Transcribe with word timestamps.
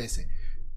ese. 0.00 0.28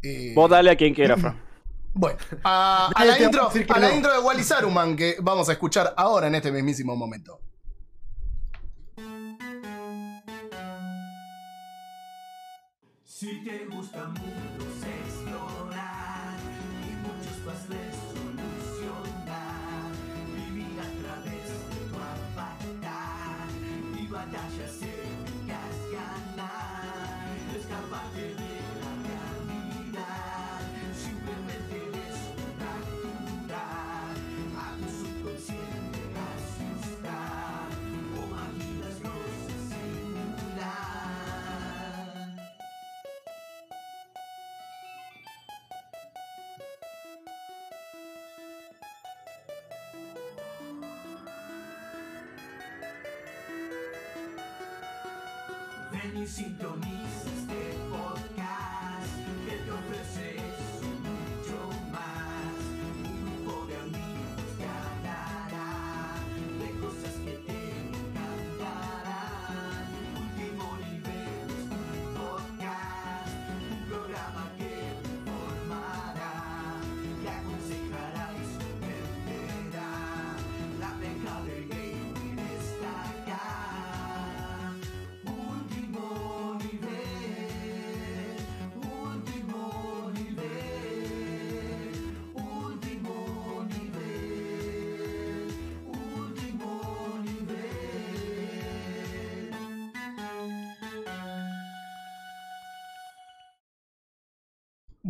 Eh, 0.04 0.34
Vos 0.36 0.50
dale 0.50 0.72
a 0.72 0.76
quien 0.76 0.94
quiera, 0.94 1.18
Fran. 1.18 1.42
Bueno, 1.98 2.18
a, 2.44 2.92
a 2.94 3.06
la, 3.06 3.14
a 3.14 3.20
intro, 3.24 3.50
que 3.50 3.66
a 3.70 3.80
la 3.80 3.88
no. 3.88 3.96
intro 3.96 4.12
de 4.12 4.20
Wally 4.20 4.44
Saruman 4.44 4.98
que 4.98 5.16
vamos 5.22 5.48
a 5.48 5.54
escuchar 5.54 5.94
ahora 5.96 6.28
en 6.28 6.36
este 6.36 6.52
mismísimo 6.52 6.94
momento. 6.94 7.40
Si 13.06 13.44
te 13.46 13.66
gusta 13.68 14.08
mundos 14.08 14.84
explorar 14.84 16.36
y 16.84 16.96
muchos 17.08 17.38
puzzles 17.46 17.96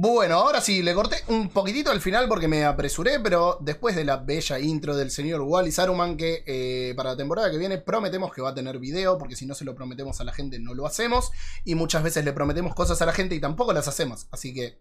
Bueno, 0.06 0.36
ahora 0.36 0.61
sí, 0.61 0.84
le 0.84 0.94
corté 0.94 1.16
un 1.30 1.50
poquitito 1.50 1.89
al 1.89 2.00
final 2.00 2.28
porque 2.28 2.48
me 2.48 2.64
apresuré, 2.64 3.20
pero 3.20 3.58
después 3.59 3.95
de 3.95 4.06
la 4.06 4.17
bella 4.17 4.59
intro 4.59 4.95
del 4.95 5.09
señor 5.09 5.42
Wally 5.42 5.72
Saruman, 5.72 6.16
que 6.16 6.44
eh, 6.45 6.94
para 6.95 7.11
la 7.11 7.17
temporada 7.17 7.50
que 7.50 7.58
viene 7.58 7.80
prometemos 7.80 8.31
que 8.31 8.44
va 8.44 8.50
a 8.50 8.53
tener 8.53 8.78
video, 8.78 9.17
porque 9.17 9.36
si 9.36 9.48
no 9.48 9.56
se 9.56 9.66
lo 9.66 9.73
prometemos 9.73 10.22
a 10.22 10.23
la 10.23 10.31
gente 10.31 10.59
no 10.59 10.76
lo 10.76 10.86
hacemos, 10.86 11.31
y 11.64 11.73
muchas 11.73 12.03
veces 12.03 12.23
le 12.23 12.33
prometemos 12.33 12.76
cosas 12.76 13.02
a 13.02 13.08
la 13.08 13.14
gente 13.14 13.33
y 13.33 13.39
tampoco 13.39 13.73
las 13.73 13.88
hacemos, 13.88 14.28
así 14.30 14.53
que 14.53 14.80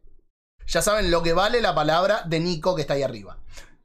ya 0.67 0.83
saben 0.83 1.11
lo 1.11 1.22
que 1.22 1.33
vale 1.33 1.62
la 1.62 1.75
palabra 1.75 2.22
de 2.27 2.41
Nico 2.41 2.75
que 2.75 2.83
está 2.83 2.92
ahí 2.92 3.02
arriba. 3.02 3.39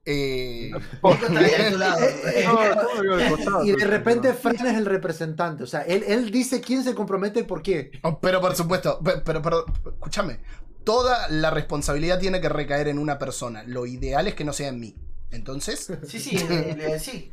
Eh. 0.04 0.72
Y 3.64 3.72
de 3.72 3.86
repente 3.86 4.34
Fran 4.34 4.68
es 4.68 4.78
el 4.78 4.86
representante. 4.86 5.64
O 5.64 5.68
sea, 5.68 5.82
él, 5.82 6.04
él 6.08 6.32
dice 6.32 6.62
quién 6.62 6.84
se 6.84 6.96
compromete 6.96 7.42
y 7.42 7.44
por 7.44 7.62
qué. 7.62 7.92
Oh, 8.04 8.20
Pero 8.20 8.42
por 8.42 8.56
supuesto, 8.56 9.00
pe- 9.00 9.22
pero, 9.24 9.42
pero, 9.42 9.66
escúchame, 9.94 10.40
toda 10.92 11.28
la 11.30 11.52
responsabilidad 11.52 12.20
tiene 12.20 12.42
que 12.42 12.50
recaer 12.50 12.88
en 12.88 12.98
una 12.98 13.20
persona. 13.20 13.62
Lo 13.64 13.86
ideal 13.86 14.28
es 14.28 14.34
que 14.34 14.44
no 14.44 14.54
sea 14.54 14.70
en 14.70 14.80
mí. 14.80 14.96
Entonces, 15.30 15.92
Sí, 16.08 16.20
sí, 16.20 16.36
eh, 16.50 16.98
sí. 17.00 17.32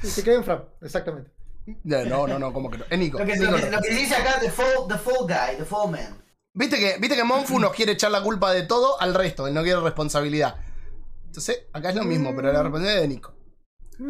Sí, 0.00 0.08
se 0.10 0.22
queda 0.22 0.36
en 0.36 0.44
Fran, 0.44 0.64
exactamente. 0.80 1.32
no, 1.84 2.26
no, 2.28 2.38
no, 2.38 2.52
¿cómo 2.52 2.70
que 2.70 2.78
no? 2.78 2.84
Es 2.88 2.98
Nico. 2.98 3.18
Lo 3.18 3.26
que, 3.26 3.32
Nico 3.36 3.50
lo 3.50 3.56
que- 3.56 3.64
no. 3.70 3.76
lo 3.76 3.82
que 3.82 3.94
dice 3.94 4.14
acá, 4.14 4.38
the 4.40 4.50
fall, 4.50 4.86
the 4.88 4.98
fall 4.98 5.26
guy, 5.26 5.56
the 5.58 5.64
fall 5.64 5.90
man. 5.90 6.22
¿Viste 6.54 6.78
que, 6.78 6.98
Viste 7.00 7.16
que 7.16 7.24
Monfu 7.24 7.58
nos 7.58 7.72
quiere 7.72 7.92
echar 7.92 8.10
la 8.12 8.22
culpa 8.22 8.52
de 8.52 8.62
todo 8.62 9.00
al 9.00 9.14
resto, 9.14 9.48
él 9.48 9.54
no 9.54 9.62
quiere 9.64 9.80
responsabilidad. 9.80 10.56
Entonces, 11.26 11.62
acá 11.72 11.88
es 11.90 11.96
lo 11.96 12.04
mismo, 12.04 12.34
pero 12.36 12.52
la 12.52 12.62
responsabilidad 12.62 12.96
es 12.96 13.02
de 13.02 13.08
Nico. 13.08 13.34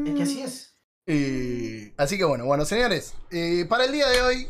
Es 0.06 0.14
que 0.14 0.22
así 0.22 0.42
es. 0.42 0.76
Y- 1.06 1.92
así 1.96 2.18
que 2.18 2.24
bueno, 2.24 2.44
bueno, 2.44 2.64
señores, 2.66 3.14
eh, 3.30 3.64
para 3.68 3.84
el 3.86 3.92
día 3.92 4.08
de 4.08 4.20
hoy, 4.22 4.48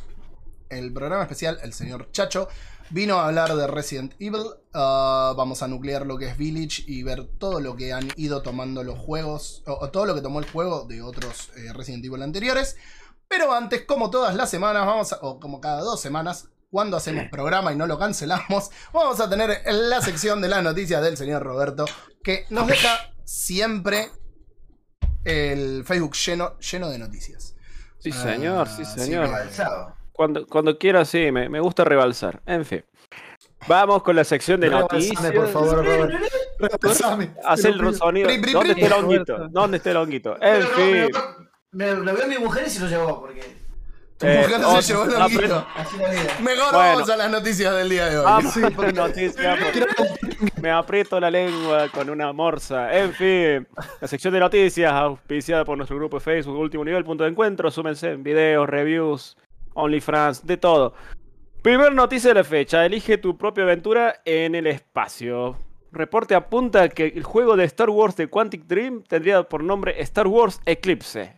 el 0.71 0.93
programa 0.93 1.23
especial, 1.23 1.59
el 1.63 1.73
señor 1.73 2.11
Chacho, 2.13 2.49
vino 2.93 3.19
a 3.19 3.27
hablar 3.27 3.55
de 3.55 3.67
Resident 3.67 4.15
Evil. 4.19 4.45
Ah, 4.73 5.35
vamos 5.37 5.63
a 5.63 5.69
nuclear 5.69 6.07
lo 6.07 6.19
que 6.19 6.29
es 6.29 6.37
Village 6.37 6.85
y 6.87 7.03
ver 7.03 7.27
todo 7.39 7.61
lo 7.61 7.75
que 7.77 7.93
han 7.93 8.09
ido 8.17 8.43
tomando 8.43 8.83
los 8.85 8.99
juegos, 8.99 9.63
o, 9.67 9.73
o 9.73 9.91
todo 9.91 10.07
lo 10.07 10.15
que 10.15 10.21
tomó 10.21 10.39
el 10.39 10.51
juego 10.51 10.85
de 10.85 11.03
otros 11.03 11.51
eh, 11.57 11.73
Resident 11.73 12.05
Evil 12.05 12.23
anteriores. 12.23 12.77
Pero 13.29 13.53
antes, 13.53 13.83
como 13.87 14.11
todas 14.11 14.35
las 14.35 14.51
semanas, 14.51 14.87
vamos 14.87 15.13
a, 15.13 15.19
o 15.23 15.41
como 15.41 15.61
cada 15.61 15.81
dos 15.81 16.01
semanas, 16.01 16.49
cuando 16.71 16.97
hacemos 16.97 17.25
programa 17.31 17.73
y 17.73 17.77
no 17.77 17.87
lo 17.87 17.99
cancelamos, 17.99 18.71
vamos 18.93 19.21
a 19.21 19.29
tener 19.29 19.63
la 19.67 20.01
sección 20.01 20.41
de 20.41 20.49
las 20.49 20.63
noticias 20.63 21.03
del 21.03 21.17
señor 21.17 21.43
Roberto, 21.43 21.87
que 22.23 22.45
nos 22.51 22.67
deja 22.67 23.13
siempre 23.25 24.11
el 25.25 25.85
Facebook 25.85 26.15
lleno, 26.15 26.59
lleno 26.59 26.89
de 26.91 26.99
noticias. 26.99 27.55
Sí, 27.99 28.11
Ah, 28.13 28.23
señor, 28.23 28.69
sí, 28.69 28.85
sí, 28.85 29.01
señor. 29.01 29.31
Cuando, 30.13 30.47
cuando 30.47 30.79
quiera, 30.79 31.05
sí, 31.05 31.31
me, 31.33 31.49
me 31.49 31.61
gusta 31.61 31.85
rebalsar. 31.85 32.41
En 32.47 32.65
fin. 32.65 32.85
Vamos 33.69 34.03
con 34.03 34.17
la 34.17 34.25
sección 34.25 34.61
de 34.61 34.69
noticias. 34.71 35.33
Por 35.33 35.49
favor, 35.49 35.85
Robert. 35.87 36.15
Haz 37.45 37.65
el 37.65 37.95
sonido. 37.95 38.29
¿Dónde 38.53 38.73
está 38.73 38.87
el 38.87 38.93
honguito? 38.93 39.49
¿Dónde 39.49 39.77
está 39.77 39.91
el 39.93 39.97
honguito? 39.99 40.33
En 40.35 40.39
Pero 40.41 40.67
fin. 40.69 41.09
Me, 41.73 41.95
me 41.95 42.13
lo 42.13 42.15
vio 42.15 42.27
mi 42.27 42.39
mujer 42.39 42.65
y 42.67 42.71
se 42.71 42.81
lo 42.81 42.89
llevó, 42.89 43.21
porque 43.21 43.41
Tu 44.19 44.27
Eh, 44.27 44.41
mujer 44.43 44.61
oh, 44.65 44.83
se 44.83 44.93
llevó 44.93 45.05
el 45.05 45.15
ah, 45.17 45.25
honguito. 45.27 45.67
Mejor 46.43 46.73
Bueno. 46.73 46.73
vamos 46.73 47.11
a 47.11 47.17
las 47.17 47.31
noticias 47.31 47.75
del 47.75 47.89
día 47.89 48.07
de 48.11 48.19
hoy. 48.19 48.25
Vamos 48.25 48.55
con 48.77 48.95
noticias. 48.95 49.59
Me 50.61 50.71
aprieto 50.71 51.19
la 51.21 51.31
lengua 51.31 51.89
con 51.89 52.11
una 52.11 52.33
morsa. 52.33 52.93
En 52.97 53.13
fin, 53.15 53.67
la 54.01 54.09
sección 54.09 54.35
de 54.35 54.41
noticias 54.41 54.93
auspiciada 54.93 55.65
por 55.65 55.77
nuestro 55.77 55.97
grupo 55.97 56.19
de 56.19 56.21
Facebook 56.25 56.59
Último 56.59 56.85
Nivel, 56.85 57.05
punto 57.05 57.25
de 57.25 57.31
encuentro. 57.31 57.71
Súmense 57.71 58.11
en 58.11 58.23
videos, 58.23 58.69
reviews, 58.69 59.37
OnlyFans, 59.75 60.47
de 60.47 60.57
todo. 60.57 60.95
Primer 61.63 61.93
noticia 61.95 62.31
de 62.31 62.35
la 62.35 62.45
fecha. 62.45 62.85
Elige 62.85 63.19
tu 63.19 63.37
propia 63.39 63.65
aventura 63.65 64.21
en 64.25 64.55
el 64.55 64.67
espacio. 64.67 65.57
Reporte 65.93 66.35
apunta 66.35 66.89
que 66.89 67.07
el 67.07 67.23
juego 67.23 67.57
de 67.57 67.65
Star 67.65 67.91
Wars 67.91 68.17
de 68.17 68.29
Quantic 68.29 68.65
Dream 68.65 69.03
tendría 69.03 69.43
por 69.45 69.63
nombre 69.63 70.01
Star 70.03 70.27
Wars 70.27 70.61
Eclipse. 70.65 71.35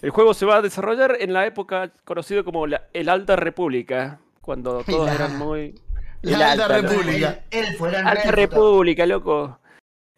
El 0.00 0.10
juego 0.10 0.32
se 0.32 0.46
va 0.46 0.56
a 0.56 0.62
desarrollar 0.62 1.16
en 1.20 1.32
la 1.32 1.44
época 1.44 1.92
conocida 2.04 2.42
como 2.42 2.66
la, 2.66 2.84
el 2.94 3.08
Alta 3.08 3.36
República, 3.36 4.20
cuando 4.40 4.82
todos 4.84 5.06
La- 5.06 5.14
eran 5.14 5.36
muy... 5.38 5.74
La 6.22 6.54
el 6.54 6.60
Alta. 6.60 6.68
República. 6.80 7.44
Él, 7.50 7.64
él 7.66 7.76
fue 7.76 7.88
el 7.90 7.96
Alta 7.96 8.30
República, 8.30 9.04
loco. 9.06 9.58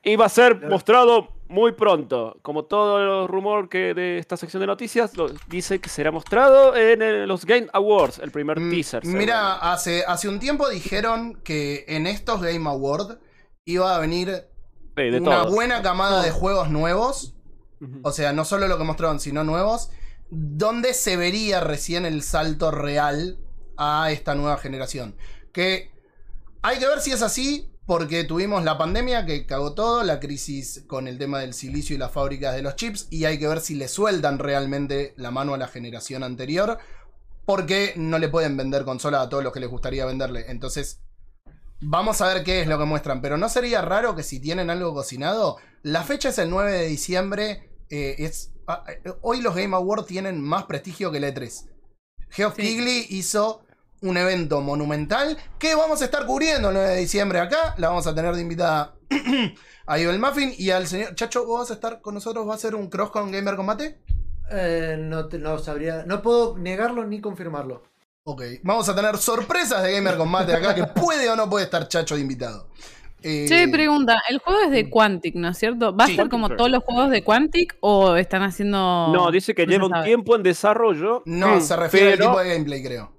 Y 0.05 0.17
va 0.17 0.27
a 0.27 0.29
ser 0.29 0.69
mostrado 0.69 1.29
muy 1.53 1.73
pronto. 1.73 2.39
Como 2.43 2.65
todo 2.65 3.23
el 3.23 3.29
rumor 3.29 3.69
que 3.69 3.95
de 3.95 4.19
esta 4.19 4.37
sección 4.37 4.61
de 4.61 4.67
noticias, 4.67 5.17
lo- 5.17 5.29
dice 5.49 5.81
que 5.81 5.89
será 5.89 6.11
mostrado 6.11 6.75
en 6.77 7.03
el- 7.03 7.29
los 7.29 7.45
Game 7.45 7.69
Awards, 7.73 8.19
el 8.19 8.31
primer 8.31 8.59
Mm, 8.59 8.71
teaser. 8.71 9.05
Mira, 9.05 9.55
hace, 9.73 10.05
hace 10.07 10.29
un 10.29 10.39
tiempo 10.41 10.69
dijeron 10.69 11.41
que 11.45 11.85
en 11.89 12.07
estos 12.07 12.41
Game 12.43 12.69
Awards 12.69 13.19
iba 13.65 13.95
a 13.95 13.99
venir 13.99 14.47
Sí, 14.97 15.03
de 15.11 15.19
una 15.21 15.43
todos. 15.43 15.55
buena 15.55 15.83
camada 15.83 16.23
de 16.23 16.31
juegos 16.31 16.71
nuevos. 16.71 17.35
O 18.03 18.13
sea, 18.13 18.33
no 18.33 18.45
solo 18.45 18.69
lo 18.69 18.79
que 18.79 18.85
mostraron, 18.85 19.19
sino 19.21 19.43
nuevos. 19.45 19.91
Donde 20.31 20.95
se 20.95 21.17
vería 21.17 21.61
recién 21.61 22.07
el 22.07 22.23
salto 22.23 22.71
real 22.71 23.39
a 23.77 24.11
esta 24.13 24.35
nueva 24.37 24.57
generación. 24.57 25.17
Que 25.53 25.91
hay 26.63 26.79
que 26.79 26.87
ver 26.87 27.01
si 27.01 27.11
es 27.11 27.23
así, 27.23 27.72
porque 27.87 28.25
tuvimos 28.25 28.65
la 28.65 28.79
pandemia 28.79 29.27
que 29.27 29.45
cagó 29.47 29.75
todo, 29.75 30.05
la 30.05 30.21
crisis 30.21 30.85
con 30.87 31.09
el 31.09 31.19
tema 31.19 31.41
del 31.41 31.53
silicio 31.53 31.97
y 31.97 31.99
las 31.99 32.13
fábricas 32.13 32.55
de 32.55 32.63
los 32.63 32.77
chips, 32.77 33.09
y 33.11 33.25
hay 33.25 33.39
que 33.39 33.49
ver 33.49 33.61
si 33.61 33.75
le 33.75 33.89
sueldan 33.89 34.39
realmente 34.39 35.15
la 35.17 35.31
mano 35.31 35.55
a 35.55 35.59
la 35.59 35.69
generación 35.69 36.23
anterior, 36.23 36.79
porque 37.45 37.95
no 37.97 38.19
le 38.19 38.29
pueden 38.29 38.57
vender 38.57 38.85
consola 38.85 39.21
a 39.21 39.29
todos 39.29 39.43
los 39.43 39.53
que 39.53 39.61
les 39.61 39.69
gustaría 39.69 40.07
venderle. 40.07 40.45
Entonces, 40.49 41.01
vamos 41.81 42.21
a 42.21 42.33
ver 42.33 42.45
qué 42.45 42.61
es 42.61 42.69
lo 42.69 42.79
que 42.79 42.85
muestran, 42.85 43.21
pero 43.21 43.37
no 43.37 43.49
sería 43.49 43.83
raro 43.83 44.15
que 44.15 44.23
si 44.23 44.39
tienen 44.39 44.71
algo 44.71 44.95
cocinado, 44.95 45.59
la 45.83 46.05
fecha 46.05 46.29
es 46.29 46.39
el 46.39 46.51
9 46.51 46.73
de 46.73 46.87
diciembre, 46.87 47.69
eh, 47.91 48.15
es, 48.19 48.53
ah, 48.69 48.85
eh, 48.89 49.13
hoy 49.23 49.41
los 49.41 49.57
Game 49.57 49.75
Awards 49.75 50.07
tienen 50.07 50.41
más 50.41 50.65
prestigio 50.65 51.11
que 51.11 51.19
el 51.19 51.25
E3. 51.25 51.69
Geoff 52.31 52.55
Sí. 52.57 52.63
Keighley 52.63 53.07
hizo 53.11 53.65
un 54.03 54.17
evento 54.17 54.61
monumental 54.61 55.37
que 55.59 55.75
vamos 55.75 56.03
a 56.03 56.05
estar 56.05 56.27
cubriendo 56.27 56.69
el 56.69 56.75
9 56.75 56.89
de 56.91 56.97
diciembre 57.01 57.39
acá. 57.41 57.75
La 57.79 57.89
vamos 57.89 58.07
a 58.07 58.15
tener 58.15 58.35
de 58.35 58.43
invitada 58.43 58.95
a 59.87 59.99
Ibel 59.99 60.19
Muffin 60.19 60.53
y 60.59 60.71
al 60.71 60.87
señor 60.87 61.15
Chacho. 61.15 61.47
¿Vos 61.47 61.61
vas 61.61 61.71
a 61.71 61.75
estar 61.75 62.01
con 62.01 62.15
nosotros? 62.15 62.47
¿Va 62.47 62.53
a 62.53 62.57
hacer 62.57 62.75
un 62.75 62.89
cross 62.89 63.11
con 63.11 63.31
Gamer 63.31 63.57
Combate? 63.57 64.01
Eh, 64.51 64.97
no, 64.99 65.27
te- 65.29 65.39
no 65.39 65.59
sabría, 65.59 66.05
no 66.07 66.21
puedo 66.21 66.59
negarlo 66.59 67.05
ni 67.07 67.21
confirmarlo. 67.21 67.85
Ok, 68.25 68.43
vamos 68.63 68.89
a 68.89 68.95
tener 68.95 69.17
sorpresas 69.17 69.83
de 69.83 69.93
Gamer 69.95 70.17
Combate 70.17 70.53
acá 70.55 70.75
que 70.75 70.85
puede 70.85 71.29
o 71.31 71.37
no 71.37 71.49
puede 71.49 71.65
estar 71.65 71.89
Chacho 71.89 72.15
de 72.17 72.21
invitado. 72.21 72.69
Eh, 73.25 73.47
Che, 73.49 73.69
pregunta, 73.69 74.21
el 74.29 74.39
juego 74.39 74.63
es 74.63 74.71
de 74.73 74.91
Quantic, 74.91 75.37
¿no 75.37 75.49
es 75.49 75.57
cierto? 75.59 75.97
¿Va 75.97 76.05
a 76.05 76.09
ser 76.09 76.29
como 76.29 76.49
todos 76.49 76.69
los 76.71 76.83
juegos 76.83 77.09
de 77.11 77.23
Quantic 77.23 77.77
o 77.81 78.17
están 78.17 78.43
haciendo...? 78.43 79.13
No, 79.13 79.31
dice 79.31 79.55
que 79.55 79.65
no 79.65 79.71
lleva 79.73 79.87
un 79.87 80.05
tiempo 80.05 80.35
en 80.35 80.43
desarrollo. 80.43 81.23
no, 81.25 81.57
Mm, 81.57 81.61
se 81.61 81.77
refiere 81.77 82.11
pero- 82.13 82.25
al 82.25 82.31
tipo 82.33 82.41
de 82.43 82.53
gameplay, 82.55 82.83
creo. 82.83 83.13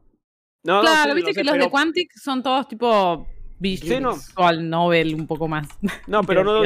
No, 0.63 0.75
no 0.77 0.81
Claro, 0.81 1.09
sé, 1.11 1.15
viste 1.15 1.31
no 1.31 1.33
sé, 1.33 1.39
que 1.39 1.43
los 1.43 1.51
pero- 1.53 1.65
de 1.65 1.71
Quantic 1.71 2.11
son 2.17 2.41
todos 2.43 2.67
tipo 2.67 3.27
Sí, 3.61 3.99
no. 3.99 4.13
visual 4.15 4.69
novel 4.69 5.15
un 5.15 5.27
poco 5.27 5.47
más. 5.47 5.67
No, 6.07 6.23
pero 6.23 6.43
no, 6.43 6.63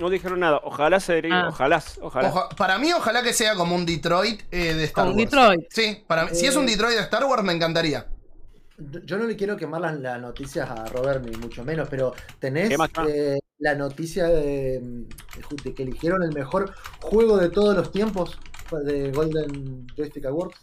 no 0.00 0.10
dijeron 0.10 0.40
nada. 0.40 0.60
Ojalá 0.64 1.00
sería, 1.00 1.40
Ah. 1.42 1.48
ojalá, 1.48 1.82
ojalá. 2.00 2.28
Oja- 2.30 2.48
para 2.50 2.78
mí, 2.78 2.92
ojalá 2.92 3.22
que 3.22 3.32
sea 3.32 3.54
como 3.54 3.74
un 3.74 3.84
Detroit 3.86 4.42
eh, 4.50 4.74
de 4.74 4.84
Star 4.84 5.04
Como 5.06 5.14
un 5.16 5.20
Wars. 5.20 5.30
Detroit. 5.30 5.60
Sí, 5.70 6.04
para 6.06 6.24
mí- 6.24 6.30
si 6.34 6.46
es 6.46 6.56
un 6.56 6.64
Eh, 6.64 6.72
Detroit 6.72 6.96
de 6.96 7.02
Star 7.02 7.24
Wars, 7.24 7.42
me 7.42 7.52
encantaría. 7.52 8.06
Yo 9.04 9.18
no 9.18 9.24
le 9.24 9.34
quiero 9.34 9.56
quemar 9.56 9.80
las, 9.80 9.98
las 9.98 10.20
noticias 10.20 10.70
a 10.70 10.86
Robert, 10.86 11.24
ni 11.24 11.36
mucho 11.36 11.64
menos, 11.64 11.88
pero 11.88 12.14
tenés 12.38 12.70
eh, 13.08 13.38
la 13.58 13.74
noticia 13.74 14.28
de, 14.28 15.04
de 15.64 15.74
que 15.74 15.82
eligieron 15.82 16.22
el 16.22 16.32
mejor 16.32 16.72
juego 17.00 17.38
de 17.38 17.50
todos 17.50 17.74
los 17.76 17.90
tiempos 17.90 18.38
de 18.84 19.10
Golden 19.10 19.84
Joystick 19.96 20.26
Awards. 20.26 20.56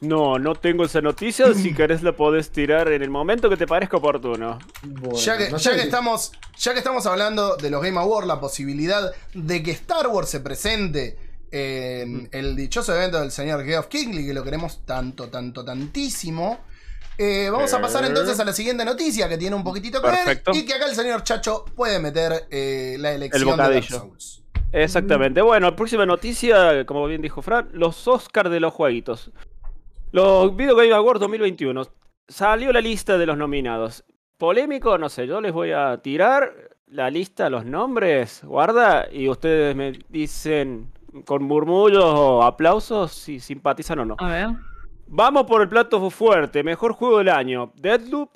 No, 0.00 0.38
no 0.38 0.54
tengo 0.54 0.84
esa 0.84 1.00
noticia. 1.00 1.52
si 1.54 1.72
querés 1.76 2.02
la 2.02 2.12
podés 2.12 2.50
tirar 2.50 2.88
en 2.92 3.02
el 3.02 3.10
momento 3.10 3.48
que 3.48 3.56
te 3.56 3.66
parezca 3.66 3.96
oportuno. 3.96 4.58
Bueno, 4.82 5.16
ya 5.18 5.38
que, 5.38 5.50
no 5.50 5.56
ya 5.58 5.70
sé 5.70 5.76
que 5.76 5.80
si- 5.82 5.86
estamos, 5.86 6.32
ya 6.58 6.72
que 6.72 6.78
estamos 6.78 7.06
hablando 7.06 7.56
de 7.56 7.70
los 7.70 7.82
Game 7.82 7.98
Awards, 7.98 8.26
la 8.26 8.40
posibilidad 8.40 9.12
de 9.34 9.62
que 9.62 9.70
Star 9.72 10.06
Wars 10.08 10.28
se 10.28 10.40
presente 10.40 11.16
en 11.50 12.28
el 12.32 12.56
dichoso 12.56 12.94
evento 12.94 13.20
del 13.20 13.30
señor 13.30 13.64
Geoff 13.64 13.86
Kingley, 13.86 14.26
que 14.26 14.34
lo 14.34 14.42
queremos 14.42 14.84
tanto, 14.84 15.28
tanto, 15.28 15.64
tantísimo. 15.64 16.58
eh, 17.16 17.48
vamos 17.52 17.72
a 17.72 17.80
pasar 17.80 18.04
entonces 18.04 18.40
a 18.40 18.44
la 18.44 18.52
siguiente 18.52 18.84
noticia 18.84 19.28
que 19.28 19.38
tiene 19.38 19.54
un 19.54 19.62
poquito 19.62 20.02
que 20.02 20.08
Perfecto. 20.08 20.50
ver 20.52 20.60
y 20.60 20.66
que 20.66 20.74
acá 20.74 20.86
el 20.86 20.96
señor 20.96 21.22
Chacho 21.22 21.64
puede 21.76 22.00
meter 22.00 22.48
eh, 22.50 22.96
la 22.98 23.12
elección 23.12 23.56
de 23.56 23.56
Dark. 23.56 23.84
Souls. 23.84 24.42
Exactamente. 24.72 25.40
Bueno, 25.42 25.76
próxima 25.76 26.04
noticia, 26.04 26.84
como 26.86 27.06
bien 27.06 27.22
dijo 27.22 27.40
Fran, 27.40 27.68
los 27.72 28.08
Oscars 28.08 28.50
de 28.50 28.58
los 28.58 28.74
jueguitos. 28.74 29.30
Los 30.14 30.54
Video 30.54 30.76
Game 30.76 30.92
Awards 30.92 31.18
2021. 31.18 31.82
Salió 32.28 32.72
la 32.72 32.80
lista 32.80 33.18
de 33.18 33.26
los 33.26 33.36
nominados. 33.36 34.04
Polémico, 34.38 34.96
no 34.96 35.08
sé, 35.08 35.26
yo 35.26 35.40
les 35.40 35.52
voy 35.52 35.72
a 35.72 35.98
tirar 35.98 36.54
la 36.86 37.10
lista, 37.10 37.50
los 37.50 37.64
nombres, 37.64 38.40
guarda, 38.44 39.08
y 39.10 39.28
ustedes 39.28 39.74
me 39.74 39.98
dicen 40.08 40.92
con 41.24 41.42
murmullos 41.42 42.04
o 42.04 42.44
aplausos 42.44 43.10
si 43.12 43.40
simpatizan 43.40 43.98
o 43.98 44.04
no. 44.04 44.14
A 44.20 44.28
ver. 44.28 44.48
Vamos 45.08 45.46
por 45.46 45.62
el 45.62 45.68
plato 45.68 46.08
fuerte, 46.10 46.62
mejor 46.62 46.92
juego 46.92 47.18
del 47.18 47.30
año. 47.30 47.72
Deadloop, 47.74 48.30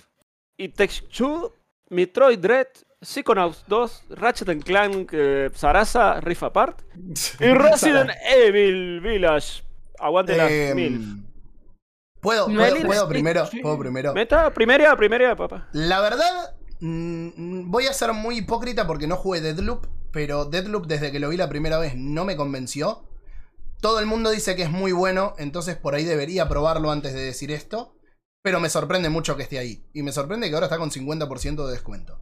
It 0.56 0.74
Takes 0.74 1.02
Two, 1.16 1.52
Metroid 1.90 2.40
Dread, 2.40 2.66
Psychonauts 3.00 3.62
2, 3.68 4.04
Ratchet 4.16 4.48
and 4.48 4.64
Clank, 4.64 5.10
eh, 5.12 5.48
Sarasa, 5.54 6.20
Rift 6.20 6.42
Apart 6.42 6.82
y 7.38 7.44
Resident 7.52 8.10
Evil 8.28 8.98
Village. 8.98 9.62
Aguante 10.00 10.36
las 10.36 10.50
Eh, 10.50 10.72
mil. 10.74 11.22
¿Puedo, 12.20 12.46
puedo, 12.46 12.86
puedo 12.86 13.08
primero? 13.08 13.46
sí. 13.46 13.60
¿Puedo 13.60 13.78
primero? 13.78 14.12
Meta, 14.14 14.52
primera, 14.52 14.96
primera, 14.96 15.36
papá. 15.36 15.68
La 15.72 16.00
verdad, 16.00 16.56
mm, 16.80 17.70
voy 17.70 17.86
a 17.86 17.92
ser 17.92 18.12
muy 18.12 18.38
hipócrita 18.38 18.86
porque 18.86 19.06
no 19.06 19.16
jugué 19.16 19.40
Deadloop, 19.40 19.86
pero 20.12 20.44
Deadloop 20.44 20.86
desde 20.86 21.12
que 21.12 21.20
lo 21.20 21.28
vi 21.28 21.36
la 21.36 21.48
primera 21.48 21.78
vez 21.78 21.94
no 21.96 22.24
me 22.24 22.36
convenció. 22.36 23.04
Todo 23.80 24.00
el 24.00 24.06
mundo 24.06 24.30
dice 24.30 24.56
que 24.56 24.62
es 24.64 24.70
muy 24.70 24.90
bueno, 24.90 25.34
entonces 25.38 25.76
por 25.76 25.94
ahí 25.94 26.04
debería 26.04 26.48
probarlo 26.48 26.90
antes 26.90 27.14
de 27.14 27.20
decir 27.22 27.52
esto. 27.52 27.94
Pero 28.42 28.60
me 28.60 28.70
sorprende 28.70 29.08
mucho 29.08 29.36
que 29.36 29.42
esté 29.42 29.58
ahí. 29.58 29.84
Y 29.92 30.02
me 30.02 30.12
sorprende 30.12 30.48
que 30.48 30.54
ahora 30.54 30.66
está 30.66 30.78
con 30.78 30.90
50% 30.90 31.66
de 31.66 31.72
descuento. 31.72 32.20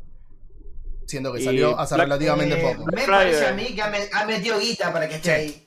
Siendo 1.06 1.32
que 1.32 1.40
Y 1.40 1.44
salió 1.44 1.78
hace 1.78 1.94
Black- 1.94 2.06
relativamente 2.08 2.58
Eh, 2.58 2.74
poco. 2.74 2.86
me 2.90 3.06
parece 3.06 3.46
a 3.46 3.52
mí 3.52 3.66
que 3.74 3.82
ha, 3.82 3.90
me- 3.90 4.08
ha 4.12 4.26
metido 4.26 4.58
guita 4.58 4.92
para 4.92 5.08
que 5.08 5.16
esté 5.16 5.28
Sí. 5.28 5.30
ahí. 5.30 5.65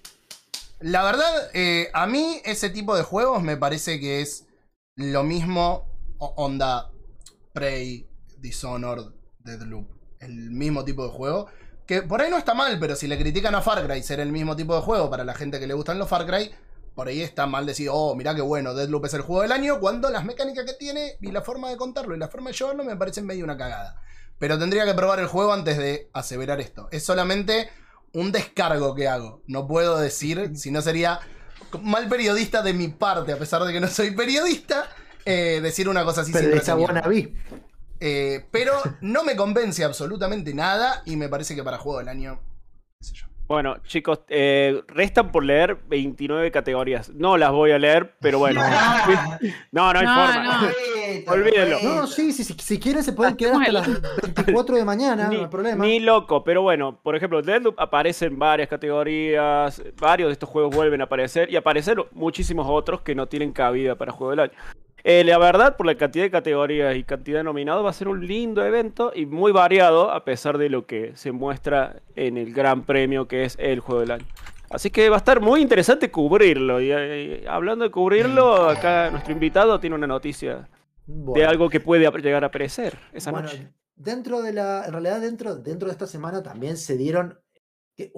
La 0.79 1.03
verdad, 1.03 1.49
eh, 1.53 1.89
a 1.93 2.07
mí 2.07 2.41
ese 2.45 2.69
tipo 2.69 2.95
de 2.95 3.03
juegos 3.03 3.43
me 3.43 3.57
parece 3.57 3.99
que 3.99 4.21
es 4.21 4.47
lo 4.95 5.23
mismo 5.23 5.89
onda 6.17 6.91
Prey, 7.53 8.07
Dishonored, 8.37 9.07
Deadloop. 9.39 9.89
El 10.19 10.51
mismo 10.51 10.85
tipo 10.85 11.03
de 11.03 11.11
juego. 11.11 11.47
Que 11.85 12.01
por 12.01 12.21
ahí 12.21 12.29
no 12.29 12.37
está 12.37 12.53
mal, 12.53 12.79
pero 12.79 12.95
si 12.95 13.07
le 13.07 13.17
critican 13.17 13.55
a 13.55 13.61
Far 13.61 13.85
Cry 13.85 14.01
ser 14.03 14.19
el 14.19 14.31
mismo 14.31 14.55
tipo 14.55 14.75
de 14.75 14.81
juego 14.81 15.09
para 15.09 15.25
la 15.25 15.33
gente 15.33 15.59
que 15.59 15.67
le 15.67 15.73
gustan 15.73 15.99
los 15.99 16.07
Far 16.07 16.25
Cry, 16.25 16.51
por 16.95 17.07
ahí 17.07 17.21
está 17.21 17.45
mal 17.45 17.65
decir, 17.65 17.89
oh, 17.91 18.15
mirá 18.15 18.35
qué 18.35 18.41
bueno, 18.41 18.73
Deadloop 18.73 19.05
es 19.05 19.13
el 19.15 19.21
juego 19.21 19.41
del 19.41 19.51
año, 19.51 19.79
cuando 19.79 20.09
las 20.09 20.23
mecánicas 20.23 20.65
que 20.65 20.73
tiene 20.73 21.17
y 21.19 21.31
la 21.31 21.41
forma 21.41 21.69
de 21.69 21.77
contarlo 21.77 22.15
y 22.15 22.19
la 22.19 22.27
forma 22.27 22.51
de 22.51 22.57
llevarlo 22.57 22.83
me 22.83 22.95
parecen 22.95 23.25
medio 23.25 23.43
una 23.43 23.57
cagada. 23.57 24.01
Pero 24.37 24.59
tendría 24.59 24.85
que 24.85 24.93
probar 24.93 25.19
el 25.19 25.27
juego 25.27 25.51
antes 25.51 25.77
de 25.77 26.09
aseverar 26.13 26.61
esto. 26.61 26.87
Es 26.91 27.03
solamente 27.03 27.69
un 28.13 28.31
descargo 28.31 28.95
que 28.95 29.07
hago. 29.07 29.41
No 29.47 29.67
puedo 29.67 29.99
decir, 29.99 30.51
si 30.55 30.71
no 30.71 30.81
sería 30.81 31.19
mal 31.81 32.07
periodista 32.09 32.61
de 32.61 32.73
mi 32.73 32.87
parte, 32.87 33.31
a 33.31 33.37
pesar 33.37 33.63
de 33.63 33.73
que 33.73 33.79
no 33.79 33.87
soy 33.87 34.11
periodista, 34.11 34.89
eh, 35.25 35.59
decir 35.61 35.87
una 35.89 36.03
cosa 36.03 36.21
así 36.21 36.31
sin 36.31 36.41
Periodista 36.41 36.73
reseñarla. 36.75 37.01
wannabe. 37.01 37.33
Eh, 38.01 38.45
pero 38.51 38.73
no 39.01 39.23
me 39.23 39.35
convence 39.35 39.83
absolutamente 39.83 40.53
nada 40.53 41.03
y 41.05 41.17
me 41.17 41.27
parece 41.29 41.53
que 41.55 41.63
para 41.63 41.77
juego 41.77 41.99
del 41.99 42.07
año, 42.09 42.39
qué 42.99 43.05
sé 43.05 43.13
yo. 43.13 43.27
Bueno, 43.49 43.77
chicos, 43.83 44.19
eh, 44.29 44.83
restan 44.87 45.31
por 45.31 45.43
leer 45.43 45.75
29 45.89 46.51
categorías. 46.51 47.09
No 47.09 47.35
las 47.35 47.51
voy 47.51 47.71
a 47.71 47.79
leer, 47.79 48.13
pero 48.21 48.37
bueno. 48.37 48.61
No, 49.71 49.91
no 49.91 49.99
hay 49.99 50.05
No, 50.05 50.15
forma. 50.15 50.61
no. 51.25 51.31
Olvídenlo. 51.33 51.77
No, 51.83 52.05
sí, 52.07 52.31
sí, 52.31 52.43
sí, 52.43 52.55
si 52.59 52.79
quieren 52.79 53.03
se 53.03 53.13
pueden 53.13 53.35
quedar 53.35 53.55
hasta 53.59 53.71
las 53.71 53.87
24 54.21 54.75
de 54.75 54.85
mañana, 54.85 55.23
no 55.23 55.29
Ni, 55.29 55.35
hay 55.37 55.47
problema. 55.47 55.83
ni 55.83 55.99
loco, 55.99 56.43
pero 56.43 56.61
bueno, 56.61 56.99
por 57.01 57.15
ejemplo, 57.15 57.41
Deadloop 57.41 57.79
aparece 57.79 58.25
en 58.27 58.37
varias 58.37 58.69
categorías, 58.69 59.81
varios 59.99 60.29
de 60.29 60.33
estos 60.33 60.47
juegos 60.49 60.75
vuelven 60.75 61.01
a 61.01 61.05
aparecer 61.05 61.51
y 61.51 61.55
aparecen 61.55 61.97
muchísimos 62.11 62.67
otros 62.69 63.01
que 63.01 63.15
no 63.15 63.27
tienen 63.27 63.51
cabida 63.51 63.95
para 63.95 64.11
Juego 64.11 64.29
del 64.31 64.39
Año. 64.41 64.53
Eh, 65.03 65.23
la 65.23 65.37
verdad, 65.37 65.77
por 65.77 65.85
la 65.85 65.95
cantidad 65.95 66.25
de 66.25 66.31
categorías 66.31 66.95
y 66.95 67.03
cantidad 67.03 67.39
de 67.39 67.43
nominados, 67.43 67.85
va 67.85 67.89
a 67.89 67.93
ser 67.93 68.07
un 68.07 68.25
lindo 68.25 68.63
evento 68.65 69.11
y 69.15 69.25
muy 69.25 69.51
variado 69.51 70.11
a 70.11 70.25
pesar 70.25 70.57
de 70.57 70.69
lo 70.69 70.85
que 70.85 71.11
se 71.15 71.31
muestra 71.31 72.01
en 72.15 72.37
el 72.37 72.53
gran 72.53 72.83
premio 72.83 73.27
que 73.27 73.43
es 73.43 73.55
el 73.59 73.79
Juego 73.79 74.01
del 74.01 74.11
Año. 74.11 74.25
Así 74.69 74.91
que 74.91 75.09
va 75.09 75.15
a 75.15 75.19
estar 75.19 75.41
muy 75.41 75.61
interesante 75.61 76.11
cubrirlo. 76.11 76.79
Y, 76.81 76.91
eh, 76.91 77.45
hablando 77.47 77.85
de 77.85 77.91
cubrirlo, 77.91 78.69
acá 78.69 79.09
nuestro 79.09 79.33
invitado 79.33 79.79
tiene 79.79 79.95
una 79.95 80.05
noticia 80.07 80.67
de 81.07 81.45
algo 81.45 81.69
que 81.69 81.79
puede 81.79 82.07
llegar 82.21 82.43
a 82.43 82.47
aparecer 82.47 82.97
esa 83.13 83.31
Bueno, 83.31 83.47
noche. 83.47 83.73
dentro 83.95 84.41
de 84.43 84.53
la, 84.53 84.85
en 84.85 84.91
realidad 84.91 85.21
dentro, 85.21 85.55
dentro 85.55 85.87
de 85.87 85.93
esta 85.93 86.05
semana 86.05 86.43
también 86.43 86.77
se 86.77 86.97
dieron 86.97 87.39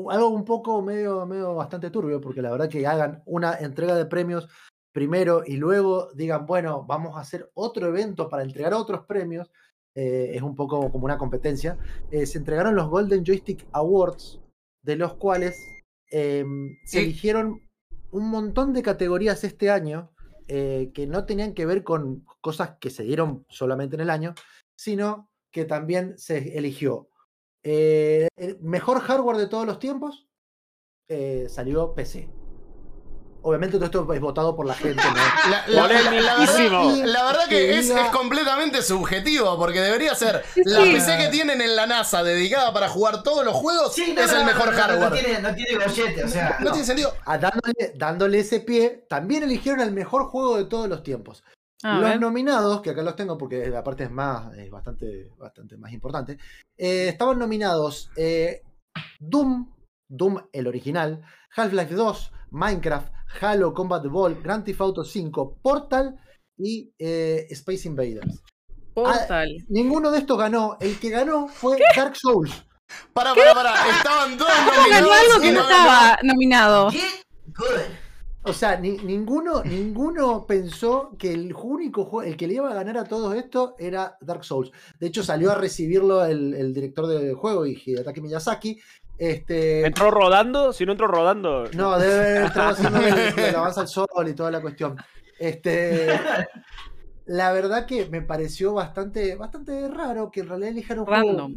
algo 0.09 0.27
un 0.29 0.45
poco 0.45 0.81
medio, 0.81 1.25
medio 1.25 1.55
bastante 1.55 1.89
turbio, 1.89 2.19
porque 2.19 2.41
la 2.41 2.51
verdad 2.51 2.69
que 2.69 2.85
hagan 2.85 3.23
una 3.25 3.55
entrega 3.55 3.95
de 3.95 4.05
premios 4.05 4.47
primero 4.91 5.43
y 5.45 5.57
luego 5.57 6.09
digan, 6.13 6.45
bueno, 6.45 6.83
vamos 6.85 7.15
a 7.17 7.21
hacer 7.21 7.49
otro 7.53 7.87
evento 7.87 8.29
para 8.29 8.43
entregar 8.43 8.73
otros 8.73 9.05
premios, 9.05 9.51
eh, 9.95 10.31
es 10.35 10.41
un 10.41 10.55
poco 10.55 10.91
como 10.91 11.05
una 11.05 11.17
competencia. 11.17 11.77
Eh, 12.11 12.25
se 12.25 12.37
entregaron 12.37 12.75
los 12.75 12.89
Golden 12.89 13.25
Joystick 13.25 13.67
Awards, 13.73 14.39
de 14.83 14.95
los 14.95 15.15
cuales 15.15 15.65
em, 16.13 16.77
se 16.83 16.99
Sí. 16.99 17.05
eligieron 17.05 17.61
un 18.11 18.29
montón 18.29 18.73
de 18.73 18.83
categorías 18.83 19.43
este 19.45 19.69
año 19.69 20.11
eh, 20.49 20.91
que 20.93 21.07
no 21.07 21.25
tenían 21.25 21.53
que 21.53 21.65
ver 21.65 21.83
con 21.83 22.25
cosas 22.41 22.77
que 22.81 22.89
se 22.89 23.03
dieron 23.03 23.45
solamente 23.47 23.95
en 23.95 24.01
el 24.01 24.09
año, 24.09 24.33
sino 24.75 25.29
que 25.51 25.63
también 25.63 26.17
se 26.17 26.57
eligió 26.57 27.07
el 27.63 28.57
mejor 28.59 28.99
hardware 28.99 29.37
de 29.37 29.47
todos 29.47 29.65
los 29.65 29.79
tiempos, 29.79 30.27
salió 31.47 31.93
PC. 31.93 32.27
Obviamente 33.43 33.77
todo 33.77 33.85
esto 33.85 34.13
es 34.13 34.19
votado 34.21 34.55
por 34.55 34.65
la 34.67 34.75
gente, 34.75 35.01
¿no? 35.03 35.13
La, 35.51 35.67
la- 35.67 35.67
la- 35.67 35.81
la 36.21 36.35
Polemiquísimo. 36.35 36.87
verdad, 36.93 37.05
la 37.05 37.23
verdad 37.25 37.47
que 37.49 37.79
es, 37.79 37.89
es 37.89 38.09
completamente 38.09 38.81
subjetivo, 38.83 39.57
porque 39.57 39.81
debería 39.81 40.13
ser 40.13 40.43
Sí, 40.53 40.61
la 40.65 40.81
sí. 40.83 40.91
PC 40.93 41.17
que 41.17 41.27
tienen 41.29 41.59
en 41.61 41.75
la 41.75 41.87
NASA 41.87 42.21
dedicada 42.23 42.71
para 42.71 42.87
jugar 42.89 43.23
todos 43.23 43.43
los 43.43 43.55
juegos, 43.55 43.93
Sí, 43.95 44.13
no, 44.15 44.21
es 44.21 44.31
no, 44.31 44.39
el 44.41 44.45
mejor 44.45 44.71
hardware. 44.73 45.09
No 45.09 45.15
tiene, 45.17 45.39
no 45.41 45.55
tiene 45.55 45.83
gollete, 45.83 46.23
o 46.23 46.27
sea. 46.27 46.57
No 46.59 46.71
tiene 46.71 46.85
sentido. 46.85 47.15
Ah, 47.25 47.37
dándole, 47.39 47.93
dándole 47.95 48.39
ese 48.39 48.59
pie, 48.59 49.05
también 49.09 49.43
eligieron 49.43 49.81
el 49.81 49.91
mejor 49.91 50.25
juego 50.25 50.57
de 50.57 50.65
todos 50.65 50.87
los 50.87 51.01
tiempos. 51.01 51.43
A 51.83 51.95
los 51.95 52.03
ver. 52.11 52.19
nominados, 52.21 52.81
que 52.81 52.91
acá 52.91 53.01
los 53.01 53.15
tengo 53.15 53.39
porque 53.39 53.67
la 53.69 53.83
parte 53.83 54.03
es 54.03 54.11
más, 54.11 54.55
es 54.55 54.69
bastante, 54.69 55.29
bastante 55.39 55.77
más 55.77 55.91
importante, 55.91 56.37
eh, 56.77 57.07
estaban 57.07 57.39
nominados 57.39 58.11
eh, 58.15 58.61
Doom, 59.19 59.73
Doom 60.07 60.43
el 60.53 60.67
original, 60.67 61.23
Half-Life 61.55 61.95
2, 61.95 62.31
Minecraft, 62.51 63.11
Halo 63.39 63.73
Combat 63.73 64.05
Ball, 64.07 64.35
Grand 64.41 64.63
Theft 64.65 64.81
Auto 64.81 65.03
5, 65.03 65.57
Portal 65.61 66.15
y 66.57 66.91
eh, 66.99 67.47
Space 67.51 67.87
Invaders. 67.87 68.41
Total. 68.93 69.47
Ninguno 69.69 70.11
de 70.11 70.19
estos 70.19 70.37
ganó. 70.37 70.77
El 70.81 70.99
que 70.99 71.09
ganó 71.09 71.47
fue 71.47 71.77
Dark 71.95 72.15
Souls. 72.15 72.51
Para, 73.13 73.33
para, 73.33 73.53
para. 73.53 73.89
Estaban 73.97 74.37
¿Cómo 74.37 74.49
ganó 74.89 75.07
nominados 75.07 75.11
algo 75.21 75.37
y 75.37 75.41
que 75.47 75.51
no 75.53 75.63
ganó. 75.65 75.69
estaba 75.79 76.19
nominado? 76.23 76.89
O 78.43 78.53
sea, 78.53 78.75
ni- 78.79 78.97
ninguno, 78.97 79.63
ninguno 79.63 80.47
pensó 80.47 81.15
que 81.17 81.31
el 81.31 81.53
único 81.53 82.05
juego, 82.05 82.27
el 82.27 82.35
que 82.35 82.47
le 82.47 82.55
iba 82.55 82.71
a 82.71 82.73
ganar 82.73 82.97
a 82.97 83.03
todo 83.03 83.33
esto 83.35 83.75
era 83.77 84.17
Dark 84.19 84.43
Souls. 84.43 84.71
De 84.99 85.07
hecho, 85.07 85.23
salió 85.23 85.51
a 85.51 85.55
recibirlo 85.55 86.25
el, 86.25 86.55
el 86.55 86.73
director 86.73 87.05
del 87.05 87.35
juego, 87.35 87.67
y 87.67 87.79
Hidetaki 87.85 88.19
Miyazaki. 88.19 88.79
Este, 89.23 89.85
¿Entró 89.85 90.09
rodando? 90.09 90.73
Si 90.73 90.83
no 90.83 90.93
entró 90.93 91.05
rodando. 91.05 91.65
no, 91.75 91.99
debe 91.99 92.39
haber 92.39 92.59
haciendo 92.59 92.99
el, 93.01 93.37
el 93.37 93.55
avanza 93.55 93.81
al 93.81 93.87
sol 93.87 94.07
y 94.27 94.33
toda 94.33 94.49
la 94.49 94.61
cuestión. 94.61 94.97
Este, 95.37 96.07
la 97.27 97.51
verdad 97.53 97.85
que 97.85 98.09
me 98.09 98.23
pareció 98.23 98.73
bastante, 98.73 99.35
bastante 99.35 99.87
raro 99.89 100.31
que 100.31 100.39
en 100.39 100.49
realidad 100.49 100.69
elijan 100.71 100.97
un 100.97 101.05
juego 101.05 101.27
Random. 101.27 101.55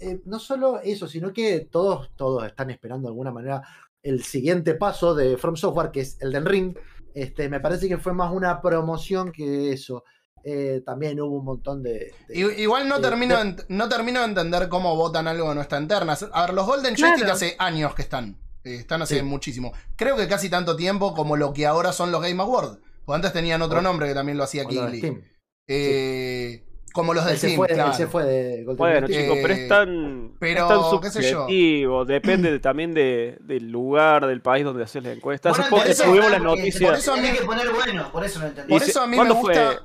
eh, 0.00 0.20
no 0.26 0.38
solo 0.38 0.80
eso, 0.82 1.08
sino 1.08 1.32
que 1.32 1.60
todos, 1.70 2.10
todos 2.14 2.44
están 2.44 2.68
esperando 2.68 3.08
de 3.08 3.12
alguna 3.12 3.32
manera 3.32 3.62
el 4.02 4.22
siguiente 4.22 4.74
paso 4.74 5.14
de 5.14 5.38
From 5.38 5.56
Software, 5.56 5.90
que 5.90 6.00
es 6.00 6.20
el 6.20 6.30
del 6.30 6.44
Ring. 6.44 6.76
Este, 7.14 7.48
me 7.48 7.60
parece 7.60 7.88
que 7.88 7.96
fue 7.96 8.12
más 8.12 8.30
una 8.34 8.60
promoción 8.60 9.32
que 9.32 9.72
eso. 9.72 10.04
Eh, 10.44 10.82
también 10.86 11.20
hubo 11.20 11.38
un 11.38 11.44
montón 11.44 11.82
de. 11.82 12.12
Igual 12.28 12.88
no 12.88 12.96
Eh, 12.98 13.00
termino, 13.00 13.42
de- 13.42 13.64
no 13.68 13.88
termino 13.88 14.20
de 14.20 14.26
entender 14.26 14.68
cómo 14.68 14.94
votan 14.96 15.26
algo 15.28 15.48
que 15.48 15.54
no 15.54 15.60
está 15.60 15.76
en 15.76 15.88
ternas. 15.88 16.26
A 16.32 16.46
ver, 16.46 16.54
los 16.54 16.66
Golden 16.66 16.94
Claro. 16.94 17.12
Joystick 17.16 17.32
hace 17.34 17.56
años 17.58 17.94
que 17.94 18.02
están. 18.02 18.36
Eh, 18.64 18.74
están 18.76 19.02
hace 19.02 19.16
Sí. 19.18 19.22
muchísimo. 19.22 19.72
Creo 19.96 20.16
que 20.16 20.26
casi 20.28 20.48
tanto 20.50 20.76
tiempo 20.76 21.14
como 21.14 21.36
lo 21.36 21.52
que 21.52 21.66
ahora 21.66 21.92
son 21.92 22.10
los 22.12 22.20
Game 22.22 22.42
Awards. 22.42 22.78
Porque 23.04 23.16
antes 23.16 23.32
tenían 23.32 23.62
otro 23.62 23.78
O- 23.78 23.82
nombre 23.82 24.06
que 24.08 24.14
también 24.14 24.36
lo 24.36 24.44
hacía 24.44 24.64
Kigley. 24.66 25.22
Eh, 25.66 26.64
Como 26.92 27.12
los 27.14 27.24
del 27.26 27.36
Steam, 27.36 27.56
fue, 27.56 27.68
él 27.68 27.74
claro. 27.74 27.92
se 27.92 28.06
fue 28.06 28.24
de 28.24 28.64
Golden 28.64 28.76
Bueno, 28.76 29.06
chicos, 29.06 29.38
pero 29.42 29.54
Eh, 29.54 29.62
es 29.62 29.68
tan, 29.68 30.32
pero, 30.40 30.62
es 30.62 30.68
tan 30.90 31.00
qué 31.00 31.10
sé 31.10 31.30
yo. 31.30 31.40
subjetivo. 31.42 32.04
Depende 32.06 32.50
de- 32.50 32.58
también 32.58 32.92
de- 32.94 33.36
del 33.40 33.70
lugar, 33.70 34.26
del 34.26 34.40
país 34.40 34.64
donde 34.64 34.82
haces 34.84 35.04
la 35.04 35.12
encuesta. 35.12 35.50
Hace 35.50 35.60
Bueno, 35.70 35.76
poco 35.76 35.94
tuvimos 36.04 36.26
ah, 36.26 36.30
las 36.30 36.42
noticias. 36.42 36.90
por 36.90 36.98
eso 36.98 37.12
a 37.12 37.16
mí- 37.18 37.30
que 37.30 37.44
poner 37.44 37.70
bueno, 37.70 38.10
por 38.10 38.24
eso 38.24 38.40
lo 38.40 38.46
entendí. 38.46 38.72
Por 38.72 38.82
eso 38.82 39.00
a 39.02 39.06
mí 39.06 39.10
me 39.10 39.16
¿cuándo 39.16 39.34
gusta. 39.36 39.66
fue? 39.72 39.78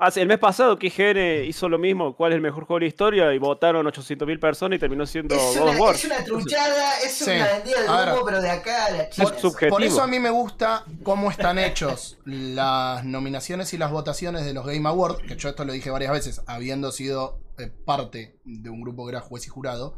Hace, 0.00 0.22
el 0.22 0.28
mes 0.28 0.38
pasado 0.38 0.78
que 0.78 0.86
IGN 0.86 1.44
hizo 1.48 1.68
lo 1.68 1.78
mismo, 1.78 2.16
cuál 2.16 2.32
es 2.32 2.36
el 2.36 2.40
mejor 2.42 2.64
juego 2.64 2.78
de 2.80 2.86
la 2.86 2.88
historia, 2.88 3.34
y 3.34 3.38
votaron 3.38 3.86
800.000 3.86 4.40
personas 4.40 4.76
y 4.76 4.80
terminó 4.80 5.04
siendo 5.06 5.34
Es 5.34 5.40
God 5.40 5.68
of 5.68 5.70
una, 5.74 5.80
War. 5.80 5.94
es 5.94 6.04
una 6.06 6.24
truchada, 6.24 7.00
es 7.04 7.12
Sí. 7.12 7.30
una 7.30 7.46
vendida 7.48 7.80
de 8.06 8.12
humo, 8.12 8.24
pero 8.24 8.40
de 8.40 8.50
acá 8.50 8.86
a 8.86 8.90
la 8.92 9.02
Es 9.02 9.10
chica. 9.10 9.38
subjetivo. 9.38 9.76
Por 9.76 9.82
eso 9.84 10.02
a 10.02 10.06
mí 10.06 10.18
me 10.18 10.30
gusta 10.30 10.84
cómo 11.02 11.30
están 11.30 11.58
hechos 11.58 12.18
las 12.24 13.04
nominaciones 13.04 13.72
y 13.74 13.78
las 13.78 13.90
votaciones 13.90 14.44
de 14.44 14.54
los 14.54 14.66
Game 14.66 14.88
Awards, 14.88 15.18
que 15.26 15.36
yo 15.36 15.48
esto 15.50 15.64
lo 15.64 15.72
dije 15.72 15.90
varias 15.90 16.12
veces, 16.12 16.40
habiendo 16.46 16.92
sido 16.92 17.38
eh, 17.58 17.70
parte 17.84 18.36
de 18.44 18.70
un 18.70 18.80
grupo 18.80 19.04
que 19.04 19.10
era 19.10 19.20
juez 19.20 19.46
y 19.46 19.50
jurado, 19.50 19.96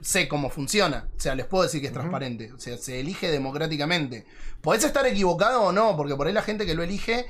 sé 0.00 0.28
cómo 0.28 0.50
funciona. 0.50 1.08
O 1.16 1.20
sea, 1.20 1.34
les 1.34 1.46
puedo 1.46 1.64
decir 1.64 1.80
que 1.80 1.86
es 1.88 1.92
transparente. 1.92 2.52
O 2.52 2.58
sea, 2.58 2.76
se 2.76 3.00
elige 3.00 3.30
democráticamente. 3.30 4.26
Podés 4.60 4.84
estar 4.84 5.06
equivocado 5.06 5.62
o 5.62 5.72
no, 5.72 5.96
porque 5.96 6.14
por 6.16 6.26
ahí 6.26 6.32
la 6.32 6.42
gente 6.42 6.66
que 6.66 6.74
lo 6.74 6.82
elige 6.82 7.26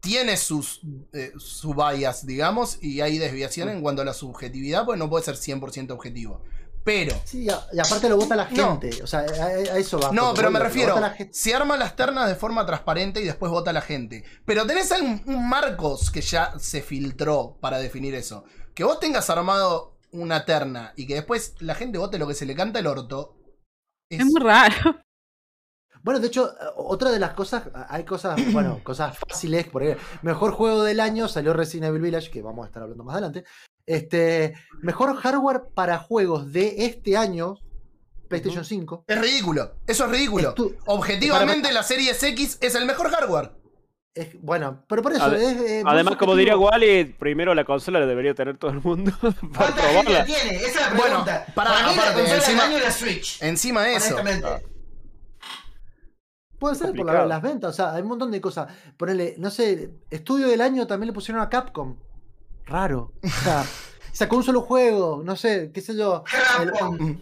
tiene 0.00 0.36
sus, 0.36 0.80
eh, 1.12 1.32
su 1.38 1.74
bias, 1.74 2.24
digamos, 2.26 2.78
y 2.82 3.00
hay 3.00 3.18
desviación 3.18 3.68
en 3.68 3.80
cuanto 3.82 4.02
a 4.02 4.04
la 4.04 4.14
subjetividad, 4.14 4.84
pues 4.84 4.98
no 4.98 5.08
puede 5.10 5.24
ser 5.24 5.36
100% 5.36 5.90
objetivo. 5.94 6.42
Pero 6.84 7.14
Sí, 7.24 7.50
a- 7.50 7.66
y 7.72 7.78
aparte 7.80 8.08
lo 8.08 8.16
vota 8.16 8.34
la 8.34 8.48
No. 8.50 8.80
gente. 8.80 9.02
O 9.02 9.06
sea, 9.06 9.20
a, 9.20 9.44
a 9.46 9.78
eso 9.78 9.98
va. 9.98 10.10
no, 10.12 10.32
pero 10.32 10.50
me 10.50 10.58
refiero, 10.58 10.94
vota 10.94 11.08
la 11.08 11.14
gente. 11.14 11.34
se 11.34 11.54
arman 11.54 11.78
las 11.78 11.96
ternas 11.96 12.28
de 12.28 12.34
forma 12.34 12.64
transparente 12.64 13.20
y 13.20 13.24
después 13.24 13.50
vota 13.52 13.72
la 13.74 13.82
gente. 13.82 14.24
Pero 14.46 14.66
tenés 14.66 14.90
un, 14.92 15.22
un 15.26 15.48
marcos 15.48 16.10
que 16.10 16.22
ya 16.22 16.54
se 16.58 16.80
filtró 16.80 17.58
para 17.60 17.78
definir 17.78 18.14
eso. 18.14 18.44
Que 18.74 18.84
vos 18.84 19.00
tengas 19.00 19.28
armado 19.28 19.98
una 20.12 20.46
terna 20.46 20.94
y 20.96 21.06
que 21.06 21.14
después 21.16 21.56
la 21.58 21.74
gente 21.74 21.98
vote 21.98 22.18
lo 22.18 22.26
que 22.26 22.34
se 22.34 22.46
le 22.46 22.54
canta 22.54 22.78
el 22.78 22.86
orto. 22.86 23.36
Es, 24.08 24.20
Es 24.20 24.26
muy 24.26 24.40
raro. 24.40 24.98
Bueno, 26.02 26.20
de 26.20 26.26
hecho, 26.28 26.48
eh, 26.50 26.64
otra 26.76 27.10
de 27.10 27.18
las 27.18 27.32
cosas, 27.34 27.64
hay 27.88 28.04
cosas, 28.04 28.36
bueno, 28.52 28.80
cosas 28.82 29.16
fáciles, 29.18 29.66
por 29.66 29.82
ejemplo, 29.82 30.04
mejor 30.22 30.52
juego 30.52 30.82
del 30.84 31.00
año 31.00 31.28
salió 31.28 31.52
Resident 31.52 31.88
Evil 31.90 32.02
Village, 32.02 32.30
que 32.30 32.42
vamos 32.42 32.64
a 32.64 32.68
estar 32.68 32.82
hablando 32.82 33.04
más 33.04 33.14
adelante. 33.14 33.44
Este, 33.86 34.54
mejor 34.82 35.16
hardware 35.16 35.62
para 35.74 35.98
juegos 35.98 36.52
de 36.52 36.84
este 36.86 37.16
año, 37.16 37.56
PlayStation 38.28 38.64
5. 38.64 39.04
es 39.06 39.18
ridículo. 39.20 39.76
Eso 39.86 40.04
es 40.04 40.10
ridículo. 40.10 40.54
Estu- 40.54 40.76
Objetivamente 40.86 41.72
la 41.72 41.82
Series 41.82 42.22
X 42.22 42.58
es 42.60 42.74
el 42.74 42.84
mejor 42.84 43.10
hardware. 43.10 43.52
Es- 44.14 44.40
bueno, 44.42 44.84
pero 44.88 45.00
por 45.00 45.12
eso 45.12 45.32
es, 45.34 45.56
eh, 45.60 45.82
Además, 45.86 46.16
como 46.16 46.34
diría. 46.36 46.56
Wally, 46.58 47.04
primero 47.18 47.54
la 47.54 47.64
consola 47.64 48.00
la 48.00 48.06
debería 48.06 48.34
tener 48.34 48.58
todo 48.58 48.72
el 48.72 48.80
mundo 48.82 49.12
para 49.22 49.32
¿Cuánta 49.56 49.82
gente 49.82 50.12
la 50.12 50.24
probarla. 50.24 50.24
tiene? 50.26 50.56
Esa 50.56 50.66
es 50.68 50.74
la 50.76 50.88
Bueno, 50.88 51.02
pregunta. 51.24 51.46
pará, 51.54 51.70
Para 51.70 51.88
mí 51.88 51.96
la 51.96 52.12
consola 52.12 52.34
encima- 52.36 52.62
del 52.64 52.72
año 52.74 52.84
la 52.84 52.90
Switch. 52.90 53.42
Encima 53.42 53.82
de 53.84 53.94
eso. 53.94 54.16
honestamente. 54.16 54.66
Puede 56.58 56.74
ser 56.74 56.92
por 56.94 57.06
la- 57.06 57.24
las 57.26 57.42
ventas, 57.42 57.70
o 57.70 57.72
sea, 57.72 57.94
hay 57.94 58.02
un 58.02 58.08
montón 58.08 58.30
de 58.30 58.40
cosas. 58.40 58.72
Ponele, 58.96 59.34
no 59.38 59.50
sé, 59.50 59.90
estudio 60.10 60.48
del 60.48 60.60
año 60.60 60.86
también 60.86 61.06
le 61.08 61.12
pusieron 61.12 61.40
a 61.42 61.48
Capcom. 61.48 61.96
Raro. 62.66 63.12
O 63.22 63.28
sea, 63.28 63.64
sacó 64.12 64.36
un 64.36 64.42
solo 64.44 64.62
juego, 64.62 65.22
no 65.24 65.36
sé, 65.36 65.70
qué 65.72 65.80
sé 65.80 65.96
yo. 65.96 66.24
el- 66.60 66.70
Capcom. 66.72 67.20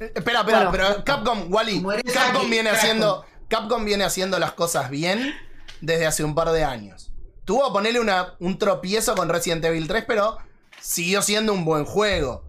Eh, 0.00 0.12
Espera, 0.14 0.40
espera, 0.40 0.70
Bueno, 0.70 0.70
pero 0.72 1.04
Capcom, 1.04 1.52
Wally, 1.52 1.82
Capcom 2.12 2.40
aquí, 2.42 2.50
viene 2.50 2.70
Capcom. 2.70 2.78
haciendo. 2.78 3.24
Capcom 3.48 3.84
viene 3.84 4.04
haciendo 4.04 4.38
las 4.38 4.52
cosas 4.52 4.90
bien 4.90 5.34
desde 5.80 6.06
hace 6.06 6.24
un 6.24 6.34
par 6.34 6.50
de 6.52 6.64
años. 6.64 7.12
Tuvo 7.44 7.66
a 7.66 7.72
ponerle 7.72 8.00
una, 8.00 8.34
un 8.38 8.58
tropiezo 8.58 9.14
con 9.14 9.28
Resident 9.28 9.64
Evil 9.64 9.88
3, 9.88 10.04
pero 10.06 10.38
siguió 10.80 11.20
siendo 11.20 11.52
un 11.52 11.64
buen 11.64 11.84
juego. 11.84 12.44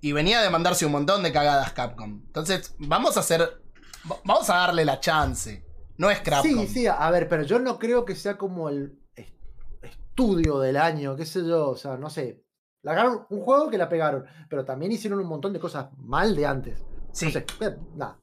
Y 0.00 0.12
venía 0.12 0.40
de 0.42 0.50
mandarse 0.50 0.84
un 0.86 0.92
montón 0.92 1.22
de 1.22 1.32
cagadas 1.32 1.72
Capcom. 1.72 2.20
Entonces, 2.26 2.74
vamos 2.78 3.16
a 3.16 3.20
hacer. 3.20 3.60
Va- 4.10 4.20
Vamos 4.24 4.48
a 4.50 4.56
darle 4.56 4.84
la 4.84 5.00
chance. 5.00 5.64
No 5.98 6.10
es 6.10 6.20
Capcom. 6.20 6.66
Sí, 6.66 6.66
sí, 6.68 6.86
a 6.86 7.10
ver, 7.10 7.28
pero 7.28 7.42
yo 7.42 7.58
no 7.58 7.78
creo 7.78 8.04
que 8.04 8.14
sea 8.14 8.36
como 8.36 8.68
el 8.68 8.98
est- 9.14 9.34
estudio 9.82 10.58
del 10.60 10.76
año, 10.76 11.16
qué 11.16 11.24
sé 11.24 11.46
yo, 11.46 11.70
o 11.70 11.76
sea, 11.76 11.96
no 11.96 12.10
sé. 12.10 12.42
Largaron 12.82 13.26
un 13.30 13.40
juego 13.40 13.68
que 13.70 13.78
la 13.78 13.88
pegaron, 13.88 14.24
pero 14.48 14.64
también 14.64 14.92
hicieron 14.92 15.18
un 15.18 15.26
montón 15.26 15.52
de 15.52 15.58
cosas 15.60 15.86
mal 15.96 16.36
de 16.36 16.46
antes. 16.46 16.84
Sí. 17.12 17.26
No 17.26 17.32
sé, 17.32 17.46
eh, 17.60 17.76
nada. 17.94 18.18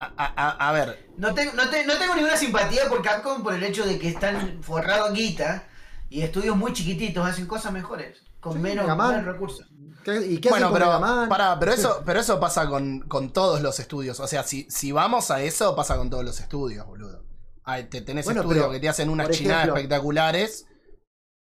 A, 0.00 0.06
a- 0.16 0.48
a- 0.48 0.68
a 0.68 0.72
ver, 0.72 1.10
No, 1.16 1.34
tengo- 1.34 1.52
no, 1.54 1.68
te- 1.70 1.84
no 1.84 1.96
tengo 1.98 2.14
ninguna 2.14 2.36
simpatía 2.36 2.88
por 2.88 3.02
Capcom 3.02 3.42
por 3.42 3.54
el 3.54 3.64
hecho 3.64 3.84
de 3.84 3.98
que 3.98 4.08
están 4.08 4.62
forrados 4.62 5.08
en 5.08 5.14
guita 5.16 5.64
y 6.08 6.22
estudios 6.22 6.56
muy 6.56 6.72
chiquititos 6.72 7.26
hacen 7.26 7.46
cosas 7.46 7.72
mejores, 7.72 8.22
con 8.38 8.52
Sí, 8.52 8.58
menos 8.60 8.86
recursos. 9.24 9.68
¿Qué- 10.12 10.26
¿Y 10.26 10.38
qué 10.40 10.48
bueno, 10.48 10.70
pero, 10.72 10.86
pará, 11.28 11.56
pero 11.58 11.72
eso, 11.72 12.02
pero 12.06 12.20
eso 12.20 12.40
pasa 12.40 12.68
con, 12.68 13.00
con 13.00 13.32
todos 13.32 13.60
los 13.62 13.78
estudios. 13.80 14.18
O 14.20 14.26
sea, 14.26 14.42
si, 14.42 14.66
si 14.70 14.92
vamos 14.92 15.30
a 15.30 15.42
eso, 15.42 15.74
pasa 15.76 15.96
con 15.96 16.08
todos 16.10 16.24
los 16.24 16.40
estudios, 16.40 16.86
boludo. 16.86 17.24
Ay, 17.64 17.84
te, 17.84 18.00
tenés 18.00 18.24
Bueno, 18.24 18.40
estudios 18.40 18.64
pero, 18.64 18.72
que 18.72 18.80
te 18.80 18.88
hacen 18.88 19.10
unas 19.10 19.28
chinadas 19.30 19.64
ejemplo- 19.64 19.76
espectaculares 19.76 20.66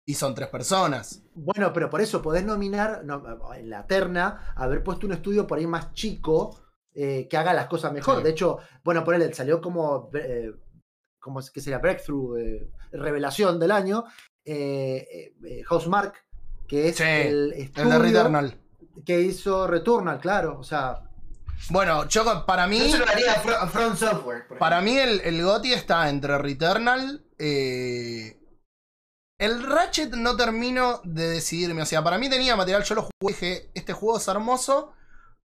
y 0.08 0.14
son 0.16 0.34
tres 0.36 0.48
personas. 0.50 1.22
Bueno, 1.36 1.72
pero 1.74 1.90
por 1.90 2.02
eso 2.02 2.22
podés 2.22 2.44
nominar 2.44 3.04
no, 3.06 3.24
en 3.54 3.70
la 3.70 3.86
terna, 3.86 4.54
haber 4.56 4.84
puesto 4.84 5.06
un 5.06 5.14
estudio 5.14 5.46
por 5.46 5.58
ahí 5.60 5.68
más 5.68 5.94
chico 5.94 6.60
eh, 6.96 7.28
que 7.30 7.38
haga 7.38 7.54
las 7.54 7.68
cosas 7.68 7.92
mejor. 7.94 8.18
Sí. 8.18 8.24
De 8.24 8.30
hecho, 8.32 8.58
bueno, 8.84 9.04
por 9.04 9.14
él 9.16 9.34
salió 9.34 9.62
como, 9.62 10.10
eh, 10.16 10.52
como 11.20 11.40
que 11.54 11.62
sería 11.62 11.78
Breakthrough, 11.80 12.38
eh, 12.40 12.72
revelación 12.92 13.60
del 13.60 13.72
año, 13.72 14.06
Housemark, 15.68 16.25
que 16.68 16.90
es 16.90 16.98
Sí, 16.98 17.04
el 17.04 17.54
El 17.54 17.62
estudio 17.62 17.90
de 17.90 18.00
Returnal. 18.00 18.60
que 19.06 19.22
hizo 19.22 19.68
Returnal, 19.68 20.20
claro. 20.20 20.58
O 20.60 20.64
sea, 20.64 21.02
Bueno, 21.70 22.08
yo 22.10 22.46
para 22.46 22.68
mí, 22.68 22.80
Yo 22.80 22.90
se 22.92 22.98
lo 23.00 23.08
haría 23.08 23.34
From 23.68 23.96
Software. 23.96 24.48
por 24.48 24.58
para 24.58 24.82
mí 24.82 24.98
el, 24.98 25.22
el 25.22 25.42
GOTY 25.44 25.74
está 25.74 26.10
entre 26.10 26.38
Returnal. 26.38 27.24
eh, 27.38 28.40
el 29.38 29.64
Ratchet 29.64 30.14
no 30.16 30.38
termino 30.38 31.02
de 31.04 31.28
decidirme. 31.30 31.82
O 31.82 31.86
sea, 31.86 32.02
para 32.04 32.18
mí 32.18 32.30
tenía 32.30 32.56
material, 32.56 32.84
yo 32.84 32.96
lo 32.96 33.02
jugué 33.02 33.14
y 33.22 33.28
dije, 33.28 33.72
este 33.74 33.92
juego 33.94 34.18
es 34.18 34.28
hermoso. 34.30 34.94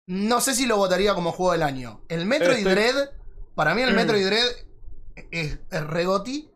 No 0.07 0.41
sé 0.43 0.55
si 0.55 0.67
lo 0.67 0.77
votaría 0.77 1.15
como 1.15 1.33
juego 1.33 1.53
del 1.53 1.63
año. 1.63 2.03
El 2.09 2.27
Metroid 2.27 2.59
Este- 2.59 2.71
Dread, 2.71 3.11
para 3.55 3.75
mí 3.75 3.83
el 3.83 3.93
Mm. 3.93 3.97
Metroid 3.97 4.27
Dread 4.27 4.47
es, 5.31 5.59
es 5.71 5.87
re 5.87 6.05
GOTY. 6.05 6.51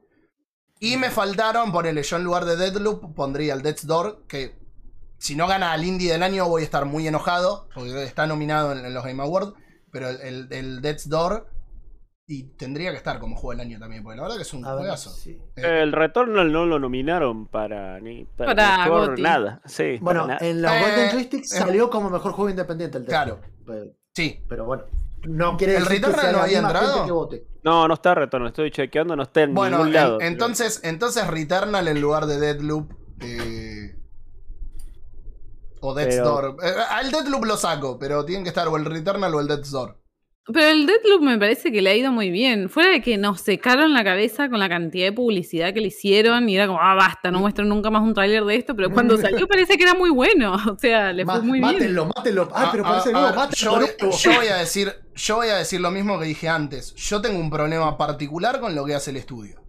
Y 0.84 0.96
me 0.96 1.10
faltaron, 1.10 1.70
ponele, 1.70 2.02
yo 2.02 2.16
en 2.16 2.24
lugar 2.24 2.44
de 2.44 2.56
Deadloop 2.56 3.14
pondría 3.14 3.54
el 3.54 3.62
Death's 3.62 3.86
Door, 3.86 4.24
que 4.26 4.56
si 5.18 5.36
no 5.36 5.46
gana 5.46 5.72
al 5.72 5.84
Indie 5.84 6.10
del 6.12 6.22
año 6.24 6.48
voy 6.48 6.62
a 6.62 6.64
estar 6.64 6.84
muy 6.86 7.06
enojado, 7.06 7.68
porque 7.74 8.02
está 8.02 8.26
nominado 8.26 8.72
en, 8.72 8.84
en 8.84 8.92
los 8.92 9.04
Game 9.04 9.22
Awards, 9.22 9.52
pero 9.92 10.08
el, 10.08 10.20
el, 10.20 10.48
el 10.52 10.82
Death's 10.82 11.08
Door 11.08 11.46
y 12.26 12.44
tendría 12.56 12.90
que 12.92 12.96
estar 12.96 13.18
como 13.20 13.36
juego 13.36 13.50
del 13.58 13.66
año 13.68 13.78
también, 13.78 14.02
porque 14.02 14.16
la 14.16 14.22
verdad 14.22 14.36
que 14.36 14.42
es 14.42 14.54
un 14.54 14.64
a 14.64 14.70
ver, 14.74 14.78
juegazo. 14.80 15.10
sí. 15.10 15.38
Eh, 15.56 15.82
El 15.82 15.92
Returnal 15.92 16.50
no 16.50 16.66
lo 16.66 16.78
nominaron 16.78 17.46
para 17.46 18.00
ni 18.00 18.24
para, 18.24 18.54
Para 18.54 18.78
mejor 18.84 19.10
GOTY. 19.10 19.22
nada. 19.22 19.60
Sí, 19.66 19.98
Bueno, 20.00 20.22
para 20.22 20.34
nada. 20.34 20.46
en 20.48 20.62
los 20.62 20.72
Eh, 20.72 20.80
Golden 20.80 21.10
Joystick 21.10 21.44
eh, 21.44 21.46
salió 21.46 21.90
como 21.90 22.10
mejor 22.10 22.32
juego 22.32 22.50
independiente 22.50 22.98
el 22.98 23.04
claro. 23.04 23.36
Deathloop. 23.36 23.66
Pero, 23.66 23.92
sí, 24.14 24.40
pero 24.48 24.64
bueno. 24.64 24.84
No 25.24 25.56
quiere 25.56 25.76
¿El 25.76 25.84
decir 25.84 26.00
que 26.00 26.06
Returnal 26.06 26.24
sea 26.24 26.32
no 26.32 26.42
había 26.42 26.58
entrado? 26.58 27.38
No, 27.64 27.86
no 27.88 27.94
está 27.94 28.14
retorno, 28.14 28.48
estoy 28.48 28.70
chequeando, 28.70 29.14
no 29.16 29.22
está 29.22 29.42
en 29.42 29.54
Bueno, 29.54 29.76
ningún 29.78 29.88
en- 29.88 29.94
lado. 29.94 30.20
entonces, 30.20 30.80
entonces 30.82 31.26
Returnal 31.28 31.86
en 31.88 32.00
lugar 32.00 32.26
de 32.26 32.38
Deadloop. 32.40 32.90
eh, 33.20 33.96
o 35.80 35.94
Death's 35.94 36.14
Pero- 36.16 36.24
Door. 36.28 36.56
Eh, 36.62 36.72
al 36.90 37.10
Deadloop 37.10 37.44
lo 37.44 37.56
saco, 37.56 37.98
pero 37.98 38.24
tienen 38.24 38.42
que 38.44 38.48
estar 38.50 38.66
o 38.68 38.76
el 38.76 38.84
Returnal 38.84 39.34
o 39.34 39.40
el 39.40 39.46
Death's 39.48 39.70
Door. 39.70 39.96
Pero 40.52 40.66
el 40.70 40.86
Deadloop 40.86 41.22
me 41.22 41.38
parece 41.38 41.70
que 41.70 41.80
le 41.80 41.90
ha 41.90 41.94
ido 41.94 42.10
muy 42.10 42.30
bien. 42.30 42.68
Fuera 42.68 42.90
de 42.90 43.00
que 43.00 43.16
nos 43.16 43.40
secaron 43.40 43.94
la 43.94 44.02
cabeza 44.02 44.48
con 44.48 44.58
la 44.58 44.68
cantidad 44.68 45.06
de 45.06 45.12
publicidad 45.12 45.72
que 45.72 45.80
le 45.80 45.86
hicieron 45.86 46.48
y 46.48 46.56
era 46.56 46.66
como, 46.66 46.80
ah, 46.82 46.94
basta, 46.96 47.30
no 47.30 47.38
muestran 47.38 47.68
nunca 47.68 47.90
más 47.90 48.02
un 48.02 48.12
tráiler 48.12 48.44
de 48.44 48.56
esto, 48.56 48.74
pero 48.74 48.90
cuando 48.90 49.16
salió 49.18 49.46
parece 49.46 49.76
que 49.76 49.84
era 49.84 49.94
muy 49.94 50.10
bueno. 50.10 50.56
O 50.68 50.76
sea, 50.76 51.12
le 51.12 51.24
fue 51.24 51.40
muy 51.42 51.60
bien. 51.60 51.72
mátenlo, 51.74 52.06
mátenlo. 52.16 52.48
Ah, 52.54 52.70
pero 52.72 52.84
A- 52.84 52.90
parece 52.90 53.08
a- 53.10 53.12
nuevo, 53.12 53.26
a 53.26 53.30
ver, 53.30 53.38
mátenlo. 53.38 53.56
yo, 53.64 53.70
voy- 53.78 53.90
nuevo. 54.00 54.16
yo 54.18 54.32
voy 54.34 54.46
a 54.48 54.56
decir, 54.56 54.92
yo 55.14 55.36
voy 55.36 55.48
a 55.48 55.56
decir 55.56 55.80
lo 55.80 55.90
mismo 55.92 56.18
que 56.18 56.26
dije 56.26 56.48
antes. 56.48 56.92
Yo 56.96 57.20
tengo 57.20 57.38
un 57.38 57.48
problema 57.50 57.96
particular 57.96 58.58
con 58.58 58.74
lo 58.74 58.84
que 58.84 58.94
hace 58.96 59.10
el 59.12 59.18
estudio. 59.18 59.62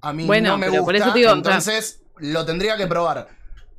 A 0.00 0.12
mí 0.12 0.26
Bueno, 0.26 0.50
no 0.50 0.58
me 0.58 0.66
pero 0.66 0.82
gusta, 0.82 0.84
por 0.84 0.96
eso 0.96 1.12
te 1.12 1.18
digo, 1.18 1.32
entonces 1.32 2.04
lo 2.18 2.44
tendría 2.46 2.76
que 2.76 2.86
probar. 2.86 3.28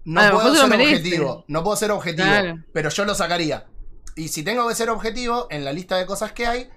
No 0.03 0.22
lo 0.22 0.31
puedo 0.33 0.53
ser 0.55 0.65
objetivo, 0.74 1.45
no 1.48 1.63
puedo 1.63 1.77
ser 1.77 1.91
objetivo, 1.91 2.27
Claro. 2.27 2.57
pero 2.74 2.89
yo 2.89 3.05
lo 3.05 3.15
sacaría. 3.15 3.65
Y 4.15 4.27
si 4.27 4.43
tengo 4.43 4.67
que 4.67 4.75
ser 4.75 4.89
objetivo, 4.89 5.48
en 5.50 5.65
la 5.65 5.74
lista 5.74 5.98
de 5.98 6.05
cosas 6.05 6.32
que 6.32 6.46
hay, 6.46 6.70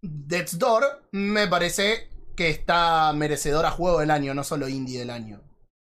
Death's 0.00 0.58
Door 0.58 0.84
me 1.12 1.48
parece 1.48 2.08
que 2.36 2.50
está 2.50 3.12
merecedor 3.14 3.64
a 3.66 3.70
juego 3.70 4.00
del 4.00 4.10
año, 4.10 4.34
no 4.34 4.44
solo 4.44 4.68
indie 4.68 4.98
del 4.98 5.10
año. 5.10 5.40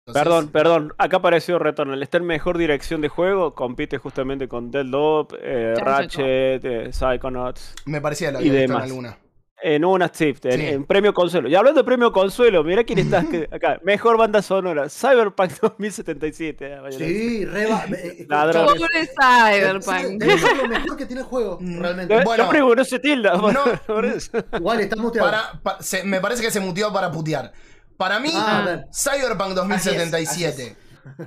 Entonces, 0.06 0.24
Perdón, 0.24 0.48
perdón, 0.48 0.94
acá 0.98 1.18
apareció 1.18 1.58
Returnal. 1.58 2.02
Está 2.02 2.18
en 2.18 2.24
mejor 2.24 2.58
dirección 2.58 3.00
de 3.00 3.08
juego, 3.08 3.54
compite 3.54 3.98
justamente 3.98 4.48
con 4.48 4.70
Deadloop, 4.70 5.34
eh, 5.40 5.74
Chacho. 5.76 5.84
Ratchet, 5.84 6.64
eh, 6.64 6.92
Psychonauts. 6.92 7.74
Me 7.84 8.00
parecía 8.00 8.32
la 8.32 8.42
y 8.42 8.48
demás. 8.48 8.84
alguna. 8.84 9.18
En 9.62 9.84
una 9.84 10.10
sí, 10.12 10.34
en, 10.44 10.52
Sí. 10.60 10.66
en 10.68 10.84
premio 10.86 11.12
consuelo. 11.12 11.48
Y 11.48 11.54
hablando 11.54 11.80
de 11.80 11.84
premio 11.84 12.10
consuelo, 12.12 12.64
mira 12.64 12.82
quién 12.84 12.98
está 13.00 13.22
que- 13.24 13.46
acá. 13.52 13.78
Mejor 13.84 14.16
banda 14.16 14.40
sonora, 14.40 14.88
Cyberpunk 14.88 15.52
2077. 15.60 16.74
ah, 16.74 16.90
Sí, 16.90 17.44
reba. 17.44 17.84
eh, 17.88 18.26
Pobre 18.28 18.88
sí, 19.02 19.08
Cyberpunk. 19.20 20.22
Ser 20.22 20.56
lo 20.56 20.68
mejor 20.68 20.96
que 20.96 21.06
tiene 21.06 21.20
el 21.22 21.26
juego, 21.26 21.58
Mm. 21.60 21.78
realmente. 21.80 22.14
No, 22.16 22.24
Bueno, 22.24 22.50
no, 22.76 22.84
se 22.84 22.98
tilda. 22.98 23.34
no, 23.34 23.52
por 23.86 24.06
eso. 24.06 24.30
Igual 24.56 24.80
está 24.80 24.96
muteado. 24.96 25.30
Para, 25.30 25.52
pa- 25.62 25.82
se- 25.82 26.04
me 26.04 26.20
parece 26.20 26.42
que 26.42 26.50
se 26.50 26.60
muteó 26.60 26.92
para 26.92 27.10
putear. 27.10 27.52
Para 27.96 28.18
mí, 28.18 28.32
Ah. 28.34 28.84
Cyberpunk 28.94 29.50
2077, 29.54 30.76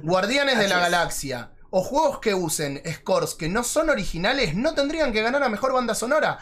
Guardianes 0.02 0.58
de 0.58 0.68
la 0.68 0.76
es. 0.78 0.82
Galaxia 0.82 1.50
o 1.70 1.82
juegos 1.82 2.20
que 2.20 2.34
usen 2.34 2.82
scores 2.94 3.34
que 3.36 3.50
no 3.50 3.64
son 3.64 3.90
originales 3.90 4.56
no 4.56 4.74
tendrían 4.76 5.12
que 5.12 5.22
ganar 5.22 5.44
a 5.44 5.50
mejor 5.50 5.74
banda 5.74 5.96
sonora. 5.96 6.40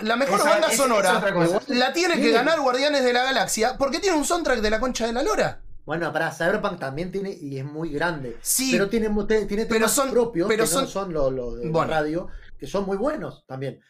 La 0.00 0.16
mejor 0.16 0.40
Esa- 0.40 0.50
banda 0.50 0.68
es- 0.68 0.76
sonora 0.76 1.22
la 1.68 1.92
tiene 1.92 2.16
que 2.16 2.24
Sí. 2.24 2.30
ganar 2.32 2.60
Guardianes 2.60 3.04
de 3.04 3.12
la 3.12 3.22
Galaxia 3.22 3.76
porque 3.78 4.00
tiene 4.00 4.16
un 4.16 4.24
soundtrack 4.24 4.60
de 4.60 4.70
la 4.70 4.80
concha 4.80 5.06
de 5.06 5.12
la 5.12 5.22
lora. 5.22 5.60
Bueno, 5.86 6.12
para 6.12 6.30
Cyberpunk 6.32 6.78
también 6.78 7.10
tiene 7.12 7.30
y 7.40 7.58
es 7.58 7.64
muy 7.64 7.90
grande. 7.90 8.36
Sí, 8.42 8.70
pero 8.72 8.88
tiene, 8.88 9.08
tiene 9.08 9.46
pero 9.46 9.66
temas 9.66 9.92
son- 9.92 10.10
propios 10.10 10.48
pero 10.48 10.64
que 10.64 10.66
son- 10.70 10.84
no 10.84 10.88
son 10.90 11.12
los 11.12 11.32
los 11.32 11.58
de 11.60 11.68
Bueno. 11.68 11.90
radio, 11.90 12.28
que 12.58 12.66
son 12.66 12.84
muy 12.84 12.96
buenos 12.96 13.44
también. 13.46 13.80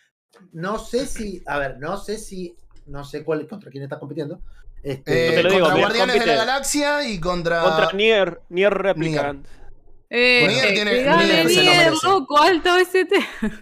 No 0.52 0.78
sé 0.78 1.06
si, 1.06 1.42
a 1.46 1.58
ver, 1.58 1.78
no 1.78 1.96
sé 1.96 2.18
si, 2.18 2.56
no 2.86 3.04
sé 3.04 3.24
cuál 3.24 3.46
contra 3.48 3.70
quién 3.70 3.82
está 3.82 3.98
compitiendo. 3.98 4.40
Este, 4.82 5.28
eh, 5.28 5.36
te 5.36 5.42
lo 5.42 5.48
digo, 5.50 5.60
contra 5.66 5.74
mira, 5.76 5.88
Guardianes 5.88 6.20
de 6.20 6.26
la. 6.26 6.34
Galaxia 6.36 7.04
y 7.08 7.20
contra. 7.20 7.62
Contra 7.62 7.92
Nier, 7.92 8.40
Nier 8.48 8.72
Replicant. 8.72 9.46
Eh, 10.12 10.44
eh, 10.44 10.72
tiene- 10.74 11.04
merece. 11.04 11.90
loco, 12.02 12.36
alto 12.38 12.76
ST. 12.78 13.14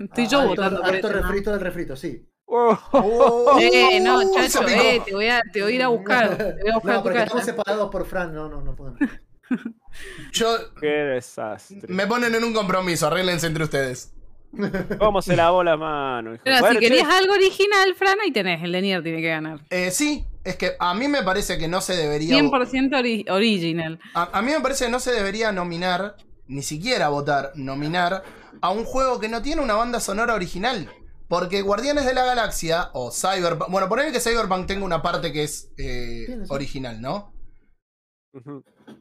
Estoy 0.04 0.26
yo 0.26 0.38
alto- 0.40 0.48
votando 0.48 0.80
por 0.80 0.94
alto 0.94 1.08
esto, 1.08 1.20
¿no? 1.20 1.26
refrito 1.28 1.50
del 1.52 1.60
refrito, 1.60 1.94
sí. 1.96 2.26
Oh, 2.46 2.78
Oh, 2.92 3.58
Eh, 3.60 4.00
no, 4.00 4.22
chacho, 4.34 4.66
eh, 4.66 5.02
te 5.04 5.12
voy 5.14 5.26
a, 5.28 5.42
te 5.52 5.62
voy 5.62 5.72
a 5.72 5.74
ir 5.74 5.82
a 5.82 5.88
buscar. 5.88 6.36
Te 6.38 6.44
voy 6.62 6.70
a 6.70 6.74
buscar 6.76 6.94
No, 6.96 7.02
porque 7.02 7.18
estamos 7.18 7.44
separados 7.44 7.90
por 7.90 8.06
Fran, 8.06 8.34
no, 8.34 8.48
no, 8.48 8.62
no 8.62 8.74
podemos. 8.74 8.98
Yo, 10.32 10.56
qué 10.80 10.86
desastre. 10.86 11.80
me 11.88 12.06
ponen 12.06 12.34
en 12.34 12.44
un 12.44 12.52
compromiso, 12.54 13.06
arréglense 13.06 13.46
entre 13.46 13.64
ustedes. 13.64 14.14
¿Cómo 14.98 15.20
se 15.20 15.36
lavó 15.36 15.62
la 15.62 15.76
mano? 15.76 16.34
hijo? 16.34 16.42
Pero 16.44 16.60
Bueno, 16.60 16.80
si 16.80 16.86
querías 16.86 17.06
che, 17.08 17.14
algo 17.14 17.34
original, 17.34 17.94
Fran, 17.94 18.18
ahí 18.20 18.30
tenés. 18.30 18.62
El 18.62 18.72
de 18.72 18.80
Nier 18.80 19.02
tiene 19.02 19.20
que 19.20 19.28
ganar. 19.28 19.60
Eh, 19.68 19.90
sí, 19.90 20.24
es 20.44 20.56
que 20.56 20.72
a 20.78 20.94
mí 20.94 21.08
me 21.08 21.22
parece 21.22 21.58
que 21.58 21.68
no 21.68 21.82
se 21.82 21.94
debería. 21.94 22.34
100% 22.38 22.96
ori- 22.96 23.30
original. 23.30 23.98
A, 24.14 24.38
a 24.38 24.40
mí 24.42 24.52
me 24.52 24.60
parece 24.60 24.86
que 24.86 24.90
no 24.90 25.00
se 25.00 25.12
debería 25.12 25.52
nominar, 25.52 26.16
ni 26.48 26.62
siquiera 26.62 27.08
votar, 27.08 27.52
nominar 27.54 28.22
a 28.60 28.70
un 28.70 28.84
juego 28.84 29.20
que 29.20 29.28
no 29.28 29.42
tiene 29.42 29.62
una 29.62 29.74
banda 29.74 30.00
sonora 30.00 30.34
original. 30.34 30.90
Porque 31.28 31.60
Guardianes 31.60 32.06
de 32.06 32.14
la 32.14 32.24
Galaxia 32.24 32.88
o 32.94 33.12
Cyberpunk. 33.12 33.70
Bueno, 33.70 33.88
poner 33.88 34.10
que 34.12 34.20
Cyberpunk 34.20 34.66
tenga 34.66 34.84
una 34.84 35.02
parte 35.02 35.30
que 35.30 35.44
es 35.44 35.68
eh, 35.76 36.40
original, 36.48 37.00
¿no? 37.02 37.34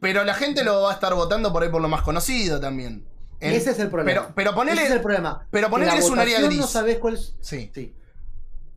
Pero 0.00 0.24
la 0.24 0.34
gente 0.34 0.62
lo 0.64 0.82
va 0.82 0.90
a 0.90 0.94
estar 0.94 1.14
votando 1.14 1.52
por 1.52 1.62
ahí 1.62 1.70
por 1.70 1.80
lo 1.80 1.88
más 1.88 2.02
conocido 2.02 2.60
también. 2.60 3.06
En- 3.40 3.52
Ese 3.54 3.70
es 3.70 3.78
el 3.78 3.88
problema. 3.88 4.20
Pero, 4.22 4.34
pero 4.34 4.54
ponele. 4.54 4.82
Ese 4.82 4.90
es 4.90 4.96
el 4.96 5.02
problema. 5.02 5.46
pero 5.50 5.70
ponele 5.70 5.92
que 5.92 5.98
es 5.98 6.10
un 6.10 6.18
área 6.18 6.40
gris. 6.40 6.58
No 6.58 6.66
sabés 6.66 6.98
cuál 6.98 7.14
es. 7.14 7.34
Sí. 7.40 7.70
Sí. 7.74 7.94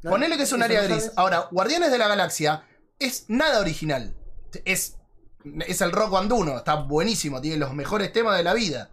Ponele 0.04 0.38
que 0.38 0.44
es 0.44 0.52
un 0.54 0.64
área 0.64 0.82
no 0.82 0.88
gris. 0.88 1.04
sabes. 1.04 1.18
Ahora, 1.18 1.48
Guardianes 1.52 1.92
de 1.92 1.98
la 1.98 2.08
Galaxia 2.08 2.64
es 3.00 3.26
nada 3.28 3.60
original. 3.60 4.16
Es, 4.66 4.98
es 5.68 5.82
el 5.82 5.92
rock 5.92 6.12
banduno. 6.12 6.58
Está 6.58 6.76
buenísimo. 6.76 7.42
Tiene 7.42 7.58
los 7.58 7.74
mejores 7.74 8.12
temas 8.12 8.38
de 8.38 8.44
la 8.44 8.54
vida. 8.54 8.90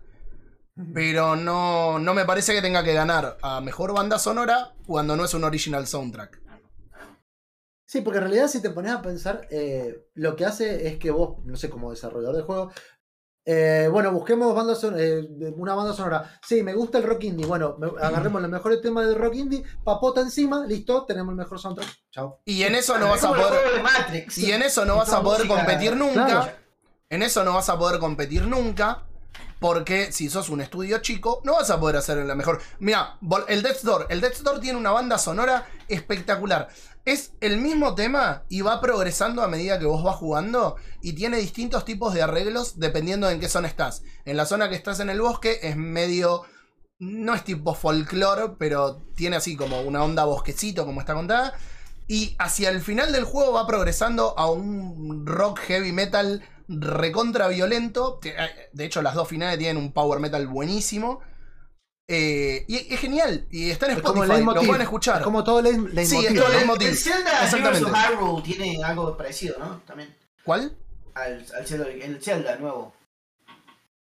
Pero 0.95 1.35
no, 1.35 1.99
no 1.99 2.15
me 2.15 2.25
parece 2.25 2.55
que 2.55 2.63
tenga 2.63 2.85
que 2.85 2.95
ganar 2.95 3.37
a 3.43 3.61
mejor 3.61 3.93
banda 3.93 4.19
sonora 4.19 4.75
cuando 4.87 5.17
no 5.17 5.25
es 5.25 5.35
un 5.35 5.43
original 5.43 5.87
soundtrack. 5.89 6.41
Sí, 7.85 8.03
porque 8.03 8.19
en 8.19 8.25
realidad 8.25 8.49
si 8.49 8.61
te 8.61 8.71
pones 8.71 8.93
a 8.93 9.01
pensar, 9.01 9.49
eh, 9.51 10.07
lo 10.15 10.37
que 10.37 10.45
hace 10.45 10.87
es 10.87 10.99
que 10.99 11.11
vos, 11.11 11.39
no 11.45 11.57
sé, 11.57 11.71
como 11.71 11.91
desarrollador 11.91 12.37
de 12.37 12.43
juego, 12.43 12.71
eh, 13.45 13.89
bueno, 13.91 14.13
busquemos 14.13 14.55
banda 14.55 14.75
son- 14.75 14.95
eh, 14.99 15.27
una 15.57 15.75
banda 15.75 15.95
sonora. 15.95 16.39
Sí, 16.47 16.63
me 16.63 16.75
gusta 16.75 16.99
el 16.99 17.05
rock 17.05 17.25
indie. 17.25 17.47
Bueno, 17.47 17.77
me- 17.79 17.89
agarremos 18.03 18.43
los 18.43 18.51
mejores 18.51 18.81
temas 18.83 19.07
del 19.07 19.17
rock 19.17 19.35
indie, 19.37 19.63
papota 19.85 20.21
encima, 20.21 20.67
listo, 20.67 21.05
tenemos 21.07 21.33
el 21.33 21.37
mejor 21.39 21.59
soundtrack. 21.59 21.89
Chao. 22.11 22.41
Y 22.45 22.63
en 22.63 22.75
eso 22.75 22.99
no 22.99 23.09
vas 23.09 23.25
a 23.25 23.29
poder. 23.29 23.83
Matrix. 23.83 24.39
Y 24.39 24.53
en 24.53 24.63
eso 24.63 24.85
no 24.85 24.97
vas 24.97 25.13
a 25.13 25.23
poder 25.23 25.47
competir 25.49 25.97
nunca. 25.97 26.27
Claro. 26.27 26.53
En 27.11 27.23
eso 27.23 27.43
no 27.45 27.55
vas 27.55 27.69
a 27.71 27.79
poder 27.79 27.99
competir 28.01 28.47
nunca. 28.47 29.05
Porque 29.61 30.13
si 30.13 30.29
sos 30.31 30.51
un 30.51 30.61
estudio 30.61 30.99
chico, 30.99 31.41
no 31.43 31.55
vas 31.55 31.69
a 31.71 31.81
poder 31.81 31.97
hacer 31.97 32.19
la 32.19 32.37
mejor. 32.37 32.61
Mira, 32.79 33.19
el 33.49 33.63
Death's 33.63 33.83
Door. 33.83 34.07
El 34.09 34.21
Death's 34.21 34.45
Door 34.45 34.61
tiene 34.61 34.79
una 34.79 34.93
banda 34.93 35.19
sonora 35.19 35.67
espectacular. 35.89 36.69
Es 37.09 37.33
el 37.41 37.57
mismo 37.57 37.95
tema 37.95 38.43
y 38.51 38.61
va 38.61 38.83
progresando 38.83 39.41
a 39.41 39.49
medida 39.49 39.79
que 39.79 39.87
vos 39.87 40.05
vas 40.05 40.17
jugando. 40.17 40.77
Y 41.01 41.15
tiene 41.15 41.39
distintos 41.39 41.87
tipos 41.87 42.13
de 42.13 42.21
arreglos 42.21 42.79
dependiendo 42.79 43.27
de 43.27 43.33
en 43.33 43.41
qué 43.41 43.49
zona 43.49 43.67
estás. 43.67 44.03
En 44.27 44.37
la 44.37 44.45
zona 44.45 44.69
que 44.69 44.75
estás 44.75 45.01
en 45.01 45.09
el 45.09 45.23
bosque 45.23 45.59
es 45.63 45.75
medio. 45.75 46.43
No 46.99 47.33
es 47.35 47.45
tipo 47.45 47.75
folclore, 47.75 48.57
pero 48.59 49.01
tiene 49.15 49.37
así 49.37 49.57
como 49.57 49.81
una 49.81 50.05
onda 50.05 50.27
bosquecito, 50.27 50.85
como 50.85 51.01
está 51.01 51.15
contada. 51.15 51.55
Y 52.09 52.37
hacia 52.39 52.69
el 52.69 52.83
final 52.83 53.11
del 53.11 53.25
juego 53.25 53.53
va 53.53 53.67
progresando 53.67 54.39
a 54.39 54.51
un 54.51 55.25
rock 55.25 55.61
heavy 55.61 55.93
metal 55.93 56.43
recontra 56.69 57.49
violento. 57.49 58.21
eh, 58.23 58.69
De 58.75 58.85
hecho, 58.85 59.01
las 59.01 59.15
dos 59.15 59.29
finales 59.29 59.59
tienen 59.59 59.83
un 59.83 59.93
power 59.93 60.21
metal 60.21 60.47
buenísimo. 60.47 61.23
Eh, 62.11 62.65
y 62.69 62.93
es 62.95 63.01
genial. 63.01 63.47
Y 63.51 63.71
está 63.71 63.87
en 63.87 63.99
Es 63.99 64.03
como 64.03 64.25
el 64.25 64.31
Spotify, 64.31 64.55
lo 64.55 64.67
pueden 64.67 64.83
escuchar. 64.83 65.19
Es 65.19 65.25
como 65.25 65.45
todo 65.45 65.59
el 65.61 65.65
leitmotiv. 65.95 66.07
Sí, 66.07 66.27
es 66.27 66.33
¿no? 66.33 66.41
todo 66.41 66.47
el 66.51 66.57
leitmotiv. 66.57 66.89
El 66.89 66.97
Zelda 66.97 67.31
Heroes 67.31 67.45
Exactamente. 67.55 67.85
of 67.85 67.97
Hyrule 67.97 68.43
tiene 68.43 68.83
algo 68.85 69.17
parecido, 69.17 69.59
¿no? 69.59 69.83
También. 69.87 70.17
¿Cuál? 70.45 70.77
Al, 71.15 71.45
al 71.57 71.67
Zelda, 71.67 71.87
el 71.89 72.23
Zelda 72.23 72.57
nuevo. 72.57 72.95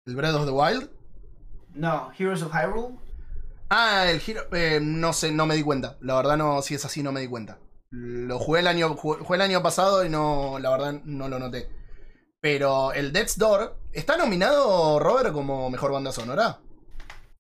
¿El 0.07 0.17
Breath 0.17 0.35
of 0.35 0.47
the 0.47 0.53
Wild? 0.53 0.91
No, 1.75 2.13
Heroes 2.17 2.43
of 2.43 2.53
Hyrule. 2.53 2.97
Ah, 3.71 4.07
el 4.09 4.21
giro. 4.21 4.43
eh, 4.53 4.79
no 4.81 5.13
sé, 5.13 5.33
no 5.33 5.47
me 5.47 5.57
di 5.57 5.63
cuenta. 5.63 5.97
La 6.01 6.15
verdad, 6.17 6.37
no, 6.37 6.63
si 6.63 6.75
es 6.75 6.85
así, 6.85 7.03
no 7.03 7.13
me 7.13 7.21
di 7.21 7.29
cuenta. 7.29 7.59
Lo 7.91 8.39
jugué 8.39 8.61
el 8.61 8.67
año, 8.69 8.95
jugué, 8.97 9.21
jugué 9.23 9.37
el 9.37 9.43
año 9.43 9.63
pasado 9.63 10.05
y 10.05 10.09
no, 10.09 10.59
la 10.61 10.71
verdad, 10.71 11.01
no 11.05 11.29
lo 11.29 11.39
noté. 11.39 11.69
Pero 12.41 12.93
el 12.93 13.13
Death's 13.13 13.37
Door 13.39 13.77
está 13.93 14.17
nominado, 14.17 14.99
Robert, 15.01 15.33
como 15.33 15.69
mejor 15.71 15.93
banda 15.93 16.13
sonora. 16.13 16.61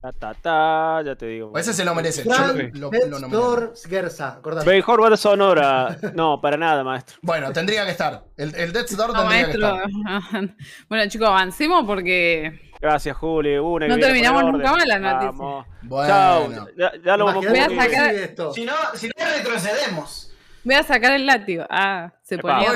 Ta, 0.00 0.12
ta, 0.12 0.32
ta, 0.32 1.02
ya 1.04 1.16
te 1.16 1.26
digo. 1.26 1.52
Ese 1.58 1.74
se 1.74 1.84
lo 1.84 1.92
merece. 1.92 2.22
Yo 2.22 2.30
Fran, 2.32 2.70
lo, 2.74 2.88
lo- 3.18 3.72
Gersa. 3.88 4.40
Mejor 4.64 5.18
sonora. 5.18 5.96
No, 6.14 6.40
para 6.40 6.56
nada, 6.56 6.84
maestro. 6.84 7.16
Bueno, 7.20 7.52
tendría 7.52 7.84
que 7.84 7.90
estar. 7.90 8.22
El, 8.36 8.54
el 8.54 8.72
Death's 8.72 8.96
Door 8.96 9.12
No, 9.12 9.20
tendría 9.28 9.50
que 9.50 9.58
maestro. 9.58 10.14
estar. 10.14 10.56
bueno, 10.88 11.10
chicos, 11.10 11.26
avancemos 11.28 11.84
porque. 11.84 12.60
Gracias, 12.80 13.16
Juli. 13.16 13.58
Una 13.58 13.88
No 13.88 13.98
terminamos 13.98 14.44
nunca 14.44 14.70
más 14.72 14.86
la 14.86 14.98
noticia. 15.00 15.30
Vamos. 15.32 15.66
Bueno. 15.82 16.06
Chao. 16.08 16.48
Ya, 16.78 16.92
ya 17.04 17.16
lo 17.16 17.24
vamos 17.24 17.44
a 17.44 17.48
sacar-. 17.68 18.14
Si 18.54 18.64
no, 18.64 18.74
si 18.94 19.08
no 19.08 19.12
retrocedemos. 19.36 20.32
Voy 20.62 20.74
a 20.76 20.82
sacar 20.84 21.10
el 21.12 21.26
látigo. 21.26 21.64
Ah, 21.68 22.12
se 22.22 22.36
Epa. 22.36 22.58
ponía 22.64 22.70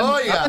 oiga. 0.00 0.48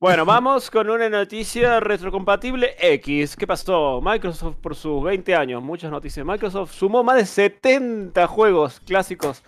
Bueno, 0.00 0.24
vamos 0.24 0.70
con 0.70 0.88
una 0.88 1.08
noticia 1.08 1.80
retrocompatible 1.80 2.76
X. 2.78 3.34
¿Qué 3.34 3.48
pasó? 3.48 4.00
Microsoft 4.00 4.54
por 4.62 4.76
sus 4.76 5.02
20 5.02 5.34
años, 5.34 5.60
muchas 5.60 5.90
noticias. 5.90 6.24
Microsoft 6.24 6.72
sumó 6.72 7.02
más 7.02 7.16
de 7.16 7.26
70 7.26 8.24
juegos 8.28 8.78
clásicos 8.78 9.42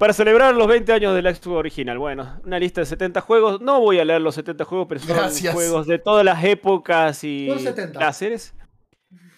para 0.00 0.12
celebrar 0.12 0.52
los 0.56 0.66
20 0.66 0.92
años 0.92 1.14
del 1.14 1.32
Xbox 1.32 1.58
original. 1.58 1.96
Bueno, 1.96 2.40
una 2.44 2.58
lista 2.58 2.80
de 2.80 2.86
70 2.86 3.20
juegos. 3.20 3.60
No 3.60 3.80
voy 3.80 4.00
a 4.00 4.04
leer 4.04 4.20
los 4.20 4.34
70 4.34 4.64
juegos, 4.64 4.88
pero 4.88 5.00
son 5.00 5.16
Gracias. 5.16 5.54
juegos 5.54 5.86
de 5.86 6.00
todas 6.00 6.24
las 6.24 6.42
épocas 6.42 7.22
y 7.22 7.46
Son 7.48 7.60
70. 7.60 8.00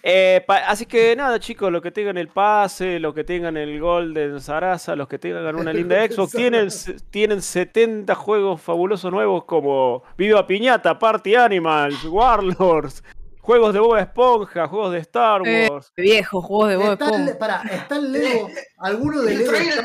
Eh, 0.01 0.45
así 0.65 0.85
que 0.85 1.15
nada, 1.15 1.39
chicos, 1.39 1.71
los 1.71 1.81
que 1.81 1.91
tengan 1.91 2.17
el 2.17 2.29
pase, 2.29 2.99
los 2.99 3.13
que 3.13 3.23
tengan 3.23 3.57
el 3.57 3.79
Golden 3.79 4.39
Sarasa, 4.39 4.95
los 4.95 5.07
que 5.07 5.19
tengan 5.19 5.55
una 5.55 5.73
linda 5.73 5.97
Xbox, 6.09 6.31
tienen, 6.31 6.69
tienen 7.09 7.41
70 7.41 8.15
juegos 8.15 8.61
fabulosos 8.61 9.11
nuevos 9.11 9.43
como 9.43 10.03
Viva 10.17 10.47
Piñata, 10.47 10.97
Party 10.97 11.35
Animals, 11.35 12.05
Warlords, 12.05 13.03
juegos 13.41 13.73
de 13.73 13.79
Bob 13.81 13.97
Esponja, 13.97 14.67
juegos 14.67 14.93
de 14.93 14.99
Star 14.99 15.41
Eh, 15.45 15.67
Wars. 15.69 15.91
Viejos 15.97 16.45
juegos 16.45 16.69
de 16.69 16.75
Bob 16.77 16.91
Está 16.93 17.05
el, 17.05 17.11
Esponja. 17.13 17.39
pará, 17.39 17.61
está 17.69 17.95
el 17.97 18.11
Lego. 18.13 18.49
¿Alguno 18.77 19.21
de 19.21 19.35
Lego? 19.35 19.51
está? 19.53 19.83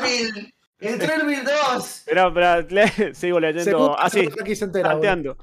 El 0.77 0.99
Trailerville 0.99 1.41
2. 1.43 1.85
Espera, 1.99 2.27
espera, 2.27 2.61
le- 2.61 3.13
sigo 3.15 3.39
leyendo 3.39 3.97
así. 3.97 4.27
boludo. 4.27 4.55
Salteando. 4.83 5.37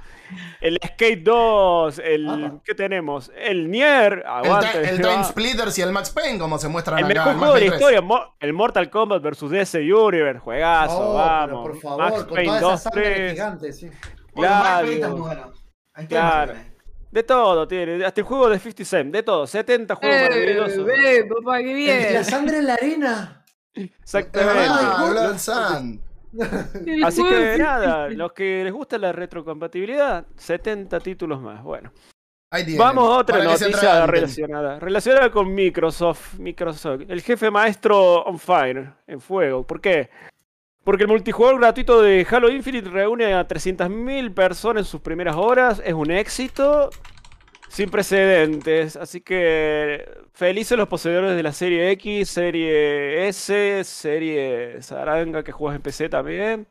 El 0.61 0.79
Skate 0.85 1.23
2, 1.23 1.99
el. 2.05 2.53
¿Qué 2.65 2.75
tenemos? 2.75 3.33
El 3.35 3.71
Nier. 3.71 4.13
El, 4.13 4.27
Aguante. 4.27 4.79
El 4.89 5.05
va. 5.05 5.11
Time 5.11 5.25
Splitters 5.25 5.79
y 5.79 5.83
el 5.83 5.91
Max 5.93 6.11
Payne, 6.11 6.39
como 6.39 6.59
se 6.59 6.69
muestran 6.69 6.99
El 6.99 7.05
acá. 7.19 7.33
mejor 7.33 7.33
el 7.33 7.39
juego 7.39 7.53
Max 7.53 7.61
de 7.61 7.67
la 7.67 7.71
Payne 7.71 7.71
3. 7.71 7.81
historia, 7.81 8.01
Mo- 8.03 8.37
el 8.41 8.53
Mortal 8.53 8.91
Kombat 8.91 9.23
vs 9.23 9.51
DC 9.51 9.79
Universe, 9.95 10.39
juegazo, 10.39 10.99
Oh, 10.99 11.13
pero 11.13 11.15
vamos. 11.57 11.63
por 11.69 11.81
favor, 11.81 11.99
Max 11.99 12.25
con 12.25 12.35
Payne 12.35 12.49
toda 12.49 12.61
2, 12.61 12.73
esa 12.81 12.91
sangre 12.91 13.15
3, 13.15 13.33
gigante, 13.33 13.73
sí. 13.73 13.91
Claro. 14.35 14.81
Payne 14.87 14.95
está 14.95 15.09
muy 15.09 15.21
bueno. 15.21 15.53
Ahí 15.95 16.05
está 16.05 16.09
Claro. 16.21 16.55
De 17.11 17.23
todo 17.23 17.69
tiene, 17.69 18.05
hasta 18.07 18.21
el 18.21 18.27
juego 18.27 18.49
de 18.49 18.59
50 18.59 18.85
Cent, 18.85 19.13
de 19.13 19.23
todo, 19.23 19.47
70 19.47 19.95
juegos 19.97 20.17
Eh, 20.17 20.23
maravillosos. 20.23 20.85
ve, 20.87 21.25
papá, 21.29 21.59
qué 21.59 21.71
El- 21.71 21.77
bien. 21.77 22.15
La 22.15 22.25
sangre 22.25 22.59
en 22.59 22.67
la 22.67 22.75
arena. 22.75 23.42
Exactamente. 23.75 24.63
El 26.87 27.05
Así 27.05 27.23
que 27.23 27.59
nada, 27.59 28.09
50. 28.09 28.11
los 28.11 28.33
que 28.33 28.65
les 28.65 28.73
gusta 28.73 28.97
la 28.97 29.13
retrocompatibilidad, 29.13 30.27
70 30.37 31.01
títulos 31.01 31.41
más. 31.41 31.63
Bueno. 31.63 31.93
Vamos 32.77 33.09
a 33.09 33.19
otra 33.19 33.43
noticia 33.43 34.07
relacionada. 34.07 34.79
Relacionada 34.79 35.31
con 35.31 35.55
Microsoft. 35.55 36.39
Microsoft. 36.39 37.03
El 37.09 37.23
jefe 37.23 37.51
maestro 37.51 38.23
on 38.25 38.39
fire, 38.39 38.93
en 39.07 39.21
fuego. 39.21 39.67
¿Por 39.67 39.81
qué? 39.81 40.11
Porque 40.85 41.05
el 41.05 41.09
multijugador 41.09 41.61
gratuito 41.61 42.03
de 42.03 42.27
Halo 42.29 42.51
Infinite 42.51 42.91
reúne 42.91 43.33
a 43.35 43.47
300.000 43.47 44.35
personas 44.35 44.83
en 44.83 44.85
sus 44.85 45.01
primeras 45.01 45.37
horas. 45.37 45.81
Es 45.85 45.95
un 45.95 46.11
éxito 46.11 46.91
sin 47.73 47.89
precedentes. 47.91 48.97
Así 48.97 49.21
que 49.21 50.05
felices 50.35 50.77
los 50.77 50.89
poseedores 50.89 51.35
de 51.35 51.43
la 51.43 51.53
serie 51.53 51.91
X, 51.93 52.29
serie 52.29 53.29
S, 53.29 53.83
serie 53.85 54.83
Saranga 54.83 55.43
que 55.43 55.53
juegas 55.53 55.77
en 55.77 55.83
PC 55.83 56.09
también. 56.09 56.67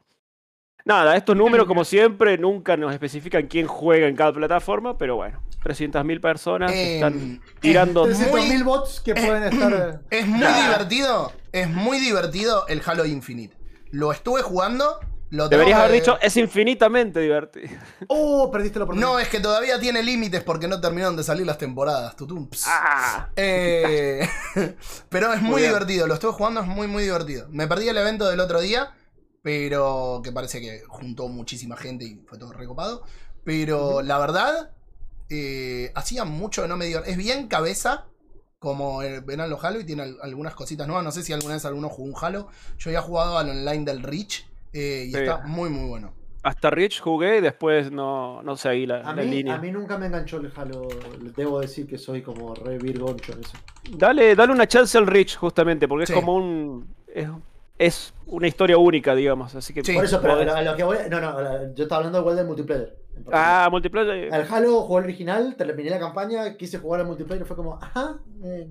Nada, 0.85 1.15
estos 1.15 1.35
números, 1.35 1.67
como 1.67 1.83
siempre, 1.85 2.37
nunca 2.39 2.75
nos 2.75 2.91
especifican 2.91 3.45
quién 3.47 3.67
juega 3.67 4.07
en 4.07 4.15
cada 4.15 4.33
plataforma, 4.33 4.97
pero 4.97 5.15
bueno, 5.15 5.43
300.000 5.63 6.19
personas 6.19 6.71
Eh, 6.71 6.95
están 6.95 7.39
tirando. 7.59 8.07
es 8.07 8.17
muy- 8.19 8.41
300.000 8.41 8.63
bots 8.63 8.99
que 8.99 9.13
pueden 9.13 9.43
estar. 9.43 10.01
Es 10.09 10.25
muy 10.27 10.39
divertido. 10.47 11.31
Es 11.51 11.69
muy 11.69 11.99
divertido 11.99 12.65
el 12.67 12.81
Halo 12.85 13.05
Infinite. 13.05 13.55
Lo 13.91 14.11
estuve 14.11 14.41
jugando. 14.41 14.99
Lo 15.31 15.47
Deberías 15.49 15.79
haber 15.79 15.91
que- 15.91 15.99
dicho, 16.01 16.17
es 16.21 16.35
infinitamente 16.37 17.19
divertido. 17.19 17.69
Oh, 18.07 18.51
perdiste 18.51 18.79
la 18.79 18.85
oportunidad. 18.85 19.09
No, 19.11 19.19
es 19.19 19.27
que 19.29 19.39
todavía 19.39 19.79
tiene 19.79 20.03
límites 20.03 20.43
porque 20.43 20.67
no 20.67 20.79
terminaron 20.81 21.15
de 21.15 21.23
salir 21.23 21.45
las 21.45 21.57
temporadas. 21.57 22.15
Tutum, 22.15 22.47
ps. 22.49 22.65
Ah, 22.67 23.29
Eh, 23.35 24.27
pero 25.09 25.31
es 25.33 25.41
muy, 25.41 25.61
divertido, 25.61 26.05
lo 26.07 26.13
estuve 26.15 26.33
jugando, 26.33 26.61
es 26.61 26.67
muy, 26.67 26.87
muy 26.87 27.03
divertido. 27.03 27.47
Me 27.49 27.65
perdí 27.67 27.87
el 27.87 27.97
evento 27.97 28.27
del 28.29 28.39
otro 28.41 28.59
día, 28.61 28.93
pero 29.41 30.21
que 30.23 30.31
parece 30.31 30.59
que 30.61 30.81
juntó 30.87 31.27
muchísima 31.29 31.77
gente 31.77 32.05
y 32.05 32.21
fue 32.27 32.37
todo 32.37 32.51
recopado. 32.51 33.03
Pero 33.45 34.01
la 34.01 34.17
verdad, 34.19 34.71
eh, 35.29 35.91
hacía 35.95 36.25
mucho 36.25 36.61
que 36.63 36.67
no 36.67 36.75
me 36.77 36.85
dio. 36.87 37.03
Es 37.05 37.15
bien 37.17 37.47
cabeza, 37.47 38.05
como 38.59 39.01
eh, 39.01 39.21
verán 39.21 39.49
los 39.49 39.63
Halo, 39.63 39.79
y 39.79 39.85
tiene 39.85 40.03
al- 40.03 40.17
algunas 40.21 40.53
cositas 40.55 40.85
nuevas. 40.87 41.03
No 41.05 41.11
sé 41.11 41.23
si 41.23 41.31
alguna 41.33 41.53
vez 41.55 41.65
alguno 41.65 41.89
jugó 41.89 42.09
un 42.09 42.15
Halo. 42.21 42.49
Yo 42.77 42.89
había 42.89 43.01
jugado 43.01 43.37
al 43.37 43.49
online 43.49 43.85
del 43.85 44.03
Reach 44.03 44.45
eh, 44.73 45.05
y 45.07 45.11
Sí. 45.11 45.17
está 45.17 45.39
muy, 45.45 45.69
muy 45.69 45.87
bueno. 45.89 46.13
hasta 46.43 46.69
Rich 46.71 47.01
jugué 47.01 47.37
y 47.37 47.41
después 47.41 47.91
no, 47.91 48.41
no 48.41 48.57
seguí 48.57 48.85
la, 48.87 49.01
A 49.01 49.13
la 49.15 49.21
mí, 49.21 49.29
línea. 49.29 49.55
a 49.55 49.57
mí 49.59 49.71
nunca 49.71 49.97
me 49.99 50.07
enganchó 50.07 50.37
el 50.37 50.51
Halo. 50.55 50.87
Debo 51.35 51.59
decir 51.59 51.85
que 51.85 51.97
soy 51.99 52.21
como 52.23 52.55
re 52.55 52.77
virgoncho 52.79 53.33
en 53.33 53.41
eso. 53.41 53.51
Dale, 53.91 54.35
dale 54.35 54.51
una 54.51 54.67
chance 54.67 54.97
al 54.97 55.05
Rich, 55.05 55.37
justamente, 55.37 55.87
porque 55.87 56.07
Sí. 56.07 56.13
es 56.13 56.19
como 56.19 56.35
un. 56.35 56.87
Es, 57.13 57.27
es 57.77 58.13
una 58.27 58.47
historia 58.47 58.77
única, 58.77 59.13
digamos. 59.13 59.53
Así 59.55 59.71
que 59.73 59.83
Sí. 59.83 59.93
Por 59.93 60.05
eso, 60.05 60.19
pero 60.21 60.35
podés- 60.39 60.49
a 60.51 60.61
lo 60.63 60.75
que 60.75 60.83
voy. 60.83 60.97
No, 61.11 61.19
no, 61.21 61.73
yo 61.75 61.83
estaba 61.83 61.97
hablando 61.97 62.19
igual 62.21 62.35
del 62.37 62.47
multiplayer. 62.47 62.95
Ah, 63.31 63.67
multiplayer. 63.69 64.33
Al 64.33 64.47
Halo 64.51 64.81
jugué 64.81 64.99
el 64.99 65.05
original, 65.05 65.55
terminé 65.55 65.89
la 65.91 65.99
campaña, 65.99 66.57
quise 66.57 66.79
jugar 66.79 67.01
al 67.01 67.07
multiplayer 67.07 67.43
y 67.43 67.47
fue 67.47 67.55
como, 67.55 67.75
ajá. 67.79 68.17
eh, 68.43 68.67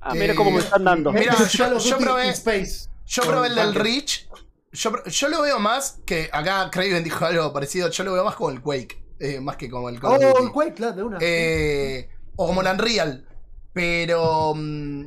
Ah, 0.00 0.14
mira 0.14 0.36
cómo 0.36 0.52
me 0.52 0.58
están 0.58 0.84
dando. 0.84 1.10
Mira, 1.12 1.34
yo- 1.36 1.78
yo 1.78 1.98
probé- 1.98 2.28
Space. 2.30 2.88
Yo 3.06 3.22
probé 3.24 3.48
el 3.48 3.54
del 3.56 3.74
tanques. 3.74 4.28
Yo, 4.72 5.04
yo 5.04 5.28
lo 5.28 5.42
veo 5.42 5.58
más 5.58 6.00
que 6.04 6.28
acá 6.32 6.70
Craven 6.70 7.02
dijo 7.04 7.24
algo 7.24 7.52
parecido. 7.52 7.88
Yo 7.90 8.04
lo 8.04 8.12
veo 8.12 8.24
más 8.24 8.36
como 8.36 8.50
el 8.50 8.60
Quake. 8.60 9.02
eh, 9.18 9.40
más 9.40 9.56
que 9.56 9.68
como 9.70 9.88
el 9.88 9.98
Call 10.00 10.12
of 10.22 10.34
Oh, 10.34 10.44
el 10.44 10.50
Quake, 10.52 10.74
claro, 10.74 10.96
de 10.96 11.02
una. 11.02 11.18
Eh, 11.20 12.08
o 12.36 12.46
como 12.46 12.60
el 12.60 12.66
Unreal. 12.68 13.26
Pero 13.72 14.54
mm, 14.54 15.04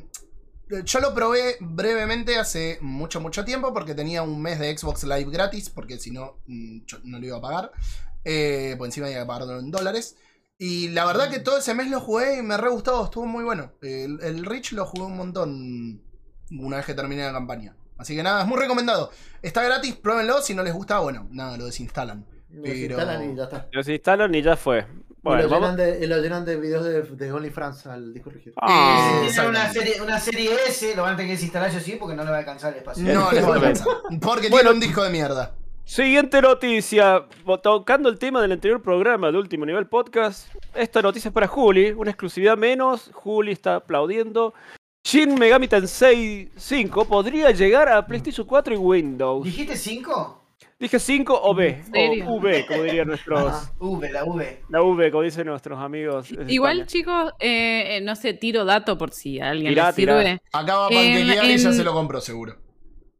yo 0.85 0.99
lo 0.99 1.13
probé 1.13 1.57
brevemente 1.59 2.37
hace 2.37 2.77
mucho, 2.81 3.19
mucho 3.21 3.43
tiempo 3.45 3.73
porque 3.73 3.93
tenía 3.95 4.21
un 4.23 4.41
mes 4.41 4.59
de 4.59 4.75
Xbox 4.77 5.03
Live 5.03 5.29
gratis, 5.31 5.69
porque 5.69 5.97
si 5.99 6.11
no, 6.11 6.39
mm, 6.47 6.79
no 7.03 7.19
lo 7.19 7.25
iba 7.25 7.37
a 7.37 7.41
pagar. 7.41 7.71
Eh, 8.23 8.75
por 8.77 8.87
encima 8.87 9.09
iba 9.09 9.21
a 9.21 9.27
pagarlo 9.27 9.59
en 9.59 9.71
dólares. 9.71 10.15
Y 10.57 10.89
la 10.89 11.05
verdad 11.05 11.29
que 11.29 11.39
todo 11.39 11.57
ese 11.57 11.73
mes 11.73 11.89
lo 11.89 11.99
jugué 12.01 12.37
y 12.37 12.41
me 12.43 12.55
re 12.55 12.69
gustó, 12.69 13.05
estuvo 13.05 13.25
muy 13.25 13.43
bueno. 13.43 13.73
El, 13.81 14.19
el 14.21 14.45
Reach 14.45 14.73
lo 14.73 14.85
jugué 14.85 15.05
un 15.05 15.17
montón 15.17 16.01
una 16.51 16.77
vez 16.77 16.85
que 16.85 16.93
terminé 16.93 17.23
la 17.23 17.31
campaña. 17.33 17.75
Así 18.01 18.15
que 18.15 18.23
nada, 18.23 18.41
es 18.41 18.47
muy 18.47 18.57
recomendado. 18.59 19.11
Está 19.41 19.63
gratis, 19.63 19.95
pruébenlo. 19.95 20.41
Si 20.41 20.53
no 20.53 20.63
les 20.63 20.73
gusta, 20.73 20.99
bueno, 20.99 21.27
nada, 21.31 21.57
lo 21.57 21.65
desinstalan. 21.65 22.25
Lo 22.51 22.61
pero- 22.63 22.73
desinstalan 22.73 23.31
y 23.31 23.35
ya 23.37 23.43
está. 23.43 23.67
Los 23.71 23.87
instalan 23.87 24.35
y 24.35 24.41
ya 24.41 24.55
fue. 24.57 24.79
y, 24.79 25.13
Bueno, 25.23 25.43
lo 25.43 25.49
vamos. 25.49 25.69
llenan 25.71 25.77
de, 25.99 26.03
y 26.03 26.07
lo 26.07 26.17
llenan 26.21 26.45
de 26.45 26.55
videos 26.57 26.83
de, 26.83 27.03
de 27.03 27.31
OnlyFans 27.31 27.85
al 27.87 28.13
disco 28.13 28.29
rígido. 28.31 28.55
Ah, 28.61 29.21
Eh, 29.23 29.27
Si 29.29 29.33
tienen 29.35 29.49
una 29.51 29.71
serie, 29.71 30.01
una 30.01 30.19
serie 30.19 30.51
S, 30.67 30.95
lo 30.95 31.03
van 31.03 31.13
a 31.13 31.15
tener 31.17 31.29
que 31.29 31.33
desinstalar 31.35 31.71
yo 31.71 31.79
sí 31.79 31.95
porque 31.99 32.15
no 32.15 32.23
le 32.23 32.29
va 32.31 32.37
a 32.37 32.39
alcanzar 32.39 32.73
el 32.73 32.79
espacio. 32.79 33.03
No 33.03 33.31
les 33.31 33.43
va 33.47 33.51
a 33.51 33.53
alcanzar. 33.55 33.87
Porque 34.21 34.49
Bueno, 34.49 34.71
tiene 34.71 34.71
un 34.71 34.79
disco 34.79 35.03
de 35.03 35.09
mierda. 35.11 35.53
Siguiente 35.85 36.41
noticia. 36.41 37.25
Tocando 37.63 38.09
el 38.09 38.17
tema 38.19 38.41
del 38.41 38.51
anterior 38.53 38.81
programa 38.81 39.31
de 39.31 39.37
Último 39.37 39.65
Nivel 39.65 39.87
Podcast. 39.87 40.47
Esta 40.73 41.01
noticia 41.01 41.29
es 41.29 41.33
para 41.33 41.47
Juli. 41.47 41.91
Una 41.91 42.11
exclusividad 42.11 42.57
menos. 42.57 43.09
Juli 43.13 43.51
está 43.51 43.75
aplaudiendo. 43.77 44.53
Shin 45.03 45.33
Megami 45.37 45.67
Tensei 45.67 46.51
5 46.55 47.05
podría 47.05 47.51
llegar 47.51 47.89
a 47.89 48.05
PlayStation 48.05 48.45
4 48.45 48.75
y 48.75 48.77
Windows. 48.77 49.43
¿Dijiste 49.45 49.75
5? 49.75 50.37
Dije 50.79 50.99
5 50.99 51.39
o 51.43 51.53
B. 51.53 51.81
O 52.27 52.33
V, 52.39 52.65
como 52.67 52.83
dirían 52.83 53.07
nuestros. 53.07 53.39
Ajá. 53.51 53.71
V, 53.79 54.11
la 54.11 54.23
V. 54.23 54.61
La 54.69 54.81
V, 54.81 55.11
como 55.11 55.23
dicen 55.23 55.45
nuestros 55.47 55.79
amigos. 55.79 56.27
Igual, 56.47 56.81
España. 56.81 56.85
chicos, 56.87 57.33
eh, 57.39 57.99
no 58.03 58.15
sé, 58.15 58.33
tiro 58.33 58.65
dato 58.65 58.97
por 58.97 59.11
si 59.11 59.39
a 59.39 59.49
alguien 59.51 59.71
Tirá, 59.73 59.87
le 59.89 59.93
sirve. 59.93 60.41
Acá 60.51 60.75
va 60.77 60.87
a 60.87 60.89
En- 60.89 61.17
panquequear 61.17 61.45
y 61.45 61.57
ya 61.57 61.71
se 61.73 61.83
lo 61.83 61.93
compró, 61.93 62.19
seguro. 62.21 62.55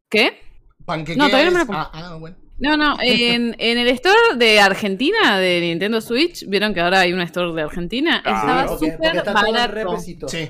¿Qué? 0.09 0.39
Panquequea 0.85 1.23
No, 1.23 1.29
todavía 1.29 1.51
no 1.51 1.59
me 1.59 1.65
lo 1.65 1.73
ah, 1.73 1.91
ah, 1.93 2.17
bueno. 2.19 2.35
No, 2.57 2.77
no, 2.77 2.95
en, 3.01 3.55
en 3.59 3.77
el 3.77 3.87
store 3.89 4.37
de 4.37 4.59
Argentina 4.59 5.37
de 5.39 5.61
Nintendo 5.61 6.01
Switch, 6.01 6.45
vieron 6.47 6.73
que 6.73 6.79
ahora 6.81 7.01
hay 7.01 7.13
un 7.13 7.21
store 7.21 7.53
de 7.53 7.61
Argentina, 7.61 8.21
Ah, 8.25 8.39
estaba 8.41 8.65
porque 8.65 8.91
súper 8.91 9.23
barato. 9.33 9.73
repesito. 9.73 10.27
Sí. 10.27 10.49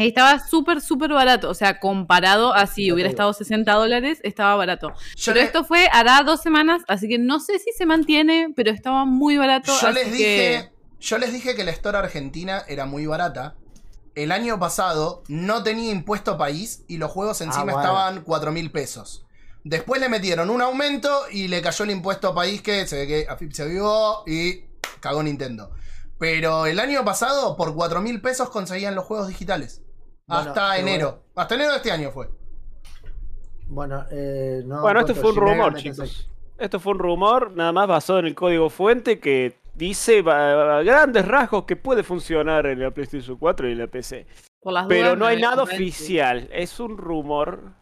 Estaba 0.00 0.38
súper, 0.46 0.80
súper 0.80 1.10
barato. 1.12 1.48
O 1.50 1.54
sea, 1.54 1.78
comparado 1.80 2.52
a 2.54 2.66
si 2.66 2.90
hubiera 2.92 3.08
estado 3.10 3.32
60 3.32 3.72
dólares, 3.74 4.18
estaba 4.22 4.54
barato. 4.56 4.88
Yo, 5.16 5.24
Pero 5.26 5.34
le- 5.34 5.42
esto 5.42 5.64
fue 5.64 5.88
hará 5.92 6.22
dos 6.22 6.40
semanas, 6.40 6.82
así 6.88 7.08
que 7.08 7.18
no 7.18 7.38
sé 7.40 7.58
si 7.58 7.70
se 7.72 7.86
mantiene, 7.86 8.52
pero 8.56 8.70
estaba 8.70 9.04
muy 9.04 9.36
barato. 9.36 9.72
yo 9.80 9.88
así 9.88 9.94
les 9.94 10.04
que- 10.04 10.10
dije. 10.12 10.72
Yo 11.00 11.16
les 11.18 11.32
dije 11.32 11.54
que 11.54 11.64
la 11.64 11.70
Store 11.70 11.96
Argentina 11.98 12.62
era 12.68 12.84
muy 12.86 13.06
barata. 13.06 13.56
El 14.14 14.32
año 14.32 14.58
pasado 14.58 15.22
no 15.28 15.62
tenía 15.62 15.90
impuesto 15.92 16.36
país 16.36 16.82
y 16.88 16.98
los 16.98 17.10
juegos 17.10 17.40
encima 17.40 17.62
Ah, 17.62 17.64
bueno. 17.64 17.80
estaban 17.80 18.22
4 18.22 18.52
mil 18.52 18.70
pesos. 18.70 19.24
Después 19.64 20.00
le 20.00 20.08
metieron 20.08 20.50
un 20.50 20.60
aumento 20.62 21.22
y 21.30 21.48
le 21.48 21.62
cayó 21.62 21.84
el 21.84 21.90
impuesto 21.92 22.28
a 22.28 22.34
país 22.34 22.60
que 22.62 22.86
se 22.86 22.96
ve 22.96 23.06
que 23.06 23.26
AFIP 23.30 23.52
se 23.52 23.62
avivó 23.62 24.24
y 24.26 24.64
cagó 25.00 25.22
Nintendo. 25.22 25.70
Pero 26.18 26.66
el 26.66 26.78
año 26.80 27.02
pasado 27.04 27.56
por 27.56 27.74
4 27.74 28.02
mil 28.02 28.20
pesos 28.20 28.50
conseguían 28.50 28.94
los 28.94 29.04
juegos 29.06 29.28
digitales. 29.28 29.80
Hasta 30.30 30.78
enero. 30.78 31.22
Hasta 31.34 31.54
enero 31.54 31.70
de 31.72 31.76
este 31.76 31.90
año 31.90 32.10
fue. 32.10 32.28
Bueno, 33.68 34.04
eh, 34.10 34.62
no 34.64 34.80
Bueno, 34.80 35.00
esto 35.00 35.14
fue 35.14 35.30
un 35.30 35.36
Shin 35.36 35.40
rumor, 35.42 35.72
Megami 35.72 35.82
Tensei. 35.82 36.06
chicos. 36.06 36.30
Esto 36.58 36.80
fue 36.80 36.92
un 36.92 36.98
rumor 36.98 37.52
nada 37.52 37.72
más 37.72 37.88
basado 37.88 38.18
en 38.18 38.26
el 38.26 38.34
código 38.34 38.68
fuente 38.68 39.18
que 39.18 39.56
dice 39.74 40.22
a 40.26 40.82
grandes 40.82 41.26
rasgos 41.26 41.64
que 41.64 41.76
puede 41.76 42.02
funcionar 42.02 42.66
en 42.66 42.80
la 42.80 42.90
PlayStation 42.90 43.36
4 43.36 43.68
y 43.68 43.72
en 43.72 43.78
la 43.78 43.86
PC. 43.86 44.26
Por 44.60 44.74
Pero 44.88 45.16
no 45.16 45.24
hay 45.24 45.40
nada 45.40 45.62
oficial. 45.62 46.48
Es 46.52 46.80
un 46.80 46.98
rumor 46.98 47.72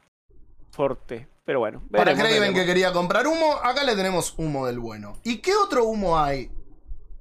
fuerte. 0.70 1.26
Pero 1.44 1.60
bueno, 1.60 1.82
Para 1.90 2.12
veremos, 2.12 2.28
Craven 2.28 2.54
que 2.54 2.66
quería 2.66 2.92
comprar 2.92 3.26
humo, 3.26 3.54
acá 3.62 3.82
le 3.82 3.96
tenemos 3.96 4.34
humo 4.36 4.66
del 4.66 4.78
bueno. 4.78 5.14
¿Y 5.24 5.38
qué 5.38 5.56
otro 5.56 5.84
humo 5.84 6.18
hay? 6.18 6.50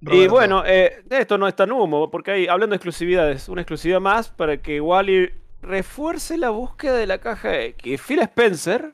Y 0.01 0.27
bueno, 0.27 0.63
eh, 0.65 1.03
esto 1.09 1.37
no 1.37 1.47
es 1.47 1.55
tan 1.55 1.71
humo, 1.71 2.11
porque 2.11 2.31
hay, 2.31 2.47
hablando 2.47 2.73
de 2.73 2.77
exclusividades, 2.77 3.49
una 3.49 3.61
exclusividad 3.61 3.99
más 3.99 4.29
para 4.29 4.57
que 4.57 4.79
Wally 4.79 5.31
refuerce 5.61 6.37
la 6.37 6.51
búsqueda 6.51 6.95
de 6.95 7.07
la 7.07 7.17
caja 7.17 7.59
X. 7.61 8.01
Phil 8.01 8.19
Spencer, 8.19 8.93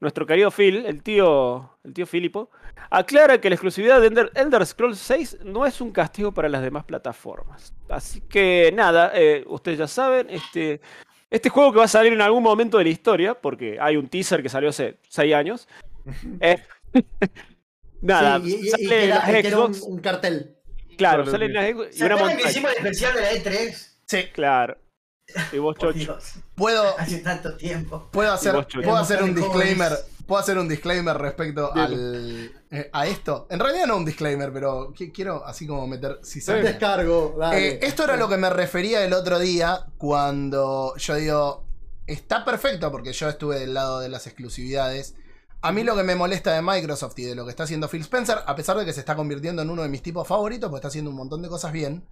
nuestro 0.00 0.26
querido 0.26 0.50
Phil, 0.50 0.86
el 0.86 1.02
tío, 1.02 1.70
el 1.82 1.92
tío 1.92 2.06
Filipo, 2.06 2.50
aclara 2.90 3.40
que 3.40 3.50
la 3.50 3.56
exclusividad 3.56 4.00
de 4.00 4.06
Elder, 4.06 4.30
Elder 4.34 4.64
Scrolls 4.64 4.98
6 4.98 5.38
no 5.44 5.66
es 5.66 5.80
un 5.80 5.90
castigo 5.90 6.32
para 6.32 6.48
las 6.48 6.62
demás 6.62 6.84
plataformas. 6.84 7.74
Así 7.88 8.20
que 8.20 8.72
nada, 8.72 9.10
eh, 9.14 9.44
ustedes 9.48 9.78
ya 9.78 9.88
saben, 9.88 10.28
este, 10.30 10.80
este 11.30 11.48
juego 11.48 11.72
que 11.72 11.78
va 11.78 11.84
a 11.84 11.88
salir 11.88 12.12
en 12.12 12.22
algún 12.22 12.44
momento 12.44 12.78
de 12.78 12.84
la 12.84 12.90
historia, 12.90 13.34
porque 13.34 13.78
hay 13.80 13.96
un 13.96 14.08
teaser 14.08 14.42
que 14.42 14.48
salió 14.48 14.68
hace 14.68 14.98
6 15.08 15.34
años. 15.34 15.68
eh, 16.40 16.62
nada, 18.02 18.40
Sí, 18.40 18.48
y, 18.48 18.54
y- 18.54 18.66
y 18.66 18.70
sale 18.70 19.04
era, 19.04 19.14
las 19.16 19.28
un, 19.28 19.50
Xbox. 19.50 19.80
un 19.82 19.98
cartel. 20.00 20.56
Claro, 20.96 21.22
Claro, 21.24 21.30
sale 21.30 21.48
las 21.48 21.66
Xbox 21.70 21.94
y 21.94 21.98
¿Se 21.98 22.04
una 22.04 22.14
acuerdan 22.14 22.36
que 22.38 22.42
montaña. 22.44 22.50
hicimos 22.50 22.70
el 22.72 22.76
especial 22.78 23.14
de 23.14 23.20
la 23.20 23.32
E3? 23.32 23.76
Sí, 24.06 24.24
Claro. 24.32 24.78
Y 25.52 25.58
vos, 25.58 25.76
Chocho. 25.78 26.18
Puedo, 26.54 26.98
hace 26.98 27.18
tanto 27.18 27.54
tiempo. 27.56 28.08
puedo 28.10 28.32
hacer, 28.32 28.54
vos, 28.54 28.66
puedo 28.72 28.96
hacer 28.96 29.22
un 29.22 29.34
disclaimer. 29.34 29.92
Puedo 30.26 30.40
hacer 30.40 30.58
un 30.58 30.68
disclaimer 30.68 31.16
respecto 31.18 31.70
Dilo. 31.74 31.84
al, 31.86 32.50
eh, 32.70 32.88
a 32.92 33.06
esto. 33.06 33.46
En 33.50 33.60
realidad 33.60 33.86
no 33.86 33.96
un 33.98 34.04
disclaimer, 34.06 34.50
pero 34.52 34.92
qui- 34.94 35.12
quiero 35.12 35.44
así 35.46 35.66
como 35.66 35.86
meter 35.86 36.12
Un 36.18 36.24
cizaña. 36.24 36.62
descargo. 36.62 37.36
dale. 37.38 37.68
Eh, 37.74 37.78
esto 37.82 38.04
era 38.04 38.16
lo 38.16 38.28
que 38.28 38.36
me 38.38 38.48
refería 38.50 39.04
el 39.04 39.12
otro 39.12 39.38
día 39.38 39.86
cuando 39.98 40.94
yo 40.96 41.14
digo, 41.14 41.64
está 42.06 42.44
perfecto 42.44 42.90
porque 42.90 43.12
yo 43.12 43.28
estuve 43.28 43.58
del 43.58 43.74
lado 43.74 44.00
de 44.00 44.08
las 44.08 44.26
exclusividades. 44.26 45.14
A 45.60 45.72
mí 45.72 45.82
lo 45.82 45.96
que 45.96 46.04
me 46.04 46.14
molesta 46.14 46.52
de 46.52 46.62
Microsoft 46.62 47.18
y 47.18 47.24
de 47.24 47.34
lo 47.34 47.44
que 47.44 47.50
está 47.50 47.64
haciendo 47.64 47.88
Phil 47.88 48.02
Spencer, 48.02 48.38
a 48.46 48.54
pesar 48.54 48.76
de 48.78 48.84
que 48.84 48.92
se 48.92 49.00
está 49.00 49.16
convirtiendo 49.16 49.62
en 49.62 49.70
uno 49.70 49.82
de 49.82 49.88
mis 49.88 50.02
tipos 50.02 50.26
favoritos, 50.26 50.70
porque 50.70 50.78
está 50.80 50.88
haciendo 50.88 51.10
un 51.10 51.16
montón 51.16 51.42
de 51.42 51.48
cosas 51.48 51.72
bien, 51.72 52.08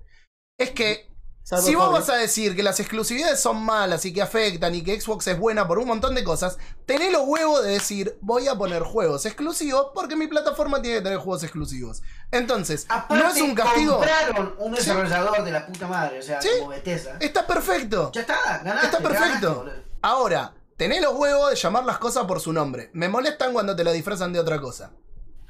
es 0.59 0.71
que 0.71 1.15
si 1.45 1.77
vos 1.77 1.93
vas 1.93 2.09
a 2.11 2.17
decir 2.17 2.57
que 2.57 2.65
las 2.65 2.81
exclusividades 2.81 3.39
son 3.39 3.63
malas 3.65 4.05
y 4.05 4.13
que 4.13 4.21
afectan 4.21 4.75
y 4.75 4.83
que 4.83 5.01
Xbox 5.01 5.29
es 5.29 5.39
buena 5.39 5.69
por 5.69 5.79
un 5.79 5.87
montón 5.87 6.17
de 6.17 6.25
cosas, 6.25 6.59
tenés 6.87 7.13
los 7.13 7.23
huevos 7.25 7.63
de 7.63 7.71
decir 7.71 8.19
voy 8.21 8.49
a 8.49 8.57
poner 8.57 8.83
juegos 8.83 9.27
exclusivos 9.27 9.93
porque 9.95 10.17
mi 10.17 10.27
plataforma 10.27 10.83
tiene 10.83 10.97
que 10.97 11.03
tener 11.05 11.19
juegos 11.19 11.45
exclusivos. 11.45 12.03
Entonces, 12.33 12.85
Aparte, 12.89 13.23
no 13.23 13.31
es 13.31 13.41
un 13.41 13.55
castigo. 13.55 13.93
compraron 13.99 14.57
un 14.59 14.75
desarrollador 14.75 15.45
de 15.45 15.53
la 15.53 15.65
puta 15.69 15.87
madre, 15.87 16.19
o 16.19 16.23
sea, 16.23 16.43
Sí. 16.43 16.49
como 16.59 16.71
Bethesda. 16.71 17.17
Está 17.21 17.47
perfecto. 17.47 18.11
Ya 18.13 18.23
está, 18.23 18.59
ganaste. 18.65 18.87
Está 18.87 18.99
perfecto. 18.99 19.67
Ahora, 20.03 20.53
tenés 20.77 21.01
los 21.03 21.15
huevos 21.15 21.51
de 21.51 21.57
llamar 21.57 21.85
las 21.85 21.99
cosas 21.99 22.25
por 22.27 22.41
su 22.41 22.53
nombre. 22.53 22.91
Me 22.93 23.09
molestan 23.09 23.53
cuando 23.53 23.75
te 23.77 23.85
la 23.85 23.93
disfrazan 23.93 24.33
de 24.33 24.41
otra 24.41 24.61
cosa. 24.61 24.93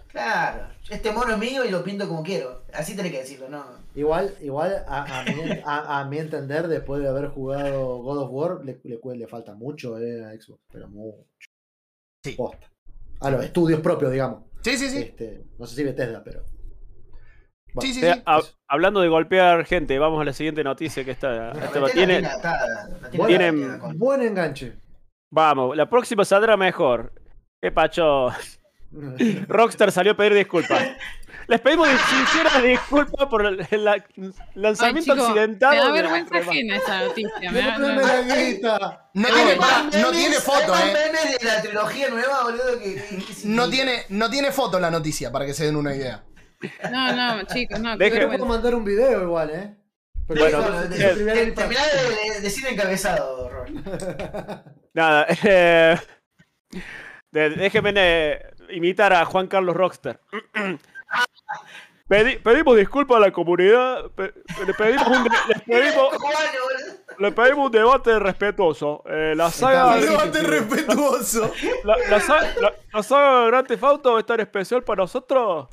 Claro, 0.08 0.68
este 0.88 1.10
mono 1.12 1.32
es 1.32 1.38
mío 1.38 1.64
y 1.64 1.70
lo 1.70 1.84
pinto 1.84 2.08
como 2.08 2.22
quiero. 2.22 2.62
Así 2.72 2.96
tenés 2.96 3.12
que 3.12 3.18
decirlo, 3.18 3.48
¿no? 3.50 3.64
Igual, 3.94 4.34
igual 4.40 4.84
a, 4.88 5.20
a, 5.20 5.24
mi, 5.24 5.50
a- 5.64 6.00
a 6.00 6.04
mi 6.06 6.18
entender, 6.18 6.68
después 6.68 7.02
de 7.02 7.08
haber 7.08 7.28
jugado 7.28 7.98
God 7.98 8.18
of 8.22 8.28
War, 8.30 8.64
le, 8.64 8.80
le, 8.82 8.98
le 9.16 9.26
falta 9.26 9.54
mucho 9.54 9.98
eh, 9.98 10.24
a 10.24 10.30
Xbox, 10.40 10.60
pero 10.72 10.88
mucho. 10.88 11.18
Sí. 12.24 12.32
Posta. 12.32 12.70
A 13.20 13.30
los 13.30 13.44
estudios 13.44 13.80
propios, 13.80 14.10
digamos. 14.10 14.44
Sí, 14.62 14.78
sí, 14.78 14.88
sí. 14.88 14.98
Este, 14.98 15.44
no 15.58 15.66
sé 15.66 15.76
si 15.76 15.84
Bethesda, 15.84 16.22
pero. 16.24 16.42
Bueno, 17.74 17.80
Sí, 17.82 17.92
sí, 17.92 18.04
Eh, 18.06 18.14
sí. 18.14 18.22
hab- 18.24 18.54
hablando 18.68 19.00
de 19.00 19.08
golpear 19.08 19.66
gente, 19.66 19.98
vamos 19.98 20.20
a 20.20 20.24
la 20.24 20.32
siguiente 20.32 20.64
noticia 20.64 21.04
que 21.04 21.10
está. 21.10 21.28
La 21.30 21.48
esta 21.50 21.60
Bethesda 21.80 21.92
tiene, 21.92 22.12
tiene 22.20 22.28
atada, 22.28 22.88
la 23.02 23.10
tiene 23.10 23.18
Bueno, 23.18 23.26
tienen- 23.38 23.98
Buen 23.98 24.22
enganche. 24.22 24.76
Vamos, 25.36 25.76
la 25.76 25.86
próxima 25.88 26.24
saldrá 26.24 26.56
mejor. 26.56 27.12
¿Qué 27.60 27.70
pacho? 27.70 28.28
Rockstar 29.48 29.92
salió 29.92 30.12
a 30.12 30.16
pedir 30.16 30.34
disculpas. 30.34 30.82
Les 31.48 31.60
pedimos 31.60 31.88
sinceras 31.88 32.62
disculpas 32.62 33.28
por 33.28 33.44
el, 33.46 33.66
el 33.70 33.84
la- 33.84 34.04
lanzamiento 34.54 35.12
Ay, 35.12 35.18
chico, 35.18 35.26
accidentado. 35.28 35.74
Me 35.74 35.80
da 35.80 35.92
vergüenza 35.92 36.38
ajena 36.38 36.76
esa 36.76 37.04
noticia. 37.04 37.52
me 37.52 37.60
da-. 37.60 37.78
No 39.14 39.28
tiene, 39.28 39.56
pará, 39.56 39.82
no 39.84 39.90
memes- 39.90 40.10
tiene 40.12 40.36
foto, 40.36 40.74
eh. 40.74 40.92
memes 40.92 41.38
de 41.38 41.44
la 41.46 41.62
trilogía 41.62 42.08
nueva, 42.10 42.42
boludo, 42.44 42.78
que... 42.82 42.94
que- 42.94 43.16
que- 43.18 43.34
No 43.44 43.68
tiene, 43.68 44.02
no 44.08 44.28
tiene 44.30 44.50
foto 44.50 44.80
la 44.80 44.90
noticia, 44.90 45.30
para 45.30 45.44
que 45.46 45.54
se 45.54 45.66
den 45.66 45.76
una 45.76 45.94
idea. 45.94 46.24
No, 46.90 47.12
no, 47.12 47.42
chicos, 47.44 47.78
no. 47.80 47.96
qué 47.98 48.04
Deje- 48.04 48.10
Te 48.12 48.18
vergüenza. 48.20 48.38
puedo 48.38 48.46
mandar 48.54 48.74
un 48.74 48.84
video 48.84 49.22
igual, 49.22 49.50
¿eh? 49.50 49.76
Pero 50.28 50.40
Bueno, 50.40 50.58
Bueno, 50.60 50.88
de- 50.88 50.96
es 50.96 51.12
primera 51.14 51.34
de- 51.34 51.50
de, 51.50 52.34
de- 52.34 52.40
decir 52.40 52.66
encabezado, 52.66 53.48
Robert. 53.48 53.70
Nada, 54.94 55.26
eh, 55.44 55.96
de- 57.30 57.50
déjenme 57.50 57.92
eh, 57.96 58.42
imitar 58.70 59.12
a 59.12 59.24
Juan 59.24 59.46
Carlos 59.46 59.76
Rockstar. 59.76 60.20
Pedi- 62.08 62.38
pedimos 62.40 62.76
disculpas 62.76 63.16
a 63.16 63.20
la 63.20 63.30
comunidad. 63.32 64.10
pe- 64.14 64.32
le 64.64 64.74
pedimos 64.74 65.08
un, 65.08 65.24
de- 65.24 65.30
les 65.56 65.62
pedimos, 65.90 66.14
le 67.18 67.32
pedimos 67.32 67.66
un 67.66 67.72
debate 67.72 68.18
respetuoso. 68.20 69.02
Eh, 69.06 69.34
la 69.36 69.50
saga, 69.50 69.94
Un 69.94 70.00
debate 70.00 70.42
respetuoso. 70.42 71.52
la, 71.84 71.96
la 72.08 72.18
la- 72.60 72.74
la 72.92 73.02
saga 73.02 73.46
Grand 73.46 73.66
Theft 73.66 73.82
Auto 73.82 74.12
va 74.12 74.18
a 74.18 74.20
estar 74.20 74.40
especial 74.40 74.84
para 74.84 75.02
nosotros. 75.02 75.66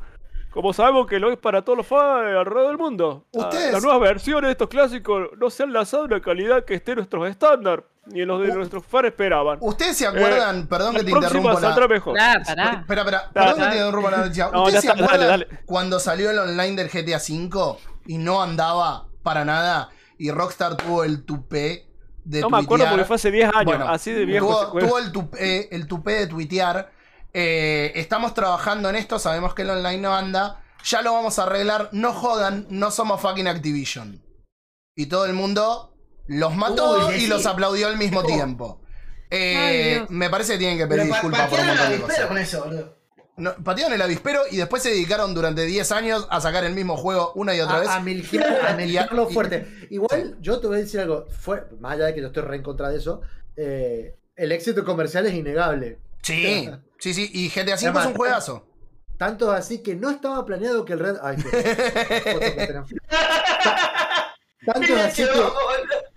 Como 0.53 0.71
sabemos 0.71 1.07
que 1.07 1.19
lo 1.19 1.31
es 1.31 1.37
para 1.39 1.63
todos 1.63 1.77
los 1.77 1.87
fans 1.87 2.27
alrededor 2.37 2.67
del 2.67 2.77
mundo. 2.77 3.25
Ah, 3.35 3.39
Ustedes- 3.39 3.73
Las 3.73 3.81
nuevas 3.83 3.99
versiones 4.01 4.47
de 4.49 4.51
estos 4.51 4.69
clásicos 4.69 5.29
no 5.37 5.49
se 5.49 5.63
han 5.63 5.73
lanzado 5.73 6.05
en 6.05 6.13
una 6.13 6.21
calidad 6.21 6.63
que 6.63 6.75
esté 6.75 6.91
en 6.91 6.97
nuestros 6.97 7.27
estándares, 7.27 7.85
ni 8.05 8.21
en 8.21 8.27
los 8.27 8.39
de 8.41 8.49
U- 8.51 8.55
nuestros 8.55 8.85
fans 8.85 9.05
esperaban. 9.05 9.57
¿Ustedes 9.61 9.97
se 9.97 10.05
acuerdan? 10.05 10.67
perdón 10.67 10.93
La 10.93 10.99
que 10.99 11.05
te 11.05 11.11
próxima 11.11 11.37
interrumpo 11.39 11.59
la, 11.59 11.67
saldrá 11.69 11.87
mejor. 11.87 12.13
Pará. 12.15 12.71
Espera, 12.81 13.01
espera, 13.01 13.29
perdón 13.33 13.55
que 13.55 13.61
te 13.65 13.75
interrumpa 13.77 14.11
la 14.11 14.17
noticia. 14.17 14.49
No, 14.53 14.63
¿Ustedes 14.63 14.73
ya 14.73 14.81
se 14.81 14.87
está, 14.93 15.05
acuerdan 15.05 15.27
dale. 15.27 15.47
cuando 15.65 15.99
salió 15.99 16.29
el 16.29 16.37
online 16.39 16.75
del 16.75 16.89
GTA 16.89 17.17
V 17.17 17.77
y 18.05 18.17
no 18.19 18.41
andaba 18.43 19.07
para 19.23 19.43
nada 19.45 19.89
y 20.19 20.29
Rockstar 20.29 20.77
tuvo 20.77 21.03
el 21.03 21.23
tupé 21.25 21.87
de 22.23 22.41
No 22.41 22.49
me 22.51 22.57
acuerdo 22.59 22.85
tuitear? 22.85 22.91
porque 22.91 23.05
fue 23.05 23.15
hace 23.15 23.31
10 23.31 23.49
años, 23.53 23.65
Bueno, 23.65 23.87
así 23.89 24.11
de 24.11 24.25
viejo 24.25 24.67
Tuvo, 24.67 24.79
tuvo 24.79 24.99
el, 24.99 25.11
tupé, 25.11 25.75
el 25.75 25.87
tupé 25.87 26.11
de 26.13 26.27
tuitear. 26.27 26.91
Eh, 27.33 27.91
estamos 27.95 28.33
trabajando 28.33 28.89
en 28.89 28.95
esto, 28.95 29.19
sabemos 29.19 29.53
que 29.53 29.63
el 29.63 29.69
online 29.71 29.97
no 30.01 30.15
anda. 30.15 30.63
Ya 30.85 31.01
lo 31.01 31.13
vamos 31.13 31.39
a 31.39 31.43
arreglar. 31.43 31.89
No 31.93 32.13
jodan, 32.13 32.67
no 32.69 32.91
somos 32.91 33.21
fucking 33.21 33.47
Activision. 33.47 34.21
Y 34.95 35.05
todo 35.07 35.25
el 35.25 35.33
mundo 35.33 35.95
los 36.27 36.55
mató 36.55 37.07
Uy, 37.07 37.15
y 37.15 37.19
sí. 37.21 37.27
los 37.27 37.45
aplaudió 37.45 37.87
al 37.87 37.97
mismo 37.97 38.19
Oh. 38.19 38.23
tiempo. 38.25 38.81
Eh, 39.31 39.97
Ay, 40.01 40.05
me 40.09 40.29
parece 40.29 40.53
que 40.53 40.59
tienen 40.59 40.77
que 40.77 40.85
pedir 40.85 41.05
disculpas 41.05 41.49
por 41.49 41.59
un 41.59 41.65
patearon 41.65 41.77
montón 41.89 41.91
de 42.07 42.13
cosas. 42.13 42.25
con 42.27 42.37
eso, 42.37 42.63
boludo. 42.65 42.97
No, 43.35 43.55
patearon 43.63 43.93
el 43.93 44.01
avispero 44.03 44.41
y 44.51 44.57
después 44.57 44.83
se 44.83 44.89
dedicaron 44.89 45.33
durante 45.33 45.65
10 45.65 45.91
años 45.91 46.27
a 46.29 46.39
sacar 46.39 46.63
el 46.65 46.75
mismo 46.75 46.97
juego 46.97 47.31
una 47.33 47.55
y 47.55 47.61
otra 47.61 47.79
vez. 47.79 47.89
A, 47.89 47.99
milquear- 47.99 48.61
a 48.61 48.79
y- 48.85 49.33
fuerte. 49.33 49.67
Igual, 49.89 50.37
yo 50.39 50.59
te 50.59 50.67
voy 50.67 50.77
a 50.77 50.79
decir 50.81 50.99
algo. 50.99 51.25
Fue, 51.31 51.63
más 51.79 51.93
allá 51.93 52.05
de 52.07 52.13
que 52.13 52.21
yo 52.21 52.27
estoy 52.27 52.43
re 52.43 52.57
en 52.57 52.61
contra 52.63 52.89
de 52.89 52.97
eso, 52.97 53.21
eh, 53.55 54.15
el 54.35 54.51
éxito 54.51 54.85
comercial 54.85 55.25
es 55.25 55.33
innegable. 55.33 55.97
Sí, 56.23 56.69
sí, 56.99 57.13
sí. 57.13 57.29
Y 57.33 57.49
GTA 57.49 57.75
V 57.75 57.99
es 57.99 58.05
un 58.07 58.15
juegazo. 58.15 58.67
Tanto 59.17 59.51
así 59.51 59.83
que 59.83 59.95
no 59.95 60.09
estaba 60.09 60.43
planeado 60.45 60.83
que 60.86 60.93
el 60.93 60.99
Red. 60.99 61.17
Ay, 61.21 61.38
tenemos. 62.65 62.89
Tanto 64.65 64.95
así 64.95 65.23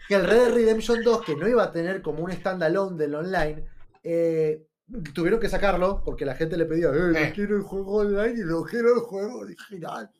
que, 0.08 0.14
el 0.14 0.24
Red 0.24 0.44
Dead 0.44 0.54
Redemption 0.54 1.02
2, 1.02 1.24
que 1.24 1.36
no 1.36 1.48
iba 1.48 1.64
a 1.64 1.72
tener 1.72 2.00
como 2.00 2.22
un 2.24 2.32
standalone 2.32 2.96
del 2.96 3.14
online, 3.16 3.64
eh, 4.04 4.64
tuvieron 5.12 5.40
que 5.40 5.48
sacarlo 5.48 6.02
porque 6.04 6.24
la 6.24 6.36
gente 6.36 6.56
le 6.56 6.64
pedía, 6.64 6.88
eh, 6.88 6.92
no 6.92 7.18
Eh. 7.18 7.32
quiero 7.34 7.56
el 7.56 7.62
juego 7.62 7.96
online 7.96 8.40
y 8.40 8.44
no 8.44 8.62
quiero 8.62 8.94
el 8.94 9.00
juego 9.00 9.40
original. 9.40 10.10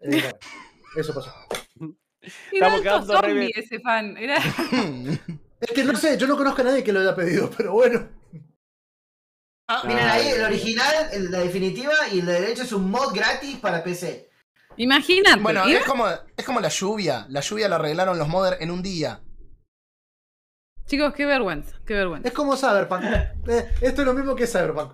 Eh, 0.00 0.08
bueno, 0.10 0.28
eso 0.96 1.14
pasó. 1.14 1.32
Era 2.52 2.76
Estamos 2.76 2.80
quedando 2.80 3.20
ese 3.54 3.80
fan. 3.80 4.16
Era... 4.16 4.38
Es 5.60 5.70
que 5.72 5.84
no 5.84 5.94
sé, 5.96 6.16
yo 6.16 6.26
no 6.26 6.36
conozco 6.38 6.62
a 6.62 6.64
nadie 6.64 6.82
que 6.82 6.92
lo 6.92 7.00
haya 7.00 7.14
pedido, 7.14 7.50
pero 7.56 7.72
bueno. 7.72 8.08
Ah, 9.72 9.82
Miren 9.86 10.04
ahí, 10.08 10.26
el 10.28 10.42
original, 10.42 10.94
el- 11.12 11.30
la 11.30 11.38
definitiva, 11.38 11.92
y 12.12 12.18
el 12.18 12.26
de 12.26 12.40
derecho 12.40 12.62
es 12.64 12.72
un 12.72 12.90
mod 12.90 13.14
gratis 13.14 13.56
para 13.58 13.84
PC. 13.84 14.28
Imagínate. 14.76 15.38
Bueno, 15.40 15.68
iba- 15.68 15.78
es 15.78 15.84
como, 15.86 16.08
es 16.36 16.44
como 16.44 16.58
la 16.60 16.68
lluvia. 16.68 17.26
La 17.28 17.40
lluvia 17.40 17.68
la 17.68 17.76
arreglaron 17.76 18.18
los 18.18 18.26
modders 18.26 18.60
en 18.60 18.70
un 18.72 18.82
día. 18.82 19.20
Chicos, 20.86 21.12
qué 21.14 21.24
vergüenza, 21.24 21.76
qué 21.86 21.94
vergüenza. 21.94 22.26
Es 22.26 22.34
como 22.34 22.56
Cyberpunk. 22.56 23.02
Eh, 23.48 23.68
esto 23.80 24.02
es 24.02 24.06
lo 24.06 24.12
mismo 24.14 24.34
que 24.34 24.46
Cyberpunk. 24.48 24.92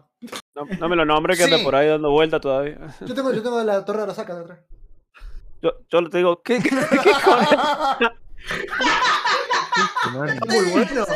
No, 0.55 0.65
no 0.79 0.89
me 0.91 0.97
lo 0.97 1.05
nombré 1.07 1.37
que 1.37 1.45
anda 1.45 1.57
Sí. 1.59 1.65
por 1.65 1.75
ahí 1.75 1.89
dando 1.89 2.11
vuelta 2.11 2.39
todavía. 2.39 2.79
Yo 3.01 3.15
tengo, 3.15 3.33
yo 3.33 3.43
tengo 3.43 3.63
la 3.65 3.83
torre 3.85 3.99
de 3.99 4.05
Arasaka 4.05 4.35
de 4.35 4.41
atrás. 4.43 4.59
Yo, 5.63 5.73
yo 5.91 6.11
te 6.11 6.19
digo, 6.19 6.43
¿qué, 6.43 6.59
qué, 6.63 6.69
qué? 6.69 7.11
Está 10.07 10.47
muy 10.47 10.71
bueno. 10.71 11.07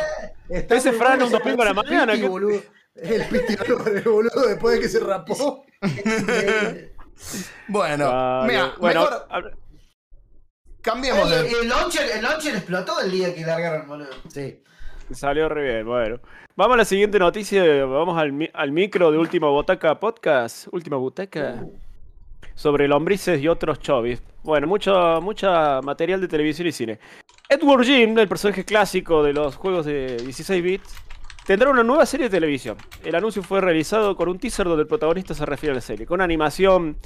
Está 0.49 0.75
Ese 0.77 0.93
Fran 0.93 1.23
un 1.23 1.31
domingo 1.31 1.63
a 1.63 1.67
la 1.67 1.71
ese 1.73 1.83
mañana, 1.83 2.13
Wiki, 2.13 2.23
¿qué- 2.25 2.29
boludo. 2.29 2.61
El 3.03 3.25
Piti 3.27 3.57
Álvarez, 3.69 4.05
boludo, 4.05 4.47
después 4.49 4.77
de 4.77 4.81
que 4.83 4.89
se 4.89 5.01
rapó. 5.01 5.65
Bueno, 7.69 8.07
Ah, 8.11 8.45
mira, 8.47 8.73
bueno, 8.79 9.03
mejor 9.03 9.57
cambiemos 10.81 11.29
de. 11.31 11.51
el 11.51 11.69
launcher, 11.69 12.11
el 12.17 12.23
launcher 12.23 12.57
explotó 12.57 12.99
el 13.01 13.11
día 13.11 13.35
que 13.35 13.43
largaron, 13.45 13.87
boludo. 13.87 14.09
Sí. 14.29 14.63
salió 15.13 15.49
re 15.49 15.63
bien. 15.75 15.87
Bueno, 15.87 16.19
vamos 16.57 16.75
a 16.75 16.79
la 16.79 16.85
siguiente 16.87 17.19
noticia. 17.19 17.63
Vamos 17.85 18.19
al, 18.19 18.33
mi- 18.33 18.49
al 18.55 18.73
micro 18.73 19.11
de 19.13 19.19
Última 19.19 19.49
Botaca 19.49 20.01
Podcast. 20.01 20.69
Última 20.73 20.97
Botaca. 20.97 21.63
Sobre 22.55 22.89
lombrices 22.89 23.41
y 23.41 23.49
otros 23.49 23.81
chovis. 23.81 24.23
Bueno, 24.43 24.67
mucho, 24.67 25.21
mucha 25.21 25.81
material 25.83 26.21
de 26.23 26.29
televisión 26.29 26.69
y 26.69 26.73
cine. 26.73 26.99
Edward 27.49 27.85
Jim, 27.85 28.19
el 28.19 28.29
personaje 28.29 28.65
clásico 28.65 29.23
de 29.23 29.33
los 29.35 29.57
juegos 29.57 29.85
de 29.85 30.17
16 30.17 30.63
bits, 30.63 30.95
tendrá 31.51 31.69
una 31.69 31.83
nueva 31.83 32.07
serie 32.07 32.27
de 32.29 32.31
televisión. 32.31 32.77
El 33.03 33.13
anuncio 33.17 33.43
fue 33.43 33.61
realizado 33.61 34.15
con 34.15 34.29
un 34.29 34.39
teaser 34.39 34.67
donde 34.69 34.83
el 34.83 34.87
protagonista 34.87 35.35
se 35.35 35.45
refiere 35.45 35.73
a 35.73 35.75
la 35.75 35.81
serie, 35.81 36.07
con 36.07 36.21
animación 36.21 36.97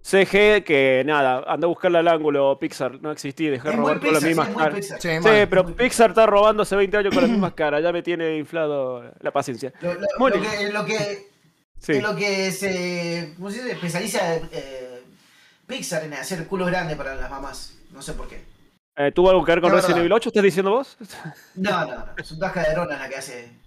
CG 0.00 0.62
que 0.64 1.02
nada, 1.04 1.42
anda 1.44 1.64
a 1.66 1.68
buscarle 1.68 1.98
al 1.98 2.06
ángulo 2.06 2.56
Pixar, 2.60 3.02
no 3.02 3.10
Es 3.10 3.74
muy 3.74 3.82
robar 3.82 3.98
con 3.98 4.12
las 4.12 4.22
sí, 4.22 4.28
mismas 4.28 4.48
muy 4.50 4.62
caras. 4.62 4.86
Sí, 4.86 4.94
Sí, 5.00 5.08
mal. 5.20 5.48
pero 5.48 5.66
Pixar 5.74 6.10
está 6.10 6.24
robando 6.24 6.62
hace 6.62 6.76
20 6.76 6.96
años 6.98 7.12
con 7.12 7.22
las 7.24 7.30
mismas 7.32 7.52
caras, 7.54 7.82
ya 7.82 7.90
me 7.92 8.00
tiene 8.00 8.36
inflado 8.36 9.02
la 9.18 9.32
paciencia. 9.32 9.72
Lo, 9.80 9.92
lo- 9.94 10.00
lo 10.28 10.40
que, 10.40 10.70
lo 10.72 10.84
que 10.84 11.26
Sí. 11.80 11.92
en 11.94 12.02
lo 12.04 12.14
que 12.14 12.52
se 12.52 13.32
¿cómo 13.36 13.50
se 13.50 13.56
dice? 13.60 13.72
especializa 13.72 14.36
eh, 14.52 15.02
Pixar 15.66 16.04
en 16.04 16.14
hacer 16.14 16.46
culos 16.46 16.68
grandes 16.68 16.96
para 16.96 17.16
las 17.16 17.28
mamás. 17.28 17.76
No 17.90 18.02
sé 18.02 18.12
por 18.12 18.28
qué. 18.28 18.44
Eh, 18.96 19.10
¿Tuvo 19.12 19.30
algo 19.30 19.44
que 19.44 19.50
ver 19.52 19.60
con 19.60 19.70
Es 19.70 19.76
Resident. 19.78 19.98
Evil 19.98 20.12
8? 20.12 20.28
¿Estás 20.28 20.42
diciendo 20.44 20.70
vos? 20.70 20.96
No, 21.56 21.70
no, 21.86 21.86
no. 21.86 22.04
Es 22.16 22.30
un 22.30 22.38
tasca 22.38 22.62
de 22.62 22.76
la 22.76 23.08
que 23.08 23.16
hace. 23.16 23.59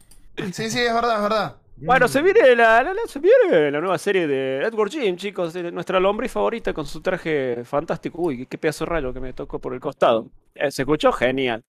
Sí, 0.52 0.70
sí, 0.70 0.80
es 0.80 0.94
verdad, 0.94 1.16
es 1.18 1.22
verdad. 1.24 1.56
Bueno, 1.76 2.08
se 2.08 2.22
viene 2.22 2.56
la, 2.56 2.82
la- 2.84 2.94
la- 2.94 3.02
se 3.08 3.20
viene 3.20 3.72
la 3.72 3.82
nueva 3.82 3.98
serie 3.98 4.26
de 4.28 4.60
Edward 4.64 4.90
Jim, 4.92 5.16
chicos, 5.18 5.54
nuestra 5.56 6.00
lombriz 6.00 6.32
favorita 6.32 6.74
con 6.74 6.86
su 6.86 7.02
traje 7.02 7.64
fantástico. 7.66 8.22
Uy, 8.22 8.46
qué 8.46 8.58
pedazo 8.58 8.86
de 8.86 8.90
rayo 8.92 9.14
que 9.14 9.20
me 9.20 9.34
tocó 9.34 9.60
por 9.60 9.74
el 9.74 9.80
costado. 9.80 10.28
Eh, 10.56 10.72
¿Se 10.72 10.84
escuchó? 10.84 11.12
Genial. 11.12 11.64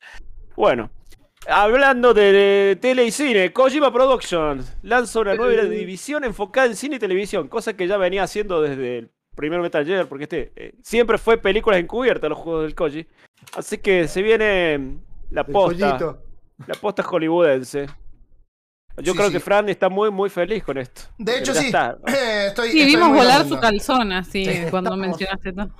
Bueno, 0.56 0.90
hablando 1.48 2.14
de, 2.14 2.32
de 2.32 2.76
tele 2.76 3.04
y 3.06 3.10
cine, 3.10 3.52
Kojima 3.52 3.92
Productions 3.92 4.76
lanza 4.82 5.20
una 5.20 5.34
nueva 5.34 5.62
división 5.78 6.22
enfocada 6.24 6.66
en 6.68 6.76
cine 6.76 6.96
y 6.96 6.98
televisión, 7.00 7.48
cosa 7.48 7.74
que 7.76 7.88
ya 7.88 7.96
venía 7.96 8.22
haciendo 8.22 8.62
desde 8.62 8.98
el 8.98 9.10
primer 9.34 9.60
Metal 9.60 9.84
Gear, 9.84 10.06
porque 10.06 10.24
este 10.24 10.52
eh, 10.54 10.74
siempre 10.82 11.18
fue 11.18 11.38
películas 11.38 11.80
encubiertas 11.80 12.30
los 12.30 12.38
juegos 12.38 12.62
del 12.62 12.74
Koji. 12.76 13.06
Así 13.56 13.78
que 13.78 14.06
se 14.06 14.22
viene 14.22 14.98
la 15.30 15.44
posta. 15.44 15.98
La 16.68 16.74
posta 16.76 17.02
hollywoodense. 17.02 17.86
Yo 18.98 19.12
Sí, 19.12 19.16
creo 19.18 19.28
sí. 19.28 19.34
que 19.34 19.40
Fran 19.40 19.68
está 19.68 19.88
muy, 19.88 20.10
muy 20.10 20.30
feliz 20.30 20.62
con 20.64 20.78
esto. 20.78 21.02
De 21.18 21.38
hecho, 21.38 21.52
sí. 21.54 21.66
está. 21.66 21.96
estoy, 22.46 22.70
Sí, 22.70 22.80
estoy 22.80 22.84
vimos 22.94 23.08
volar 23.10 23.38
contento. 23.40 23.54
su 23.56 23.60
calzón 23.60 24.12
así 24.12 24.44
Sí, 24.44 24.52
cuando 24.70 24.90
estamos- 24.90 24.98
mencionaste 25.08 25.52
todo. 25.52 25.70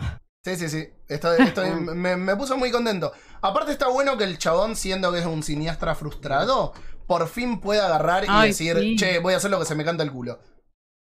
Sí, 0.45 0.57
sí, 0.57 0.69
sí. 0.69 0.89
Estoy, 1.09 1.41
estoy- 1.47 1.71
me, 1.95 2.17
me 2.17 2.37
puso 2.37 2.57
muy 2.57 2.71
contento. 2.71 3.13
Aparte 3.41 3.73
está 3.73 3.89
bueno 3.89 4.17
que 4.19 4.25
el 4.25 4.39
chabón, 4.39 4.75
siendo 4.77 5.13
que 5.13 5.21
es 5.21 5.27
un 5.27 5.43
cineasta 5.43 5.95
frustrado, 5.95 6.73
por 7.07 7.29
fin 7.29 7.61
pueda 7.61 7.87
agarrar 7.87 8.25
y 8.25 8.47
decir, 8.49 8.77
sí. 8.79 8.97
che, 8.97 9.19
voy 9.21 9.35
a 9.35 9.37
hacer 9.37 9.51
lo 9.51 9.59
que 9.59 9.65
se 9.67 9.75
me 9.75 9.85
canta 9.85 10.03
el 10.03 10.11
culo. 10.11 10.39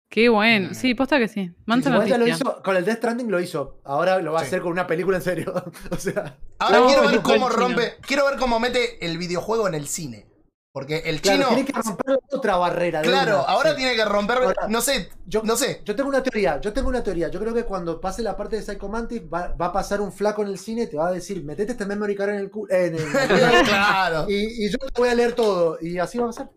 Qué 0.09 0.29
bueno. 0.29 0.75
Sí, 0.75 0.93
posta 0.93 1.17
que 1.17 1.27
sí. 1.27 1.51
Manta 1.65 2.05
ya 2.05 2.19
lo 2.19 2.27
hizo, 2.27 2.61
con 2.61 2.75
el 2.77 2.85
Death 2.85 2.97
Stranding 2.97 3.31
lo 3.31 3.39
hizo. 3.39 3.81
Ahora 3.83 4.19
lo 4.19 4.31
va 4.33 4.39
a 4.39 4.41
Sí. 4.43 4.47
hacer 4.47 4.61
con 4.61 4.71
una 4.71 4.85
película 4.85 5.17
en 5.17 5.23
serio. 5.23 5.51
o 5.91 5.95
sea, 5.97 6.37
Ahora 6.59 6.79
No, 6.79 6.85
quiero 6.85 7.07
ver 7.07 7.21
cómo 7.21 7.49
chino. 7.49 7.49
rompe, 7.49 7.95
quiero 8.05 8.25
ver 8.27 8.37
cómo 8.37 8.59
mete 8.59 9.03
el 9.03 9.17
videojuego 9.17 9.67
en 9.67 9.73
el 9.73 9.87
cine. 9.87 10.27
Porque 10.73 11.03
el 11.05 11.21
claro, 11.21 11.37
chino, 11.43 11.47
tiene 11.49 11.65
que 11.65 11.73
romper 11.73 12.19
otra 12.31 12.57
barrera. 12.57 13.01
de 13.03 13.07
claro, 13.07 13.41
una. 13.43 13.43
ahora 13.43 13.69
Sí. 13.71 13.75
tiene 13.77 13.95
que 13.95 14.05
romper, 14.05 14.37
Ahora, 14.39 14.67
no 14.69 14.81
sé, 14.81 15.07
yo- 15.27 15.43
no 15.43 15.55
sé. 15.55 15.81
Yo 15.85 15.95
tengo 15.95 16.09
una 16.09 16.23
teoría, 16.23 16.59
yo 16.59 16.73
tengo 16.73 16.89
una 16.89 17.03
teoría. 17.03 17.27
Yo 17.27 17.39
creo 17.39 17.53
que 17.53 17.63
cuando 17.63 18.01
pase 18.01 18.23
la 18.23 18.35
parte 18.35 18.55
de 18.55 18.63
Psycho 18.63 18.89
Mantis 18.89 19.21
va, 19.31 19.49
va 19.49 19.67
a 19.67 19.71
pasar 19.71 20.01
un 20.01 20.11
flaco 20.11 20.41
en 20.41 20.47
el 20.47 20.57
cine 20.57 20.83
y 20.83 20.87
te 20.87 20.97
va 20.97 21.09
a 21.09 21.11
decir, 21.11 21.43
metete 21.43 21.73
este 21.73 21.85
memory 21.85 22.15
card 22.15 22.29
en 22.31 22.35
el 22.37 22.49
culo. 22.49 22.73
En 22.73 22.95
el, 22.95 23.03
claro. 23.65 24.25
y, 24.27 24.65
y 24.65 24.69
yo 24.71 24.79
te 24.79 24.99
voy 24.99 25.09
a 25.09 25.15
leer 25.15 25.33
todo. 25.33 25.77
Y 25.79 25.99
así 25.99 26.17
va 26.17 26.23
a 26.25 26.27
pasar. 26.29 26.49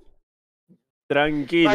Tranquilo. 1.06 1.70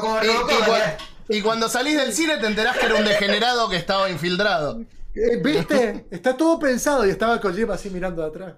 Como, 0.00 0.16
Y, 1.28 1.42
cuando 1.42 1.68
salís 1.68 1.98
del 1.98 2.12
cine 2.14 2.38
te 2.38 2.46
enterás 2.46 2.78
que 2.78 2.86
era 2.86 2.94
un 2.94 3.04
degenerado 3.04 3.68
que 3.68 3.76
estaba 3.76 4.08
infiltrado. 4.08 4.80
Eh, 5.14 5.36
¿Viste? 5.44 6.06
Está 6.10 6.36
todo 6.38 6.58
pensado 6.58 7.06
y 7.06 7.10
estaba 7.10 7.38
Kojima 7.40 7.74
así 7.74 7.90
mirando 7.90 8.22
de 8.22 8.28
atrás. 8.28 8.54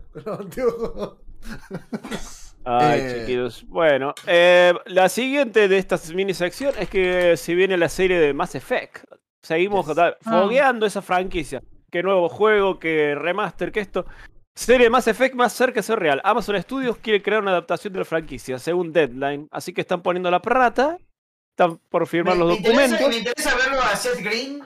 Ay, 2.70 3.00
Eh. 3.00 3.14
chiquillos. 3.20 3.64
Bueno, 3.66 4.14
eh, 4.26 4.74
la 4.86 5.08
siguiente 5.08 5.68
de 5.68 5.78
estas 5.78 6.12
mini 6.12 6.34
sección 6.34 6.74
es 6.78 6.88
que 6.90 7.36
si 7.36 7.54
viene 7.54 7.76
la 7.76 7.88
serie 7.88 8.18
de 8.20 8.34
Mass 8.34 8.54
Effect. 8.54 9.04
Seguimos 9.42 9.86
Yes. 9.86 9.96
da- 9.96 10.16
Ah. 10.24 10.40
fogueando 10.42 10.84
esa 10.84 11.00
franquicia. 11.00 11.62
Qué 11.90 12.02
nuevo 12.02 12.28
juego, 12.28 12.78
qué 12.78 13.14
remaster, 13.14 13.72
qué 13.72 13.80
esto. 13.80 14.04
Serie 14.54 14.84
de 14.86 14.90
Mass 14.90 15.06
Effect 15.08 15.34
más 15.34 15.52
cerca 15.52 15.76
de 15.76 15.82
ser 15.84 15.98
real. 16.00 16.20
Amazon 16.24 16.60
Studios 16.60 16.98
quiere 16.98 17.22
crear 17.22 17.40
una 17.40 17.52
adaptación 17.52 17.92
de 17.92 18.00
la 18.00 18.04
franquicia, 18.04 18.58
según 18.58 18.92
Deadline. 18.92 19.48
Así 19.52 19.72
que 19.72 19.80
están 19.80 20.02
poniendo 20.02 20.30
la 20.30 20.42
plata. 20.42 20.98
Están 21.50 21.78
por 21.88 22.06
firmar 22.06 22.34
Me, 22.34 22.40
los 22.40 22.48
me 22.50 22.56
interesa, 22.56 22.80
documentos. 22.82 23.08
me 23.08 23.16
interesa 23.18 23.56
verlo 23.56 23.80
a 23.80 23.96
Seth 23.96 24.20
Green 24.20 24.62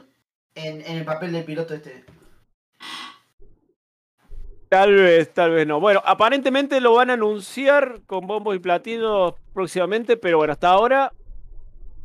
en, 0.55 0.81
en 0.81 0.97
el 0.97 1.05
papel 1.05 1.33
del 1.33 1.45
piloto 1.45 1.75
este. 1.75 2.05
Tal 4.73 4.95
vez, 4.95 5.35
tal 5.35 5.51
vez 5.51 5.67
no. 5.67 5.81
Bueno, 5.81 6.01
aparentemente 6.03 6.81
lo 6.81 6.95
van 6.95 7.11
a 7.11 7.13
anunciar 7.13 8.01
con 8.07 8.27
bombos 8.27 8.57
y 8.57 8.59
platillos 8.59 9.35
próximamente, 9.53 10.17
pero 10.17 10.39
bueno, 10.39 10.55
hasta 10.55 10.71
ahora, 10.71 11.13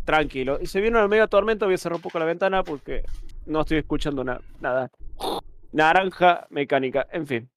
tranquilo. 0.03 0.58
Y 0.60 0.65
se 0.65 0.82
viene 0.82 0.97
una 0.97 1.08
mega 1.08 1.27
tormenta, 1.27 1.65
voy 1.65 1.75
a 1.75 1.77
cerrar 1.77 1.95
un 1.95 2.01
poco 2.01 2.19
la 2.19 2.25
ventana 2.25 2.65
porque 2.65 3.06
no 3.45 3.62
estoy 3.62 3.77
escuchando 3.77 4.21
na- 4.25 4.41
nada. 4.60 4.91
Naranja 5.71 6.45
mecánica, 6.49 7.08
en 7.13 7.25
fin. 7.25 7.49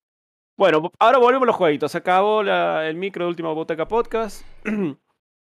Bueno, 0.56 0.92
ahora 1.00 1.18
volvemos 1.18 1.42
a 1.42 1.46
los 1.46 1.56
jueguitos. 1.56 1.90
Se 1.90 1.98
acabó 1.98 2.42
el 2.42 2.94
micro 2.94 3.24
de 3.24 3.30
Última 3.30 3.52
Boteca 3.52 3.88
Podcast. 3.88 4.46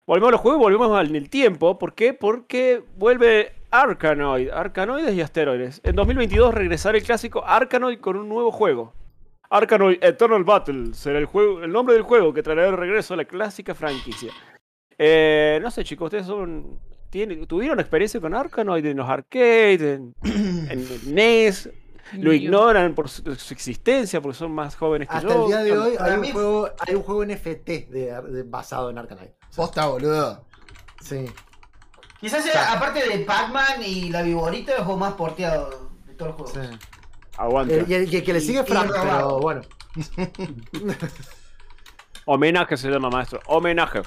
volvemos 0.07 0.29
a 0.29 0.31
los 0.31 0.39
juegos 0.39 0.61
volvemos 0.61 0.97
al 0.97 1.29
tiempo. 1.29 1.77
¿Por 1.77 1.95
qué? 1.95 2.13
Porque 2.13 2.81
vuelve 2.95 3.51
Arkanoid, 3.71 4.51
Arkanoides 4.51 5.15
y 5.15 5.19
Asteroides. 5.19 5.81
En 5.83 5.97
2022 5.97 6.53
regresará 6.53 6.97
el 6.97 7.03
clásico 7.03 7.43
Arkanoid 7.45 7.99
con 7.99 8.15
un 8.15 8.29
nuevo 8.29 8.53
juego. 8.53 8.93
Arkanoid 9.49 9.97
Eternal 10.03 10.43
Battle 10.43 10.93
será 10.93 11.17
el, 11.19 11.25
juego, 11.25 11.63
el 11.63 11.71
nombre 11.71 11.95
del 11.95 12.03
juego 12.03 12.33
que 12.33 12.43
traerá 12.43 12.63
de 12.65 12.71
regreso 12.75 13.13
a 13.13 13.17
la 13.17 13.25
clásica 13.25 13.73
franquicia. 13.73 14.31
Eh, 14.97 15.59
no 15.61 15.71
sé, 15.71 15.83
chicos, 15.83 16.05
ustedes 16.07 16.25
son. 16.27 16.79
tienen- 17.09 17.47
¿Tuvieron 17.47 17.79
experiencia 17.79 18.19
con 18.21 18.33
Arkanoid 18.35 18.85
en 18.85 18.97
los 18.97 19.09
arcades, 19.09 19.81
en, 19.81 20.13
en 20.23 20.69
el 20.69 21.13
NES? 21.15 21.69
¿Lo 22.13 22.33
ignoran 22.33 22.95
por 22.95 23.07
su, 23.07 23.21
su 23.35 23.53
existencia 23.53 24.19
porque 24.19 24.37
son 24.37 24.51
más 24.51 24.75
jóvenes 24.75 25.07
que 25.07 25.15
Hasta 25.15 25.29
yo? 25.29 25.43
el 25.43 25.47
día 25.47 25.59
de 25.63 25.77
hoy 25.77 25.95
hay 25.99 26.13
un, 26.15 26.21
mí- 26.21 26.31
juego, 26.31 26.69
hay 26.79 26.95
un 26.95 27.03
juego 27.03 27.23
NFT 27.25 27.67
de, 27.89 28.21
de- 28.29 28.43
basado 28.43 28.89
en 28.89 28.97
Arcanine. 28.97 29.33
Posta, 29.55 29.85
boludo. 29.87 30.43
Sí. 31.01 31.25
Quizás 32.19 32.43
sea, 32.43 32.73
aparte 32.73 33.07
de 33.07 33.19
Pac-Man 33.25 33.81
y 33.85 34.09
la 34.09 34.23
Viborita, 34.23 34.73
el 34.75 34.83
juego 34.83 34.99
más 34.99 35.13
porteado 35.13 35.91
de 36.07 36.13
todos 36.15 36.31
los 36.39 36.51
juegos. 36.51 36.69
sí. 36.69 36.77
Aguanta. 37.39 37.73
El- 37.73 37.89
y 37.89 37.93
el, 37.93 38.13
y 38.13 38.17
el 38.17 38.23
que 38.23 38.33
le 38.33 38.41
sigue 38.41 38.63
Frank, 38.63 38.91
pero 39.01 39.39
bueno. 39.39 39.61
Homenaje 42.25 42.77
se 42.77 42.89
llama, 42.89 43.09
maestro. 43.09 43.39
Homenaje. 43.47 44.01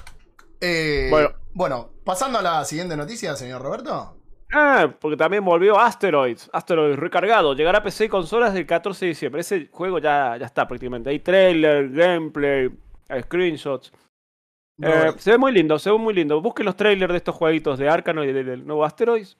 Eh, 0.61 1.07
Bueno. 1.09 1.29
bueno. 1.53 1.89
pasando 2.05 2.39
a 2.39 2.41
la 2.41 2.63
siguiente 2.65 2.95
noticia, 2.95 3.35
señor 3.35 3.61
Roberto. 3.61 4.17
Ah, 4.53 4.93
porque 5.01 5.17
también 5.17 5.43
volvió 5.43 5.79
Asteroids. 5.79 6.49
Asteroids 6.53 6.97
recargado. 6.99 7.53
Llegará 7.55 7.79
a 7.79 7.83
PC 7.83 8.05
y 8.05 8.09
consolas 8.09 8.55
el 8.55 8.65
14 8.67 9.05
de 9.05 9.09
diciembre. 9.09 9.41
Ese 9.41 9.67
juego 9.71 9.97
ya, 9.99 10.37
ya 10.39 10.45
está 10.45 10.67
prácticamente. 10.67 11.09
Hay 11.09 11.19
trailer, 11.19 11.89
gameplay, 11.89 12.69
hay 13.09 13.23
screenshots. 13.23 13.91
Eh, 14.81 15.11
se 15.17 15.31
ve 15.31 15.37
muy 15.37 15.51
lindo, 15.51 15.77
se 15.79 15.89
ve 15.91 15.97
muy 15.97 16.13
lindo. 16.13 16.39
Busquen 16.41 16.65
los 16.67 16.75
trailers 16.75 17.11
de 17.11 17.17
estos 17.17 17.35
jueguitos 17.35 17.79
de 17.79 17.89
Arkanoid 17.89 18.29
y 18.29 18.33
del, 18.33 18.45
del 18.45 18.65
nuevo 18.67 18.85
Asteroids. 18.85 19.37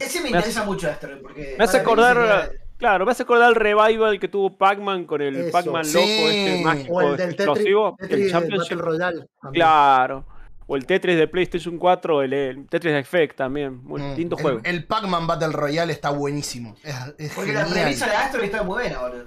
Ese 0.00 0.18
me 0.20 0.30
Me 0.30 0.36
interesa 0.36 0.64
mucho, 0.64 0.88
Asteroid, 0.90 1.20
porque... 1.22 1.54
Me 1.58 1.64
hace 1.64 1.78
acordar, 1.78 2.50
claro, 2.82 3.06
me 3.06 3.12
hace 3.12 3.22
acordar 3.22 3.48
el 3.50 3.54
revival 3.54 4.18
que 4.18 4.28
tuvo 4.28 4.56
Pac-Man 4.58 5.04
con 5.06 5.22
el. 5.22 5.50
Pac-Man 5.50 5.84
Sí. 5.84 5.94
loco, 5.94 6.06
este 6.30 6.62
mágico, 6.64 6.94
O 6.94 7.00
el 7.02 7.16
del 7.16 7.30
explosivo, 7.30 7.96
Tetris, 7.98 8.24
el 8.26 8.30
Championship. 8.30 8.78
Royale. 8.78 9.26
Claro. 9.52 10.26
O 10.66 10.76
el 10.76 10.86
Tetris 10.86 11.16
de 11.16 11.28
PlayStation 11.28 11.76
4, 11.78 12.22
el, 12.22 12.32
el 12.32 12.66
Tetris 12.68 12.94
Effect 12.94 13.36
también. 13.36 13.82
Muy 13.84 14.00
Mm, 14.00 14.14
lindo 14.16 14.36
el, 14.36 14.42
juego. 14.42 14.60
el 14.64 14.84
Pac-Man 14.86 15.26
Battle 15.26 15.52
Royale 15.52 15.92
está 15.92 16.10
buenísimo. 16.10 16.76
Es, 16.82 16.94
es 17.18 17.32
Porque 17.34 17.52
la 17.52 17.66
premisa 17.66 18.06
de 18.06 18.16
Asteroid 18.16 18.46
está 18.46 18.62
muy 18.62 18.74
buena, 18.74 18.98
boludo. 19.00 19.26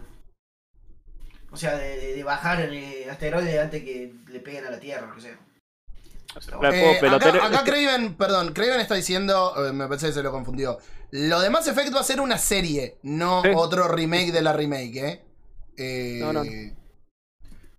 O 1.52 1.58
sea, 1.58 1.76
de, 1.78 1.98
de- 2.00 2.16
de 2.16 2.24
bajar 2.24 2.60
eh, 2.62 3.08
asteroides 3.10 3.60
antes 3.60 3.84
que 3.84 4.14
le 4.30 4.40
peguen 4.40 4.66
a 4.66 4.72
la 4.72 4.80
Tierra, 4.80 5.08
lo 5.08 5.16
que 5.16 5.22
sea. 5.22 5.38
Eh, 6.74 7.00
acá, 7.10 7.30
acá 7.46 7.64
Craven, 7.64 8.16
perdón, 8.16 8.52
Craven 8.52 8.82
está 8.82 8.96
diciendo, 8.96 9.54
eh, 9.66 9.72
me 9.72 9.88
pensé 9.88 10.08
que 10.08 10.14
se 10.14 10.24
lo 10.24 10.32
confundió. 10.32 10.78
Lo 11.18 11.40
de 11.40 11.50
Mass 11.50 11.66
Effect 11.68 11.96
va 11.96 12.02
a 12.02 12.04
ser 12.04 12.20
una 12.20 12.38
serie, 12.38 12.98
no 13.04 13.42
otro 13.56 13.88
remake 13.88 14.34
de 14.34 14.42
la 14.42 14.52
remake, 14.52 14.96
¿eh? 14.98 15.26
Eh, 15.78 16.18
No, 16.20 16.34
no. 16.34 16.44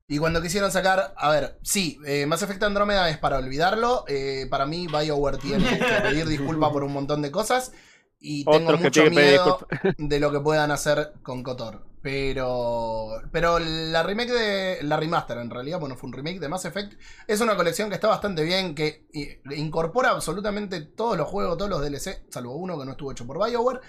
Y 0.08 0.18
cuando 0.18 0.40
quisieron 0.40 0.72
sacar, 0.72 1.12
a 1.18 1.30
ver, 1.30 1.58
sí, 1.62 1.98
eh, 2.06 2.24
Mass 2.24 2.40
Effect 2.42 2.62
Andrómeda 2.62 3.10
es 3.10 3.18
para 3.18 3.36
olvidarlo. 3.38 4.04
eh, 4.08 4.46
para 4.48 4.64
mí, 4.64 4.86
BioWare 4.86 5.36
tiene 5.36 5.78
que 5.78 5.84
pedir 6.02 6.26
disculpas 6.28 6.70
por 6.70 6.82
un 6.82 6.94
montón 6.94 7.20
de 7.20 7.30
cosas. 7.30 7.72
Y 8.18 8.46
tengo 8.46 8.68
Otros 8.68 8.80
mucho 8.80 9.04
miedo 9.10 9.66
de 9.98 10.18
lo 10.20 10.32
que 10.32 10.40
puedan 10.40 10.70
hacer 10.70 11.12
con 11.22 11.42
Kotor. 11.42 11.84
Pero. 12.06 13.20
Pero 13.32 13.58
la 13.58 14.04
remake 14.04 14.30
de. 14.30 14.78
La 14.84 14.96
remaster, 14.96 15.38
en 15.38 15.50
realidad, 15.50 15.80
bueno, 15.80 15.96
fue 15.96 16.06
un 16.06 16.12
remake 16.12 16.38
de 16.38 16.48
Mass 16.48 16.64
Effect. 16.64 16.92
Es 17.26 17.40
una 17.40 17.56
colección 17.56 17.88
que 17.88 17.96
está 17.96 18.06
bastante 18.06 18.44
bien, 18.44 18.76
que 18.76 19.08
incorpora 19.56 20.10
absolutamente 20.10 20.82
todos 20.82 21.16
los 21.16 21.26
juegos, 21.26 21.58
todos 21.58 21.68
los 21.68 21.82
DLC, 21.82 22.22
salvo 22.30 22.54
uno 22.54 22.78
que 22.78 22.84
no 22.84 22.92
estuvo 22.92 23.10
hecho 23.10 23.26
por 23.26 23.44
BioWare. 23.44 23.80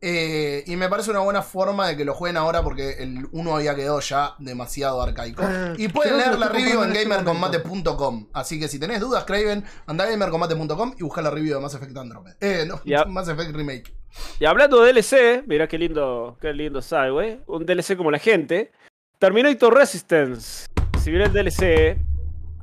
Eh, 0.00 0.64
y 0.66 0.76
me 0.76 0.88
parece 0.88 1.10
una 1.10 1.20
buena 1.20 1.42
forma 1.42 1.88
de 1.88 1.98
que 1.98 2.06
lo 2.06 2.14
jueguen 2.14 2.38
ahora 2.38 2.62
porque 2.62 3.02
el 3.02 3.28
uno 3.32 3.56
había 3.56 3.74
quedado 3.74 4.00
ya 4.00 4.36
demasiado 4.38 5.02
arcaico. 5.02 5.42
Ah, 5.44 5.74
Y 5.76 5.88
pueden 5.88 6.16
leer 6.16 6.38
la 6.38 6.48
review 6.48 6.82
en 6.82 6.92
este 6.92 7.06
gamercombate.com. 7.06 8.28
Así 8.32 8.58
que 8.58 8.68
si 8.68 8.78
tenés 8.78 9.00
dudas, 9.00 9.24
Craven, 9.24 9.66
anda 9.86 10.04
a 10.04 10.08
gamercombate.com 10.08 10.94
y 10.96 11.02
busca 11.02 11.20
la 11.20 11.30
review 11.30 11.56
de 11.56 11.60
Mass 11.60 11.74
Effect 11.74 11.94
Andromeda. 11.94 12.38
Eh, 12.40 12.66
no. 12.66 12.80
Mass 13.06 13.28
Effect 13.28 13.54
Remake. 13.54 13.94
Y 14.40 14.44
hablando 14.44 14.82
de 14.82 14.92
DLC, 14.92 15.44
mirá 15.46 15.66
qué 15.66 15.78
lindo, 15.78 16.36
qué 16.40 16.52
lindo 16.52 16.82
Sideway. 16.82 17.40
Un 17.46 17.64
DLC 17.64 17.96
como 17.96 18.10
la 18.10 18.18
gente. 18.18 18.72
Terminator 19.18 19.74
Resistance. 19.74 20.66
Si 20.98 21.10
viene 21.10 21.26
el 21.26 21.32
DLC 21.32 21.98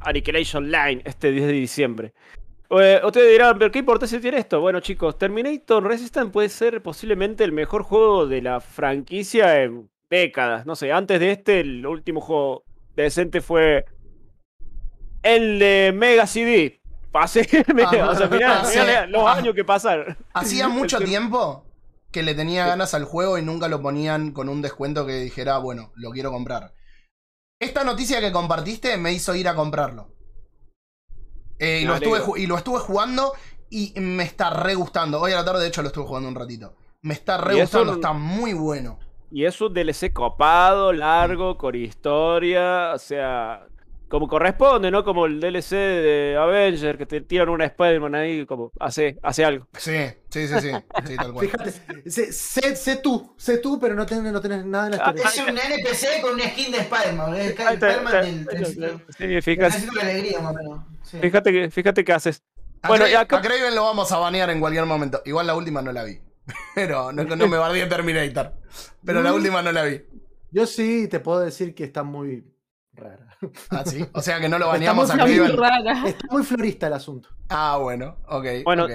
Annihilation 0.01 0.69
Line 0.69 1.01
este 1.05 1.31
10 1.31 1.47
de 1.47 1.53
diciembre. 1.53 2.13
Eh, 2.69 3.01
ustedes 3.03 3.31
dirán, 3.31 3.57
¿pero 3.57 3.71
qué 3.71 3.79
importancia 3.79 4.19
tiene 4.19 4.39
esto? 4.39 4.59
Bueno, 4.59 4.79
chicos, 4.79 5.17
Terminator 5.17 5.83
Resistance 5.83 6.31
puede 6.31 6.49
ser 6.49 6.81
posiblemente 6.81 7.43
el 7.43 7.51
mejor 7.51 7.83
juego 7.83 8.25
de 8.25 8.41
la 8.41 8.59
franquicia 8.59 9.61
en 9.63 9.89
décadas. 10.09 10.65
No 10.65 10.75
sé, 10.75 10.91
antes 10.91 11.19
de 11.19 11.31
este, 11.31 11.59
el 11.59 11.85
último 11.85 12.21
juego 12.21 12.63
decente 12.95 13.41
fue 13.41 13.85
el 15.21 15.59
de 15.59 15.91
Mega 15.95 16.27
CD. 16.27 16.81
Pasé, 17.13 17.47
Ah, 17.85 18.09
o 18.09 18.15
sea, 18.15 18.27
mirá, 18.27 18.63
mirá 18.69 19.05
los 19.07 19.23
Ah. 19.25 19.33
años 19.35 19.55
que 19.55 19.63
pasaron. 19.63 20.17
Hacía 20.33 20.67
mucho 20.67 20.99
tiempo 20.99 21.63
que 22.11 22.23
le 22.23 22.35
tenía 22.35 22.65
ganas 22.67 22.93
al 22.93 23.05
juego 23.05 23.37
y 23.37 23.41
nunca 23.43 23.67
lo 23.69 23.81
ponían 23.81 24.31
con 24.33 24.49
un 24.49 24.61
descuento 24.61 25.05
que 25.05 25.13
dijera, 25.21 25.57
bueno, 25.59 25.91
lo 25.95 26.11
quiero 26.11 26.31
comprar. 26.31 26.73
Esta 27.61 27.83
noticia 27.85 28.19
que 28.19 28.31
compartiste 28.31 28.97
me 28.97 29.13
hizo 29.13 29.33
ir 29.35 29.47
a 29.47 29.55
comprarlo. 29.55 30.09
Eh, 31.59 31.81
y, 31.83 31.85
lo 31.85 31.93
estuve, 31.95 32.17
alegro. 32.17 32.33
ju- 32.33 32.39
y 32.39 32.47
lo 32.47 32.57
estuve 32.57 32.79
jugando 32.79 33.33
y 33.69 33.93
me 33.99 34.23
está 34.23 34.49
re 34.49 34.75
gustando. 34.75 35.21
Hoy 35.21 35.31
a 35.31 35.37
la 35.37 35.45
tarde, 35.45 35.61
de 35.61 35.67
hecho, 35.69 35.81
lo 35.81 35.87
estuve 35.87 36.05
jugando 36.05 36.27
un 36.29 36.35
ratito. 36.35 36.75
Me 37.01 37.13
está 37.13 37.37
re 37.37 37.53
eso 37.61 37.79
gustando, 37.79 37.93
está 37.93 38.13
muy 38.13 38.53
bueno. 38.53 38.99
Y 39.31 39.45
es 39.45 39.59
un 39.61 39.73
DLC 39.73 40.11
copado, 40.13 40.93
largo, 40.93 41.57
con 41.57 41.73
historia, 41.75 42.91
o 42.93 42.99
sea, 42.99 43.65
como 44.09 44.27
corresponde, 44.27 44.91
¿no? 44.91 45.03
Como 45.03 45.25
el 45.25 45.39
DLC 45.39 45.71
de 45.71 46.37
Avenger, 46.39 46.97
que 46.97 47.05
te 47.05 47.21
tiran 47.21 47.49
una 47.49 47.65
Spider-Man 47.65 48.13
ahí, 48.15 48.45
como 48.45 48.71
hace, 48.79 49.17
hace 49.23 49.43
algo. 49.43 49.67
Sí, 49.77 49.97
sí, 50.29 50.47
sí, 50.47 50.53
sí. 50.61 50.71
sí 51.07 51.15
tal 51.15 51.33
cual. 51.33 51.47
Fíjate, 51.47 51.71
sé, 52.09 52.31
sé- 52.31 52.75
sé 52.75 52.95
tú, 52.97 53.33
sé 53.37 53.57
tú, 53.57 53.79
pero 53.79 53.95
no 53.95 54.05
tenés, 54.05 54.31
no 54.31 54.39
tenés 54.41 54.65
nada 54.65 54.85
en 54.87 54.91
la 54.97 55.03
Ah, 55.05 55.13
historia. 55.15 55.43
Es 55.45 55.49
un 55.51 55.57
NPC 55.57 56.21
con 56.21 56.33
una 56.35 56.43
skin 56.49 56.71
de 56.71 56.77
Spider-Man. 56.79 57.33
Ahí 57.33 57.47
está, 57.47 57.73
Spider-Man 57.73 58.45
del 58.45 59.99
alegría, 60.01 60.39
más 60.41 60.51
o 60.51 60.57
menos. 60.57 60.79
Sí. 61.03 61.17
fíjate 61.19 61.51
que, 61.51 61.71
fíjate 61.71 62.03
que 62.03 62.13
haces. 62.13 62.43
A, 62.81 62.87
Bueno, 62.89 63.05
Cra- 63.05 63.11
y 63.11 63.13
acá- 63.15 63.37
a 63.37 63.41
Craven 63.41 63.75
lo 63.75 63.83
vamos 63.83 64.11
a 64.11 64.17
banear 64.17 64.49
en 64.49 64.59
cualquier 64.59 64.85
momento. 64.85 65.21
Igual 65.25 65.47
la 65.47 65.55
última 65.55 65.81
no 65.81 65.91
la 65.91 66.03
vi. 66.03 66.19
Pero 66.75 67.11
no, 67.11 67.23
no 67.23 67.47
me 67.47 67.57
bardé 67.57 67.85
Terminator. 67.85 68.53
Pero 69.05 69.21
la 69.21 69.31
Mm. 69.31 69.35
última 69.35 69.61
no 69.61 69.71
la 69.71 69.83
vi. 69.83 70.01
Yo 70.51 70.65
sí 70.67 71.07
te 71.07 71.19
puedo 71.19 71.39
decir 71.39 71.73
que 71.73 71.83
está 71.85 72.03
muy 72.03 72.43
rara. 72.93 73.32
Ah, 73.69 73.83
sí. 73.85 74.05
O 74.13 74.21
sea 74.21 74.39
que 74.39 74.49
no 74.49 74.57
lo 74.59 74.67
baneamos 74.67 75.09
a 75.09 75.13
Está 75.13 75.25
muy 75.25 75.35
Craven. 75.35 75.57
rara. 75.57 76.07
Está 76.07 76.27
muy 76.31 76.43
florista 76.43 76.87
el 76.87 76.93
asunto. 76.93 77.29
Ah, 77.49 77.77
bueno. 77.81 78.17
Ok. 78.27 78.45
Bueno, 78.63 78.85
ok. 78.85 78.91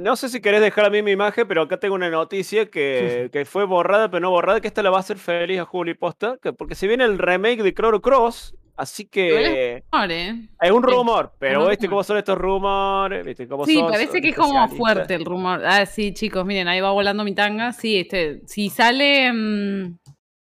No 0.00 0.16
sé 0.16 0.28
si 0.30 0.40
querés 0.40 0.60
dejar 0.62 0.84
la 0.84 0.90
misma 0.90 1.10
imagen, 1.10 1.46
pero 1.46 1.62
acá 1.62 1.78
tengo 1.78 1.94
una 1.94 2.08
noticia 2.08 2.66
que, 2.70 3.28
que 3.32 3.44
fue 3.44 3.64
borrada, 3.66 4.10
pero 4.10 4.20
no 4.20 4.30
borrada, 4.30 4.60
que 4.60 4.68
esta 4.68 4.82
la 4.82 4.88
va 4.90 4.96
a 4.96 5.00
hacer 5.00 5.18
feliz 5.18 5.60
a 5.60 5.64
Juli 5.66 5.92
Posta, 5.94 6.38
que 6.42 6.52
porque 6.54 6.74
se 6.74 6.86
viene 6.88 7.04
el 7.04 7.18
remake 7.18 7.62
de 7.62 7.74
Chrono 7.74 8.00
Cross, 8.00 8.54
así 8.78 9.04
que 9.04 9.82
Pobre. 9.90 10.46
es 10.62 10.70
un 10.70 10.82
Sí, 10.82 10.90
rumor, 10.90 11.32
pero 11.38 11.64
un 11.64 11.68
viste 11.68 11.84
rumor. 11.86 11.90
cómo 11.96 12.04
son 12.04 12.16
estos 12.16 12.38
rumores, 12.38 13.26
viste 13.26 13.46
cómo 13.46 13.66
Sí, 13.66 13.78
parece 13.86 14.22
que 14.22 14.30
es 14.30 14.36
como 14.36 14.66
fuerte 14.68 15.16
el 15.16 15.24
rumor. 15.26 15.60
Ah, 15.66 15.84
sí, 15.84 16.14
chicos, 16.14 16.46
miren, 16.46 16.68
ahí 16.68 16.80
va 16.80 16.92
volando 16.92 17.22
mi 17.22 17.34
tanga. 17.34 17.72
Sí, 17.74 17.98
este, 17.98 18.40
si 18.46 18.70
sale, 18.70 19.30
mm, 19.30 19.98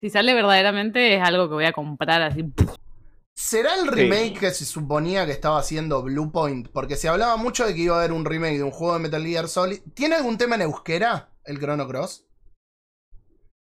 si 0.01 0.09
sale 0.09 0.33
verdaderamente 0.33 1.17
es 1.17 1.23
algo 1.23 1.49
que 1.49 1.55
voy 1.55 1.65
a 1.67 1.73
comprar 1.73 2.23
así. 2.23 2.43
¿Será 3.43 3.75
el 3.75 3.89
remake 3.89 4.39
que 4.39 4.51
se 4.53 4.65
suponía 4.65 5.27
que 5.27 5.33
estaba 5.33 5.59
haciendo 5.59 6.01
Bluepoint? 6.01 6.69
Porque 6.69 6.95
se 6.95 7.09
hablaba 7.09 7.37
mucho 7.37 7.67
de 7.67 7.75
que 7.75 7.81
iba 7.81 7.97
a 7.97 7.99
haber 7.99 8.13
un 8.13 8.25
remake 8.25 8.57
de 8.57 8.63
un 8.63 8.71
juego 8.71 8.95
de 8.95 9.01
Metal 9.01 9.27
Gear 9.27 9.49
Solid. 9.49 9.81
¿Tiene 9.95 10.15
algún 10.15 10.39
tema 10.39 10.55
en 10.55 10.63
euskera 10.63 11.35
el 11.45 11.59
Chrono 11.59 11.89
Cross? 11.89 12.25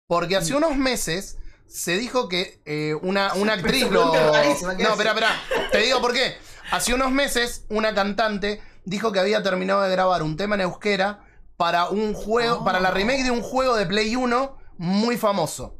Porque 0.06 0.36
hace 0.36 0.54
unos 0.54 0.76
meses 0.76 1.38
se 1.66 1.96
dijo 1.96 2.28
que 2.28 2.60
eh, 2.66 2.94
una, 3.00 3.32
una 3.36 3.54
actriz 3.54 3.84
lo. 3.84 4.12
pregunta 4.12 4.26
es 4.26 4.32
rarísima, 4.32 4.76
¿qué 4.76 4.82
No, 4.82 4.90
espera, 4.90 5.10
espera. 5.12 5.40
Te 5.72 5.78
digo 5.78 6.02
por 6.02 6.12
qué. 6.12 6.36
Hace 6.70 6.92
unos 6.92 7.10
meses 7.10 7.64
una 7.70 7.94
cantante 7.94 8.60
dijo 8.84 9.10
que 9.10 9.20
había 9.20 9.42
terminado 9.42 9.80
de 9.80 9.90
grabar 9.90 10.22
un 10.22 10.36
tema 10.36 10.54
en 10.56 10.60
euskera 10.60 11.24
para 11.56 11.88
un 11.88 12.12
juego. 12.12 12.58
Oh. 12.60 12.64
para 12.64 12.78
la 12.78 12.90
remake 12.90 13.24
de 13.24 13.30
un 13.30 13.40
juego 13.40 13.74
de 13.76 13.86
Play 13.86 14.16
1 14.16 14.54
muy 14.76 15.16
famoso. 15.16 15.78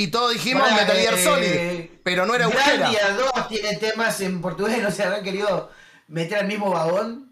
Y 0.00 0.06
todos 0.10 0.32
dijimos 0.32 0.62
Pará, 0.62 0.76
Metal 0.82 0.96
Gear 0.96 1.14
eh, 1.14 1.18
Solid. 1.24 1.90
Pero 2.02 2.24
no 2.26 2.34
era 2.34 2.44
euskera. 2.44 2.76
Grandia 2.90 3.00
2 3.34 3.48
tiene 3.48 3.76
temas 3.76 4.20
en 4.22 4.40
portugués, 4.40 4.82
no 4.82 4.90
se 4.90 5.02
habrán 5.04 5.22
querido 5.22 5.70
meter 6.08 6.38
al 6.38 6.46
mismo 6.46 6.70
vagón. 6.70 7.30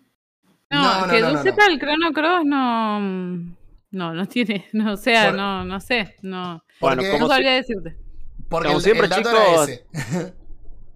No, 0.71 0.83
No, 0.83 1.07
no, 1.07 1.13
que 1.13 1.21
no, 1.21 1.29
yo 1.29 1.35
no, 1.35 1.43
sepa, 1.43 1.67
el 1.67 1.79
Chrono 1.81 2.13
Cross 2.13 2.45
no. 2.45 3.01
No, 3.91 4.13
no 4.13 4.27
tiene. 4.27 4.67
No, 4.75 4.93
o 4.93 4.97
sea, 4.99 5.31
Bueno. 5.31 5.37
no, 5.39 5.65
no 5.65 5.81
sé. 5.81 6.17
No, 6.23 6.63
Bueno, 6.81 7.03
no 7.03 7.19
si- 7.27 7.29
sabría 7.29 7.53
decirte. 7.53 7.97
Porque 8.51 8.67
Como 8.69 8.79
el, 8.79 8.85
siempre, 8.85 9.05
el 9.05 9.11
dato 9.11 9.31
chicos, 9.31 9.69
era 9.69 9.73
ese. 10.21 10.35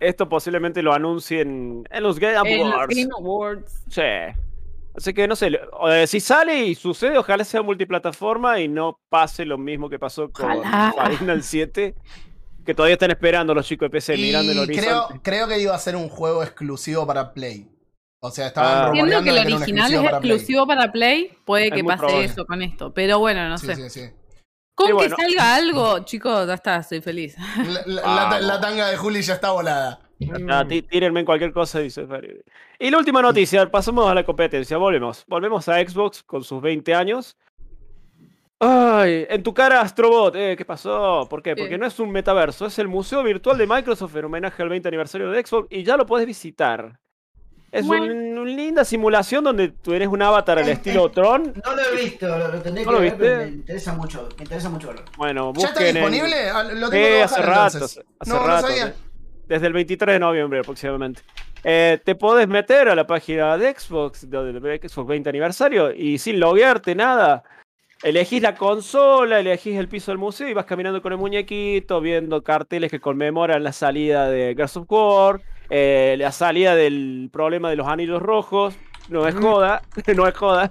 Esto 0.00 0.28
posiblemente 0.28 0.82
lo 0.82 0.92
anuncien 0.92 1.84
en 1.90 2.02
los 2.02 2.18
Game 2.18 2.34
En 2.52 2.58
los 2.64 2.72
Awards. 2.74 2.94
Game 2.96 3.10
Awards. 3.18 3.82
Sí. 3.88 4.02
Así 4.95 5.14
que 5.14 5.26
no 5.26 5.34
sé, 5.36 5.51
eh, 5.90 6.07
si 6.07 6.20
sale 6.20 6.66
y 6.66 6.74
sucede, 6.74 7.16
ojalá 7.16 7.45
sea 7.45 7.62
multiplataforma 7.62 8.61
y 8.61 8.68
no 8.68 9.01
pase 9.09 9.45
lo 9.45 9.57
mismo 9.59 9.88
que 9.88 9.99
pasó 9.99 10.30
con 10.30 10.51
Ojalá. 10.51 10.93
Final 11.18 11.43
7, 11.43 11.95
que 12.66 12.74
todavía 12.74 12.95
están 12.95 13.11
esperando 13.11 13.55
los 13.55 13.66
chicos 13.66 13.86
de 13.86 13.90
PC 13.90 14.16
mirando 14.16 14.53
el 14.53 14.66
creo, 14.68 15.05
horizonte. 15.05 15.20
creo 15.22 15.49
que 15.49 15.59
iba 15.61 15.74
a 15.74 15.78
ser 15.78 15.97
un 15.97 16.09
juego 16.09 16.43
exclusivo 16.43 17.07
para 17.07 17.32
Play. 17.32 17.68
O 18.20 18.30
sea, 18.30 18.49
estaban 18.49 18.70
Ah. 18.70 18.86
Entiendo 18.88 19.22
que 19.24 19.30
el 19.30 19.38
original 19.55 19.93
es 19.93 19.99
exclusivo 19.99 20.05
para 20.05 20.20
Play. 20.20 20.32
exclusivo 20.32 20.66
para 20.66 20.93
Play. 20.93 21.30
Puede 21.45 21.66
Es 21.68 21.72
que 21.72 21.84
pase 21.84 21.99
probable. 21.99 22.24
eso 22.26 22.45
con 22.47 22.62
esto. 22.62 22.95
Pero 22.95 23.18
bueno, 23.18 23.49
no 23.49 23.59
Sí, 23.59 23.66
sé. 23.66 23.76
sí, 23.76 23.90
sí. 23.90 24.11
Con 24.74 24.86
Y 24.86 24.88
que 24.90 24.95
bueno. 24.95 25.16
salga 25.16 25.55
algo, 25.57 25.99
chicos, 26.05 26.47
ya 26.47 26.55
está, 26.55 26.82
soy 26.82 27.01
feliz. 27.01 27.34
La, 27.66 27.82
la- 27.86 28.03
Vamos. 28.03 28.30
la- 28.32 28.40
la 28.40 28.61
tanga 28.61 28.88
de 28.88 28.97
Juli 28.97 29.22
ya 29.22 29.34
está 29.34 29.51
volada. 29.51 30.01
Ah, 30.48 30.64
tí- 30.68 30.82
tírenme 30.82 31.20
en 31.20 31.26
cualquier 31.26 31.52
cosa, 31.52 31.78
dice 31.80 32.06
Fari. 32.06 32.40
Y 32.78 32.90
la 32.90 32.98
última 32.98 33.22
noticia, 33.22 33.70
pasamos 33.70 34.10
a 34.10 34.14
la 34.14 34.24
competencia, 34.24 34.76
volvemos. 34.76 35.24
Volvemos 35.26 35.68
a 35.68 35.76
Xbox 35.86 36.22
con 36.22 36.42
sus 36.44 36.60
20 36.60 36.94
años. 36.94 37.36
Ay, 38.64 39.26
en 39.28 39.42
tu 39.42 39.52
cara 39.52 39.80
Astrobot, 39.80 40.36
eh, 40.36 40.54
¿qué 40.56 40.64
pasó? 40.64 41.26
¿Por 41.28 41.42
qué? 41.42 41.56
Porque 41.56 41.74
Eh. 41.74 41.78
no 41.78 41.86
es 41.86 41.98
un 41.98 42.10
metaverso, 42.12 42.66
es 42.66 42.78
el 42.78 42.86
museo 42.86 43.22
virtual 43.24 43.58
de 43.58 43.66
Microsoft 43.66 44.14
en 44.14 44.24
homenaje 44.26 44.62
al 44.62 44.68
20 44.68 44.86
aniversario 44.88 45.30
de 45.30 45.44
Xbox 45.44 45.66
y 45.70 45.82
ya 45.82 45.96
lo 45.96 46.06
podés 46.06 46.26
visitar. 46.26 46.98
Es 47.72 47.86
Bueno. 47.86 48.04
un- 48.04 48.38
una 48.38 48.50
linda 48.50 48.84
simulación 48.84 49.42
donde 49.42 49.68
tú 49.68 49.94
eres 49.94 50.06
un 50.06 50.20
avatar 50.22 50.58
al 50.58 50.68
Eh, 50.68 50.72
estilo 50.72 51.10
Tron. 51.10 51.54
No 51.64 51.74
lo 51.74 51.82
he 51.82 52.02
visto, 52.04 52.28
lo, 52.28 52.48
lo 52.52 52.60
tendré 52.60 52.84
¿No 52.84 52.90
que 52.90 52.94
lo 52.94 53.00
ver, 53.00 53.10
viste? 53.12 53.18
pero 53.18 53.38
me 53.40 53.48
interesa 53.48 53.94
mucho. 53.94 54.28
Me 54.36 54.42
interesa 54.44 54.68
mucho 54.68 54.88
verlo. 54.88 55.04
Bueno, 55.16 55.52
¿Ya 55.56 55.66
está 55.68 55.82
disponible? 55.84 56.50
Ah, 56.50 56.62
Lo 56.64 56.68
tengo 56.70 56.86
Sí, 56.90 56.98
que 56.98 57.22
hace 57.22 57.42
rato, 57.42 57.76
entonces. 57.78 58.04
hace 58.20 58.30
no, 58.30 58.38
rato, 58.46 58.62
no 58.62 58.68
sabía. 58.68 58.94
De- 59.47 59.55
Desde 59.55 59.66
el 59.66 59.72
23 59.72 60.14
de 60.14 60.20
noviembre 60.20 60.61
aproximadamente. 60.61 61.22
Eh, 61.64 61.99
te 62.05 62.14
podés 62.14 62.49
meter 62.49 62.88
a 62.88 62.95
la 62.95 63.07
página 63.07 63.57
de 63.57 63.72
Xbox, 63.72 64.28
de, 64.28 64.53
de 64.61 64.88
Xbox 64.88 65.07
20 65.09 65.28
aniversario, 65.28 65.93
y 65.95 66.18
sin 66.18 66.40
loguearte 66.40 66.95
nada, 66.97 67.45
elegís 68.03 68.43
la 68.43 68.57
consola, 68.57 69.38
elegís 69.38 69.76
el 69.78 69.86
piso 69.88 70.11
del 70.11 70.18
museo 70.18 70.49
y 70.49 70.55
vas 70.55 70.64
caminando 70.66 71.01
con 71.03 71.12
el 71.12 71.18
muñequito, 71.18 72.01
viendo 72.01 72.43
carteles 72.43 72.90
que 72.90 72.99
conmemoran 72.99 73.62
la 73.62 73.72
salida 73.72 74.28
de 74.28 74.55
Gears 74.57 74.76
of 74.76 74.86
War, 74.90 75.40
eh, 75.70 76.16
la 76.18 76.32
salida 76.32 76.74
del 76.74 77.30
problema 77.32 77.70
de 77.70 77.76
los 77.76 77.86
anillos 77.86 78.20
rojos. 78.20 78.74
No 79.09 79.26
es 79.28 79.34
Mm. 79.36 79.43
joda, 79.43 79.82
no 80.16 80.26
es 80.26 80.34
joda. 80.34 80.70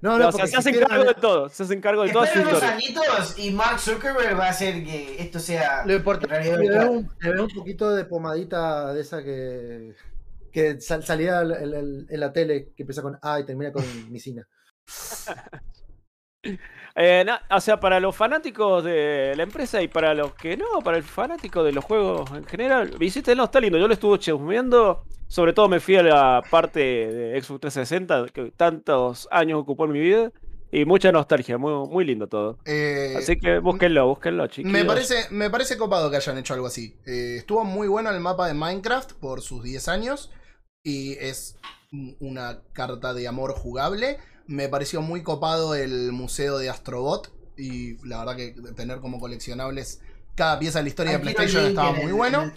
No, 0.00 0.14
o 0.14 0.18
no, 0.18 0.24
sea, 0.24 0.30
porque 0.32 0.46
se 0.48 0.56
hacen 0.56 0.78
cargo 0.80 1.04
de 1.04 1.14
todo, 1.14 1.48
se 1.48 1.62
hacen 1.64 1.80
cargo 1.80 2.02
de 2.04 2.12
toda 2.12 2.26
su 2.26 2.38
Esperen 2.38 2.48
unos 2.48 2.62
historia. 2.62 2.76
añitos 2.76 3.38
y 3.38 3.50
Mark 3.50 3.80
Zuckerberg 3.80 4.38
va 4.38 4.46
a 4.46 4.50
hacer 4.50 4.84
que 4.84 5.20
esto 5.20 5.40
sea 5.40 5.84
Lo 5.86 5.94
importante 5.94 6.36
en 6.36 6.42
es 6.42 6.48
realidad 6.58 6.90
que 7.20 7.28
le 7.28 7.34
un, 7.34 7.40
un 7.40 7.48
poquito 7.54 7.90
de 7.94 8.04
pomadita 8.04 8.92
de 8.94 9.00
esa 9.00 9.22
que, 9.24 9.94
que 10.52 10.80
sal- 10.80 11.04
salía 11.04 11.40
el- 11.40 12.06
en 12.08 12.20
la 12.20 12.32
tele, 12.32 12.72
que 12.76 12.82
empieza 12.84 13.02
con 13.02 13.18
A 13.22 13.40
y 13.40 13.44
termina 13.44 13.72
con 13.72 13.84
Misina. 14.12 14.46
Eh, 17.00 17.22
na- 17.24 17.40
o 17.50 17.60
sea, 17.60 17.78
para 17.78 18.00
los 18.00 18.16
fanáticos 18.16 18.82
de 18.82 19.32
la 19.36 19.44
empresa 19.44 19.80
y 19.80 19.86
para 19.88 20.14
los 20.14 20.34
que 20.34 20.56
no, 20.56 20.80
para 20.82 20.96
el 20.96 21.04
fanático 21.04 21.62
de 21.62 21.70
los 21.72 21.84
juegos 21.84 22.28
en 22.32 22.44
general, 22.44 22.90
visítenlo, 22.98 23.44
está 23.44 23.60
lindo. 23.60 23.78
Yo 23.78 23.86
lo 23.86 23.94
estuve 23.94 24.18
chusmeando. 24.18 25.04
Sobre 25.28 25.52
todo 25.52 25.68
me 25.68 25.78
fui 25.78 25.94
a 25.96 26.02
la 26.02 26.42
parte 26.50 26.80
de 26.80 27.40
Xbox 27.42 27.60
360 27.60 28.26
que 28.32 28.50
tantos 28.50 29.28
años 29.30 29.60
ocupó 29.60 29.84
en 29.84 29.92
mi 29.92 30.00
vida. 30.00 30.32
Y 30.70 30.84
mucha 30.84 31.10
nostalgia, 31.12 31.56
muy, 31.56 31.72
muy 31.88 32.04
lindo 32.04 32.26
todo. 32.26 32.58
Eh, 32.66 33.14
Así 33.16 33.38
que 33.38 33.58
búsquenlo, 33.58 34.06
búsquenlo, 34.06 34.46
chicos. 34.48 34.70
Me 34.70 34.84
parece, 34.84 35.26
me 35.30 35.48
parece 35.48 35.78
copado 35.78 36.10
que 36.10 36.16
hayan 36.16 36.36
hecho 36.36 36.52
algo 36.52 36.66
así. 36.66 36.94
Eh, 37.06 37.36
estuvo 37.38 37.64
muy 37.64 37.88
bueno 37.88 38.10
el 38.10 38.20
mapa 38.20 38.46
de 38.48 38.54
Minecraft 38.54 39.12
por 39.14 39.40
sus 39.40 39.62
10 39.62 39.88
años. 39.88 40.30
Y 40.82 41.12
es 41.12 41.56
un- 41.92 42.16
una 42.20 42.60
carta 42.74 43.14
de 43.14 43.28
amor 43.28 43.52
jugable. 43.52 44.18
Me 44.48 44.68
pareció 44.68 45.00
muy 45.02 45.22
copado 45.22 45.74
el 45.76 46.10
museo 46.10 46.58
de 46.58 46.68
Astrobot. 46.68 47.30
Y 47.56 47.96
la 48.06 48.18
verdad 48.18 48.36
que 48.36 48.54
tener 48.76 48.98
como 49.00 49.20
coleccionables 49.20 50.00
cada 50.34 50.58
pieza 50.58 50.78
de 50.78 50.84
la 50.84 50.88
historia 50.88 51.12
de 51.12 51.16
Aquí 51.18 51.22
PlayStation 51.24 51.66
estaba 51.66 51.92
muy 51.92 52.06
el- 52.06 52.12
bueno. 52.14 52.52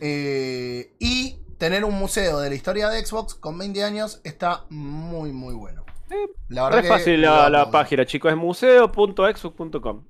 Eh, 0.00 0.94
y 0.98 1.38
tener 1.58 1.84
un 1.84 1.94
museo 1.94 2.40
de 2.40 2.48
la 2.50 2.54
historia 2.54 2.88
de 2.90 3.04
Xbox 3.04 3.34
con 3.34 3.56
20 3.58 3.82
años 3.84 4.20
está 4.24 4.64
muy, 4.70 5.32
muy 5.32 5.54
bueno. 5.54 5.84
La 6.48 6.68
Re 6.70 6.82
que 6.82 6.88
fácil 6.88 7.22
la, 7.22 7.48
la 7.48 7.70
página, 7.70 8.04
chicos. 8.04 8.30
Es 8.30 8.36
museo.exbox.com. 8.38 10.04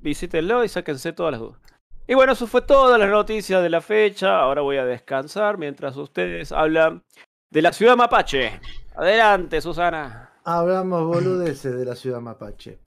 Visítenlo 0.00 0.64
y 0.64 0.68
sáquense 0.68 1.12
todas 1.12 1.32
las 1.32 1.40
dudas. 1.40 1.60
Y 2.08 2.14
bueno, 2.14 2.32
eso 2.32 2.48
fue 2.48 2.62
todas 2.62 2.98
las 2.98 3.08
noticias 3.08 3.62
de 3.62 3.70
la 3.70 3.80
fecha. 3.80 4.40
Ahora 4.40 4.60
voy 4.62 4.76
a 4.76 4.84
descansar 4.84 5.56
mientras 5.56 5.96
ustedes 5.96 6.50
hablan 6.50 7.04
de 7.50 7.62
la 7.62 7.72
ciudad 7.72 7.96
mapache. 7.96 8.60
Adelante, 8.96 9.60
Susana. 9.60 10.31
Hablamos 10.44 11.06
boludeces 11.06 11.74
de 11.76 11.84
la 11.84 11.94
ciudad 11.94 12.20
mapache. 12.20 12.80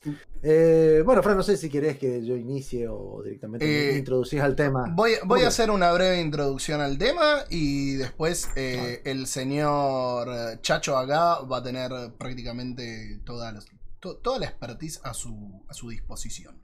Eh, 0.43 1.01
bueno, 1.05 1.23
Fran, 1.23 1.37
no 1.37 1.43
sé 1.43 1.55
si 1.55 1.69
querés 1.69 1.97
que 1.97 2.25
yo 2.25 2.35
inicie 2.35 2.87
o 2.89 3.21
directamente 3.23 3.65
me 3.65 3.89
Eh, 3.91 3.97
introducís 3.97 4.41
al 4.41 4.55
tema. 4.55 4.93
Voy, 4.93 5.13
a 5.43 5.47
hacer 5.47 5.71
una 5.71 5.91
breve 5.93 6.19
introducción 6.19 6.81
al 6.81 6.97
tema 6.97 7.45
y 7.49 7.93
después 7.95 8.49
eh, 8.55 9.01
el 9.05 9.25
señor 9.27 10.27
Chacho 10.61 10.97
acá 10.97 11.39
va 11.41 11.57
a 11.57 11.63
tener 11.63 11.91
prácticamente 12.17 13.21
toda 13.25 13.51
la, 13.53 13.61
to- 14.01 14.17
toda 14.17 14.39
la 14.39 14.47
expertise 14.47 14.99
a 15.03 15.13
su, 15.13 15.63
a 15.69 15.73
su 15.73 15.89
disposición. 15.89 16.61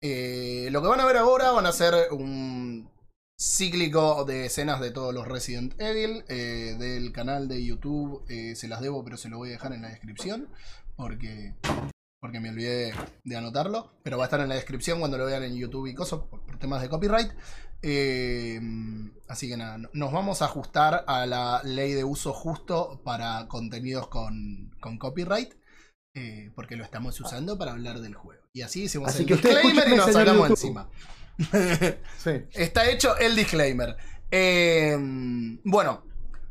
Eh, 0.00 0.68
lo 0.72 0.82
que 0.82 0.88
van 0.88 1.00
a 1.00 1.06
ver 1.06 1.16
ahora 1.18 1.52
van 1.52 1.66
a 1.66 1.72
ser 1.72 1.94
un 2.12 2.90
cíclico 3.38 4.24
de 4.24 4.46
escenas 4.46 4.80
de 4.80 4.90
todos 4.90 5.12
los 5.14 5.28
Resident 5.28 5.78
Evil 5.80 6.24
eh, 6.28 6.76
del 6.78 7.12
canal 7.12 7.48
de 7.48 7.64
YouTube. 7.64 8.24
eh, 8.28 8.54
se 8.56 8.68
las 8.68 8.80
debo, 8.80 9.04
pero 9.04 9.16
se 9.16 9.28
lo 9.28 9.38
voy 9.38 9.50
a 9.50 9.52
dejar 9.52 9.72
en 9.72 9.82
la 9.82 9.88
descripción 9.88 10.48
porque, 10.96 11.54
porque 12.20 12.40
me 12.40 12.48
olvidé 12.50 12.94
de 13.24 13.36
anotarlo. 13.36 13.92
Pero 14.02 14.16
va 14.18 14.24
a 14.24 14.26
estar 14.26 14.40
en 14.40 14.48
la 14.48 14.54
descripción 14.54 14.98
cuando 15.00 15.18
lo 15.18 15.26
vean 15.26 15.42
en 15.42 15.56
YouTube 15.56 15.86
y 15.86 15.94
cosas 15.94 16.20
por, 16.30 16.40
por 16.46 16.58
temas 16.58 16.80
de 16.80 16.88
copyright. 16.88 17.30
Eh, 17.82 18.58
así 19.28 19.48
que 19.48 19.56
nada, 19.58 19.76
no- 19.78 19.90
nos 19.92 20.12
vamos 20.12 20.40
a 20.40 20.46
ajustar 20.46 21.04
a 21.06 21.26
la 21.26 21.60
ley 21.62 21.92
de 21.92 22.04
uso 22.04 22.32
justo 22.32 23.00
para 23.04 23.46
contenidos 23.48 24.08
con, 24.08 24.74
con 24.80 24.98
copyright. 24.98 25.52
porque 26.54 26.76
lo 26.76 26.84
estamos 26.84 27.20
usando 27.20 27.58
para 27.58 27.72
hablar 27.72 28.00
del 28.00 28.14
juego. 28.14 28.40
Y 28.54 28.62
así 28.62 28.84
hicimos 28.84 29.08
Así 29.10 29.24
el 29.24 29.28
disclaimer 29.28 29.86
y 29.88 29.96
nos 29.96 30.10
sacamos 30.10 30.48
encima. 30.48 30.88
Sí. 32.18 32.30
Está 32.52 32.88
hecho 32.90 33.16
el 33.18 33.36
disclaimer. 33.36 33.96
Eh, 34.30 34.96
bueno, 35.64 36.02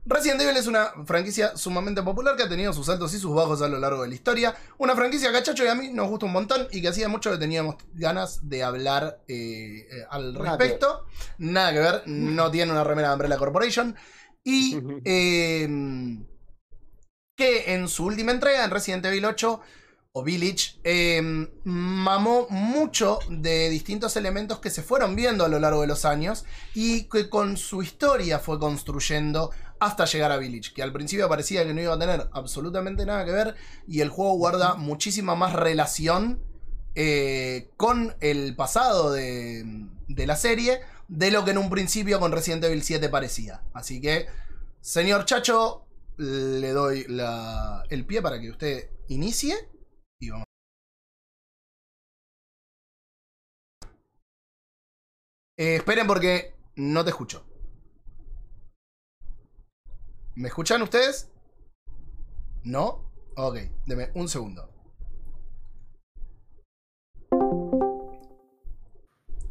Resident 0.07 0.39
Evil 0.39 0.55
es 0.55 0.67
una 0.67 0.91
franquicia 1.05 1.57
sumamente 1.57 2.03
popular 2.03 2.35
que 2.35 2.43
ha 2.43 2.49
tenido 2.49 2.71
sus 2.73 2.87
altos 2.89 3.13
y 3.15 3.19
sus 3.19 3.33
bajos 3.33 3.63
a 3.63 3.67
lo 3.67 3.79
largo 3.79 4.03
de 4.03 4.09
la 4.09 4.13
historia. 4.13 4.55
Una 4.77 4.95
franquicia 4.95 5.31
que 5.31 5.37
a 5.37 5.43
Chacho 5.43 5.65
y 5.65 5.67
a 5.67 5.73
mí 5.73 5.89
nos 5.89 6.09
gusta 6.09 6.27
un 6.27 6.31
montón 6.31 6.67
y 6.71 6.81
que 6.81 6.89
hacía 6.89 7.07
mucho 7.07 7.31
que 7.31 7.37
teníamos 7.37 7.75
ganas 7.93 8.47
de 8.47 8.63
hablar 8.63 9.23
eh, 9.27 9.87
eh, 9.89 10.05
al 10.11 10.35
respecto. 10.35 11.05
Nada 11.39 11.73
que 11.73 11.79
ver, 11.79 12.03
no 12.05 12.51
tiene 12.51 12.71
una 12.71 12.83
remera 12.83 13.07
de 13.09 13.13
Umbrella 13.15 13.37
Corporation. 13.37 13.95
Y 14.43 14.77
eh, 15.05 15.67
que 17.35 17.73
en 17.73 17.87
su 17.87 18.05
última 18.05 18.31
entrega, 18.31 18.63
en 18.63 18.69
Resident 18.69 19.05
Evil 19.07 19.25
8 19.25 19.59
o 20.17 20.23
Village, 20.23 20.79
eh, 20.85 21.21
mamó 21.65 22.47
mucho 22.49 23.19
de 23.29 23.69
distintos 23.69 24.15
elementos 24.15 24.59
que 24.59 24.69
se 24.69 24.81
fueron 24.81 25.13
viendo 25.13 25.43
a 25.43 25.49
lo 25.49 25.59
largo 25.59 25.81
de 25.81 25.87
los 25.87 26.05
años 26.05 26.45
y 26.73 27.03
que 27.09 27.29
con 27.29 27.57
su 27.57 27.83
historia 27.83 28.39
fue 28.39 28.57
construyendo 28.57 29.51
hasta 29.77 30.05
llegar 30.05 30.31
a 30.31 30.37
Village, 30.37 30.73
que 30.73 30.81
al 30.81 30.93
principio 30.93 31.27
parecía 31.27 31.65
que 31.65 31.73
no 31.73 31.81
iba 31.81 31.93
a 31.93 31.99
tener 31.99 32.29
absolutamente 32.31 33.05
nada 33.05 33.25
que 33.25 33.33
ver 33.33 33.55
y 33.89 33.99
el 33.99 34.07
juego 34.07 34.37
guarda 34.37 34.75
muchísima 34.75 35.35
más 35.35 35.51
relación 35.51 36.39
eh, 36.95 37.71
con 37.75 38.15
el 38.21 38.55
pasado 38.55 39.11
de, 39.11 39.65
la 40.07 40.37
serie 40.37 40.79
de 41.09 41.29
lo 41.29 41.43
que 41.43 41.51
en 41.51 41.57
un 41.57 41.69
principio 41.69 42.21
con 42.21 42.31
Resident 42.31 42.63
Evil 42.63 42.83
7 42.83 43.09
parecía. 43.09 43.63
Así 43.73 43.99
que, 43.99 44.27
señor 44.79 45.25
Chacho, 45.25 45.85
le 46.15 46.71
doy 46.71 47.05
el 47.89 48.05
pie 48.05 48.21
para 48.21 48.39
que 48.39 48.49
usted 48.49 48.89
inicie 49.09 49.74
y 50.19 50.29
vamos. 50.29 50.45
Eh, 55.57 55.75
esperen 55.75 56.07
porque 56.07 56.53
no 56.75 57.03
te 57.03 57.11
escucho. 57.11 57.45
¿Me 60.35 60.49
escuchan 60.49 60.81
ustedes? 60.81 61.31
¿No? 62.63 63.13
Ok, 63.37 63.57
deme 63.85 64.11
un 64.15 64.27
segundo. 64.27 64.69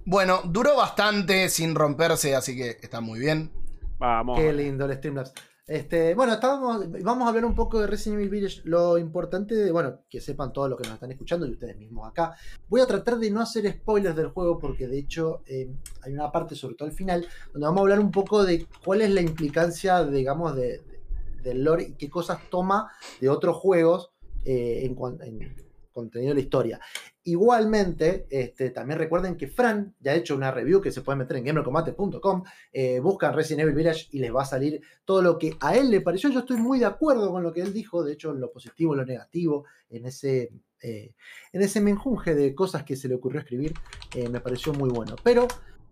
Bueno, 0.07 0.43
duró 0.45 0.77
bastante 0.77 1.49
sin 1.49 1.75
romperse, 1.75 2.37
así 2.37 2.55
que 2.55 2.79
está 2.83 3.01
muy 3.01 3.19
bien. 3.19 3.51
Vamos. 3.99 4.39
Qué 4.39 4.53
lindo 4.53 4.85
el 4.85 4.99
Streamlabs. 4.99 5.33
Este, 5.67 6.15
bueno, 6.15 6.35
estábamos, 6.35 6.85
vamos 7.03 7.25
a 7.25 7.29
hablar 7.31 7.47
un 7.47 7.55
poco 7.55 7.81
de 7.81 7.87
Resident 7.87 8.19
Evil 8.21 8.29
Village. 8.31 8.61
Lo 8.65 8.99
importante, 8.99 9.55
de, 9.55 9.73
bueno, 9.73 10.01
que 10.11 10.21
sepan 10.21 10.53
todos 10.53 10.69
los 10.69 10.79
que 10.79 10.85
nos 10.87 10.95
están 10.95 11.11
escuchando 11.11 11.47
y 11.47 11.53
ustedes 11.53 11.79
mismos 11.79 12.07
acá. 12.07 12.35
Voy 12.69 12.83
a 12.83 12.87
tratar 12.87 13.19
de 13.19 13.31
no 13.31 13.41
hacer 13.41 13.71
spoilers 13.73 14.15
del 14.15 14.29
juego 14.29 14.59
porque 14.59 14.87
de 14.89 14.99
hecho 14.99 15.41
eh, 15.47 15.71
hay 16.03 16.13
una 16.13 16.31
parte, 16.31 16.55
sobre 16.55 16.75
todo 16.75 16.89
al 16.89 16.95
final, 16.95 17.27
donde 17.53 17.67
vamos 17.67 17.79
a 17.79 17.83
hablar 17.83 18.01
un 18.01 18.11
poco 18.11 18.45
de 18.45 18.67
cuál 18.85 19.01
es 19.01 19.11
la 19.11 19.23
implicancia, 19.23 20.05
digamos, 20.05 20.55
de, 20.55 20.79
de- 20.81 20.95
del 21.43 21.63
lore 21.65 21.85
y 21.85 21.93
qué 21.95 22.09
cosas 22.11 22.39
toma 22.51 22.91
de 23.21 23.29
otros 23.31 23.57
juegos 23.57 24.11
eh, 24.45 24.83
en, 24.85 24.97
en 25.23 25.57
contenido 25.95 26.31
de 26.31 26.35
la 26.35 26.41
historia. 26.41 26.81
Igualmente, 27.23 28.27
este, 28.29 28.69
también 28.69 28.99
recuerden 28.99 29.37
que 29.37 29.49
Fran 29.49 29.95
ya 30.01 30.13
ha 30.13 30.17
hecho 30.17 30.37
una 30.37 30.51
review 30.51 30.83
que 30.83 30.93
se 30.93 31.01
puede 31.01 31.17
meter 31.17 31.39
en 31.39 31.45
gamercombate.com. 31.45 32.43
Eh, 32.73 33.01
buscan 33.01 33.35
Resident 33.35 33.63
Evil 33.63 33.77
Village 33.77 34.09
y 34.11 34.19
les 34.19 34.35
va 34.35 34.43
a 34.43 34.47
salir 34.47 34.83
todo 35.07 35.23
lo 35.23 35.39
que 35.39 35.57
a 35.61 35.75
él 35.77 35.91
le 35.91 36.03
pareció. 36.03 36.29
Yo 36.29 36.41
estoy 36.41 36.59
muy 36.59 36.79
de 36.79 36.85
acuerdo 36.85 37.31
con 37.31 37.43
lo 37.43 37.53
que 37.53 37.63
él 37.63 37.73
dijo, 37.73 38.05
de 38.05 38.13
hecho, 38.13 38.35
lo 38.35 38.53
positivo, 38.53 38.95
lo 38.95 39.07
negativo, 39.07 39.65
en 39.89 40.05
ese, 40.05 40.53
eh, 40.83 41.15
en 41.53 41.63
ese 41.63 41.81
menjunje 41.81 42.35
de 42.35 42.55
cosas 42.55 42.83
que 42.83 42.97
se 42.97 43.09
le 43.09 43.15
ocurrió 43.15 43.41
escribir, 43.41 43.73
eh, 44.15 44.29
me 44.29 44.41
pareció 44.41 44.75
muy 44.75 44.91
bueno. 44.91 45.17
Pero 45.23 45.49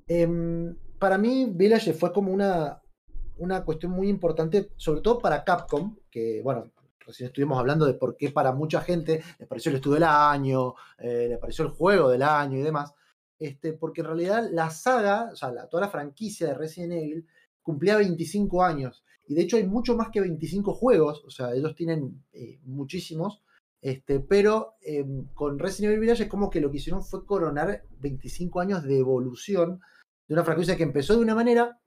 em, 0.09 0.77
para 0.99 1.17
mí, 1.17 1.51
Village 1.51 1.95
fue 1.95 2.13
como 2.13 2.31
una, 2.33 2.83
una 3.39 3.65
cuestión 3.65 3.93
muy 3.93 4.09
importante, 4.09 4.71
sobre 4.77 5.01
todo 5.01 5.19
para 5.19 5.45
Capcom, 5.45 5.97
que, 6.11 6.43
bueno, 6.43 6.73
recién 7.13 7.29
estuvimos 7.29 7.59
hablando 7.59 7.85
de 7.85 7.95
por 7.95 8.17
qué 8.17 8.31
para 8.31 8.53
mucha 8.53 8.81
gente 8.81 9.23
le 9.39 9.47
pareció 9.47 9.71
el 9.71 9.77
estudio 9.77 9.95
del 9.95 10.05
año, 10.05 10.75
eh, 10.99 11.27
le 11.29 11.39
pareció 11.39 11.65
el 11.65 11.71
juego 11.71 12.09
del 12.09 12.23
año 12.23 12.59
y 12.59 12.63
demás. 12.63 12.95
Este, 13.39 13.75
porque 13.75 14.01
en 14.01 14.07
realidad 14.07 14.49
la 14.51 14.71
saga, 14.71 15.29
o 15.33 15.37
sea, 15.37 15.53
toda 15.69 15.83
la 15.83 15.91
franquicia 15.91 16.47
de 16.47 16.55
Resident 16.55 16.93
Evil 16.93 17.27
cumplía 17.61 17.97
25 17.97 18.63
años. 18.65 19.05
Y 19.27 19.35
de 19.35 19.43
hecho 19.43 19.57
hay 19.57 19.67
mucho 19.67 19.95
más 19.95 20.09
que 20.11 20.21
25 20.21 20.75
juegos, 20.75 21.23
o 21.25 21.31
sea, 21.31 21.53
ellos 21.55 21.75
tienen 21.75 22.25
eh, 22.33 22.59
muchísimos. 22.65 23.43
Este, 23.81 24.21
pero 24.21 24.77
eh, 24.81 25.05
con 25.35 25.59
Resident 25.59 25.91
Evil 25.91 26.01
Village 26.01 26.23
es 26.25 26.29
como 26.29 26.49
que 26.49 26.61
lo 26.61 26.71
que 26.71 26.77
hicieron 26.77 27.03
fue 27.03 27.27
coronar 27.27 27.83
25 27.99 28.61
años 28.61 28.85
de 28.85 28.99
evolución 28.99 29.81
de 30.29 30.35
una 30.35 30.45
franquicia 30.45 30.77
que 30.77 30.85
empezó 30.85 31.15
de 31.15 31.23
una 31.23 31.35
manera 31.35 31.81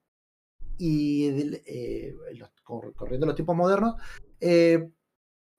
y 0.77 1.27
eh, 1.65 2.15
corriendo 2.63 3.25
los 3.25 3.35
tiempos 3.35 3.55
modernos, 3.55 3.95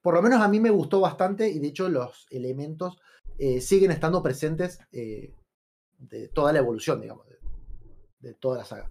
por 0.06 0.14
lo 0.14 0.22
menos 0.22 0.40
a 0.40 0.46
mí 0.46 0.60
me 0.60 0.70
gustó 0.70 1.00
bastante 1.00 1.48
y 1.48 1.58
de 1.58 1.66
hecho 1.66 1.88
los 1.88 2.28
elementos 2.30 2.96
eh, 3.38 3.60
siguen 3.60 3.90
estando 3.90 4.22
presentes 4.22 4.78
eh, 4.92 5.34
de 5.98 6.28
toda 6.28 6.52
la 6.52 6.60
evolución, 6.60 7.00
digamos, 7.00 7.26
de, 8.20 8.34
toda 8.34 8.58
la 8.58 8.64
saga. 8.64 8.88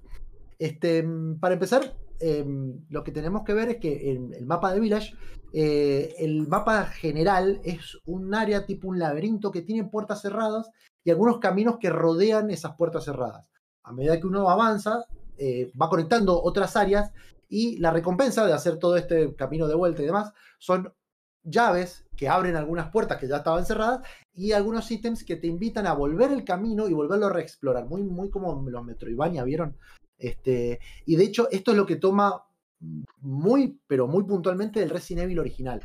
Este, 0.59 1.03
mm, 1.03 1.39
para 1.39 1.53
empezar, 1.53 1.95
em, 2.19 2.81
lo 2.89 3.01
que 3.05 3.13
tenemos 3.13 3.45
que 3.45 3.53
ver 3.53 3.69
es 3.69 3.77
que 3.77 4.11
en 4.11 4.33
el 4.33 4.45
mapa 4.45 4.73
de 4.73 4.81
Village, 4.81 5.15
eh, 5.53 6.15
el 6.17 6.49
mapa 6.49 6.83
general 6.83 7.61
es 7.63 7.97
un 8.05 8.35
área 8.35 8.65
tipo 8.65 8.89
un 8.89 8.99
laberinto 8.99 9.51
que 9.51 9.61
tiene 9.61 9.87
puertas 9.87 10.21
cerradas 10.21 10.69
y 11.05 11.11
algunos 11.11 11.39
caminos 11.39 11.77
que 11.79 11.91
rodean 11.91 12.51
esas 12.51 12.75
puertas 12.75 13.05
cerradas. 13.05 13.45
A 13.83 13.93
medida 13.93 14.19
que 14.19 14.27
uno 14.27 14.49
avanza, 14.49 15.05
va 15.81 15.89
conectando 15.89 16.43
otras 16.43 16.75
áreas 16.75 17.13
y 17.47 17.77
la 17.77 17.91
recompensa 17.91 18.45
de 18.45 18.51
hacer 18.51 18.79
todo 18.79 18.97
este 18.97 19.33
camino 19.35 19.69
de 19.69 19.75
vuelta 19.75 20.01
y 20.01 20.07
demás 20.07 20.33
son 20.59 20.93
llaves 21.45 22.05
que 22.17 22.27
abren 22.27 22.55
algunas 22.55 22.91
puertas 22.91 23.17
que 23.19 23.27
ya 23.27 23.37
estaban 23.37 23.65
cerradas 23.65 24.05
y 24.33 24.51
algunos 24.51 24.89
ítems 24.91 25.23
que 25.23 25.35
te 25.37 25.47
invitan 25.47 25.87
a 25.87 25.93
volver 25.93 26.31
el 26.31 26.43
camino 26.43 26.87
y 26.87 26.93
volverlo 26.93 27.27
a 27.27 27.33
reexplorar. 27.33 27.85
Muy, 27.85 28.03
muy 28.03 28.29
como 28.29 28.67
los 28.69 28.83
Metroidvania, 28.83 29.43
¿vieron? 29.43 29.77
Este, 30.17 30.79
y 31.05 31.15
de 31.15 31.23
hecho, 31.23 31.49
esto 31.51 31.71
es 31.71 31.77
lo 31.77 31.85
que 31.85 31.97
toma 31.97 32.43
muy, 33.21 33.79
pero 33.87 34.07
muy 34.07 34.23
puntualmente 34.23 34.79
del 34.79 34.89
Resident 34.89 35.25
Evil 35.25 35.39
original. 35.39 35.81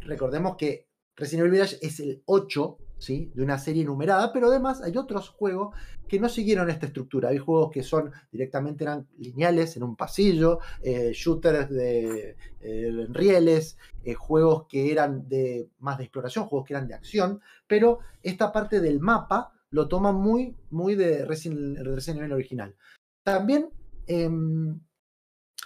Recordemos 0.00 0.56
que 0.56 0.88
Resident 1.16 1.40
Evil 1.40 1.52
Village 1.52 1.78
es 1.80 2.00
el 2.00 2.22
8 2.26 2.78
de 3.06 3.42
una 3.42 3.58
serie 3.58 3.84
numerada, 3.84 4.32
pero 4.32 4.46
además 4.46 4.80
hay 4.82 4.96
otros 4.96 5.28
juegos 5.28 5.74
que 6.08 6.18
no 6.18 6.28
siguieron 6.28 6.70
esta 6.70 6.86
estructura. 6.86 7.30
Hay 7.30 7.38
juegos 7.38 7.70
que 7.70 7.82
son 7.82 8.12
directamente 8.30 8.84
eran 8.84 9.06
lineales 9.18 9.76
en 9.76 9.82
un 9.82 9.96
pasillo, 9.96 10.60
eh, 10.82 11.12
shooters 11.12 11.70
de 11.70 12.36
eh, 12.60 13.06
rieles, 13.10 13.76
eh, 14.04 14.14
juegos 14.14 14.66
que 14.68 14.90
eran 14.90 15.28
de 15.28 15.68
más 15.80 15.98
de 15.98 16.04
exploración, 16.04 16.46
juegos 16.46 16.66
que 16.66 16.74
eran 16.74 16.88
de 16.88 16.94
acción, 16.94 17.40
pero 17.66 17.98
esta 18.22 18.52
parte 18.52 18.80
del 18.80 19.00
mapa 19.00 19.52
lo 19.70 19.88
toma 19.88 20.12
muy, 20.12 20.56
muy 20.70 20.94
de 20.94 21.24
Resident, 21.24 21.78
Resident 21.78 22.20
Evil 22.20 22.32
original. 22.32 22.74
También 23.22 23.70
em, 24.06 24.78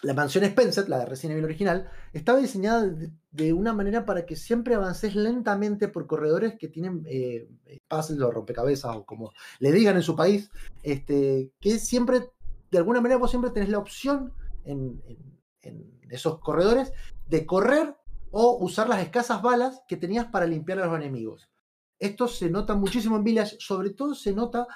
la 0.03 0.15
mansión 0.15 0.45
Spencer, 0.45 0.89
la 0.89 0.99
de 0.99 1.07
Resident 1.07 1.33
Evil 1.33 1.45
original, 1.45 1.91
estaba 2.13 2.39
diseñada 2.39 2.89
de, 3.31 3.53
una 3.53 3.73
manera 3.73 4.05
para 4.05 4.27
que 4.27 4.37
siempre 4.37 4.75
avances 4.75 5.15
lentamente 5.15 5.89
por 5.89 6.07
corredores 6.07 6.57
que 6.59 6.69
tienen 6.69 7.05
eh, 7.07 7.49
puzzles 7.89 8.21
o 8.21 8.31
rompecabezas 8.31 8.95
o 8.97 9.05
como 9.05 9.33
le 9.59 9.73
digan 9.73 9.97
en 9.97 10.03
su 10.03 10.15
país, 10.15 10.51
este, 10.83 11.53
que 11.61 11.79
siempre, 11.79 12.31
de 12.71 12.79
alguna 12.79 13.01
manera 13.01 13.19
vos 13.19 13.31
siempre 13.31 13.51
tenés 13.51 13.69
la 13.69 13.79
opción 13.79 14.33
en, 14.65 15.03
esos 16.11 16.39
corredores 16.41 16.93
de 17.29 17.45
correr 17.45 17.95
o 18.31 18.57
usar 18.65 18.89
las 18.89 19.03
escasas 19.03 19.43
balas 19.43 19.83
que 19.87 19.99
tenías 19.99 20.27
para 20.27 20.47
limpiar 20.47 20.79
a 20.79 20.87
los 20.87 20.97
enemigos. 20.97 21.51
Esto 21.99 22.29
se 22.29 22.49
nota 22.49 22.75
muchísimo 22.75 23.17
en 23.17 23.25
Village, 23.25 23.57
sobre 23.59 23.91
todo 23.91 24.15
se 24.15 24.33
nota 24.33 24.67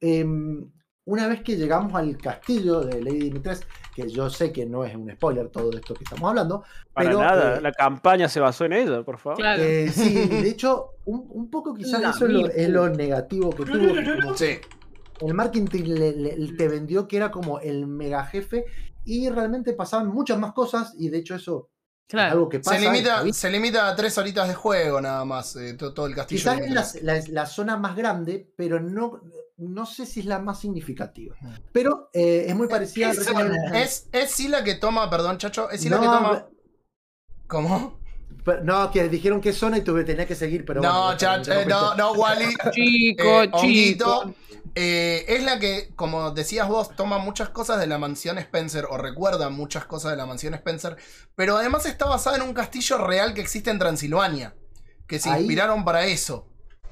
em, 0.00 0.70
una 1.04 1.26
vez 1.26 1.42
que 1.42 1.56
llegamos 1.56 1.92
al 1.94 2.16
castillo 2.16 2.80
de 2.82 3.02
Lady 3.02 3.18
Dimitrescu, 3.18 3.66
que 3.94 4.08
yo 4.08 4.30
sé 4.30 4.52
que 4.52 4.64
no 4.66 4.84
es 4.84 4.94
un 4.94 5.10
spoiler 5.10 5.48
todo 5.48 5.70
esto 5.72 5.94
que 5.94 6.04
estamos 6.04 6.28
hablando, 6.28 6.62
Para 6.92 7.08
pero, 7.08 7.20
nada, 7.20 7.58
eh, 7.58 7.60
la 7.60 7.72
campaña 7.72 8.28
se 8.28 8.38
basó 8.40 8.64
en 8.66 8.72
ella, 8.74 9.02
por 9.02 9.18
favor. 9.18 9.38
Claro. 9.38 9.62
eh, 9.62 9.88
sí, 9.90 10.14
de 10.28 10.48
hecho, 10.48 10.90
un, 11.04 11.26
un 11.30 11.50
poco 11.50 11.74
quizás 11.74 12.00
La 12.00 12.10
eso 12.10 12.26
es 12.26 12.32
lo, 12.32 12.38
mil 12.42 12.50
es 12.54 12.68
lo 12.68 12.88
negativo 12.88 13.50
que 13.50 13.64
tuvo. 13.64 13.88
como 14.22 14.36
Sí. 14.36 14.58
el 15.20 15.34
marketing 15.34 15.82
le- 15.84 16.12
le- 16.16 16.52
te 16.56 16.68
vendió 16.68 17.08
que 17.08 17.16
era 17.16 17.30
como 17.30 17.58
el 17.58 17.86
mega 17.88 18.24
jefe 18.24 18.64
y 19.04 19.28
realmente 19.28 19.72
pasaban 19.72 20.06
muchas 20.08 20.38
más 20.38 20.52
cosas 20.52 20.94
y 20.96 21.08
de 21.08 21.18
hecho 21.18 21.34
eso 21.34 21.68
es 22.08 22.12
Claro. 22.12 22.32
algo 22.32 22.48
que 22.48 22.60
pasa. 22.60 22.76
Se 22.78 22.82
limita, 22.82 23.32
se 23.32 23.50
limita 23.50 23.88
a 23.88 23.96
tres 23.96 24.16
horitas 24.18 24.46
de 24.48 24.54
juego 24.54 25.00
nada 25.00 25.24
más, 25.24 25.56
eh, 25.56 25.74
to- 25.74 25.94
todo, 25.94 26.06
el 26.06 26.14
castillo. 26.14 26.38
Quizás 26.40 26.54
es 26.60 26.60
la, 26.72 26.82
Dimitrescu. 26.82 27.06
la- 27.34 27.40
la 27.42 27.46
zona 27.46 27.76
más 27.76 27.96
grande, 27.96 28.52
pero 28.56 28.80
no, 28.80 29.20
no 29.56 29.86
sé 29.86 30.04
si 30.06 30.20
es 30.20 30.26
la 30.26 30.38
más 30.38 30.60
significativa. 30.60 31.34
Mm. 31.40 31.48
Pero 31.72 32.10
eh, 32.12 32.44
es 32.48 32.54
muy 32.54 32.68
parecida 32.68 33.08
a 33.08 33.12
¿Qué 33.12 33.18
Resident 33.18 33.40
Evil. 33.40 33.56
zona? 33.68 33.80
Es, 33.80 34.08
es 34.12 34.30
sí 34.30 34.48
la 34.48 34.62
que 34.64 34.74
toma, 34.74 35.08
perdón, 35.08 35.38
chacho, 35.38 35.70
es 35.70 35.80
sí 35.80 35.88
la 35.88 35.98
que 36.00 36.06
toma. 36.06 36.48
¿Cómo? 37.46 37.98
Pero- 38.44 38.64
No, 38.64 38.90
que 38.90 39.08
dijeron 39.08 39.40
qué 39.40 39.52
zona 39.52 39.78
y 39.78 39.82
tuve, 39.82 40.04
tenía 40.04 40.26
que 40.26 40.34
seguir, 40.34 40.64
pero 40.64 40.80
no, 40.80 41.02
bueno, 41.04 41.16
chacho, 41.18 41.50
me 41.50 41.62
eh, 41.62 41.66
no, 41.66 41.94
no, 41.94 42.12
Wally. 42.12 42.54
Chico, 42.72 43.42
Eh, 43.42 43.50
chico. 43.60 44.34
Eh, 44.74 45.24
es 45.28 45.44
la 45.44 45.58
que, 45.58 45.90
como 45.96 46.30
decías 46.30 46.66
vos, 46.66 46.96
toma 46.96 47.18
muchas 47.18 47.50
cosas 47.50 47.78
de 47.78 47.86
la 47.86 47.98
mansión 47.98 48.38
Spencer 48.38 48.86
o 48.88 48.96
recuerda 48.96 49.50
muchas 49.50 49.84
cosas 49.84 50.12
de 50.12 50.16
la 50.16 50.24
mansión 50.24 50.54
Spencer, 50.54 50.96
pero 51.36 51.56
además 51.58 51.84
está 51.84 52.06
basada 52.06 52.36
en 52.36 52.42
un 52.42 52.54
castillo 52.54 52.96
real 52.98 53.34
que 53.34 53.42
existe 53.42 53.70
en 53.70 53.78
Transilvania, 53.78 54.54
que 55.06 55.18
se 55.18 55.28
Ahí- 55.28 55.40
inspiraron 55.40 55.84
para 55.84 56.06
eso. 56.06 56.46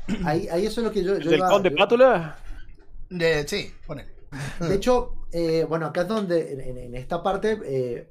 Ahí, 0.26 0.48
ahí 0.48 0.66
eso 0.66 0.80
es 0.80 0.84
lo 0.86 0.92
que 0.92 1.02
yo. 1.04 1.16
yo 1.18 1.30
¿Del 1.30 1.38
iba- 1.38 1.48
Conde 1.48 1.70
yo- 1.70 1.76
Pátula? 1.76 2.36
De, 3.08 3.46
sí, 3.48 3.72
ponele. 3.86 4.10
De 4.60 4.74
hecho, 4.74 5.14
eh, 5.32 5.64
bueno, 5.68 5.86
acá 5.86 6.02
es 6.02 6.08
donde, 6.08 6.52
en, 6.52 6.60
en- 6.60 6.78
en 6.78 6.94
esta 6.96 7.22
parte, 7.22 7.58
eh, 7.64 8.10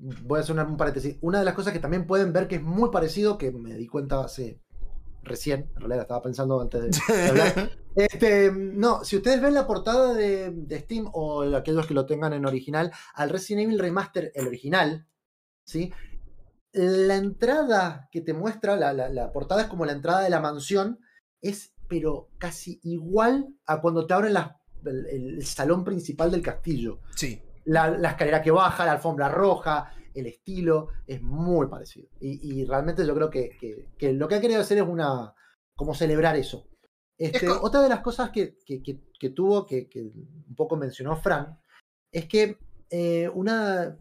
voy 0.00 0.38
a 0.38 0.42
hacer 0.42 0.58
un 0.58 0.76
paréntesis. 0.76 1.16
Una 1.20 1.38
de 1.40 1.44
las 1.44 1.54
cosas 1.54 1.72
que 1.72 1.78
también 1.78 2.06
pueden 2.06 2.32
ver 2.32 2.48
que 2.48 2.56
es 2.56 2.62
muy 2.62 2.90
parecido, 2.90 3.38
que 3.38 3.50
me 3.52 3.74
di 3.74 3.86
cuenta 3.86 4.20
hace 4.24 4.60
recién, 5.22 5.68
en 5.74 5.80
realidad 5.80 6.02
estaba 6.02 6.22
pensando 6.22 6.60
antes 6.60 6.80
de, 7.06 7.14
de 7.14 7.28
hablar. 7.28 7.70
Este, 7.94 8.50
no, 8.52 9.04
si 9.04 9.16
ustedes 9.16 9.42
ven 9.42 9.52
la 9.54 9.66
portada 9.66 10.14
de, 10.14 10.50
de 10.50 10.78
Steam 10.80 11.10
o 11.12 11.42
aquellos 11.54 11.86
que 11.86 11.94
lo 11.94 12.06
tengan 12.06 12.32
en 12.32 12.46
original, 12.46 12.90
al 13.14 13.30
Resident 13.30 13.64
Evil 13.64 13.78
Remaster, 13.78 14.32
el 14.34 14.46
original, 14.46 15.06
¿sí? 15.64 15.92
La 16.72 17.16
entrada 17.16 18.08
que 18.12 18.20
te 18.20 18.32
muestra, 18.32 18.76
la, 18.76 18.92
la- 18.92 19.08
la 19.08 19.32
portada 19.32 19.62
es 19.62 19.68
como 19.68 19.84
la 19.84 19.92
entrada 19.92 20.20
de 20.22 20.30
la 20.30 20.40
mansión, 20.40 21.00
es 21.42 21.74
pero 21.88 22.28
casi 22.38 22.78
igual 22.84 23.48
a 23.66 23.80
cuando 23.80 24.06
te 24.06 24.14
abren 24.14 24.34
las- 24.34 24.52
el, 24.84 25.06
el 25.06 25.44
salón 25.44 25.84
principal 25.84 26.30
del 26.30 26.42
castillo. 26.42 27.00
Sí. 27.16 27.42
La, 27.70 27.88
la 27.90 28.10
escalera 28.10 28.42
que 28.42 28.50
baja, 28.50 28.84
la 28.84 28.92
alfombra 28.92 29.28
roja, 29.28 29.92
el 30.14 30.26
estilo, 30.26 30.88
es 31.06 31.22
muy 31.22 31.68
parecido. 31.68 32.08
Y, 32.20 32.60
y 32.60 32.64
realmente 32.64 33.06
yo 33.06 33.14
creo 33.14 33.30
que, 33.30 33.56
que- 33.60 33.88
que 33.96 34.12
lo 34.12 34.26
que 34.26 34.34
ha 34.36 34.40
querido 34.40 34.60
hacer 34.60 34.78
es 34.78 34.84
una. 34.88 35.34
como 35.76 35.94
celebrar 35.94 36.36
eso. 36.36 36.66
Este, 37.16 37.48
otra 37.48 37.80
de 37.82 37.88
las 37.88 38.00
cosas 38.00 38.30
que, 38.30 38.56
tuvo, 39.34 39.66
que, 39.66 39.88
un 40.48 40.54
poco 40.56 40.76
mencionó 40.76 41.16
Fran, 41.16 41.58
es 42.12 42.26
que 42.26 42.56
eh, 42.90 43.28
una. 43.32 43.96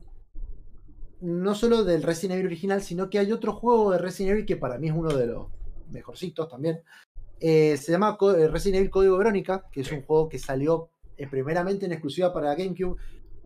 No 1.21 1.53
solo 1.53 1.83
del 1.83 2.01
Resident 2.03 2.35
Evil 2.35 2.47
original, 2.47 2.81
sino 2.81 3.09
que 3.09 3.19
hay 3.19 3.31
otro 3.33 3.53
juego 3.53 3.91
de 3.91 3.97
Resident 3.97 4.31
Evil 4.31 4.45
que 4.45 4.55
para 4.55 4.77
mí 4.77 4.87
es 4.87 4.93
uno 4.95 5.09
de 5.15 5.27
los 5.27 5.47
mejorcitos 5.91 6.47
también. 6.47 6.81
Eh, 7.41 7.75
se 7.77 7.91
llama 7.91 8.17
eh, 8.37 8.47
Resident 8.47 8.77
Evil 8.79 8.89
Código 8.89 9.17
Verónica, 9.17 9.65
que 9.71 9.81
es 9.81 9.91
un 9.91 10.01
juego 10.03 10.29
que 10.29 10.39
salió 10.39 10.89
eh, 11.17 11.27
primeramente 11.27 11.85
en 11.85 11.91
exclusiva 11.91 12.31
para 12.33 12.55
GameCube 12.55 12.97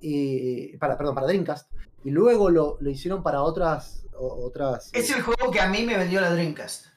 y 0.03 0.77
para, 0.77 0.97
perdón, 0.97 1.15
para 1.15 1.27
Dreamcast, 1.27 1.71
y 2.03 2.11
luego 2.11 2.49
lo, 2.49 2.77
lo 2.81 2.89
hicieron 2.89 3.23
para 3.23 3.41
otras, 3.41 4.05
otras. 4.17 4.89
Es 4.93 5.09
el 5.11 5.21
juego 5.21 5.49
que 5.51 5.59
a 5.61 5.67
mí 5.69 5.83
me 5.83 5.97
vendió 5.97 6.19
la 6.21 6.29
Dreamcast. 6.31 6.87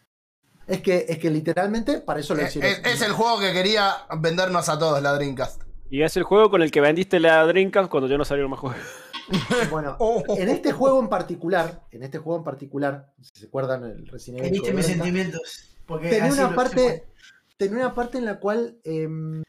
Es 0.66 0.80
que, 0.80 1.06
es 1.08 1.18
que 1.18 1.30
literalmente 1.30 2.00
para 2.00 2.18
eso 2.20 2.34
lo 2.34 2.42
Es, 2.42 2.48
hicieron. 2.56 2.70
Eh, 2.70 2.82
es- 2.84 2.94
es 2.94 3.02
el 3.02 3.12
juego 3.12 3.38
que 3.38 3.52
quería 3.52 3.92
vendernos 4.18 4.68
a 4.68 4.78
todos, 4.78 5.00
la 5.00 5.12
Dreamcast. 5.14 5.62
Y 5.88 6.02
es 6.02 6.16
el 6.16 6.24
juego 6.24 6.50
con 6.50 6.60
el 6.62 6.72
que 6.72 6.80
vendiste 6.80 7.20
la 7.20 7.46
Dreamcast 7.46 7.88
cuando 7.88 8.08
ya 8.08 8.18
no 8.18 8.24
salieron 8.24 8.50
más 8.50 8.60
juegos. 8.60 8.78
Bueno, 9.70 9.96
Oh. 9.98 10.22
en 10.36 10.48
este 10.48 10.72
juego 10.72 11.00
en 11.00 11.08
particular, 11.08 11.82
en 11.90 12.02
este 12.04 12.18
juego 12.18 12.38
en 12.38 12.44
particular, 12.44 13.12
si 13.20 13.40
se 13.40 13.46
acuerdan 13.46 13.82
el 13.84 14.06
Resident 14.06 14.44
Evil. 14.44 14.74
Mis 14.74 14.86
sentimientos. 14.86 15.70
Porque 15.86 16.10
tenía 16.10 16.32
una 16.32 16.54
parte 16.54 17.06
tenía 17.56 17.76
una 17.86 17.94
parte 17.94 18.18
en 18.18 18.24
la 18.24 18.38
cual 18.38 18.78
em, 18.84 19.42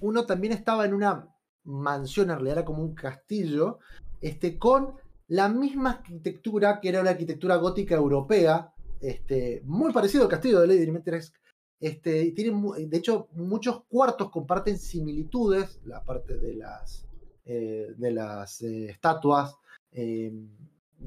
uno 0.00 0.26
también 0.26 0.52
estaba 0.52 0.84
en 0.86 0.94
una 0.94 1.28
mansión, 1.66 2.30
en 2.30 2.36
realidad 2.36 2.58
era 2.58 2.64
como 2.64 2.82
un 2.82 2.94
castillo, 2.94 3.78
este, 4.20 4.58
con 4.58 4.94
la 5.28 5.48
misma 5.48 5.90
arquitectura 5.90 6.80
que 6.80 6.88
era 6.88 7.02
la 7.02 7.10
arquitectura 7.10 7.56
gótica 7.56 7.94
europea, 7.94 8.72
este, 9.00 9.60
muy 9.64 9.92
parecido 9.92 10.24
al 10.24 10.30
castillo 10.30 10.60
de 10.60 10.68
Lady 10.68 10.86
Dimitrescu. 10.86 11.36
Este, 11.78 12.22
y 12.22 12.32
tiene, 12.32 12.52
mu- 12.52 12.72
de 12.74 12.96
hecho, 12.96 13.28
muchos 13.32 13.82
cuartos 13.88 14.30
comparten 14.30 14.78
similitudes, 14.78 15.78
la 15.84 16.02
parte 16.02 16.38
de 16.38 16.54
las, 16.54 17.04
eh, 17.44 17.92
de 17.98 18.10
las 18.12 18.62
eh, 18.62 18.86
estatuas, 18.88 19.54
em, 19.92 20.48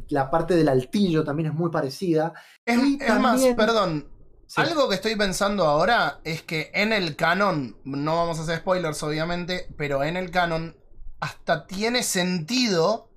la 0.10 0.30
parte 0.30 0.56
del 0.56 0.70
altillo 0.70 1.24
también 1.24 1.50
es 1.50 1.56
muy 1.56 1.72
parecida. 1.72 2.34
Es, 2.64 2.78
Y 2.78 3.00
es 3.02 3.20
más, 3.20 3.44
perdón. 3.56 4.06
Sí. 4.50 4.60
Algo 4.62 4.90
que 4.90 4.96
estoy 4.96 5.16
pensando 5.16 5.66
ahora 5.66 6.22
es 6.24 6.42
que 6.42 6.72
en 6.74 6.92
el 6.92 7.16
canon, 7.16 7.78
no 7.84 8.16
vamos 8.16 8.40
a 8.40 8.42
hacer 8.42 8.58
spoilers 8.58 9.04
obviamente, 9.04 9.68
pero 9.78 10.04
en 10.04 10.18
el 10.18 10.32
canon 10.32 10.76
hasta 11.20 11.68
tiene 11.68 12.02
sentido 12.02 13.12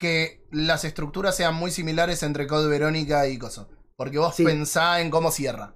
que 0.00 0.44
las 0.50 0.84
estructuras 0.84 1.36
sean 1.36 1.54
muy 1.54 1.70
similares 1.70 2.24
entre 2.24 2.48
Code 2.48 2.68
Verónica 2.68 3.28
y 3.28 3.38
Coso. 3.38 3.68
Porque 3.96 4.18
vos 4.18 4.34
Sí. 4.34 4.44
pensás 4.44 4.98
en 5.02 5.10
cómo 5.10 5.30
cierra. 5.30 5.72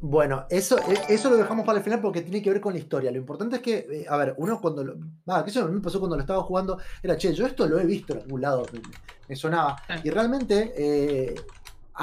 Bueno, 0.00 0.44
eso, 0.50 0.76
e- 0.90 1.14
eso 1.14 1.30
lo 1.30 1.36
dejamos 1.36 1.64
para 1.64 1.78
el 1.78 1.84
final 1.84 2.00
porque 2.00 2.22
tiene 2.22 2.42
que 2.42 2.50
ver 2.50 2.60
con 2.60 2.72
la 2.72 2.80
historia. 2.80 3.12
Lo 3.12 3.18
importante 3.18 3.56
es 3.56 3.62
que, 3.62 3.76
eh, 3.90 4.06
a 4.08 4.16
ver, 4.16 4.34
uno 4.38 4.60
cuando 4.60 4.82
lo. 4.82 4.96
Ah, 5.28 5.44
que 5.44 5.50
eso 5.50 5.62
a 5.62 5.68
mí 5.68 5.74
me 5.74 5.80
pasó 5.82 6.00
cuando 6.00 6.16
lo 6.16 6.22
estaba 6.22 6.42
jugando. 6.42 6.78
Era, 7.00 7.16
che, 7.16 7.32
yo 7.32 7.46
esto 7.46 7.66
lo 7.68 7.78
he 7.78 7.84
visto 7.84 8.14
en 8.14 8.22
algún 8.22 8.40
lado. 8.40 8.66
Me, 8.72 8.80
me 9.28 9.36
sonaba. 9.36 9.76
Y 10.02 10.10
realmente 10.10 10.72
eh, 10.76 11.34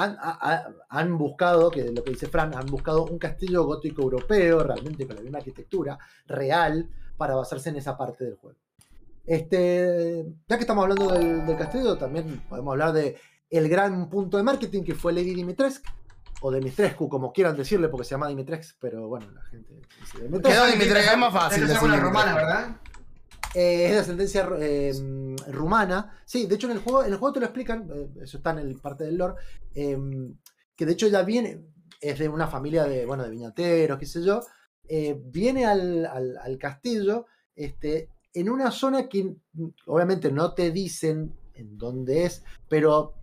han, 0.02 0.16
ha- 0.20 0.38
ha- 0.40 0.68
han 0.88 1.18
buscado, 1.18 1.70
que 1.70 1.90
lo 1.92 2.02
que 2.04 2.10
dice 2.12 2.26
Fran, 2.28 2.54
han 2.54 2.66
buscado 2.66 3.04
un 3.04 3.18
castillo 3.18 3.64
gótico 3.64 4.02
europeo, 4.02 4.62
realmente 4.62 5.06
con 5.06 5.16
la 5.16 5.22
misma 5.22 5.38
arquitectura 5.38 5.98
real, 6.26 6.88
para 7.16 7.34
basarse 7.34 7.68
en 7.70 7.76
esa 7.76 7.96
parte 7.96 8.24
del 8.24 8.36
juego. 8.36 8.58
Este, 9.26 10.24
ya 10.48 10.56
que 10.56 10.62
estamos 10.62 10.82
hablando 10.84 11.12
del, 11.12 11.44
del 11.46 11.56
castillo, 11.58 11.96
también 11.98 12.42
podemos 12.48 12.72
hablar 12.72 12.92
de 12.92 13.16
el 13.50 13.68
gran 13.68 14.08
punto 14.08 14.36
de 14.36 14.42
marketing 14.42 14.82
que 14.84 14.94
fue 14.94 15.12
Lady 15.12 15.34
Dimitrescu, 15.34 15.90
o 16.40 16.52
Dimitrescu, 16.52 17.08
como 17.08 17.32
quieran 17.32 17.56
decirle, 17.56 17.88
porque 17.88 18.04
se 18.04 18.10
llama 18.12 18.28
Dimitrescu, 18.28 18.78
pero 18.80 19.08
bueno, 19.08 19.26
la 19.32 19.42
gente 19.42 19.74
dice 20.00 20.22
Dimitrescu. 20.22 20.48
Quedó 20.48 20.66
Dimitrescu, 20.66 21.10
es 21.12 21.18
más 21.18 21.32
fácil 21.32 21.66
decir 21.66 21.82
una 21.88 22.00
romana, 22.00 22.34
¿verdad? 22.34 22.76
Eh, 23.54 23.86
es 23.86 23.92
de 23.92 23.98
ascendencia 23.98 24.48
eh, 24.58 24.92
rumana. 25.48 26.20
Sí, 26.26 26.46
de 26.46 26.54
hecho 26.56 26.66
en 26.68 26.74
el 26.76 26.82
juego, 26.82 27.04
en 27.04 27.12
el 27.12 27.18
juego 27.18 27.32
te 27.32 27.40
lo 27.40 27.46
explican, 27.46 27.88
eh, 27.94 28.08
eso 28.22 28.36
está 28.38 28.50
en 28.50 28.58
el 28.58 28.76
parte 28.76 29.04
del 29.04 29.16
lore, 29.16 29.34
eh, 29.74 29.98
que 30.76 30.86
de 30.86 30.92
hecho 30.92 31.08
ya 31.08 31.22
viene, 31.22 31.64
es 32.00 32.18
de 32.18 32.28
una 32.28 32.46
familia 32.46 32.84
de, 32.84 33.06
bueno, 33.06 33.24
de 33.24 33.30
viñateros, 33.30 33.98
qué 33.98 34.06
sé 34.06 34.22
yo, 34.22 34.40
eh, 34.88 35.18
viene 35.24 35.64
al, 35.66 36.06
al- 36.06 36.36
al 36.38 36.58
castillo 36.58 37.26
este, 37.54 38.10
en 38.34 38.48
una 38.50 38.70
zona 38.70 39.08
que 39.08 39.24
mm, 39.24 39.66
obviamente 39.86 40.30
no 40.30 40.52
te 40.54 40.70
dicen 40.70 41.34
en 41.54 41.76
dónde 41.76 42.24
es, 42.26 42.44
pero 42.68 43.14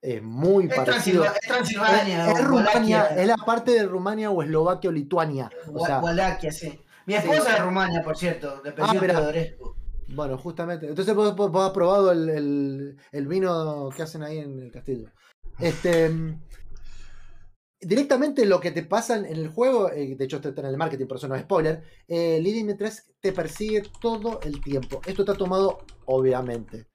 es 0.00 0.22
muy 0.22 0.66
Es, 0.66 0.74
parecido. 0.74 1.24
Transilva- 1.24 1.34
es 1.42 1.48
Transilvania. 1.48 2.30
Es, 2.32 2.38
es 2.38 2.44
Rumania, 2.44 3.06
es 3.16 3.26
la 3.26 3.36
parte 3.36 3.72
de 3.72 3.84
Rumania 3.84 4.30
o 4.30 4.42
Eslovaquia 4.42 4.90
o 4.90 4.92
Lituania. 4.92 5.50
O 5.72 5.84
sea, 5.84 5.96
Wa- 5.98 6.04
Walaquia, 6.04 6.52
sí. 6.52 6.78
Mi 7.06 7.14
Sí. 7.14 7.18
esposa 7.20 7.38
es 7.50 7.58
de 7.58 7.64
Rumania, 7.64 8.02
por 8.02 8.16
cierto, 8.16 8.60
de 8.62 8.70
apellido 8.70 9.00
mira. 9.00 9.14
Teodorescu. 9.14 9.74
Bueno, 10.08 10.38
justamente. 10.38 10.86
Entonces 10.86 11.14
vos, 11.14 11.34
vos- 11.34 11.50
vos 11.50 11.66
has 11.66 11.72
probado 11.72 12.12
el, 12.12 12.28
el- 12.28 12.96
el 13.12 13.26
vino 13.26 13.88
que 13.96 14.02
hacen 14.02 14.22
ahí 14.22 14.38
en 14.38 14.60
el 14.60 14.70
castillo. 14.70 15.10
Este. 15.58 16.08
mm, 16.08 16.40
Directamente 17.80 18.46
lo 18.46 18.60
que 18.60 18.70
te 18.70 18.82
pasa 18.82 19.16
en 19.18 19.26
el 19.26 19.48
juego, 19.48 19.90
eh, 19.92 20.14
de 20.16 20.24
hecho 20.24 20.36
está 20.38 20.58
en 20.62 20.66
el 20.68 20.76
marketing, 20.78 21.04
por 21.06 21.18
eso 21.18 21.28
no 21.28 21.34
es 21.34 21.42
spoiler, 21.42 21.82
eh, 22.08 22.38
Lily 22.40 22.58
Dimitrescu 22.60 23.12
te 23.20 23.30
persigue 23.32 23.82
todo 24.00 24.40
el 24.42 24.62
tiempo. 24.62 25.02
Esto 25.04 25.20
está 25.20 25.34
tomado, 25.34 25.84
obviamente, 26.06 26.86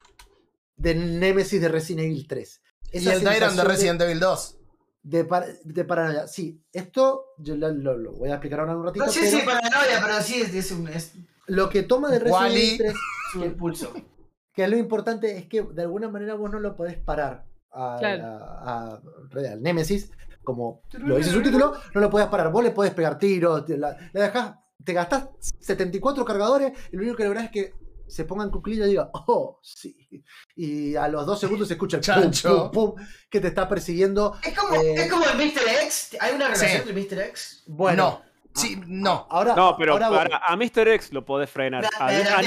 del 0.76 1.20
Nemesis 1.20 1.62
de 1.62 1.68
Resident 1.68 2.06
Evil 2.06 2.28
3. 2.28 2.62
Y 2.94 3.08
el 3.08 3.20
Tyrant 3.20 3.56
de 3.56 3.64
Resident 3.66 4.02
Evil 4.02 4.20
2. 4.20 4.58
De, 5.04 5.24
par- 5.26 5.48
de 5.64 5.86
paranoia. 5.86 6.28
Sí, 6.28 6.62
esto 6.74 7.26
yo 7.38 7.56
lo, 7.56 7.70
lo- 7.72 7.98
lo 7.98 8.12
voy 8.14 8.30
a 8.30 8.34
explicar 8.34 8.60
ahora 8.60 8.74
en 8.74 8.78
un 8.80 8.86
ratito. 8.86 9.06
No 9.06 9.12
sé 9.12 9.20
pero 9.22 9.32
si 9.40 9.46
paranoia, 9.46 10.02
pero 10.04 10.22
sí 10.22 10.42
es, 10.42 10.54
es 10.54 10.72
un, 10.72 10.88
es 10.88 11.14
Lo 11.48 11.70
que 11.70 11.84
toma 11.84 12.10
de 12.10 12.20
Resident 12.20 12.42
Wally. 12.42 12.62
Evil 12.62 12.78
3 12.78 12.94
un 13.36 13.44
impulso. 13.44 13.94
que 14.54 14.68
lo 14.68 14.78
importante 14.78 15.38
es 15.38 15.46
que 15.48 15.62
de 15.62 15.82
alguna 15.84 16.10
manera 16.10 16.34
vos 16.36 16.52
no 16.52 16.60
lo 16.60 16.76
podés 16.76 16.98
parar 16.98 17.46
a, 17.72 17.98
Claro. 18.00 18.24
a- 18.26 18.92
a- 18.96 19.02
al 19.52 19.62
Nemesis, 19.62 20.12
como 20.44 20.82
lo 20.94 21.18
dice 21.18 21.30
su 21.30 21.42
título, 21.42 21.74
no 21.94 22.02
lo 22.02 22.10
podés 22.10 22.28
parar. 22.28 22.52
Vos 22.52 22.64
le 22.64 22.72
podés 22.72 22.94
pegar 22.94 23.18
tiros, 23.18 23.66
te, 23.66 23.78
la- 23.78 23.96
le 24.14 24.22
dejás, 24.22 24.56
te 24.84 24.94
gastás 24.94 25.30
74 25.60 26.26
cargadores 26.26 26.74
y 26.92 26.96
lo 26.96 27.02
único 27.04 27.18
que 27.18 27.26
lográs 27.26 27.46
es 27.46 27.52
que 27.52 27.74
se 28.10 28.26
ponga 28.26 28.44
en 28.44 28.50
cuclilla 28.50 28.86
y 28.86 28.90
diga, 28.90 29.10
oh, 29.14 29.60
sí. 29.64 29.96
Y 30.56 30.96
a 30.96 31.08
los 31.08 31.26
dos 31.26 31.40
segundos 31.40 31.68
se 31.68 31.76
escucha 31.76 31.98
el 31.98 32.04
Chancho. 32.04 32.72
pum, 32.72 32.94
pum, 32.96 33.06
que 33.30 33.40
te 33.40 33.48
está 33.48 33.68
persiguiendo. 33.70 34.36
Es 34.44 34.58
como, 34.58 34.76
Eh, 34.82 34.96
es 34.96 35.10
como 35.12 35.26
el 35.26 35.38
Mr. 35.38 35.62
X. 35.86 36.18
¿Hay 36.20 36.34
una 36.36 36.46
relación 36.46 36.72
Sí. 36.72 36.78
entre 36.90 36.94
Mr. 36.94 37.26
X? 37.30 37.64
Bueno, 37.68 38.22
no. 38.24 38.30
Sí, 38.60 38.82
no. 38.88 39.28
ahora. 39.30 39.56
No, 39.56 39.76
pero 39.78 39.94
ahora 39.94 40.10
para, 40.10 40.38
a 40.46 40.56
Mr. 40.58 40.88
X 40.96 41.14
lo 41.14 41.24
podés 41.24 41.50
frenar. 41.50 41.86
A, 42.00 42.08
a 42.08 42.42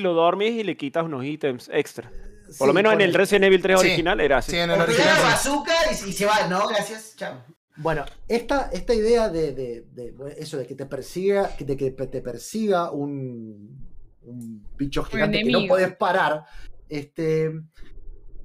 lo 0.00 0.14
dormís 0.14 0.52
y 0.52 0.62
le 0.64 0.76
quitas 0.76 1.04
unos 1.04 1.24
ítems 1.24 1.68
extra. 1.72 2.08
Por 2.10 2.54
Sí, 2.54 2.66
lo 2.66 2.72
menos 2.72 2.92
en 2.94 3.00
el 3.00 3.12
Resident 3.14 3.44
Evil 3.44 3.60
3 3.62 3.80
Sí. 3.80 3.86
original 3.86 4.20
era 4.20 4.38
así. 4.38 4.52
Sí, 4.52 4.58
en 4.58 4.70
el 4.70 4.80
original. 4.80 5.18
bazooka 5.22 5.72
y, 5.90 6.08
y 6.08 6.12
se 6.12 6.24
va, 6.26 6.46
¿no? 6.48 6.66
Gracias, 6.68 7.14
chao. 7.16 7.44
Bueno, 7.76 8.04
esta, 8.28 8.68
esta 8.72 8.92
idea 8.92 9.28
de, 9.28 9.52
de- 9.52 9.84
de, 9.92 10.14
eso 10.38 10.56
de 10.58 10.66
que 10.66 10.74
te 10.74 10.84
persiga, 10.86 11.50
de 11.58 11.76
que 11.76 11.90
te 11.92 12.20
persiga 12.20 12.90
un, 12.90 13.89
un 14.30 14.66
bicho 14.76 15.02
gigante 15.04 15.42
que 15.42 15.50
no 15.50 15.66
puedes 15.68 15.94
parar, 15.96 16.44
este, 16.88 17.52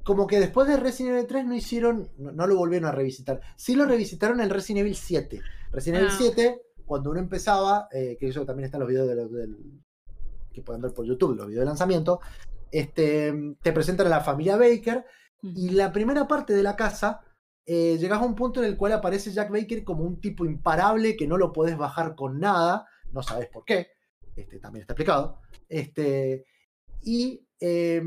como 0.04 0.28
que 0.28 0.40
después 0.40 0.68
de 0.68 0.78
Resident 0.78 1.16
Evil 1.16 1.28
3 1.28 1.46
no 1.46 1.56
hicieron, 1.56 2.10
no, 2.18 2.32
no 2.32 2.48
lo 2.48 2.56
volvieron 2.58 2.88
a 2.88 2.92
revisitar. 2.92 3.40
Sí 3.56 3.76
lo 3.76 3.86
revisitaron 3.86 4.40
en 4.42 4.50
Resident 4.50 4.82
Evil 4.82 4.96
7. 4.96 5.42
Resident 5.72 6.02
Evil 6.04 6.12
Ah. 6.14 6.18
7, 6.20 6.62
cuando 6.86 7.10
uno 7.12 7.20
empezaba, 7.20 7.88
eh, 7.92 8.16
que 8.20 8.28
eso 8.28 8.46
también 8.46 8.66
está 8.66 8.78
en 8.78 8.82
los 8.82 8.90
videos 8.90 9.08
de 9.08 9.16
los- 9.16 9.32
del, 9.32 9.58
que 10.54 10.62
pueden 10.62 10.82
ver 10.82 10.94
por 10.94 11.06
YouTube, 11.06 11.36
los 11.36 11.48
videos 11.48 11.62
de 11.62 11.66
lanzamiento, 11.66 12.20
este, 12.72 13.34
te 13.62 13.72
presentan 13.72 14.08
a 14.08 14.10
la 14.10 14.22
familia 14.22 14.58
Baker 14.58 15.04
y 15.42 15.70
la 15.70 15.92
primera 15.92 16.28
parte 16.28 16.54
de 16.54 16.64
la 16.64 16.76
casa, 16.76 17.22
eh, 17.66 17.98
llegas 17.98 18.22
a 18.22 18.26
un 18.26 18.36
punto 18.36 18.62
en 18.62 18.70
el 18.70 18.78
cual 18.78 18.92
aparece 18.94 19.32
Jack 19.32 19.50
Baker 19.52 19.84
como 19.84 20.04
un 20.04 20.22
tipo 20.22 20.46
imparable 20.46 21.16
que 21.18 21.28
no 21.28 21.38
lo 21.38 21.52
podés 21.52 21.78
bajar 21.78 22.16
con 22.16 22.40
nada, 22.40 22.88
no 23.12 23.24
sabes 23.24 23.48
por 23.50 23.66
qué, 23.66 23.88
este, 24.36 24.60
también 24.60 24.82
está 24.82 24.94
explicado. 24.94 25.42
Este, 25.70 26.46
y, 27.02 27.48
eh, 27.60 28.02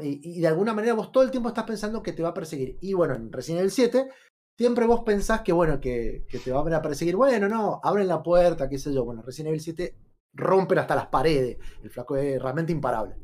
y 0.00 0.40
de 0.40 0.46
alguna 0.46 0.74
manera 0.74 0.94
vos 0.94 1.12
todo 1.12 1.22
el 1.22 1.30
tiempo 1.30 1.48
estás 1.48 1.64
pensando 1.64 2.02
que 2.02 2.12
te 2.12 2.22
va 2.22 2.30
a 2.30 2.34
perseguir. 2.34 2.78
Y 2.80 2.94
bueno, 2.94 3.14
en 3.14 3.32
Resident 3.32 3.60
Evil 3.60 3.70
7, 3.70 4.08
siempre 4.56 4.86
vos 4.86 5.02
pensás 5.04 5.42
que 5.42 5.52
bueno, 5.52 5.80
que, 5.80 6.24
que 6.28 6.38
te 6.38 6.52
van 6.52 6.72
a 6.72 6.82
perseguir. 6.82 7.16
Bueno, 7.16 7.48
no, 7.48 7.80
abren 7.82 8.08
la 8.08 8.22
puerta, 8.22 8.68
qué 8.68 8.78
sé 8.78 8.92
yo. 8.92 9.04
Bueno, 9.04 9.22
Resident 9.22 9.48
Evil 9.48 9.60
7 9.60 9.96
rompen 10.34 10.78
hasta 10.78 10.94
las 10.94 11.06
paredes. 11.06 11.58
El 11.82 11.90
flaco 11.90 12.16
es 12.16 12.40
realmente 12.40 12.72
imparable. 12.72 13.16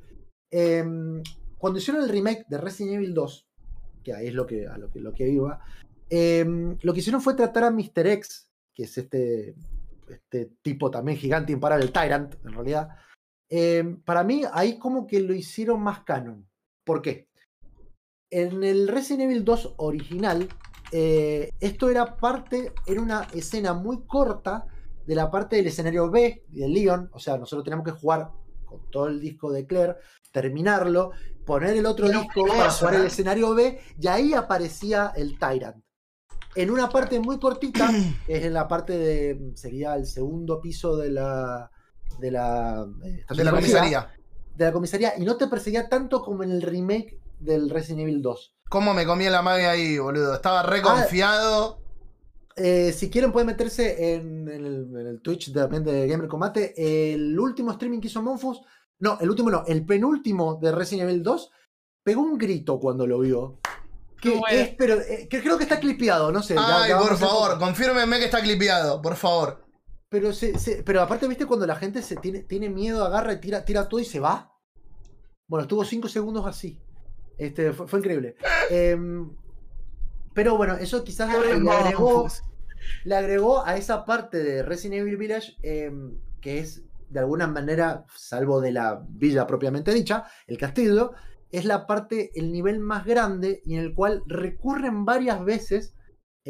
Em, 0.50 1.22
cuando 1.58 1.78
hicieron 1.78 2.02
el 2.02 2.08
remake 2.08 2.44
de 2.48 2.58
Resident 2.58 2.94
Evil 2.94 3.14
2, 3.14 3.46
que 4.02 4.14
ahí 4.14 4.28
es 4.28 4.34
lo 4.34 4.46
que, 4.46 4.66
a 4.66 4.78
lo 4.78 4.90
que, 4.90 5.00
lo 5.00 5.12
que 5.12 5.28
iba, 5.28 5.60
em, 6.08 6.76
lo 6.82 6.92
que 6.92 7.00
hicieron 7.00 7.20
fue 7.20 7.34
tratar 7.34 7.64
a 7.64 7.70
Mr. 7.70 8.06
X, 8.06 8.50
que 8.74 8.84
es 8.84 8.98
este, 8.98 9.54
este 10.08 10.50
tipo 10.62 10.90
también 10.90 11.18
gigante 11.18 11.52
imparable, 11.52 11.84
el 11.84 11.92
Tyrant, 11.92 12.34
en 12.44 12.52
realidad. 12.52 12.88
Em, 13.50 14.00
para 14.02 14.22
mí, 14.22 14.44
ahí 14.52 14.78
como 14.78 15.06
que 15.06 15.20
lo 15.20 15.34
hicieron 15.34 15.82
más 15.82 16.04
canon. 16.04 16.48
¿Por 16.84 17.02
qué? 17.02 17.28
En 18.30 18.62
el 18.62 18.86
Resident 18.86 19.22
Evil 19.22 19.44
2 19.44 19.74
original, 19.78 20.48
eh, 20.92 21.50
esto 21.58 21.90
era 21.90 22.16
parte, 22.16 22.72
era 22.86 23.00
una 23.00 23.26
escena 23.34 23.74
muy 23.74 24.06
corta 24.06 24.66
de 25.04 25.14
la 25.16 25.30
parte 25.30 25.56
del 25.56 25.66
escenario 25.66 26.08
B 26.10 26.44
de 26.48 26.68
Leon. 26.68 27.10
O 27.12 27.18
sea, 27.18 27.36
nosotros 27.36 27.64
teníamos 27.64 27.84
que 27.84 27.98
jugar 27.98 28.30
con 28.64 28.88
todo 28.88 29.08
el 29.08 29.20
disco 29.20 29.50
de 29.50 29.66
Claire, 29.66 29.96
terminarlo, 30.30 31.10
poner 31.44 31.76
el 31.76 31.86
otro 31.86 32.08
disco 32.08 32.46
para 32.46 32.70
jugar 32.70 32.94
el 32.94 33.06
escenario 33.06 33.52
B, 33.52 33.80
y 33.98 34.06
ahí 34.06 34.32
aparecía 34.32 35.12
el 35.16 35.36
Tyrant. 35.40 35.84
En 36.54 36.70
una 36.70 36.88
parte 36.88 37.18
muy 37.18 37.40
cortita, 37.40 37.90
es 38.28 38.44
en 38.44 38.54
la 38.54 38.68
parte 38.68 38.96
de. 38.96 39.52
sería 39.54 39.96
el 39.96 40.06
segundo 40.06 40.60
piso 40.60 40.96
de 40.96 41.10
la. 41.10 41.70
De 42.18 42.30
la. 42.30 42.86
eh, 43.04 43.24
De 43.34 43.44
la 43.44 43.50
comisaría. 43.50 44.10
de 44.56 44.64
la 44.64 44.72
comisaría, 44.72 45.12
y 45.16 45.24
no 45.24 45.36
te 45.36 45.46
perseguía 45.46 45.88
tanto 45.88 46.22
como 46.22 46.42
en 46.42 46.50
el 46.50 46.62
remake 46.62 47.18
del 47.38 47.70
Resident 47.70 48.00
Evil 48.02 48.20
2. 48.22 48.54
¿Cómo 48.68 48.92
me 48.94 49.06
comí 49.06 49.28
la 49.28 49.42
magia 49.42 49.70
ahí, 49.70 49.98
boludo? 49.98 50.34
Estaba 50.34 50.60
Ah, 50.60 50.66
re 50.66 50.82
confiado. 50.82 51.78
Eh, 52.56 52.92
si 52.92 53.08
quieren 53.10 53.32
pueden 53.32 53.46
meterse 53.46 54.14
en, 54.14 54.48
en 54.48 54.66
el, 54.66 54.88
en 55.00 55.06
el 55.06 55.20
Twitch 55.22 55.52
también 55.52 55.82
de 55.82 56.06
Gamer 56.06 56.28
Combate. 56.28 56.74
El 57.14 57.38
último 57.38 57.70
streaming 57.72 58.00
que 58.00 58.08
hizo 58.08 58.20
Monfus, 58.22 58.60
no, 58.98 59.18
el 59.20 59.30
último 59.30 59.50
no, 59.50 59.64
el 59.66 59.86
penúltimo 59.86 60.56
de 60.60 60.72
Resident 60.72 61.08
Evil 61.08 61.22
2, 61.22 61.50
pegó 62.02 62.20
un 62.22 62.36
grito 62.36 62.78
cuando 62.78 63.06
lo 63.06 63.20
vio. 63.20 63.58
Que, 64.20 64.30
Bueno. 64.30 64.46
es, 64.60 64.74
pero, 64.76 65.00
eh, 65.00 65.26
que 65.30 65.40
creo 65.40 65.56
que 65.56 65.62
está 65.62 65.80
clipeado, 65.80 66.30
no 66.30 66.42
sé. 66.42 66.54
Ay, 66.58 66.90
ya 66.90 66.98
por 66.98 67.16
favor, 67.16 67.58
confírmenme 67.58 68.18
que 68.18 68.26
está 68.26 68.42
clipeado, 68.42 69.00
por 69.00 69.16
favor. 69.16 69.64
Pero, 70.10 70.32
se- 70.32 70.58
se- 70.58 70.82
pero 70.82 71.00
aparte, 71.00 71.26
¿viste 71.28 71.46
cuando 71.46 71.66
la 71.66 71.76
gente 71.76 72.02
se 72.02 72.16
tiene, 72.16 72.40
tiene 72.42 72.68
miedo, 72.68 73.04
agarra 73.04 73.32
y 73.32 73.40
tira, 73.40 73.64
tira 73.64 73.88
todo 73.88 74.00
y 74.00 74.04
se 74.04 74.20
va? 74.20 74.52
Bueno, 75.46 75.62
estuvo 75.62 75.84
cinco 75.84 76.08
segundos 76.08 76.46
así. 76.46 76.78
Este, 77.38 77.72
fue, 77.72 77.88
fue 77.88 78.00
increíble. 78.00 78.36
Em, 78.70 79.30
pero 80.34 80.56
bueno, 80.56 80.74
eso 80.74 81.02
quizás 81.04 81.28
le, 81.32 81.58
le 81.60 81.70
agregó, 81.70 82.28
le 83.04 83.16
agregó 83.16 83.64
a 83.64 83.76
esa 83.76 84.04
parte 84.04 84.42
de 84.42 84.62
Resident 84.62 85.00
Evil 85.02 85.16
Village 85.16 85.56
em, 85.62 86.18
que 86.40 86.58
es 86.58 86.82
de 87.08 87.20
alguna 87.20 87.46
manera, 87.46 88.04
salvo 88.14 88.60
de 88.60 88.72
la 88.72 89.04
villa 89.08 89.46
propiamente 89.46 89.92
dicha, 89.92 90.24
el 90.46 90.58
castillo, 90.58 91.12
es 91.50 91.64
la 91.64 91.86
parte, 91.86 92.30
el 92.34 92.52
nivel 92.52 92.78
más 92.78 93.04
grande 93.04 93.62
y 93.64 93.74
en 93.74 93.80
el 93.80 93.94
cual 93.94 94.22
recurren 94.26 95.04
varias 95.04 95.44
veces 95.44 95.94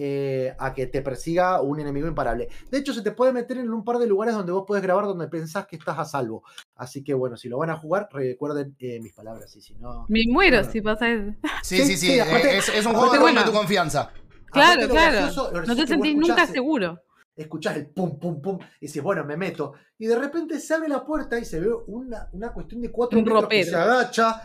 eh, 0.03 0.55
a 0.59 0.72
que 0.72 0.86
te 0.86 1.03
persiga 1.03 1.61
un 1.61 1.78
enemigo 1.80 2.09
imparable. 2.09 2.48
De 2.70 2.78
hecho, 2.78 2.94
se 2.94 3.03
te 3.03 3.12
puede 3.12 3.32
meter 3.34 3.59
en 3.59 3.70
un 3.70 3.84
par 3.84 3.98
de 3.98 4.07
lugares 4.07 4.34
donde 4.34 4.53
vos 4.53 4.64
puedes 4.66 4.82
grabar 4.82 5.05
donde 5.05 5.28
pensás 5.28 5.66
que 5.66 5.76
estás 5.76 5.98
a 5.98 6.05
salvo. 6.07 6.42
Así 6.76 7.05
que 7.05 7.12
bueno, 7.12 7.36
si 7.36 7.48
lo 7.51 7.59
van 7.59 7.68
a 7.70 7.76
jugar, 7.76 8.09
recuerden 8.12 8.74
eh, 8.78 8.98
mis 9.01 9.12
palabras. 9.12 9.55
Y 9.57 9.61
si 9.61 9.74
no. 9.74 10.07
Me 10.09 10.24
muero 10.28 10.64
si 10.64 10.80
pasa 10.80 11.11
eso. 11.11 11.34
Sí, 11.62 11.76
Sí, 11.78 11.84
sí, 11.84 11.96
sí. 11.96 12.07
sí, 12.14 12.20
aparte- 12.20 12.57
es, 12.59 12.68
es 12.70 12.86
un 12.86 12.94
juego 12.94 13.11
bueno. 13.20 13.40
rompe 13.40 13.51
tu 13.51 13.57
confianza. 13.57 14.11
Claro, 14.46 14.88
claro. 14.88 15.16
gracioso- 15.28 15.53
No 15.66 15.76
te 15.76 15.86
sentís 15.86 16.16
nunca 16.16 16.46
seguro. 16.46 17.03
escuchás 17.36 17.76
el 17.76 17.86
pum, 17.86 18.18
pum, 18.18 18.40
pum, 18.42 18.59
y 18.80 18.86
dices, 18.86 19.03
bueno, 19.03 19.24
me 19.24 19.36
meto. 19.36 19.74
Y 19.98 20.07
de 20.07 20.18
repente 20.18 20.59
se 20.61 20.74
abre 20.74 20.88
la 20.88 21.05
puerta 21.05 21.38
y 21.38 21.44
se 21.44 21.61
ve 21.61 21.68
una, 21.86 22.28
una 22.32 22.53
cuestión 22.53 22.80
de 22.82 22.90
cuatro 22.90 23.18
Un 23.18 23.24
metros 23.24 23.40
que 23.40 23.44
ropero. 23.44 23.70
se 23.70 23.76
agacha 23.76 24.42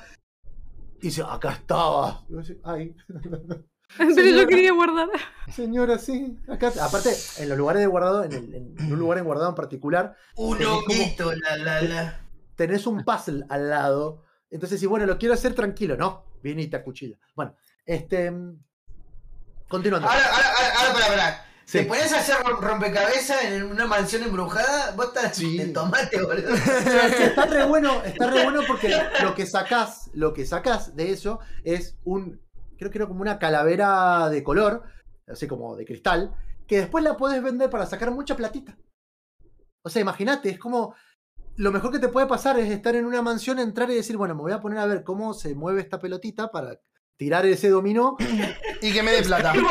y 1.01 1.07
dice, 1.07 1.23
acá 1.27 1.51
estaba. 1.53 2.23
Y 2.29 2.33
decís, 2.35 2.57
Ay, 2.63 2.95
Pero 3.97 4.11
yo 4.31 4.47
quería 4.47 4.73
guardar. 4.73 5.09
señora, 5.53 5.97
sí. 5.97 6.38
Acá. 6.49 6.71
Aparte, 6.81 7.09
en 7.38 7.49
los 7.49 7.57
lugares 7.57 7.81
de 7.81 7.88
guardado, 7.88 8.23
en, 8.23 8.33
el- 8.33 8.53
en 8.55 8.91
un 8.91 8.99
lugar 8.99 9.17
en 9.19 9.25
guardado 9.25 9.49
en 9.49 9.55
particular, 9.55 10.15
Un 10.36 10.63
honguito, 10.63 11.31
la, 11.33 11.57
la, 11.57 11.81
la. 11.81 12.21
tenés 12.55 12.86
un 12.88 13.03
puzzle 13.05 13.45
al 13.49 13.69
lado. 13.69 14.23
Entonces, 14.49 14.79
si 14.79 14.86
bueno, 14.86 15.05
lo 15.05 15.17
quiero 15.17 15.33
hacer 15.33 15.53
tranquilo, 15.53 15.97
no, 15.97 16.25
viene 16.43 16.63
y 16.63 16.67
te 16.67 16.77
acuchilla. 16.77 17.17
Bueno, 17.36 17.55
este. 17.86 18.31
Continuando. 19.67 20.07
Ahora, 20.07 20.25
ahora, 20.25 20.47
ahora, 20.47 20.73
ahora, 20.79 20.93
para, 20.93 21.07
para. 21.07 21.45
Sí. 21.65 21.79
Te 21.79 21.86
pones 21.86 22.13
a 22.13 22.19
hacer 22.19 22.36
rom- 22.38 22.59
rompecabezas 22.59 23.43
en 23.45 23.63
una 23.63 23.88
mansión 23.88 24.21
embrujada, 24.21 24.91
vos 24.95 25.07
estás 25.07 25.36
Sí. 25.36 25.57
de 25.57 25.65
tomate, 25.69 26.21
boludo. 26.21 26.53
está 26.53 27.45
re 27.47 27.65
bueno, 27.65 28.03
está 28.03 28.29
re 28.29 28.43
bueno 28.43 28.61
porque 28.67 28.95
lo 29.23 29.33
que 29.33 29.47
sacás, 29.47 30.11
lo 30.13 30.31
que 30.31 30.45
sacás 30.45 30.95
de 30.95 31.09
eso 31.11 31.39
es 31.63 31.97
un, 32.03 32.39
creo 32.78 32.91
que 32.91 32.97
era 32.97 33.07
como 33.07 33.21
una 33.21 33.39
calavera 33.39 34.30
de 34.30 34.43
color, 34.43 34.84
así 35.28 35.47
como 35.47 35.76
de 35.76 35.86
cristal, 35.86 36.36
que 36.67 36.78
después 36.78 37.03
la 37.03 37.17
puedes 37.17 37.41
vender 37.41 37.69
para 37.69 37.86
sacar 37.86 38.11
mucha 38.11 38.36
platita. 38.36 38.78
O 39.84 39.89
sea, 39.89 40.01
imagínate, 40.01 40.49
es 40.49 40.59
como 40.59 40.95
lo 41.57 41.71
mejor 41.71 41.91
que 41.91 41.99
te 41.99 42.09
puede 42.09 42.28
pasar 42.28 42.59
es 42.59 42.69
estar 42.69 42.95
en 42.95 43.05
una 43.05 43.21
mansión, 43.21 43.59
entrar 43.59 43.89
y 43.89 43.95
decir, 43.95 44.17
bueno, 44.17 44.36
me 44.36 44.41
voy 44.41 44.51
a 44.51 44.59
poner 44.59 44.80
a 44.80 44.86
ver 44.86 45.03
cómo 45.03 45.34
se 45.34 45.55
mueve 45.55 45.82
esta 45.82 45.99
pelotita 45.99 46.51
para 46.51 46.80
tirar 47.18 47.45
ese 47.45 47.70
dominó. 47.70 48.18
Y 48.82 48.91
que 48.93 49.03
me 49.03 49.11
dé 49.11 49.24
plata. 49.24 49.53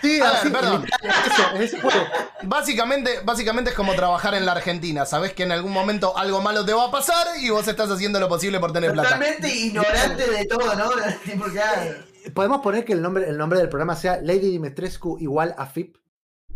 Sí, 0.00 0.18
ver, 0.18 0.22
así, 0.28 0.48
perdón. 0.48 0.86
Eso, 1.02 1.56
ese 1.60 1.78
juego. 1.80 2.06
Básicamente, 2.44 3.20
básicamente 3.22 3.68
es 3.70 3.76
como 3.76 3.92
trabajar 3.94 4.32
en 4.34 4.46
la 4.46 4.52
Argentina. 4.52 5.04
Sabes 5.04 5.34
que 5.34 5.42
en 5.42 5.52
algún 5.52 5.72
momento 5.72 6.16
algo 6.16 6.40
malo 6.40 6.64
te 6.64 6.72
va 6.72 6.86
a 6.86 6.90
pasar 6.90 7.26
y 7.38 7.50
vos 7.50 7.68
estás 7.68 7.90
haciendo 7.90 8.18
lo 8.18 8.26
posible 8.26 8.58
por 8.60 8.72
tener 8.72 8.92
plata. 8.92 9.10
Totalmente 9.10 9.54
ignorante 9.54 10.26
de 10.30 10.46
todo, 10.46 10.74
¿no? 10.74 10.90
Claro. 11.52 11.96
Podemos 12.32 12.62
poner 12.62 12.86
que 12.86 12.94
el 12.94 13.02
nombre, 13.02 13.28
el 13.28 13.36
nombre 13.36 13.58
del 13.58 13.68
programa 13.68 13.94
sea 13.94 14.18
Lady 14.22 14.50
Dimitrescu 14.52 15.18
igual 15.20 15.54
a 15.58 15.66
FIP. 15.66 15.96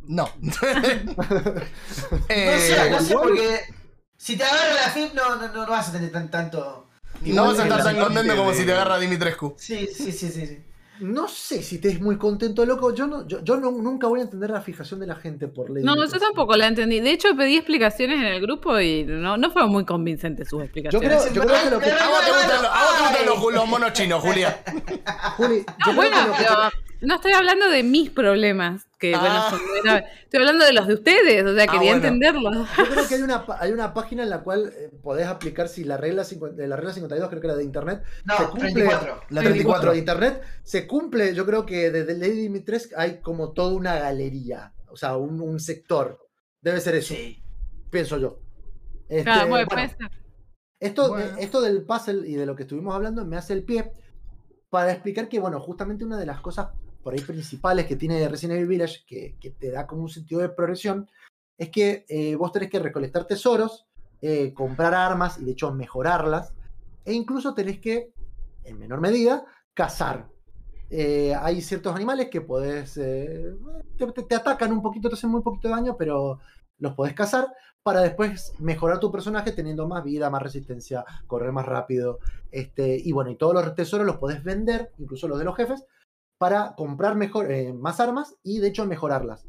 No. 0.05 0.31
No 0.41 0.53
Eh, 2.29 2.59
sé, 2.61 2.91
no 2.91 3.01
sé, 3.01 3.11
igual. 3.13 3.29
porque 3.29 3.61
si 4.17 4.37
te 4.39 4.45
agarra 4.45 4.73
la 4.87 4.91
FIP 4.91 5.13
no, 5.13 5.37
no, 5.37 5.49
no 5.53 5.67
vas 5.67 5.89
a 5.91 5.93
tener 5.93 6.11
tan, 6.13 6.31
tanto. 6.31 6.89
No 7.33 7.47
vas 7.47 7.59
a 7.59 7.62
estar 7.64 7.83
tan 7.83 7.99
contento 7.99 8.37
como 8.37 8.53
si 8.53 8.64
te 8.64 8.72
agarra 8.72 8.99
Dimitrescu. 8.99 9.55
Sí, 9.57 9.87
sí, 9.93 10.12
sí, 10.12 10.29
sí. 10.29 10.47
sí. 10.47 10.59
No 11.01 11.27
sé 11.27 11.61
si 11.61 11.79
te 11.79 11.89
es 11.89 12.01
muy 12.01 12.16
contento, 12.18 12.64
loco. 12.64 12.95
Yo, 12.95 13.09
no, 13.09 13.27
yo, 13.27 13.43
yo 13.43 13.57
no- 13.57 13.72
nunca 13.72 14.07
voy 14.07 14.20
a 14.20 14.22
entender 14.22 14.51
la 14.51 14.61
fijación 14.61 15.01
de 15.01 15.09
la 15.09 15.16
gente 15.16 15.49
por 15.49 15.68
Lady 15.68 15.85
No, 15.85 15.97
yo 15.97 16.18
tampoco 16.20 16.55
la 16.57 16.68
entendí. 16.68 17.01
De 17.01 17.11
hecho, 17.11 17.35
pedí 17.37 17.57
explicaciones 17.57 18.18
en 18.20 18.27
el 18.27 18.41
grupo 18.41 18.79
y 18.79 19.03
no, 19.03 19.37
no 19.37 19.51
fueron 19.51 19.72
muy 19.72 19.85
convincentes 19.85 20.49
sus 20.49 20.61
Yo 20.61 20.64
explicaciones. 20.64 21.09
creo, 21.25 21.33
yo 21.35 21.43
creo 21.43 21.62
que 21.64 21.70
lo 21.70 21.81
que. 21.81 21.91
A 21.91 22.09
vos 22.09 22.20
te 22.25 22.31
gustan, 22.31 22.62
los- 22.62 22.70
a 22.70 22.85
vos 22.85 22.97
te 22.97 23.03
gustan 23.03 23.27
los, 23.27 23.55
los 23.55 23.68
monos 23.68 23.93
chinos, 23.93 24.22
Julia. 24.22 24.62
Juli, 25.37 25.57
yo 25.59 25.64
No, 25.66 25.83
creo 25.85 25.95
bueno, 25.97 26.16
que 26.22 26.29
lo 26.29 26.33
que- 26.37 26.45
pero 26.45 26.70
no 27.05 27.15
estoy 27.17 27.33
hablando 27.33 27.69
de 27.69 27.83
mis 27.83 28.11
problemas, 28.11 28.87
que 28.99 29.11
bueno, 29.11 29.27
Ah. 29.29 29.51
son. 29.51 29.61
Estoy 30.25 30.41
hablando 30.41 30.65
de 30.65 30.73
los 30.73 30.87
de 30.87 30.95
ustedes, 30.95 31.45
o 31.45 31.55
sea, 31.55 31.65
Ah, 31.65 31.73
quería 31.73 31.93
bueno. 31.93 32.07
entenderlos. 32.09 32.69
Yo 32.77 32.85
creo 32.87 33.09
que 33.09 33.15
hay 33.17 33.23
una, 33.23 33.45
hay 33.61 33.73
una 33.73 33.95
página 33.95 34.23
en 34.23 34.31
la 34.31 34.43
cual 34.43 34.73
eh, 34.77 34.91
podés 35.03 35.27
aplicar 35.27 35.69
si 35.69 35.85
la 35.85 35.97
regla, 35.97 36.25
50 36.25 36.67
la 36.67 36.77
regla 36.77 36.93
52, 36.93 37.29
creo 37.29 37.41
que 37.41 37.47
era 37.47 37.57
de 37.57 37.65
internet, 37.65 38.03
No, 38.25 38.37
se 38.37 38.45
cumple. 38.45 38.73
34. 38.73 39.15
La 39.31 39.41
34 39.43 39.43
34. 39.43 39.93
de 39.93 39.99
internet, 39.99 40.43
se 40.63 40.87
cumple. 40.87 41.35
Yo 41.35 41.47
creo 41.47 41.65
que 41.67 41.91
desde 41.91 42.17
Lady 42.19 42.41
Dimitrescu 42.43 42.95
hay 42.97 43.21
como 43.21 43.53
toda 43.53 43.75
una 43.75 43.95
galería, 43.99 44.73
o 44.89 44.97
sea, 44.97 45.17
un, 45.17 45.41
un 45.41 45.61
sector. 45.61 46.19
Debe 46.61 46.81
ser 46.81 46.95
eso, 46.97 47.15
Sí. 47.15 47.43
pienso 47.91 48.19
yo. 48.19 48.39
Este, 49.09 49.25
Claro, 49.25 49.49
bueno, 49.49 49.67
bueno, 49.67 49.69
puede 49.69 49.89
ser. 49.89 50.25
Esto, 50.81 51.09
Bueno. 51.11 51.25
eh, 51.27 51.35
esto 51.41 51.61
del 51.61 51.83
puzzle 51.85 52.29
y 52.29 52.35
de 52.35 52.47
lo 52.47 52.57
que 52.57 52.63
estuvimos 52.65 52.95
hablando 52.95 53.25
me 53.25 53.37
hace 53.37 53.53
el 53.53 53.63
pie 53.65 53.93
para 54.71 54.93
explicar 54.93 55.29
que, 55.29 55.39
bueno, 55.39 55.61
justamente 55.61 56.05
una 56.05 56.19
de 56.19 56.27
las 56.27 56.41
cosas 56.41 56.69
por 57.05 57.13
ahí 57.13 57.21
principales 57.21 57.87
que 57.87 57.97
tiene 57.97 58.27
Resident 58.29 58.57
Evil 58.57 58.69
Village, 58.69 59.05
que, 59.07 59.37
que 59.39 59.51
te 59.51 59.71
da 59.71 59.87
como 59.87 60.03
un 60.03 60.09
sentido 60.09 60.41
de 60.41 60.49
progresión, 60.49 61.09
es 61.59 61.71
que 61.71 62.05
eh, 62.09 62.35
vos 62.35 62.51
tenés 62.51 62.71
que 62.71 62.79
recolectar 62.79 63.27
tesoros, 63.27 63.87
eh, 64.23 64.53
comprar 64.55 64.95
armas 64.95 65.39
y 65.39 65.45
de 65.45 65.53
hecho 65.53 65.73
mejorarlas, 65.73 66.55
e 67.05 67.13
incluso 67.13 67.55
tenés 67.55 67.79
que, 67.79 68.13
en 68.65 68.79
menor 68.79 69.01
medida, 69.01 69.45
cazar. 69.75 70.29
Eh, 70.91 71.35
hay 71.35 71.61
ciertos 71.61 71.95
animales 71.95 72.29
que 72.31 72.41
podés. 72.41 72.95
te, 72.95 74.35
atacan 74.35 74.73
un 74.73 74.83
poquito, 74.83 75.09
te 75.09 75.15
hacen 75.15 75.31
muy 75.31 75.43
poquito 75.43 75.69
daño, 75.69 75.97
pero 75.97 76.41
los 76.79 76.95
podés 76.95 77.15
cazar 77.15 77.49
para 77.83 78.01
después 78.01 78.55
mejorar 78.59 78.99
tu 78.99 79.13
personaje 79.13 79.53
teniendo 79.53 79.87
más 79.87 80.03
vida, 80.03 80.31
más 80.31 80.43
resistencia, 80.43 81.05
correr 81.27 81.53
más 81.53 81.67
rápido. 81.67 82.19
Este, 82.51 82.97
y 82.97 83.13
bueno, 83.13 83.31
y 83.31 83.37
todos 83.37 83.55
los 83.55 83.75
tesoros 83.75 84.07
los 84.07 84.17
podés 84.17 84.43
vender, 84.43 84.91
incluso 84.99 85.29
los 85.29 85.39
de 85.39 85.45
los 85.45 85.55
jefes, 85.55 85.85
para 86.45 86.75
comprar 86.75 87.15
mejor, 87.17 87.51
eh, 87.51 87.73
más 87.73 88.01
armas 88.01 88.35
y 88.43 88.59
de 88.59 88.69
hecho 88.69 88.85
mejorarlas. 88.85 89.47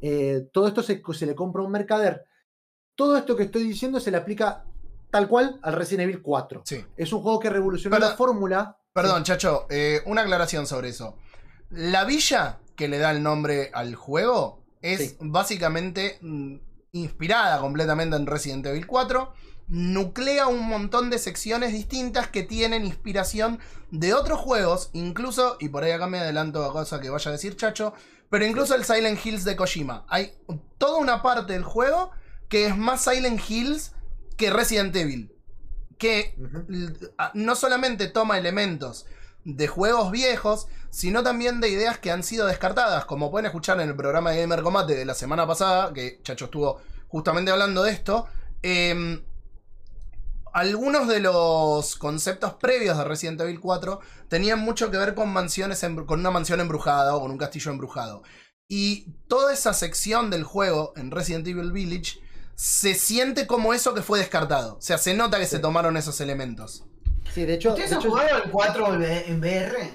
Eh, 0.00 0.48
todo 0.50 0.66
esto 0.66 0.82
se, 0.82 1.02
se 1.12 1.26
le 1.26 1.34
compra 1.34 1.60
a 1.60 1.66
un 1.66 1.72
mercader. 1.72 2.24
Todo 2.94 3.18
esto 3.18 3.36
que 3.36 3.42
estoy 3.42 3.64
diciendo 3.64 4.00
se 4.00 4.10
le 4.10 4.16
aplica 4.16 4.64
tal 5.10 5.28
cual 5.28 5.60
al 5.62 5.74
Resident 5.74 6.04
Evil 6.08 6.22
4. 6.22 6.62
Sí. 6.64 6.82
Es 6.96 7.12
un 7.12 7.20
juego 7.20 7.38
que 7.38 7.50
revolucionó 7.50 7.96
Pero- 7.96 8.08
la 8.08 8.16
fórmula. 8.16 8.78
Perdón, 8.94 9.24
Chacho, 9.24 9.66
eh, 9.68 10.00
una 10.06 10.22
aclaración 10.22 10.66
sobre 10.66 10.88
eso. 10.88 11.16
La 11.68 12.06
villa 12.06 12.60
que 12.76 12.88
le 12.88 12.96
da 12.96 13.10
el 13.10 13.22
nombre 13.22 13.70
al 13.74 13.94
juego 13.94 14.64
es 14.80 15.10
Sí. 15.10 15.16
básicamente 15.20 16.16
mm, 16.22 16.56
inspirada 16.92 17.60
completamente 17.60 18.16
en 18.16 18.26
Resident 18.26 18.66
Evil 18.66 18.86
4. 18.86 19.32
Nuclea 19.68 20.46
un 20.46 20.66
montón 20.66 21.10
de 21.10 21.18
secciones 21.18 21.72
distintas 21.72 22.28
que 22.28 22.42
tienen 22.42 22.86
inspiración 22.86 23.58
de 23.90 24.14
otros 24.14 24.40
juegos, 24.40 24.90
incluso, 24.94 25.56
y 25.60 25.68
por 25.68 25.84
ahí 25.84 25.92
acá 25.92 26.06
me 26.06 26.18
adelanto 26.18 26.64
a 26.64 26.72
cosa 26.72 27.00
que 27.00 27.10
vaya 27.10 27.28
a 27.28 27.32
decir 27.32 27.56
Chacho, 27.56 27.92
pero 28.30 28.46
incluso 28.46 28.74
el 28.74 28.84
Silent 28.84 29.24
Hills 29.24 29.44
de 29.44 29.56
Kojima. 29.56 30.06
Hay 30.08 30.32
toda 30.78 30.98
una 30.98 31.22
parte 31.22 31.52
del 31.52 31.64
juego 31.64 32.10
que 32.48 32.66
es 32.66 32.76
más 32.76 33.02
Silent 33.02 33.40
Hills 33.48 33.92
que 34.36 34.50
Resident 34.50 34.94
Evil. 34.96 35.32
Que 35.98 36.34
no 37.34 37.56
solamente 37.56 38.06
toma 38.06 38.38
elementos 38.38 39.06
de 39.56 39.66
juegos 39.66 40.10
viejos, 40.10 40.68
sino 40.90 41.22
también 41.22 41.60
de 41.60 41.70
ideas 41.70 41.98
que 41.98 42.10
han 42.10 42.22
sido 42.22 42.46
descartadas, 42.46 43.06
como 43.06 43.30
pueden 43.30 43.46
escuchar 43.46 43.80
en 43.80 43.88
el 43.88 43.96
programa 43.96 44.30
de 44.30 44.42
Gamer 44.42 44.62
Combate 44.62 44.94
de 44.94 45.06
la 45.06 45.14
semana 45.14 45.46
pasada, 45.46 45.92
que 45.94 46.20
Chacho 46.22 46.46
estuvo 46.46 46.80
justamente 47.08 47.50
hablando 47.50 47.82
de 47.82 47.92
esto. 47.92 48.26
em, 48.62 49.22
algunos 50.52 51.06
de 51.06 51.20
los 51.20 51.94
conceptos 51.96 52.54
previos 52.54 52.98
de 52.98 53.04
Resident 53.04 53.40
Evil 53.40 53.60
4 53.60 54.00
tenían 54.28 54.58
mucho 54.58 54.90
que 54.90 54.96
ver 54.96 55.14
con 55.14 55.28
mansiones 55.32 55.80
con 56.06 56.20
una 56.20 56.30
mansión 56.30 56.60
embrujada 56.60 57.14
o 57.14 57.20
con 57.20 57.30
un 57.30 57.38
castillo 57.38 57.70
embrujado. 57.70 58.22
Y 58.66 59.12
toda 59.28 59.52
esa 59.52 59.72
sección 59.72 60.30
del 60.30 60.44
juego 60.44 60.92
en 60.96 61.10
Resident 61.10 61.46
Evil 61.46 61.72
Village 61.72 62.18
se 62.54 62.94
siente 62.94 63.46
como 63.46 63.72
eso 63.72 63.94
que 63.94 64.02
fue 64.02 64.18
descartado. 64.18 64.78
O 64.78 64.82
sea, 64.82 64.98
se 64.98 65.14
nota 65.14 65.38
que 65.38 65.46
se 65.46 65.60
tomaron 65.60 65.96
esos 65.96 66.20
elementos. 66.20 66.84
Sí, 67.32 67.44
de 67.44 67.54
hecho. 67.54 67.70
¿Ustedes 67.70 67.90
de 67.90 67.96
han 67.96 68.00
hecho- 68.02 68.10
jugado 68.10 68.42
el 68.44 68.50
4 68.50 68.94
en 69.02 69.38
VR? 69.40 69.90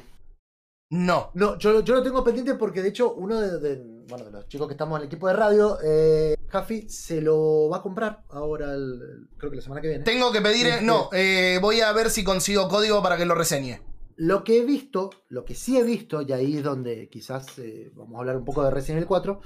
No. 0.91 1.31
No, 1.33 1.57
yo, 1.57 1.81
yo 1.81 1.95
lo 1.95 2.03
tengo 2.03 2.23
pendiente 2.23 2.53
porque 2.55 2.81
de 2.81 2.89
hecho 2.89 3.13
uno 3.15 3.39
de, 3.39 3.59
de- 3.59 3.83
bueno, 4.07 4.25
de 4.25 4.31
los 4.31 4.47
chicos 4.47 4.67
que 4.67 4.73
estamos 4.73 4.97
en 4.97 5.01
el 5.03 5.07
equipo 5.07 5.27
de 5.27 5.33
radio, 5.33 5.77
eh, 5.83 6.35
Jaffi, 6.49 6.87
se 6.87 7.19
lo 7.21 7.67
va 7.69 7.77
a 7.77 7.81
comprar 7.81 8.23
ahora, 8.29 8.73
el- 8.73 9.01
el- 9.01 9.27
creo 9.37 9.49
que 9.49 9.55
la 9.57 9.63
semana 9.63 9.81
que 9.81 9.87
viene. 9.87 10.03
Tengo 10.03 10.31
que 10.31 10.41
pedir. 10.41 10.67
Este- 10.67 10.85
No, 10.85 11.09
eh, 11.13 11.57
voy 11.61 11.81
a 11.81 11.91
ver 11.93 12.09
si 12.11 12.23
consigo 12.23 12.67
código 12.69 13.01
para 13.01 13.17
que 13.17 13.25
lo 13.25 13.33
reseñe. 13.33 13.81
Lo 14.17 14.43
que 14.43 14.57
he 14.59 14.65
visto, 14.65 15.09
lo 15.29 15.43
que 15.45 15.55
sí 15.55 15.77
he 15.79 15.83
visto, 15.83 16.21
y 16.21 16.31
ahí 16.31 16.57
es 16.57 16.63
donde 16.63 17.09
quizás 17.09 17.57
eh, 17.57 17.91
vamos 17.95 18.15
a 18.15 18.19
hablar 18.19 18.37
un 18.37 18.45
poco 18.45 18.63
de 18.63 18.69
Resident 18.69 18.97
Evil 18.97 19.07
4, 19.07 19.41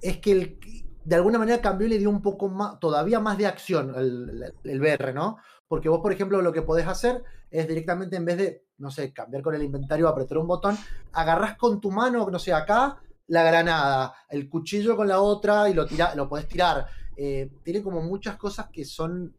es 0.00 0.18
que 0.18 0.30
el- 0.30 0.58
de 1.04 1.16
alguna 1.16 1.38
manera 1.40 1.60
cambió 1.60 1.88
y 1.88 1.90
le 1.90 1.98
dio 1.98 2.10
un 2.10 2.22
poco 2.22 2.48
más, 2.48 2.78
todavía 2.78 3.18
más 3.18 3.36
de 3.38 3.46
acción 3.46 3.92
el, 3.96 4.52
el 4.62 4.80
VR, 4.80 5.12
¿no? 5.12 5.38
Porque 5.68 5.88
vos, 5.88 6.00
por 6.00 6.12
ejemplo, 6.12 6.40
lo 6.40 6.52
que 6.52 6.62
podés 6.62 6.86
hacer 6.86 7.22
es 7.50 7.68
directamente 7.68 8.16
en 8.16 8.24
vez 8.24 8.38
de, 8.38 8.64
no 8.78 8.90
sé, 8.90 9.12
cambiar 9.12 9.42
con 9.42 9.54
el 9.54 9.62
inventario, 9.62 10.08
apretar 10.08 10.38
un 10.38 10.46
botón, 10.46 10.76
agarrás 11.12 11.56
con 11.56 11.80
tu 11.80 11.90
mano, 11.90 12.28
no 12.30 12.38
sé, 12.38 12.52
acá, 12.52 12.98
la 13.26 13.42
granada, 13.42 14.14
el 14.30 14.48
cuchillo 14.48 14.96
con 14.96 15.06
la 15.08 15.20
otra 15.20 15.68
y 15.68 15.74
lo, 15.74 15.86
tira, 15.86 16.14
lo 16.14 16.28
podés 16.28 16.48
tirar. 16.48 16.86
Eh, 17.16 17.50
tiene 17.62 17.82
como 17.82 18.00
muchas 18.00 18.36
cosas 18.36 18.68
que 18.72 18.84
son, 18.86 19.34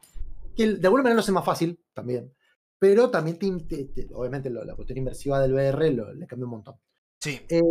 que 0.55 0.67
de 0.75 0.86
alguna 0.88 1.01
manera 1.03 1.15
lo 1.15 1.21
hace 1.21 1.32
más 1.32 1.45
fácil 1.45 1.80
también. 1.93 2.32
Pero 2.77 3.09
también, 3.09 3.38
te- 3.39 3.59
te- 3.63 3.86
te- 3.86 4.13
obviamente, 4.13 4.49
lo- 4.49 4.63
la 4.63 4.75
cuestión 4.75 4.99
inmersiva 4.99 5.39
del 5.39 5.53
VR 5.53 5.91
lo- 5.93 6.13
le 6.13 6.27
cambia 6.27 6.45
un 6.45 6.51
montón. 6.51 6.75
Sí. 7.19 7.41
Eh, 7.49 7.61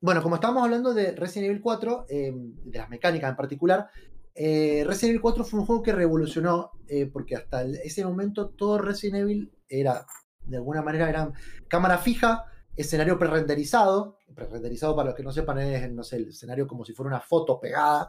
bueno, 0.00 0.22
como 0.22 0.36
estábamos 0.36 0.62
hablando 0.64 0.94
de 0.94 1.12
Resident 1.12 1.50
Evil 1.50 1.60
4, 1.62 2.06
eh, 2.08 2.32
de 2.32 2.78
las 2.78 2.88
mecánicas 2.88 3.30
en 3.30 3.36
particular, 3.36 3.88
eh, 4.34 4.84
Resident 4.86 5.10
Evil 5.10 5.20
4 5.20 5.44
fue 5.44 5.60
un 5.60 5.66
juego 5.66 5.82
que 5.82 5.92
revolucionó, 5.92 6.72
eh, 6.88 7.06
porque 7.06 7.36
hasta 7.36 7.62
ese 7.64 8.04
momento 8.04 8.48
todo 8.48 8.78
Resident 8.78 9.22
Evil 9.22 9.52
era, 9.68 10.06
de 10.46 10.56
alguna 10.56 10.82
manera, 10.82 11.08
era 11.08 11.32
cámara 11.68 11.98
fija, 11.98 12.46
escenario 12.76 13.18
prerenderizado. 13.18 14.18
Prerenderizado, 14.34 14.96
para 14.96 15.10
los 15.10 15.14
que 15.14 15.22
no 15.22 15.32
sepan, 15.32 15.60
es 15.60 16.12
el 16.12 16.28
escenario 16.28 16.66
como 16.66 16.84
si 16.84 16.92
fuera 16.92 17.08
una 17.08 17.20
foto 17.20 17.60
pegada, 17.60 18.08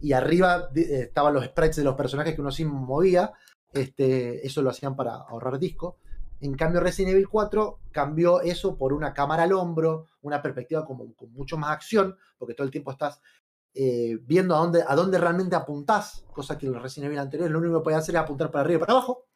y 0.00 0.12
arriba 0.12 0.70
eh, 0.74 1.02
estaban 1.02 1.34
los 1.34 1.44
sprites 1.44 1.76
de 1.76 1.84
los 1.84 1.94
personajes 1.94 2.34
que 2.34 2.40
uno 2.40 2.50
sí 2.50 2.64
movía. 2.64 3.32
Este, 3.72 4.46
eso 4.46 4.62
lo 4.62 4.70
hacían 4.70 4.96
para 4.96 5.14
ahorrar 5.14 5.58
disco. 5.58 5.98
En 6.40 6.54
cambio, 6.54 6.80
Resident 6.80 7.14
Evil 7.14 7.28
4 7.28 7.80
cambió 7.92 8.40
eso 8.40 8.76
por 8.76 8.92
una 8.92 9.14
cámara 9.14 9.44
al 9.44 9.52
hombro, 9.52 10.06
una 10.22 10.42
perspectiva 10.42 10.84
como, 10.84 11.14
con 11.14 11.32
mucho 11.32 11.56
más 11.56 11.70
acción, 11.70 12.16
porque 12.38 12.54
todo 12.54 12.66
el 12.66 12.70
tiempo 12.70 12.90
estás 12.90 13.20
eh, 13.76 14.18
viendo 14.22 14.54
a 14.54 14.58
dónde, 14.58 14.82
a 14.86 14.94
dónde 14.96 15.18
realmente 15.18 15.54
apuntás, 15.54 16.24
cosa 16.32 16.56
que 16.56 16.66
en 16.66 16.72
los 16.72 16.82
Resident 16.82 17.06
Evil 17.08 17.18
anteriores 17.18 17.52
lo 17.52 17.58
único 17.58 17.78
que 17.78 17.84
podías 17.84 18.00
hacer 18.02 18.14
era 18.14 18.22
apuntar 18.22 18.50
para 18.50 18.62
arriba 18.64 18.78
y 18.78 18.80
para 18.80 18.92
abajo. 18.94 19.26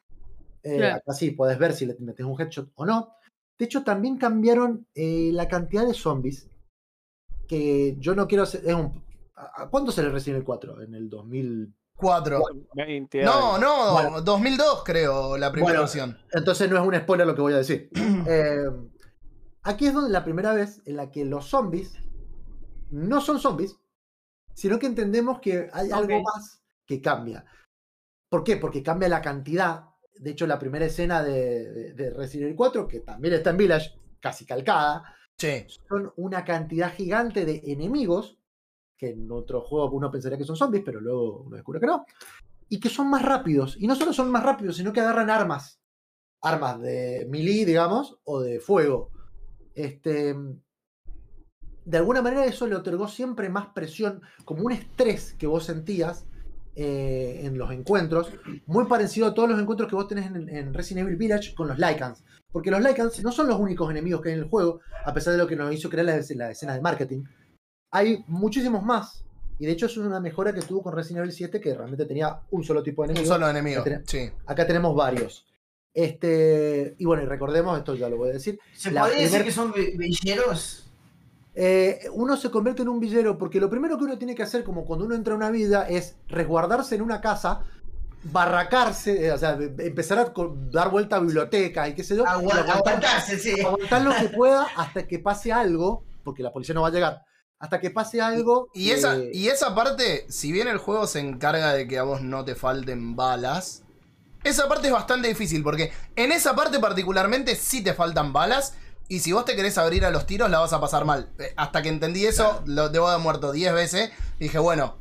Eh, 0.63 0.77
Claro. 0.77 0.95
Acá 0.97 1.13
sí 1.13 1.31
podés 1.31 1.57
ver 1.59 1.73
si 1.73 1.85
le 1.85 1.95
metes 1.99 2.25
un 2.25 2.39
headshot 2.39 2.69
o 2.75 2.85
no. 2.85 3.13
De 3.57 3.65
hecho, 3.65 3.83
también 3.83 4.17
cambiaron 4.17 4.87
eh, 4.95 5.29
la 5.33 5.47
cantidad 5.47 5.85
de 5.85 5.93
zombies, 5.93 6.47
que 7.47 7.95
yo 7.99 8.15
no 8.15 8.27
quiero 8.27 8.43
hacer. 8.43 8.61
Es 8.65 8.73
un, 8.73 9.03
¿a- 9.35 9.63
a 9.63 9.69
¿Cuándo 9.69 9.91
se 9.91 10.01
le 10.03 10.09
Resident 10.09 10.37
Evil 10.37 10.45
4? 10.45 10.81
En 10.81 10.95
el 10.95 11.09
2000. 11.09 11.73
4. 11.95 12.41
20 12.73 13.23
No, 13.23 13.59
no, 13.59 13.93
Bueno. 13.93 14.21
2002 14.21 14.83
creo, 14.83 15.37
la 15.37 15.51
primera 15.51 15.73
Bueno, 15.73 15.81
versión. 15.81 16.17
Entonces 16.33 16.67
no 16.69 16.77
es 16.81 16.87
un 16.87 16.95
spoiler 16.95 17.27
lo 17.27 17.35
que 17.35 17.41
voy 17.41 17.53
a 17.53 17.57
decir. 17.57 17.89
Eh, 18.27 18.65
aquí 19.63 19.85
es 19.85 19.93
donde 19.93 20.09
la 20.09 20.23
primera 20.23 20.53
vez 20.53 20.81
en 20.85 20.95
la 20.95 21.11
que 21.11 21.25
los 21.25 21.45
zombies 21.45 21.93
no 22.89 23.21
son 23.21 23.39
zombies, 23.39 23.77
sino 24.53 24.77
que 24.79 24.87
entendemos 24.87 25.39
que 25.39 25.69
hay 25.73 25.91
algo 25.91 26.21
más 26.21 26.61
que 26.85 27.01
cambia. 27.01 27.45
¿Por 28.29 28.43
qué? 28.43 28.57
Porque 28.57 28.81
cambia 28.83 29.09
la 29.09 29.21
cantidad. 29.21 29.85
De 30.15 30.31
hecho, 30.31 30.45
la 30.47 30.59
primera 30.59 30.85
escena 30.85 31.23
de, 31.23 31.71
de- 31.71 31.93
de 31.93 32.09
Resident 32.11 32.47
Evil 32.47 32.55
4, 32.55 32.87
que 32.87 32.99
también 33.01 33.33
está 33.33 33.49
en 33.51 33.57
Village, 33.57 33.91
casi 34.19 34.45
calcada, 34.45 35.03
Sí. 35.37 35.65
son 35.89 36.13
una 36.17 36.43
cantidad 36.45 36.93
gigante 36.93 37.45
de 37.45 37.61
enemigos, 37.65 38.37
que 38.95 39.09
en 39.09 39.31
otro 39.31 39.61
juego 39.61 39.89
uno 39.95 40.11
pensaría 40.11 40.37
que 40.37 40.43
son 40.43 40.55
zombies, 40.55 40.83
pero 40.85 41.01
luego 41.01 41.41
uno 41.47 41.55
descubre 41.55 41.79
que 41.79 41.87
no, 41.87 42.05
y 42.69 42.79
que 42.79 42.89
son 42.89 43.09
más 43.09 43.23
rápidos. 43.23 43.75
Y 43.79 43.87
no 43.87 43.95
solo 43.95 44.13
son 44.13 44.29
más 44.29 44.43
rápidos, 44.43 44.77
sino 44.77 44.93
que 44.93 44.99
agarran 45.01 45.29
armas. 45.31 45.79
Armas 46.41 46.79
de 46.81 47.25
melee, 47.29 47.65
digamos, 47.65 48.19
o 48.23 48.39
de 48.41 48.59
fuego. 48.59 49.09
Este, 49.73 50.35
de 51.85 51.97
alguna 51.97 52.21
manera 52.21 52.45
eso 52.45 52.67
le 52.67 52.75
otorgó 52.75 53.07
siempre 53.07 53.49
más 53.49 53.67
presión, 53.67 54.21
como 54.45 54.63
un 54.63 54.71
estrés 54.71 55.33
que 55.37 55.47
vos 55.47 55.65
sentías 55.65 56.25
eh, 56.75 57.41
en 57.43 57.57
los 57.57 57.71
encuentros, 57.71 58.31
muy 58.65 58.85
parecido 58.85 59.27
a 59.27 59.33
todos 59.33 59.49
los 59.49 59.59
encuentros 59.59 59.89
que 59.89 59.95
vos 59.95 60.07
tenés 60.07 60.27
en, 60.27 60.47
en 60.49 60.73
Resident 60.73 61.05
Evil 61.07 61.17
Village 61.17 61.53
con 61.55 61.67
los 61.67 61.77
Lycans. 61.77 62.23
Porque 62.51 62.71
los 62.71 62.81
Lycans 62.81 63.21
no 63.23 63.31
son 63.31 63.47
los 63.47 63.59
únicos 63.59 63.89
enemigos 63.91 64.21
que 64.21 64.29
hay 64.29 64.35
en 64.35 64.41
el 64.43 64.49
juego, 64.49 64.79
a 65.05 65.13
pesar 65.13 65.33
de 65.33 65.39
lo 65.39 65.47
que 65.47 65.55
nos 65.55 65.73
hizo 65.73 65.89
crear 65.89 66.05
la, 66.05 66.19
la 66.35 66.51
escena 66.51 66.73
de 66.73 66.81
marketing. 66.81 67.23
Hay 67.91 68.23
muchísimos 68.27 68.83
más. 68.83 69.25
Y 69.59 69.65
de 69.65 69.73
hecho 69.73 69.85
es 69.85 69.95
una 69.97 70.19
mejora 70.19 70.53
que 70.53 70.61
tuvo 70.61 70.81
con 70.81 70.93
Resident 70.95 71.19
Evil 71.19 71.31
7, 71.33 71.61
que 71.61 71.73
realmente 71.73 72.05
tenía 72.05 72.39
un 72.51 72.63
solo 72.63 72.81
tipo 72.83 73.03
de 73.03 73.07
Un 73.09 73.11
enemigo. 73.11 73.33
solo 73.33 73.49
enemigo. 73.49 73.83
Tenés- 73.83 74.03
Sí. 74.07 74.29
Acá 74.47 74.65
tenemos 74.67 74.95
varios. 74.95 75.45
Este, 75.93 76.95
y 76.97 77.05
bueno, 77.05 77.23
y 77.23 77.25
recordemos, 77.25 77.77
esto 77.77 77.95
ya 77.95 78.09
lo 78.09 78.17
voy 78.17 78.29
a 78.29 78.33
decir, 78.33 78.59
¿Se 78.73 78.91
La 78.91 79.01
podría 79.03 79.21
decir 79.23 79.43
que 79.43 79.51
son 79.51 79.71
vi- 79.73 79.97
villeros? 79.97 80.90
Eh, 81.53 82.01
uno 82.13 82.37
se 82.37 82.49
convierte 82.49 82.81
en 82.83 82.89
un 82.89 82.99
villero 82.99 83.37
porque 83.37 83.59
lo 83.59 83.69
primero 83.69 83.97
que 83.97 84.05
uno 84.05 84.17
tiene 84.17 84.35
que 84.35 84.43
hacer, 84.43 84.63
como 84.63 84.85
cuando 84.85 85.05
uno 85.05 85.15
entra 85.15 85.33
a 85.33 85.37
una 85.37 85.49
vida, 85.51 85.87
es 85.87 86.15
resguardarse 86.27 86.95
en 86.95 87.01
una 87.01 87.19
casa, 87.21 87.61
barracarse, 88.23 89.25
eh, 89.27 89.31
o 89.31 89.37
sea, 89.37 89.57
empezar 89.79 90.19
a 90.19 90.33
dar 90.71 90.89
vuelta 90.91 91.15
a 91.15 91.19
bibliotecas 91.19 91.89
y 91.89 91.95
qué 91.95 92.03
sé 92.03 92.15
yo, 92.15 92.25
Agua- 92.27 92.53
aguantar, 92.53 92.77
aguantarse, 92.77 93.39
sí. 93.39 93.59
aguantar 93.59 94.01
lo 94.03 94.15
que 94.15 94.29
pueda 94.35 94.67
hasta 94.75 95.07
que 95.07 95.19
pase 95.19 95.51
algo, 95.51 96.03
porque 96.23 96.43
la 96.43 96.51
policía 96.53 96.75
no 96.75 96.81
va 96.83 96.89
a 96.89 96.91
llegar, 96.91 97.21
hasta 97.59 97.79
que 97.79 97.89
pase 97.89 98.21
algo. 98.21 98.67
Y 98.73 98.91
esa, 98.91 99.17
eh, 99.17 99.31
y 99.33 99.47
esa 99.47 99.73
parte, 99.75 100.25
si 100.29 100.51
bien 100.51 100.67
el 100.67 100.77
juego 100.77 101.07
se 101.07 101.19
encarga 101.19 101.73
de 101.73 101.87
que 101.87 101.97
a 101.97 102.03
vos 102.03 102.21
no 102.21 102.45
te 102.45 102.55
falten 102.55 103.15
balas, 103.15 103.83
esa 104.43 104.67
parte 104.67 104.87
es 104.87 104.93
bastante 104.93 105.27
difícil 105.27 105.61
porque 105.63 105.91
en 106.15 106.31
esa 106.31 106.55
parte 106.55 106.79
particularmente 106.79 107.55
sí 107.55 107.83
te 107.83 107.93
faltan 107.93 108.33
balas 108.33 108.73
y 109.15 109.19
si 109.19 109.33
vos 109.33 109.43
te 109.45 109.55
querés 109.55 109.77
abrir 109.77 110.05
a 110.05 110.09
los 110.11 110.25
tiros 110.25 110.49
la 110.49 110.59
vas 110.59 110.71
a 110.73 110.79
pasar 110.79 111.03
mal. 111.05 111.29
Eh, 111.37 111.53
Hasta 111.57 111.81
que 111.81 111.89
entendí 111.89 112.25
eso, 112.25 112.61
lo 112.65 112.89
debo 112.89 113.07
haber 113.07 113.21
muerto 113.21 113.51
10 113.51 113.73
veces 113.73 114.09
y 114.39 114.43
dije, 114.45 114.57
bueno, 114.59 114.95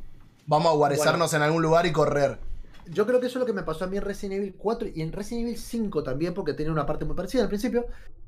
vamos 0.47 0.73
a 0.73 0.75
guarecernos 0.75 1.33
en 1.35 1.43
algún 1.43 1.63
lugar 1.63 1.87
y 1.87 1.93
correr. 1.93 2.39
Yo 2.87 3.07
creo 3.07 3.21
que 3.21 3.27
eso 3.29 3.39
es 3.39 3.41
lo 3.41 3.47
que 3.47 3.53
me 3.53 3.63
pasó 3.63 3.85
a 3.85 3.87
mí 3.87 3.99
en 3.99 4.03
Resident 4.03 4.39
Evil 4.41 4.55
4 4.59 4.89
y 4.95 5.03
en 5.03 5.13
Resident 5.13 5.47
Evil 5.47 5.59
5 5.59 6.03
también, 6.03 6.35
porque 6.35 6.55
tenía 6.55 6.73
una 6.73 6.87
parte 6.87 7.05
muy 7.05 7.15
parecida 7.15 7.43
al 7.43 7.49
principio. 7.49 7.87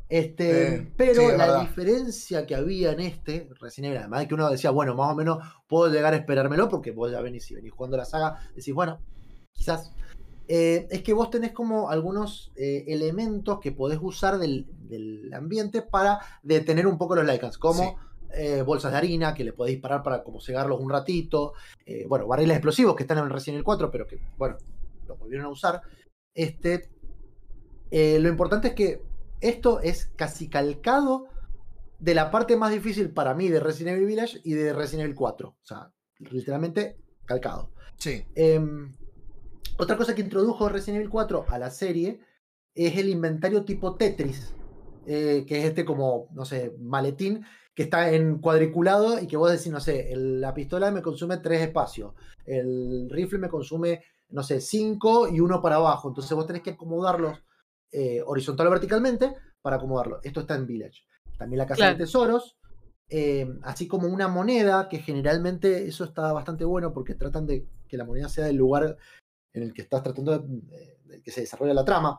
Este, 0.09 0.75
Eh, 0.75 0.93
pero 0.97 1.23
sí, 1.23 1.27
la 1.37 1.47
verdad. 1.47 1.61
diferencia 1.63 2.47
que 2.47 2.55
había 2.55 2.93
en 2.93 3.01
este, 3.01 3.49
Resident 3.61 3.87
Evil, 3.93 3.99
además 3.99 4.21
de 4.21 4.29
que 4.29 4.35
uno 4.35 4.51
decía, 4.51 4.71
bueno, 4.71 4.95
más 4.95 5.11
o 5.11 5.15
menos 5.17 5.39
puedo 5.67 5.93
llegar 5.93 6.13
a 6.13 6.17
esperármelo, 6.17 6.69
porque 6.69 6.93
vos 6.93 7.11
ya 7.11 7.21
venís, 7.21 7.45
si 7.45 7.55
venís 7.57 7.73
jugando 7.73 7.97
la 7.97 8.05
saga, 8.05 8.39
decís, 8.55 8.73
bueno, 8.75 9.01
quizás. 9.53 9.91
eh, 10.49 10.87
es 10.91 11.03
que 11.03 11.13
vos 11.15 11.31
tenés 11.31 11.53
como 11.53 11.89
algunos 11.91 12.53
eh, 12.57 12.85
elementos 12.89 13.59
que 13.61 13.73
podés 13.73 13.99
usar 14.03 14.39
del, 14.39 14.67
del 14.93 15.33
ambiente 15.35 15.83
para 15.83 16.21
detener 16.43 16.87
un 16.87 16.99
poco 16.99 17.17
los 17.17 17.27
Lycans, 17.27 17.59
como 17.59 17.99
eh, 18.35 18.63
bolsas 18.63 18.93
de 18.93 18.99
harina 18.99 19.35
que 19.35 19.45
le 19.45 19.53
podés 19.53 19.75
disparar 19.75 20.03
para 20.03 20.23
como 20.23 20.41
cegarlos 20.41 20.81
un 20.81 20.89
ratito, 20.89 21.53
eh, 21.85 22.07
bueno, 22.09 22.27
barriles 22.27 22.57
explosivos 22.57 22.97
que 22.97 23.03
están 23.03 23.19
en 23.19 23.25
el 23.25 23.31
Resident 23.31 23.57
Evil 23.57 23.65
4, 23.65 23.91
pero 23.91 24.07
que, 24.07 24.19
bueno, 24.39 24.57
lo 25.07 25.17
volvieron 25.17 25.47
a 25.47 25.51
usar. 25.51 25.83
Este, 26.35 26.89
eh, 27.91 28.19
lo 28.19 28.29
importante 28.29 28.69
es 28.69 28.75
que 28.75 29.03
esto 29.41 29.81
es 29.81 30.07
casi 30.17 30.49
calcado 30.49 31.27
de 31.99 32.15
la 32.15 32.31
parte 32.31 32.57
más 32.57 32.73
difícil 32.73 33.11
para 33.11 33.35
mí 33.35 33.49
de 33.49 33.61
Resident 33.61 33.97
Evil 33.97 34.09
Village 34.09 34.41
y 34.45 34.55
de 34.55 34.73
Resident 34.73 35.05
Evil 35.05 35.17
4. 35.17 35.49
O 35.49 35.65
sea, 35.65 35.93
literalmente 36.19 36.97
calcado. 37.27 37.71
Sí. 37.99 38.25
Em, 38.35 38.93
otra 39.79 39.97
cosa 39.97 40.15
que 40.15 40.23
introdujo 40.23 40.69
Resident 40.69 41.01
Evil 41.01 41.11
4 41.11 41.45
a 41.49 41.59
la 41.59 41.71
serie 41.71 42.21
es 42.75 42.97
el 42.97 43.09
inventario 43.09 43.65
tipo 43.65 43.97
Tetris, 43.97 44.55
eh, 45.07 45.45
que 45.47 45.59
es 45.59 45.65
este 45.65 45.85
como, 45.85 46.29
no 46.33 46.45
sé, 46.45 46.75
maletín 46.79 47.45
que 47.75 47.85
está 47.85 48.11
en 48.13 48.39
cuadriculado 48.39 49.19
y 49.19 49.27
que 49.27 49.37
vos 49.37 49.51
decís, 49.51 49.73
no 49.73 49.81
sé, 49.81 50.13
el- 50.13 50.41
la 50.41 50.53
pistola 50.53 50.91
me 50.91 51.01
consume 51.03 51.39
tres 51.39 51.63
espacios, 51.63 52.13
el 52.45 53.09
rifle 53.11 53.39
me 53.39 53.49
consume, 53.49 54.05
no 54.29 54.43
sé, 54.43 54.61
cinco 54.61 55.27
y 55.29 55.41
uno 55.41 55.63
para 55.63 55.77
abajo. 55.77 56.09
Entonces 56.09 56.33
vos 56.37 56.47
tenés 56.47 56.63
que 56.63 56.71
acomodarlos 56.71 57.39
eh, 57.95 58.23
horizontal 58.25 58.67
o 58.69 58.71
verticalmente 58.71 59.35
para 59.61 59.77
acomodarlo. 59.77 60.21
Esto 60.23 60.41
está 60.41 60.55
en 60.55 60.67
Village. 60.67 61.03
También 61.37 61.59
la 61.59 61.67
casa 61.67 61.77
Claro. 61.81 61.93
de 61.99 62.05
tesoros, 62.05 62.57
eh, 63.09 63.47
así 63.63 63.87
como 63.87 64.09
una 64.09 64.29
moneda, 64.29 64.89
que 64.89 64.99
generalmente 64.99 65.87
eso 65.87 66.05
está 66.05 66.33
bastante 66.33 66.65
bueno 66.65 66.93
porque 66.95 67.15
tratan 67.15 67.47
de 67.47 67.67
que 67.89 67.97
la 67.99 68.05
moneda 68.07 68.31
sea 68.31 68.47
del 68.47 68.57
lugar 68.57 68.97
en 69.53 69.63
el 69.63 69.75
que 69.75 69.83
estás 69.83 70.03
tratando 70.03 70.39
de, 70.39 70.97
de 71.05 71.23
que 71.23 71.31
se 71.31 71.43
desarrolla 71.43 71.75
la 71.75 71.85
trama. 71.85 72.19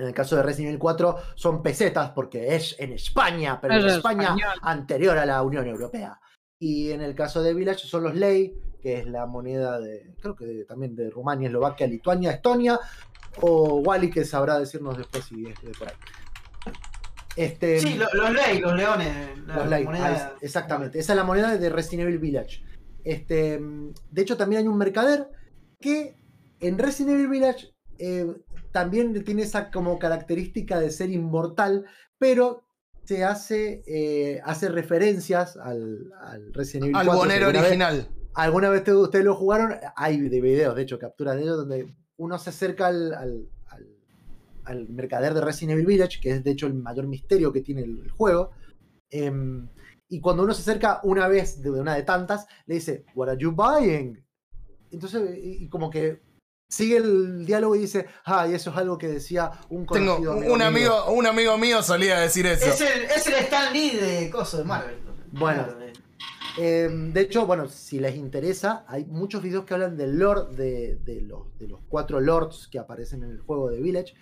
En 0.00 0.06
el 0.06 0.14
caso 0.14 0.34
de 0.36 0.42
Resident 0.42 0.68
Evil 0.70 0.78
4 0.78 1.16
son 1.34 1.62
pesetas 1.62 2.10
porque 2.12 2.54
es 2.56 2.74
en 2.78 2.92
España, 2.92 3.58
pero 3.60 3.74
en 3.74 3.80
Claro, 3.80 3.96
España 3.96 4.22
español. 4.24 4.52
anterior 4.62 5.18
a 5.18 5.26
la 5.26 5.42
Unión 5.42 5.66
Europea. 5.66 6.18
Y 6.58 6.90
en 6.90 7.02
el 7.02 7.14
caso 7.14 7.42
de 7.42 7.52
Village 7.54 7.86
son 7.86 8.04
los 8.04 8.14
ley, 8.14 8.54
que 8.80 8.98
es 9.00 9.06
la 9.06 9.26
moneda 9.26 9.78
de, 9.78 10.14
creo 10.20 10.34
que 10.34 10.46
de- 10.46 10.64
también 10.64 10.96
de 10.96 11.10
Rumania, 11.10 11.48
Eslovaquia, 11.48 11.86
Lituania, 11.86 12.30
Estonia, 12.32 12.80
o 13.42 13.76
Wally 13.84 14.10
que 14.10 14.24
sabrá 14.24 14.58
decirnos 14.58 14.96
después 14.96 15.24
si 15.24 15.46
es 15.46 15.60
de 15.62 15.72
por 15.72 15.88
ahí. 15.88 15.94
Este, 17.36 17.78
Sí, 17.80 17.94
lo- 17.94 18.08
los 18.12 18.32
ley, 18.32 18.58
los 18.58 18.74
leones. 18.74 19.38
La 19.46 19.56
los 19.56 19.68
ley, 19.68 19.84
moneda- 19.84 20.06
ah, 20.06 20.32
es- 20.38 20.42
exactamente. 20.44 20.98
Esa 20.98 21.12
es 21.12 21.16
la 21.16 21.24
moneda 21.24 21.56
de 21.56 21.68
Resident 21.70 22.08
Evil 22.08 22.18
Village. 22.18 22.62
Este, 23.04 23.58
de 23.60 24.22
hecho, 24.22 24.36
también 24.36 24.62
hay 24.62 24.68
un 24.68 24.76
mercader 24.76 25.28
que 25.80 26.16
en 26.58 26.78
Resident 26.78 27.14
Evil 27.14 27.28
Village 27.28 27.74
eh, 27.98 28.26
también 28.72 29.24
tiene 29.24 29.42
esa 29.42 29.70
como 29.70 29.98
característica 29.98 30.78
de 30.80 30.90
ser 30.90 31.10
inmortal, 31.10 31.84
pero 32.18 32.62
se 33.04 33.24
hace, 33.24 33.82
eh, 33.86 34.40
hace 34.44 34.68
referencias 34.68 35.56
al, 35.56 36.12
al 36.20 36.52
Resident 36.54 36.84
Evil 36.86 36.96
Al 36.96 37.06
4. 37.06 37.12
Si 37.22 37.28
bonero 37.28 37.46
vez- 37.52 37.60
original. 37.62 38.08
¿Alguna 38.34 38.70
vez 38.70 38.84
te- 38.84 38.94
ustedes 38.94 39.24
lo 39.24 39.34
jugaron? 39.34 39.74
Hay 39.96 40.20
de 40.28 40.40
videos, 40.40 40.76
de 40.76 40.82
hecho, 40.82 40.98
capturas 40.98 41.34
de 41.36 41.42
ellos, 41.42 41.56
donde 41.56 41.92
uno 42.16 42.38
se 42.38 42.50
acerca 42.50 42.86
al, 42.86 43.12
al- 43.14 43.48
al- 44.64 44.88
mercader 44.88 45.34
de 45.34 45.40
Resident 45.40 45.72
Evil 45.72 45.86
Village, 45.86 46.20
que 46.20 46.30
es 46.30 46.44
de 46.44 46.52
hecho 46.52 46.66
el 46.68 46.74
mayor 46.74 47.08
misterio 47.08 47.52
que 47.52 47.60
tiene 47.62 47.82
el, 47.82 47.98
el 48.04 48.10
juego. 48.10 48.50
em, 49.10 49.68
y 50.08 50.20
cuando 50.20 50.42
uno 50.44 50.54
se 50.54 50.62
acerca 50.62 51.00
una 51.04 51.26
vez 51.28 51.60
de 51.62 51.70
una 51.70 51.94
de 51.96 52.02
tantas, 52.04 52.46
le 52.66 52.74
dice, 52.76 53.04
What 53.14 53.28
are 53.30 53.38
you 53.40 53.50
buying? 53.52 54.24
Entonces, 54.92 55.36
y, 55.38 55.64
y 55.64 55.68
como 55.68 55.88
que 55.90 56.20
sigue 56.70 56.96
el 56.96 57.44
diálogo 57.44 57.76
y 57.76 57.80
dice, 57.80 58.06
ah, 58.24 58.46
y 58.48 58.54
eso 58.54 58.70
es 58.70 58.76
algo 58.76 58.96
que 58.96 59.08
decía 59.08 59.50
un 59.68 59.84
Tengo 59.86 60.16
conocido 60.16 60.52
un 60.54 60.62
amigo, 60.62 61.10
un 61.12 61.26
amigo 61.26 61.58
mío 61.58 61.82
solía 61.82 62.18
decir 62.20 62.46
eso. 62.46 62.64
Es 62.66 62.80
el, 62.80 63.02
es 63.04 63.26
el 63.26 63.34
Stan 63.34 63.72
Lee 63.72 63.90
de 63.96 64.30
Coso 64.30 64.56
de 64.58 64.64
Marvel. 64.64 64.96
Bueno. 65.32 65.64
De- 65.64 65.90
Em, 66.58 67.12
de 67.12 67.20
hecho, 67.20 67.46
bueno, 67.46 67.68
si 67.68 68.00
les 68.00 68.16
interesa, 68.16 68.84
hay 68.88 69.04
muchos 69.04 69.40
videos 69.40 69.64
que 69.64 69.72
hablan 69.74 69.96
del 69.96 70.18
lore 70.18 70.52
de, 70.56 70.96
de 70.96 71.20
los, 71.20 71.56
de 71.58 71.68
los 71.68 71.78
cuatro 71.88 72.20
lords 72.20 72.68
que 72.70 72.78
aparecen 72.78 73.22
en 73.22 73.30
el 73.30 73.40
juego 73.40 73.70
de 73.70 73.80
Village. 73.80 74.14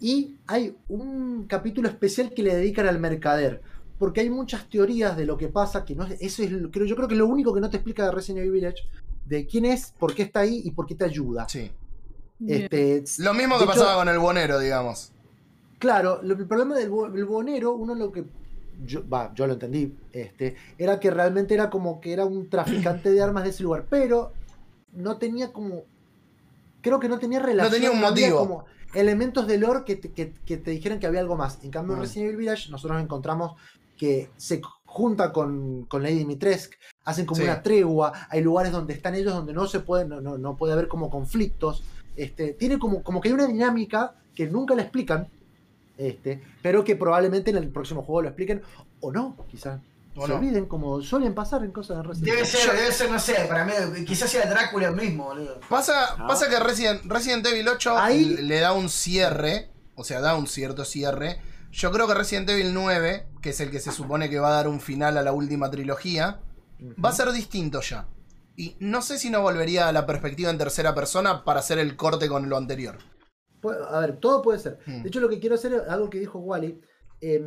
Y 0.00 0.36
hay 0.46 0.76
un 0.88 1.46
capítulo 1.46 1.88
especial 1.88 2.32
que 2.34 2.42
le 2.42 2.54
dedican 2.56 2.88
al 2.88 2.98
mercader. 2.98 3.60
Porque 3.98 4.20
hay 4.22 4.30
muchas 4.30 4.68
teorías 4.70 5.16
de 5.16 5.26
lo 5.26 5.36
que 5.36 5.48
pasa, 5.48 5.84
que 5.84 5.94
no 5.94 6.06
es, 6.06 6.20
eso 6.20 6.42
es, 6.42 6.50
creo, 6.72 6.86
yo 6.86 6.96
creo 6.96 7.06
que 7.06 7.14
es 7.14 7.18
lo 7.18 7.26
único 7.26 7.52
que 7.52 7.60
no 7.60 7.68
te 7.68 7.76
explica 7.76 8.04
de 8.06 8.12
Resident 8.12 8.38
Evil 8.40 8.52
Village, 8.52 8.84
de 9.28 9.46
quién 9.46 9.64
es, 9.64 9.92
por 9.98 10.14
qué 10.14 10.22
está 10.22 10.40
ahí 10.40 10.62
y 10.64 10.70
por 10.70 10.86
qué 10.86 10.94
te 10.94 11.04
ayuda. 11.04 11.48
Sí. 11.48 11.70
Este, 12.46 13.04
Lo 13.18 13.34
mismo 13.34 13.56
que 13.58 13.64
hecho, 13.64 13.72
pasaba 13.72 13.96
con 13.96 14.08
el 14.08 14.18
bonero, 14.18 14.58
digamos. 14.58 15.12
Claro, 15.78 16.20
lo- 16.22 16.34
el 16.34 16.46
problema 16.46 16.76
del 16.76 16.90
bo- 16.90 17.06
el 17.06 17.24
bonero, 17.24 17.72
uno 17.74 17.94
lo 17.94 18.12
que. 18.12 18.24
Yo, 18.84 19.02
lo 19.02 19.52
entendí, 19.52 19.92
este, 20.12 20.54
era 20.78 21.00
que 21.00 21.10
realmente 21.10 21.52
era 21.54 21.68
como 21.68 22.00
que 22.00 22.12
era 22.12 22.24
un 22.24 22.48
traficante 22.48 23.10
de 23.10 23.20
armas 23.20 23.42
de 23.42 23.50
ese 23.50 23.64
lugar, 23.64 23.86
pero 23.90 24.32
no 24.92 25.18
tenía 25.18 25.52
como. 25.52 25.82
Creo 26.80 27.00
que 27.00 27.08
no 27.08 27.18
tenía 27.18 27.40
relación. 27.40 27.72
tenía 27.72 27.90
un 27.90 28.00
motivo. 28.00 28.38
como 28.38 28.64
elementos 28.94 29.46
de 29.48 29.58
lore 29.58 29.82
que 29.84 29.96
te, 29.96 30.12
que, 30.12 30.32
que 30.32 30.56
te 30.58 30.70
dijeran 30.70 31.00
que 31.00 31.08
había 31.08 31.20
algo 31.20 31.36
más. 31.36 31.58
En 31.64 31.70
cambio, 31.72 31.94
en 31.94 31.98
Mm. 31.98 32.02
Resident 32.02 32.24
Evil 32.26 32.36
Village, 32.38 32.70
nosotros 32.70 33.02
encontramos 33.02 33.52
que 33.96 34.30
se 34.36 34.60
junta 34.90 35.32
con, 35.32 35.84
con 35.84 36.02
Lady 36.02 36.14
Dimitrescu, 36.16 36.74
hacen 37.04 37.26
como 37.26 37.36
Sí. 37.36 37.44
una 37.44 37.62
tregua, 37.62 38.12
hay 38.30 38.40
lugares 38.40 38.72
donde 38.72 38.94
están 38.94 39.14
ellos 39.14 39.34
donde 39.34 39.52
no 39.52 39.66
se 39.66 39.80
pueden, 39.80 40.08
no, 40.08 40.20
no, 40.20 40.38
no 40.38 40.56
puede 40.56 40.72
haber 40.72 40.88
como 40.88 41.10
conflictos. 41.10 41.84
Este, 42.16 42.54
tiene 42.54 42.78
como, 42.78 43.02
como 43.02 43.20
que 43.20 43.28
hay 43.28 43.34
una 43.34 43.46
dinámica 43.46 44.14
que 44.34 44.46
nunca 44.46 44.74
la 44.74 44.82
explican, 44.82 45.28
este, 45.98 46.42
pero 46.62 46.82
que 46.84 46.96
probablemente 46.96 47.50
en 47.50 47.58
el 47.58 47.68
próximo 47.70 48.02
juego 48.02 48.22
lo 48.22 48.28
expliquen, 48.28 48.62
o 49.00 49.12
no, 49.12 49.36
quizás. 49.50 49.80
O 50.16 50.22
se 50.26 50.32
no. 50.32 50.38
olviden 50.38 50.66
como 50.66 51.00
suelen 51.02 51.34
pasar 51.34 51.62
en 51.64 51.70
cosas 51.70 51.98
de 51.98 52.02
Resident 52.02 52.26
Debe 52.30 52.38
Evil. 52.40 52.50
ser, 52.50 52.72
debe 52.76 52.92
ser, 52.92 53.10
no 53.10 53.20
sé, 53.20 53.34
para 53.46 53.64
mí, 53.64 53.72
quizás 54.04 54.30
sea 54.30 54.48
Drácula 54.48 54.90
mismo, 54.90 55.26
boludo. 55.26 55.60
Pasa, 55.68 56.14
Ah. 56.18 56.26
pasa 56.26 56.48
que 56.48 56.58
Resident, 56.58 57.02
Resident 57.04 57.46
Evil 57.46 57.68
8 57.68 57.96
Ahí- 57.96 58.24
le 58.38 58.58
da 58.58 58.72
un 58.72 58.88
cierre, 58.88 59.68
o 59.94 60.02
sea, 60.02 60.20
da 60.20 60.34
un 60.34 60.46
cierto 60.48 60.84
cierre. 60.84 61.40
Yo 61.70 61.90
creo 61.92 62.06
que 62.08 62.14
Resident 62.14 62.48
Evil 62.50 62.72
9, 62.74 63.26
que 63.42 63.50
es 63.50 63.60
el 63.60 63.70
que 63.70 63.80
se 63.80 63.92
supone 63.92 64.30
que 64.30 64.38
va 64.38 64.48
a 64.48 64.52
dar 64.54 64.68
un 64.68 64.80
final 64.80 65.18
a 65.18 65.22
la 65.22 65.32
última 65.32 65.70
trilogía, 65.70 66.40
va 67.04 67.10
a 67.10 67.12
ser 67.12 67.30
distinto 67.32 67.80
ya. 67.80 68.08
Y 68.56 68.76
no 68.80 69.02
sé 69.02 69.18
si 69.18 69.30
no 69.30 69.42
volvería 69.42 69.88
a 69.88 69.92
la 69.92 70.06
perspectiva 70.06 70.50
en 70.50 70.58
tercera 70.58 70.94
persona 70.94 71.44
para 71.44 71.60
hacer 71.60 71.78
el 71.78 71.94
corte 71.96 72.28
con 72.28 72.48
lo 72.48 72.56
anterior. 72.56 72.98
A 73.90 74.00
ver, 74.00 74.16
todo 74.18 74.40
puede 74.42 74.58
ser. 74.58 74.78
Hmm. 74.86 75.02
De 75.02 75.08
hecho, 75.08 75.20
lo 75.20 75.28
que 75.28 75.38
quiero 75.40 75.54
hacer 75.56 75.72
es 75.74 75.82
algo 75.88 76.08
que 76.10 76.18
dijo 76.20 76.38
Wally. 76.38 76.80
eh, 77.20 77.44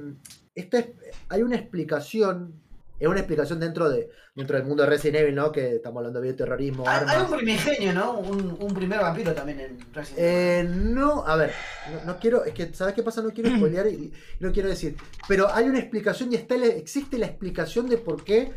esta 0.53 0.79
es- 0.79 0.89
hay 1.29 1.41
una 1.43 1.55
explicación, 1.55 2.61
es 3.01 3.07
una 3.07 3.19
explicación 3.19 3.59
dentro 3.59 3.89
de 3.89 4.09
dentro 4.35 4.55
del 4.57 4.65
mundo 4.65 4.83
de 4.83 4.89
Resident 4.89 5.17
Evil, 5.23 5.35
¿no? 5.35 5.51
Que 5.51 5.75
estamos 5.75 5.97
hablando 5.97 6.21
de 6.21 6.27
bioterrorismo, 6.27 6.87
Hay, 6.87 7.05
hay 7.07 7.21
un 7.23 7.31
primigenio, 7.37 7.93
¿no? 7.93 8.19
Un, 8.19 8.57
un 8.59 8.73
primer 8.73 8.99
vampiro 8.99 9.33
también 9.33 9.59
en 9.59 9.79
Resident 9.93 10.19
Evil. 10.19 10.25
Eh, 10.25 10.63
no, 10.69 11.25
a 11.25 11.35
ver, 11.35 11.51
no, 11.91 12.13
no 12.13 12.19
quiero, 12.19 12.45
es 12.45 12.53
que, 12.53 12.73
¿sabes 12.73 12.93
qué 12.93 13.03
pasa? 13.03 13.21
No 13.21 13.31
quiero 13.31 13.49
spoilear 13.57 13.87
y, 13.87 13.93
y 13.95 14.13
no 14.39 14.51
quiero 14.51 14.69
decir. 14.69 14.95
Pero 15.27 15.51
hay 15.53 15.65
una 15.67 15.79
explicación 15.79 16.31
y 16.31 16.35
está 16.35 16.55
existe 16.55 17.17
la 17.17 17.25
explicación 17.25 17.89
de 17.89 17.97
por 17.97 18.23
qué 18.23 18.53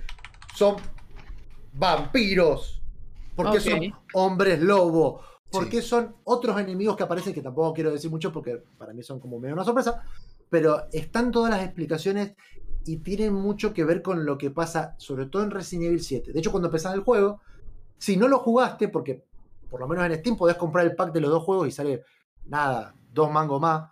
son 0.54 0.76
vampiros. 1.72 2.82
¿Por 3.34 3.50
qué 3.52 3.60
son 3.60 3.80
hombres 4.12 4.60
lobo? 4.60 5.20
¿Por 5.50 5.64
Sí. 5.64 5.70
qué 5.70 5.82
son 5.82 6.16
otros 6.24 6.58
enemigos 6.60 6.96
que 6.96 7.02
aparecen 7.04 7.32
que 7.32 7.40
tampoco 7.42 7.72
quiero 7.74 7.92
decir 7.92 8.10
mucho 8.10 8.32
porque 8.32 8.62
para 8.78 8.92
mí 8.92 9.02
son 9.02 9.20
como 9.20 9.38
medio 9.38 9.54
una 9.54 9.64
sorpresa? 9.64 10.02
Pero 10.50 10.84
están 10.92 11.30
todas 11.32 11.50
las 11.50 11.62
explicaciones 11.64 12.34
y 12.84 12.98
tienen 12.98 13.32
mucho 13.34 13.72
que 13.72 13.84
ver 13.84 14.02
con 14.02 14.24
lo 14.26 14.36
que 14.38 14.50
pasa, 14.50 14.94
sobre 14.98 15.26
todo 15.26 15.42
en 15.42 15.50
Resident 15.50 15.86
Evil 15.86 16.00
7. 16.02 16.32
De 16.32 16.38
hecho, 16.38 16.50
cuando 16.50 16.68
empezás 16.68 16.94
el 16.94 17.00
juego, 17.00 17.40
si 17.98 18.16
no 18.16 18.28
lo 18.28 18.38
jugaste, 18.38 18.88
porque 18.88 19.24
por 19.70 19.80
lo 19.80 19.88
menos 19.88 20.04
en 20.06 20.14
Steam 20.16 20.36
podés 20.36 20.56
comprar 20.56 20.84
el 20.86 20.94
pack 20.94 21.12
de 21.12 21.20
los 21.20 21.30
dos 21.30 21.42
juegos 21.42 21.68
y 21.68 21.70
sale 21.72 22.02
nada, 22.46 22.94
dos 23.12 23.30
mangos 23.30 23.60
más. 23.60 23.90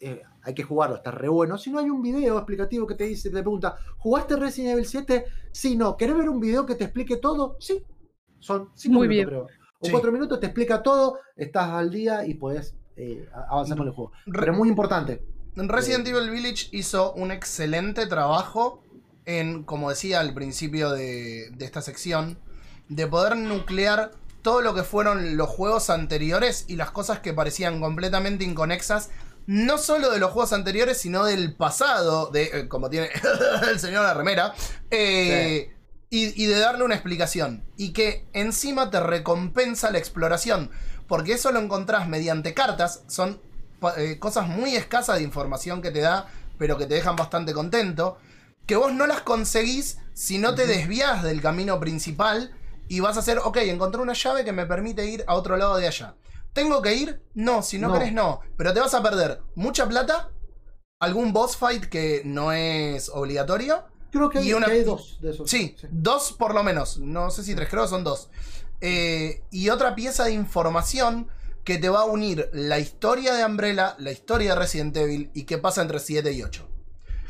eh, 0.00 0.22
hay 0.42 0.54
que 0.54 0.62
jugarlo, 0.62 0.96
está 0.96 1.10
re 1.10 1.28
bueno. 1.28 1.58
Si 1.58 1.70
no 1.70 1.78
hay 1.80 1.90
un 1.90 2.00
video 2.00 2.36
explicativo 2.38 2.86
que 2.86 2.94
te 2.94 3.04
dice, 3.04 3.28
te 3.28 3.40
pregunta, 3.40 3.76
¿jugaste 3.98 4.36
Resident 4.36 4.72
Evil 4.74 4.86
7? 4.86 5.24
Si 5.52 5.76
no, 5.76 5.96
¿querés 5.96 6.16
ver 6.16 6.28
un 6.30 6.40
video 6.40 6.64
que 6.64 6.74
te 6.76 6.84
explique 6.84 7.16
todo? 7.18 7.56
Sí. 7.58 7.82
Son 8.38 8.70
cinco 8.74 8.98
Muy 8.98 9.08
minutos, 9.08 9.30
bien. 9.32 9.46
creo. 9.46 9.58
O 9.80 9.86
Sí. 9.86 9.90
cuatro 9.92 10.10
minutos, 10.12 10.40
te 10.40 10.46
explica 10.46 10.82
todo, 10.82 11.18
estás 11.36 11.68
al 11.70 11.90
día 11.90 12.24
y 12.24 12.34
podés 12.34 12.76
eh, 12.96 13.28
avanzar 13.48 13.76
con 13.76 13.88
el 13.88 13.92
juego. 13.92 14.12
Re- 14.26 14.40
Pero 14.40 14.52
es 14.52 14.58
muy 14.58 14.68
importante. 14.68 15.22
Resident 15.66 16.06
Evil 16.06 16.30
Village 16.30 16.68
hizo 16.70 17.12
un 17.14 17.32
excelente 17.32 18.06
trabajo 18.06 18.82
en, 19.24 19.64
como 19.64 19.90
decía 19.90 20.20
al 20.20 20.32
principio 20.34 20.90
de, 20.90 21.50
de 21.50 21.64
esta 21.64 21.82
sección, 21.82 22.38
de 22.88 23.06
poder 23.06 23.36
nuclear 23.36 24.12
todo 24.42 24.62
lo 24.62 24.74
que 24.74 24.82
fueron 24.82 25.36
los 25.36 25.48
juegos 25.48 25.90
anteriores 25.90 26.64
y 26.68 26.76
las 26.76 26.90
cosas 26.90 27.18
que 27.20 27.34
parecían 27.34 27.80
completamente 27.80 28.44
inconexas, 28.44 29.10
no 29.46 29.78
solo 29.78 30.10
de 30.10 30.18
los 30.18 30.30
juegos 30.30 30.52
anteriores, 30.52 30.98
sino 30.98 31.24
del 31.24 31.54
pasado, 31.54 32.30
de 32.30 32.44
eh, 32.44 32.68
como 32.68 32.88
tiene 32.88 33.08
el 33.70 33.78
señor 33.80 34.04
la 34.04 34.14
remera, 34.14 34.54
eh, 34.90 35.74
y, 36.10 36.42
y 36.42 36.46
de 36.46 36.58
darle 36.58 36.84
una 36.84 36.94
explicación. 36.94 37.64
Y 37.76 37.92
que 37.92 38.26
encima 38.32 38.90
te 38.90 39.00
recompensa 39.00 39.90
la 39.90 39.98
exploración, 39.98 40.70
porque 41.06 41.32
eso 41.32 41.50
lo 41.50 41.60
encontrás 41.60 42.08
mediante 42.08 42.54
cartas, 42.54 43.02
son 43.08 43.40
eh, 43.96 44.18
cosas 44.18 44.48
muy 44.48 44.74
escasas 44.76 45.16
de 45.18 45.22
información 45.22 45.82
que 45.82 45.90
te 45.90 46.00
da, 46.00 46.26
pero 46.58 46.76
que 46.78 46.86
te 46.86 46.94
dejan 46.94 47.16
bastante 47.16 47.52
contento. 47.52 48.18
Que 48.66 48.76
vos 48.76 48.92
no 48.92 49.06
las 49.06 49.22
conseguís 49.22 49.98
si 50.12 50.38
no 50.38 50.54
te 50.54 50.66
desvías 50.66 51.22
del 51.22 51.40
camino 51.40 51.78
principal 51.80 52.52
y 52.88 53.00
vas 53.00 53.16
a 53.16 53.20
hacer, 53.20 53.38
ok, 53.38 53.56
encontré 53.58 54.00
una 54.00 54.12
llave 54.14 54.44
que 54.44 54.52
me 54.52 54.66
permite 54.66 55.06
ir 55.06 55.24
a 55.26 55.34
otro 55.34 55.56
lado 55.56 55.76
de 55.76 55.86
allá. 55.86 56.14
¿Tengo 56.52 56.82
que 56.82 56.94
ir? 56.94 57.22
No, 57.34 57.62
si 57.62 57.78
no, 57.78 57.88
No. 57.88 57.94
querés, 57.94 58.12
no. 58.12 58.40
Pero 58.56 58.74
te 58.74 58.80
vas 58.80 58.94
a 58.94 59.02
perder 59.02 59.40
mucha 59.54 59.86
plata, 59.88 60.30
algún 61.00 61.32
boss 61.32 61.56
fight 61.56 61.84
que 61.84 62.22
no 62.24 62.52
es 62.52 63.08
obligatorio. 63.10 63.84
Creo 64.10 64.28
que 64.30 64.38
hay, 64.38 64.52
una- 64.54 64.66
que 64.66 64.72
hay 64.72 64.84
dos 64.84 65.18
de 65.20 65.30
esos. 65.30 65.48
Sí, 65.48 65.76
dos 65.90 66.32
por 66.32 66.54
lo 66.54 66.62
menos. 66.64 66.98
No 66.98 67.30
sé 67.30 67.44
si 67.44 67.54
tres, 67.54 67.68
creo 67.68 67.82
que 67.84 67.88
son 67.90 68.04
dos. 68.04 68.30
Eh, 68.80 69.42
y 69.50 69.68
otra 69.68 69.94
pieza 69.94 70.24
de 70.24 70.32
información 70.32 71.28
que 71.68 71.76
te 71.76 71.90
va 71.90 72.00
a 72.00 72.04
unir 72.06 72.48
la 72.54 72.78
historia 72.78 73.34
de 73.34 73.44
Umbrella, 73.44 73.94
la 73.98 74.10
historia 74.10 74.54
de 74.54 74.58
Resident 74.58 74.96
Evil 74.96 75.30
y 75.34 75.44
qué 75.44 75.58
pasa 75.58 75.82
entre 75.82 75.98
7 75.98 76.32
y 76.32 76.42
8. 76.42 76.66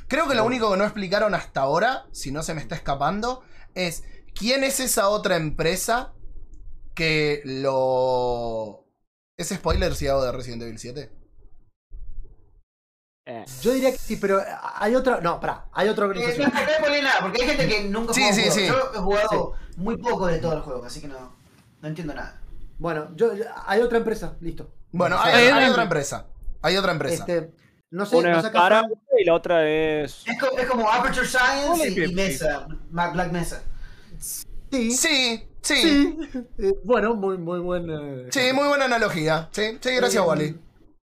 Creo 0.06 0.28
que 0.28 0.36
lo 0.36 0.44
único 0.44 0.70
que 0.70 0.76
no 0.76 0.84
explicaron 0.84 1.34
hasta 1.34 1.62
ahora, 1.62 2.06
si 2.12 2.30
no 2.30 2.44
se 2.44 2.54
me 2.54 2.60
está 2.60 2.76
escapando, 2.76 3.42
es 3.74 4.04
quién 4.36 4.62
es 4.62 4.78
esa 4.78 5.08
otra 5.08 5.34
empresa 5.34 6.12
que 6.94 7.42
lo... 7.44 8.86
¿Es 9.36 9.48
spoiler 9.48 9.96
si 9.96 10.06
hago 10.06 10.22
de 10.22 10.30
Resident 10.30 10.62
Evil 10.62 10.78
7? 10.78 11.10
Eh, 13.26 13.44
Yo 13.60 13.72
diría 13.72 13.90
que 13.90 13.98
sí, 13.98 14.18
pero 14.18 14.40
hay 14.76 14.94
otra. 14.94 15.20
No, 15.20 15.40
pará, 15.40 15.68
hay 15.72 15.88
otra 15.88 16.04
Eh, 16.04 16.08
no 16.08 16.14
organización. 16.14 16.52
no 16.54 16.58
hay 16.60 16.80
poner 16.80 17.02
nada, 17.02 17.20
porque 17.22 17.42
hay 17.42 17.48
gente 17.48 17.68
que 17.68 17.82
nunca 17.88 18.14
Sí, 18.14 18.20
jugó 18.22 18.34
sí, 18.34 18.50
sí. 18.52 18.66
Yo 18.68 18.92
he 18.94 18.98
jugado 18.98 19.54
muy 19.76 19.96
poco 19.96 20.28
de 20.28 20.38
todo 20.38 20.52
el 20.52 20.60
juego, 20.60 20.84
así 20.84 21.00
que 21.00 21.08
no, 21.08 21.32
no 21.82 21.88
entiendo 21.88 22.14
nada. 22.14 22.40
Bueno, 22.78 23.08
yo, 23.16 23.32
hay 23.66 23.80
otra 23.80 23.98
empresa, 23.98 24.36
listo. 24.40 24.70
Bueno, 24.92 25.16
hay, 25.20 25.32
sea, 25.34 25.56
hay 25.56 25.62
hay 25.64 25.70
otra 25.70 25.82
empresa. 25.82 26.26
Hay 26.62 26.76
otra 26.76 26.92
empresa. 26.92 27.14
este, 27.26 27.50
no 27.90 28.06
sé, 28.06 28.16
una 28.16 28.30
no 28.32 28.38
es 28.38 28.44
sé 28.44 28.50
para 28.50 28.82
y 29.18 29.24
la 29.24 29.34
otra 29.34 29.68
es. 29.68 30.24
Es, 30.26 30.38
co- 30.40 30.56
es 30.58 30.66
como 30.66 30.90
Aperture 30.90 31.26
Science 31.26 31.88
y, 31.88 32.04
y. 32.04 32.14
Mesa, 32.14 32.66
Black 32.90 33.32
Mesa. 33.32 33.62
Sí, 34.18 34.90
Sí, 34.92 35.48
sí. 35.62 35.74
sí. 35.74 36.18
Eh, 36.58 36.74
bueno, 36.84 37.14
muy, 37.14 37.38
muy 37.38 37.58
buen. 37.60 37.88
eh, 37.90 38.26
Sí, 38.30 38.52
muy 38.54 38.68
buena 38.68 38.84
analogía. 38.84 39.48
Sí, 39.52 39.78
sí, 39.80 39.94
gracias, 39.96 40.22
Eh, 40.22 40.26
Wally. 40.26 40.60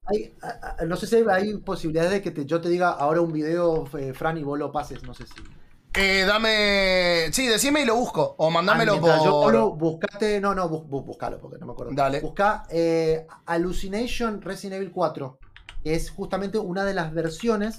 hay- 0.06 0.34
a- 0.42 0.76
a- 0.80 0.86
no 0.86 0.96
sé 0.96 1.08
si 1.08 1.18
hay, 1.18 1.24
hay 1.30 1.58
posibilidades 1.58 2.12
de 2.12 2.22
que 2.22 2.32
te- 2.32 2.46
yo 2.46 2.62
te 2.62 2.70
diga 2.70 2.90
ahora 2.92 3.22
un 3.22 3.32
video, 3.34 3.88
eh, 3.98 4.14
Fran, 4.14 4.38
y 4.38 4.44
vos 4.44 4.58
lo 4.58 4.72
pases. 4.72 5.04
No 5.04 5.14
sé 5.14 5.26
si. 5.28 5.34
Eh, 5.96 6.24
dame. 6.28 7.32
Sí, 7.34 7.48
decime 7.48 7.82
y 7.82 7.86
lo 7.86 7.96
busco. 7.96 8.36
O 8.38 8.50
mandámelo 8.52 8.94
Ah, 8.94 9.20
yo 9.24 9.32
por. 9.32 9.46
hablo, 9.48 9.72
buscate. 9.72 10.40
No, 10.40 10.54
no, 10.54 10.70
bus, 10.70 10.88
bus- 10.88 11.06
buscalo 11.06 11.40
porque 11.40 11.58
no 11.58 11.66
me 11.66 11.72
acuerdo. 11.74 11.94
Dale. 11.96 12.22
Busca 12.22 12.64
eh, 12.70 13.26
Hallucination 13.46 14.42
Resident 14.42 14.76
Evil 14.82 14.92
4. 14.92 15.40
Que 15.84 15.94
es 15.96 16.10
justamente 16.12 16.58
una 16.60 16.86
de 16.86 16.94
las 16.94 17.14
versiones 17.14 17.78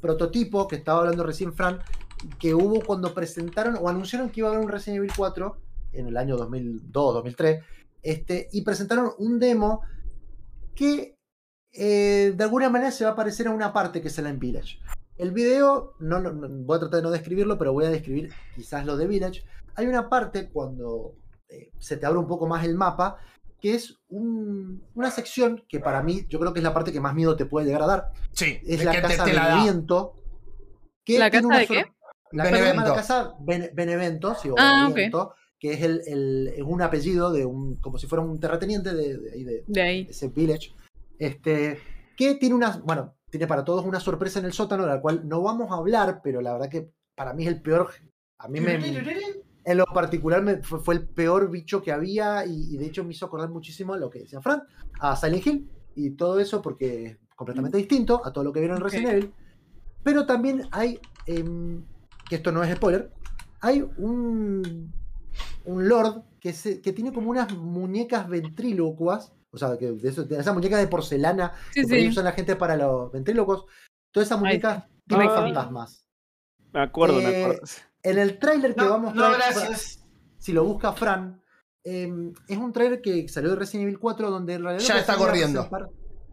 prototipo 0.00 0.66
que 0.68 0.76
estaba 0.76 1.00
hablando 1.00 1.24
recién 1.24 1.52
Fran. 1.52 1.80
Que 2.38 2.54
hubo 2.54 2.80
cuando 2.80 3.12
presentaron 3.14 3.76
o 3.80 3.88
anunciaron 3.88 4.30
que 4.30 4.40
iba 4.40 4.48
a 4.48 4.52
haber 4.52 4.64
un 4.64 4.70
Resident 4.70 4.98
Evil 4.98 5.12
4 5.16 5.56
en 5.92 6.06
el 6.06 6.16
año 6.16 6.36
2002, 6.36 7.14
2003. 7.14 7.62
Este, 8.02 8.48
y 8.52 8.62
presentaron 8.62 9.12
un 9.18 9.38
demo 9.38 9.82
que 10.74 11.16
eh, 11.72 12.32
de 12.34 12.44
alguna 12.44 12.70
manera 12.70 12.90
se 12.90 13.04
va 13.04 13.10
a 13.10 13.16
parecer 13.16 13.46
a 13.48 13.50
una 13.50 13.72
parte 13.72 14.00
que 14.00 14.08
es 14.08 14.18
la 14.18 14.30
en 14.30 14.38
Village. 14.38 14.78
El 15.20 15.32
video, 15.32 15.94
no, 15.98 16.20
voy 16.64 16.76
a 16.76 16.80
tratar 16.80 16.96
de 16.98 17.02
no 17.02 17.10
describirlo, 17.10 17.58
pero 17.58 17.72
voy 17.74 17.84
a 17.84 17.90
describir 17.90 18.32
quizás 18.54 18.86
lo 18.86 18.96
de 18.96 19.06
Village. 19.06 19.44
Hay 19.74 19.86
una 19.86 20.08
parte 20.08 20.48
cuando 20.50 21.14
eh, 21.48 21.70
se 21.78 21.96
te 21.96 22.06
abre 22.06 22.18
un 22.18 22.26
poco 22.28 22.46
más 22.46 22.64
el 22.64 22.74
mapa, 22.76 23.18
que 23.60 23.74
es 23.74 23.98
un- 24.08 24.82
una 24.94 25.10
sección 25.10 25.62
que 25.68 25.80
para 25.80 26.02
mí, 26.02 26.24
yo 26.28 26.38
creo 26.38 26.52
que 26.54 26.60
es 26.60 26.64
la 26.64 26.72
parte 26.72 26.92
que 26.92 27.00
más 27.00 27.14
miedo 27.14 27.36
te 27.36 27.44
puede 27.44 27.66
llegar 27.66 27.82
a 27.82 27.86
dar. 27.86 28.10
Sí, 28.32 28.58
Es 28.64 28.82
la 28.84 28.92
que 28.92 29.00
te, 29.02 29.08
casa 29.08 29.24
te 29.24 29.32
la 29.34 29.48
da. 29.48 29.54
Benevento. 29.56 30.14
que 31.04 31.18
¿La 31.18 31.30
casa 31.30 31.58
de 31.58 31.66
qué? 31.66 31.84
La 32.32 32.44
casa 32.44 32.56
Benevento. 32.56 32.94
casa 32.94 33.34
Bene- 33.40 33.70
Benevento, 33.74 34.34
sí, 34.36 34.48
o 34.48 34.54
Ah. 34.56 34.86
Benevento, 34.88 35.34
que 35.58 35.72
es, 35.74 35.82
el, 35.82 36.00
el- 36.06 36.48
es 36.56 36.62
un 36.62 36.80
apellido 36.82 37.30
de 37.32 37.44
un, 37.44 37.76
como 37.76 37.98
si 37.98 38.06
fuera 38.06 38.24
un 38.24 38.38
terrateniente 38.40 38.94
de, 38.94 39.18
de 39.18 39.32
ahí 39.32 39.44
de, 39.44 39.64
De 39.66 39.82
ahí. 39.82 40.06
ese 40.08 40.28
village, 40.28 40.72
este, 41.18 41.78
que 42.16 42.36
tiene 42.36 42.54
una, 42.54 42.80
bueno, 42.84 43.14
tiene 43.30 43.46
para 43.46 43.64
todos 43.64 43.84
una 43.86 44.00
sorpresa 44.00 44.38
en 44.40 44.44
el 44.46 44.52
sótano, 44.52 44.84
de 44.84 44.90
la 44.90 45.00
cual 45.00 45.26
no 45.28 45.42
vamos 45.42 45.70
a 45.70 45.76
hablar, 45.76 46.20
pero 46.22 46.40
la 46.40 46.52
verdad 46.52 46.68
que 46.68 46.90
para 47.14 47.32
mí 47.32 47.44
es 47.46 47.48
el 47.52 47.62
peor, 47.62 47.90
a 48.38 48.48
mí 48.48 48.60
me, 48.60 48.74
en 49.64 49.76
lo 49.78 49.84
particular 49.86 50.42
me- 50.42 50.62
fue, 50.62 50.80
fue 50.80 50.94
el 50.94 51.06
peor 51.08 51.50
bicho 51.50 51.82
que 51.82 51.92
había 51.92 52.44
y, 52.46 52.74
y 52.74 52.76
de 52.76 52.86
hecho 52.86 53.04
me 53.04 53.12
hizo 53.12 53.26
acordar 53.26 53.50
muchísimo 53.50 53.94
a 53.94 53.98
lo 53.98 54.10
que 54.10 54.20
decía 54.20 54.40
Fran, 54.40 54.62
a 55.00 55.14
Silent 55.16 55.46
Hill 55.46 55.70
y 55.94 56.10
todo 56.10 56.40
eso 56.40 56.60
porque 56.62 57.04
es 57.06 57.18
completamente 57.36 57.76
distinto 57.78 58.20
a 58.24 58.32
todo 58.32 58.44
lo 58.44 58.52
que 58.52 58.60
vieron 58.60 58.78
en 58.78 58.82
Resident. 58.84 59.10
Evil, 59.12 59.34
pero 60.02 60.26
también 60.26 60.62
hay, 60.72 60.98
em, 61.26 61.84
que 62.28 62.36
esto 62.36 62.50
no 62.52 62.62
es 62.64 62.74
spoiler, 62.74 63.12
hay 63.60 63.82
un, 63.98 64.92
un 65.66 65.88
lord 65.88 66.22
que, 66.40 66.52
se- 66.54 66.80
que 66.80 66.92
tiene 66.92 67.12
como 67.12 67.30
unas 67.30 67.54
muñecas 67.54 68.28
ventrílocuas, 68.28 69.34
o 69.52 69.58
sea, 69.58 69.76
que 69.78 69.90
de, 69.92 70.08
eso- 70.08 70.24
de 70.24 70.38
esas 70.38 70.54
muñecas 70.54 70.80
de 70.80 70.86
porcelana 70.88 71.52
Sí, 71.72 71.86
que 71.86 72.00
sí. 72.00 72.08
usan 72.08 72.24
la 72.24 72.32
gente 72.32 72.56
para 72.56 72.76
los 72.76 73.10
ventrílocos, 73.12 73.66
todas 74.12 74.28
esas 74.28 74.38
muñecas 74.40 74.84
tienen 75.06 75.28
Ah. 75.28 75.34
fantasmas. 75.34 76.04
Me 76.72 76.80
acuerdo, 76.82 77.16
me 77.16 77.22
Eh, 77.30 77.44
acuerdo. 77.44 77.62
En 78.02 78.18
el 78.18 78.38
tráiler 78.38 78.74
que 78.74 78.82
No, 78.84 78.90
vamos 78.90 79.12
a 79.12 79.14
no, 79.14 79.28
mostrar, 79.28 79.52
gracias. 79.54 80.04
si 80.38 80.52
lo 80.52 80.64
busca 80.64 80.92
Fran, 80.92 81.42
eh, 81.84 82.32
es 82.48 82.56
un 82.58 82.72
tráiler 82.72 83.00
que 83.02 83.28
salió 83.28 83.50
de 83.50 83.56
Resident 83.56 83.84
Evil 83.88 83.98
4 83.98 84.30
donde 84.30 84.54
en 84.54 84.62
realidad 84.62 84.84
Ya 84.86 84.98
está 85.00 85.16
corriendo. 85.16 85.68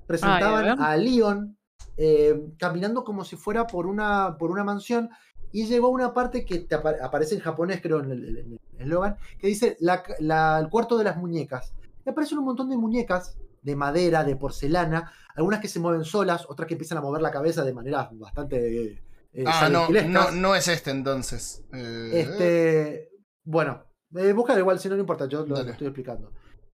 presentaban 0.06 0.80
a 0.82 0.96
Leon 0.96 1.58
eh, 1.98 2.40
caminando 2.60 3.04
como 3.04 3.26
si 3.26 3.36
fuera 3.36 3.66
por 3.68 3.88
una, 3.88 4.38
por 4.38 4.52
una 4.52 4.64
mansión 4.64 5.10
y 5.52 5.66
llegó 5.66 5.88
a 5.88 5.92
una 5.92 6.14
parte 6.14 6.46
que 6.46 6.60
te 6.60 6.76
apa- 6.76 6.96
aparece 7.02 7.34
en 7.36 7.42
japonés, 7.42 7.82
creo, 7.82 8.00
en 8.02 8.12
el 8.12 8.38
en 8.38 8.52
el 8.54 8.60
eslogan, 8.78 9.18
que 9.40 9.48
dice 9.48 9.76
la- 9.80 10.04
la- 10.20 10.60
el 10.60 10.70
cuarto 10.70 10.98
de 10.98 11.04
las 11.06 11.18
muñecas. 11.18 11.74
Y 12.08 12.10
aparecen 12.10 12.38
un 12.38 12.46
montón 12.46 12.70
de 12.70 12.78
muñecas 12.78 13.38
de 13.62 13.76
madera, 13.76 14.24
de 14.24 14.38
porcelana, 14.38 15.12
algunas 15.36 15.60
que 15.60 15.68
se 15.68 15.82
mueven 15.82 16.06
solas, 16.06 16.46
otras 16.48 16.66
que 16.66 16.76
empiezan 16.76 17.00
a 17.00 17.02
mover 17.02 17.22
la 17.22 17.32
cabeza 17.32 17.66
de 17.66 17.74
manera 17.74 18.10
bastante... 18.14 18.94
eh, 19.34 19.44
Ah, 19.46 19.68
no, 19.70 19.90
no, 19.90 20.32
no 20.32 20.56
es 20.56 20.70
este 20.70 20.90
entonces. 20.92 21.66
Eh, 21.74 22.12
Este, 22.14 23.10
bueno, 23.44 23.84
eh, 24.16 24.32
búscalo 24.32 24.60
igual, 24.62 24.80
si 24.80 24.88
no, 24.88 24.96
no 24.96 25.02
importa, 25.02 25.28
yo 25.28 25.46
lo, 25.46 25.60
estoy 25.60 25.88
explicando. 25.88 26.32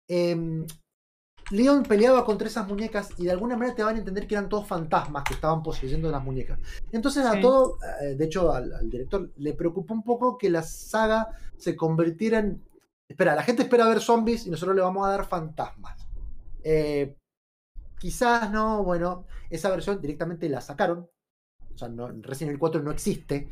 Em, 0.07 0.67
Leon 1.51 1.83
peleaba 1.83 2.27
contra 2.27 2.47
esas 2.47 2.69
muñecas 2.69 3.09
y 3.17 3.25
de 3.25 3.33
alguna 3.33 3.57
manera 3.57 3.75
te 3.75 3.83
van 3.83 3.97
a 3.97 3.99
entender 4.01 4.27
que 4.27 4.35
eran 4.35 4.51
todos 4.51 4.67
fantasmas 4.69 5.25
que 5.25 5.33
estaban 5.35 5.63
poseyendo 5.63 6.11
las 6.11 6.23
muñecas. 6.23 6.59
Entonces 6.93 7.25
a 7.25 7.33
Sí. 7.33 7.41
todo, 7.41 7.79
eh, 8.03 8.17
de 8.17 8.25
hecho 8.27 8.53
al, 8.53 8.71
al 8.75 8.91
director 8.91 9.31
le 9.37 9.55
preocupó 9.55 9.95
un 9.95 10.05
poco 10.05 10.37
que 10.37 10.51
la 10.51 10.63
saga 10.63 11.29
se 11.57 11.75
convirtiera 11.75 12.39
en... 12.41 12.63
Espera, 13.13 13.35
la 13.35 13.43
gente 13.43 13.63
espera 13.63 13.89
ver 13.89 14.01
zombies 14.01 14.47
y 14.47 14.51
nosotros 14.51 14.75
le 14.77 14.83
vamos 14.83 15.07
a 15.07 15.11
dar 15.11 15.27
fantasmas. 15.27 16.07
Eh, 16.65 17.17
quizás 17.99 18.51
no, 18.51 18.83
bueno, 18.83 19.27
esa 19.51 19.71
versión 19.71 20.01
directamente 20.01 20.49
la 20.49 20.61
sacaron. 20.61 21.09
O 21.75 21.79
sea, 21.79 21.89
no, 21.89 22.09
en 22.09 22.23
Resident 22.23 22.51
Evil 22.51 22.59
4 22.61 22.83
no 22.83 22.91
existe 22.91 23.49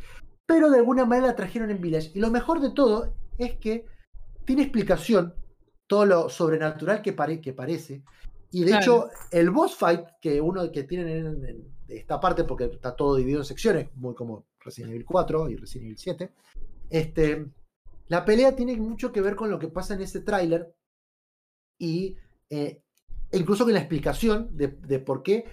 pero 0.47 0.69
de 0.69 0.79
alguna 0.79 1.05
manera 1.05 1.29
la 1.29 1.37
trajeron 1.37 1.71
en 1.71 1.81
Village. 1.81 2.11
Y 2.13 2.19
lo 2.19 2.29
mejor 2.29 2.59
de 2.61 2.71
todo 2.71 3.15
es 3.39 3.55
que 3.59 3.87
tiene 4.45 4.63
explicación 4.63 5.33
todo 5.87 6.05
lo 6.07 6.29
sobrenatural 6.29 7.03
que, 7.03 7.13
pare- 7.13 7.41
que 7.41 7.53
parece. 7.53 8.03
Y 8.51 8.63
de 8.65 8.71
Claro. 8.73 8.83
hecho, 8.83 9.09
el 9.31 9.51
boss 9.51 9.77
fight 9.77 10.01
que 10.21 10.41
uno 10.41 10.73
que 10.73 10.83
tienen 10.83 11.09
en, 11.25 11.45
en 11.47 11.73
esta 11.87 12.19
parte, 12.19 12.43
porque 12.43 12.65
está 12.65 12.97
todo 12.97 13.15
dividido 13.15 13.43
en 13.43 13.45
secciones, 13.45 13.91
muy 13.95 14.13
como 14.17 14.47
Resident 14.59 14.91
Evil 14.91 15.05
4 15.05 15.51
y 15.51 15.55
Resident 15.57 15.85
Evil 15.87 15.99
7, 15.99 16.33
este, 16.91 17.47
la 18.11 18.25
pelea 18.25 18.57
tiene 18.57 18.77
mucho 18.77 19.13
que 19.13 19.21
ver 19.21 19.37
con 19.37 19.51
lo 19.51 19.59
que 19.59 19.69
pasa 19.69 19.95
en 19.95 20.03
ese 20.03 20.21
tráiler 20.21 20.75
y 21.79 22.17
eh, 22.51 22.83
e 23.31 23.39
incluso 23.39 23.63
con 23.65 23.73
la 23.73 23.79
explicación 23.79 24.57
de, 24.57 24.67
de 24.69 24.99
por 24.99 25.23
qué 25.23 25.45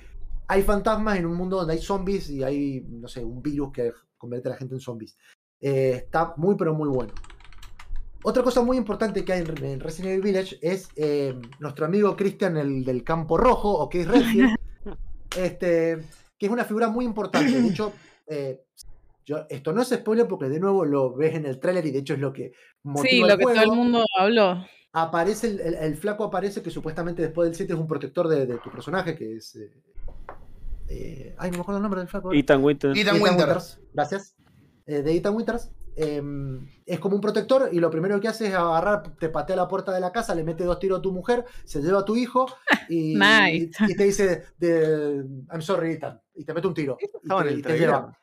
hay 0.47 0.63
fantasmas 0.63 1.19
en 1.19 1.27
un 1.27 1.35
mundo 1.35 1.57
donde 1.57 1.73
hay 1.73 1.81
zombies 1.81 2.31
y 2.31 2.43
hay, 2.43 2.81
no 2.89 3.07
sé, 3.07 3.23
un 3.23 3.43
virus 3.43 3.71
que 3.71 3.93
convierte 4.17 4.49
a 4.49 4.51
la 4.51 4.57
gente 4.57 4.73
en 4.73 4.81
zombies. 4.81 5.15
Eh, 5.59 6.01
está 6.05 6.33
muy, 6.37 6.55
pero 6.55 6.73
muy 6.73 6.89
bueno. 6.89 7.13
Otra 8.23 8.41
cosa 8.41 8.63
muy 8.63 8.77
importante 8.77 9.23
que 9.23 9.33
hay 9.33 9.41
en, 9.41 9.63
en 9.63 9.79
Resident 9.79 10.13
Evil 10.13 10.23
Village 10.23 10.57
es 10.59 10.89
eh, 10.95 11.39
nuestro 11.59 11.85
amigo 11.85 12.15
Christian, 12.15 12.57
el 12.57 12.83
del 12.83 13.03
campo 13.03 13.37
rojo, 13.37 13.71
o 13.71 13.87
que 13.87 14.01
es 14.01 14.07
Redfield, 14.07 14.55
este, 15.37 15.99
que 16.39 16.45
es 16.47 16.51
una 16.51 16.65
figura 16.65 16.89
muy 16.89 17.05
importante. 17.05 17.61
De 17.61 17.67
hecho, 17.67 17.93
eh, 18.25 18.63
yo, 19.27 19.45
esto 19.49 19.73
no 19.73 19.81
es 19.81 19.89
spoiler 19.89 20.25
porque 20.27 20.47
de 20.49 20.59
nuevo 20.59 20.85
lo 20.85 21.13
ves 21.13 21.35
en 21.35 21.45
el 21.45 21.59
tráiler 21.59 21.85
y 21.85 21.91
de 21.91 21.99
hecho 21.99 22.13
es 22.13 22.19
lo 22.19 22.31
que 22.33 22.53
motiva 22.83 23.09
Sí, 23.11 23.21
el 23.21 23.27
lo 23.27 23.37
que 23.37 23.43
todo 23.43 23.61
el 23.63 23.71
mundo 23.71 24.03
habló. 24.17 24.65
aparece 24.93 25.47
el, 25.47 25.59
el- 25.59 25.75
el 25.75 25.95
flaco 25.97 26.23
aparece 26.23 26.61
que 26.63 26.71
supuestamente 26.71 27.21
después 27.21 27.47
del 27.49 27.55
7 27.55 27.73
es 27.73 27.79
un 27.79 27.87
protector 27.87 28.27
de, 28.29 28.45
de 28.47 28.57
tu 28.59 28.71
personaje 28.71 29.15
que 29.15 29.35
es 29.35 29.55
eh, 29.57 29.71
eh, 30.89 31.35
ay 31.37 31.51
no 31.51 31.57
me 31.57 31.61
acuerdo 31.61 31.77
el 31.79 31.83
nombre 31.83 31.99
del 31.99 32.07
flaco 32.09 32.31
Ethan 32.33 32.63
Winter. 32.63 32.95
Ethan 32.97 33.21
Winter. 33.21 33.57
gracias 33.93 34.35
eh, 34.85 35.01
de 35.01 35.15
Ethan 35.15 35.35
Winters 35.35 35.69
eh, 35.97 36.21
es 36.85 36.99
como 36.99 37.15
un 37.15 37.21
protector 37.21 37.69
y 37.73 37.79
lo 37.79 37.89
primero 37.89 38.21
que 38.21 38.27
hace 38.27 38.47
es 38.47 38.53
agarrar 38.53 39.15
te 39.19 39.29
patea 39.29 39.55
la 39.55 39.67
puerta 39.67 39.91
de 39.91 39.99
la 39.99 40.11
casa 40.11 40.33
le 40.35 40.43
mete 40.43 40.63
dos 40.63 40.79
tiros 40.79 40.99
a 40.99 41.01
tu 41.01 41.11
mujer 41.11 41.43
se 41.65 41.81
lleva 41.81 41.99
a 41.99 42.05
tu 42.05 42.15
hijo 42.15 42.45
y, 42.89 43.15
Nice. 43.15 43.71
y 43.87 43.95
te 43.95 44.03
dice 44.05 44.43
de, 44.57 45.25
I'm 45.51 45.61
sorry 45.61 45.93
Ethan 45.93 46.21
y 46.35 46.45
te 46.45 46.53
mete 46.53 46.67
un 46.67 46.73
tiro 46.73 46.97
y 47.01 47.27
te, 47.27 47.49
el 47.49 47.51
y 47.51 47.55
te 47.57 47.61
trailer. 47.63 47.79
lleva. 47.89 48.17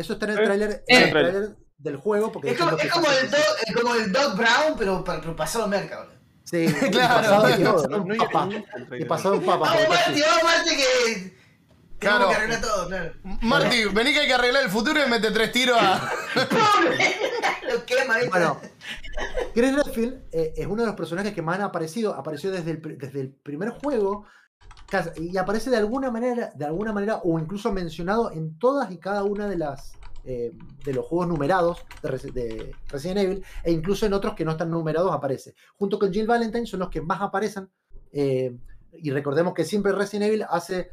Eso 0.00 0.12
está 0.14 0.26
en 0.26 0.32
el 0.32 0.38
Eh, 0.38 0.44
tráiler 0.44 0.84
en 0.86 1.02
el 1.02 1.10
tráiler 1.10 1.56
del 1.78 1.96
juego 1.96 2.32
porque 2.32 2.50
Es 2.50 2.58
como, 2.58 2.76
es 2.76 2.90
como 2.90 3.06
el, 3.10 3.30
Doc, 3.30 3.40
eh, 3.66 3.72
como 3.72 3.94
el 3.94 4.12
Doc 4.12 4.36
Brown, 4.36 4.74
pero, 4.78 5.04
para- 5.04 5.20
pero 5.20 5.36
pasado 5.36 5.66
merca, 5.68 5.98
boludo. 6.00 6.18
Sí, 6.44 6.66
Claro. 6.90 7.14
pasado- 7.14 7.50
y 7.50 7.62
No, 7.62 7.72
pasado 7.74 7.98
no, 7.98 8.04
no 8.04 8.16
papa. 8.16 8.48
Y 8.98 9.04
pasado 9.04 9.34
en 9.34 9.40
papa. 9.42 9.58
Vamos, 9.70 9.88
Marty, 9.88 10.20
vamos, 10.22 10.42
Marty, 10.44 10.76
que. 10.76 11.38
Claro. 11.98 12.28
Tenemos 12.28 12.36
que 12.36 12.36
arreglar 12.36 12.60
todo, 12.60 12.86
claro. 12.88 13.12
Marty, 13.42 13.84
vení 13.86 14.12
que 14.12 14.20
hay 14.20 14.26
que 14.28 14.34
arreglar 14.34 14.62
el 14.64 14.70
futuro 14.70 15.04
y 15.04 15.10
mete 15.10 15.30
tres 15.32 15.50
tiros 15.52 15.76
a. 15.80 16.10
Lo 17.70 17.84
quema, 17.84 18.14
¿viste? 18.14 18.30
Bueno, 18.30 18.60
Chris 19.54 19.74
Redfield 19.74 20.22
eh, 20.32 20.54
es 20.56 20.66
uno 20.66 20.82
de 20.82 20.86
los 20.86 20.96
personajes 20.96 21.32
que 21.34 21.42
más 21.42 21.56
han 21.56 21.62
aparecido. 21.62 22.14
Apareció 22.14 22.50
desde 22.50 22.70
el, 22.72 22.98
desde 22.98 23.20
el 23.20 23.30
primer 23.30 23.70
juego. 23.70 24.26
Y 25.16 25.36
aparece 25.36 25.70
de 25.70 25.76
alguna 25.76 26.10
manera, 26.10 26.50
de 26.54 26.64
alguna 26.64 26.92
manera, 26.92 27.20
o 27.24 27.38
incluso 27.38 27.72
mencionado 27.72 28.30
en 28.32 28.58
todas 28.58 28.90
y 28.90 28.98
cada 28.98 29.22
una 29.24 29.46
de 29.48 29.56
las 29.58 29.92
eh, 30.24 30.52
de 30.84 30.92
los 30.92 31.06
juegos 31.06 31.28
numerados 31.28 31.78
de, 32.02 32.08
Resi- 32.10 32.32
de 32.32 32.72
Resident 32.88 33.18
Evil, 33.18 33.44
e 33.64 33.72
incluso 33.72 34.04
en 34.06 34.12
otros 34.12 34.34
que 34.34 34.44
no 34.44 34.50
están 34.52 34.70
numerados 34.70 35.12
aparece. 35.12 35.54
Junto 35.78 35.98
con 35.98 36.12
Jill 36.12 36.26
Valentine 36.26 36.66
son 36.66 36.80
los 36.80 36.90
que 36.90 37.00
más 37.00 37.20
aparecen. 37.22 37.68
eh, 38.12 38.56
y 38.92 39.10
recordemos 39.10 39.52
que 39.54 39.64
siempre 39.64 39.92
Resident 39.92 40.28
Evil 40.28 40.44
hace 40.48 40.90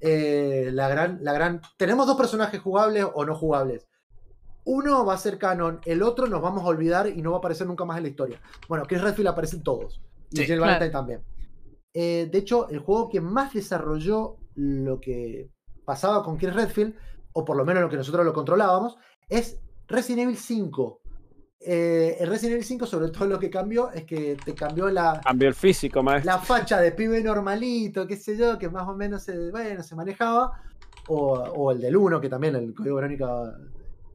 eh, 0.00 0.70
la 0.72 0.88
gran, 0.88 1.18
la 1.22 1.32
gran. 1.32 1.60
Tenemos 1.76 2.06
dos 2.06 2.16
personajes 2.16 2.60
jugables 2.60 3.06
o 3.14 3.24
no 3.24 3.34
jugables. 3.34 3.88
Uno 4.64 5.04
va 5.04 5.14
a 5.14 5.18
ser 5.18 5.38
canon, 5.38 5.80
el 5.86 6.02
otro 6.02 6.26
nos 6.26 6.42
vamos 6.42 6.62
a 6.62 6.66
olvidar 6.66 7.08
y 7.08 7.22
no 7.22 7.30
va 7.30 7.36
a 7.36 7.40
aparecer 7.40 7.66
nunca 7.66 7.84
más 7.86 7.96
en 7.96 8.02
la 8.04 8.10
historia. 8.10 8.40
Bueno, 8.68 8.84
Chris 8.86 9.00
Redfield 9.00 9.28
aparece 9.28 9.56
en 9.56 9.62
todos. 9.62 10.00
Y 10.30 10.36
Sí, 10.36 10.44
Jill 10.44 10.56
claro. 10.58 10.72
Valentine 10.72 10.90
también. 10.92 11.22
Eh, 11.94 12.28
de 12.30 12.38
hecho, 12.38 12.68
el 12.68 12.78
juego 12.80 13.08
que 13.08 13.20
más 13.20 13.52
desarrolló 13.52 14.36
lo 14.54 15.00
que 15.00 15.50
pasaba 15.84 16.22
con 16.22 16.36
Chris 16.36 16.54
Redfield, 16.54 16.94
o 17.32 17.44
por 17.44 17.56
lo 17.56 17.64
menos 17.64 17.82
lo 17.82 17.88
que 17.88 17.96
nosotros 17.96 18.24
lo 18.24 18.32
controlábamos, 18.32 18.96
es 19.28 19.60
Resident 19.86 20.24
Evil 20.24 20.36
5. 20.36 21.00
Eh, 21.60 22.16
en 22.20 22.28
Resident 22.28 22.54
Evil 22.54 22.64
5, 22.64 22.86
sobre 22.86 23.10
todo 23.10 23.26
lo 23.26 23.38
que 23.38 23.50
cambió, 23.50 23.90
es 23.90 24.04
que 24.04 24.36
te 24.44 24.54
cambió 24.54 24.88
la, 24.90 25.20
Cambió 25.24 25.48
el 25.48 25.54
físico, 25.54 26.02
maestro. 26.02 26.32
la 26.32 26.38
facha 26.38 26.80
de 26.80 26.92
pibe 26.92 27.22
normalito, 27.22 28.06
qué 28.06 28.16
sé 28.16 28.36
yo, 28.36 28.58
que 28.58 28.68
más 28.68 28.86
o 28.86 28.94
menos 28.94 29.22
se, 29.22 29.50
bueno, 29.50 29.82
se 29.82 29.96
manejaba, 29.96 30.62
o, 31.08 31.32
o 31.32 31.72
el 31.72 31.80
del 31.80 31.96
1, 31.96 32.20
que 32.20 32.28
también 32.28 32.54
el 32.56 32.74
código 32.74 32.96
Verónica, 32.96 33.26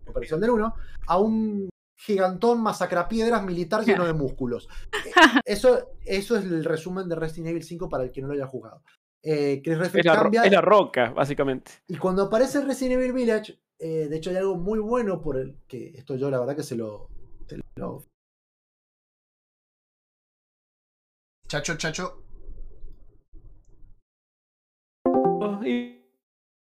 operación 0.07 0.39
del 0.39 0.51
1, 0.51 0.75
a 1.07 1.17
un 1.17 1.69
gigantón 2.05 2.61
masacrapiedras 2.61 3.43
militar 3.43 3.83
lleno 3.85 4.05
de 4.05 4.13
músculos. 4.13 4.67
Eso, 5.45 5.91
eso 6.05 6.35
es 6.35 6.43
el 6.43 6.63
resumen 6.65 7.07
de 7.07 7.15
Resident 7.15 7.49
Evil 7.51 7.63
5 7.63 7.87
para 7.89 8.03
el 8.03 8.11
que 8.11 8.21
no 8.21 8.27
lo 8.27 8.33
haya 8.33 8.47
jugado. 8.47 8.83
Eh, 9.21 9.61
Chris 9.63 9.75
Es 9.75 9.79
Redfield 9.79 10.05
la, 10.05 10.15
ro- 10.15 10.21
cambia, 10.23 10.43
es 10.43 10.51
la 10.51 10.61
roca, 10.61 11.09
básicamente. 11.11 11.71
y 11.87 11.95
cuando 11.97 12.23
aparece 12.23 12.61
Resident 12.61 12.95
Evil 12.99 13.13
Village, 13.13 13.57
eh, 13.79 14.07
de 14.09 14.17
hecho 14.17 14.29
hay 14.31 14.35
algo 14.35 14.55
muy 14.55 14.79
bueno 14.79 15.21
por 15.21 15.37
el 15.37 15.57
que 15.67 15.91
esto 15.95 16.15
yo 16.15 16.29
la 16.29 16.39
verdad 16.39 16.55
que 16.57 16.63
se 16.63 16.75
lo, 16.75 17.07
se 17.47 17.59
lo 17.75 18.03
Chacho, 21.47 21.77
chacho. 21.77 22.23
Oh, 25.05 25.61
y, 25.63 26.03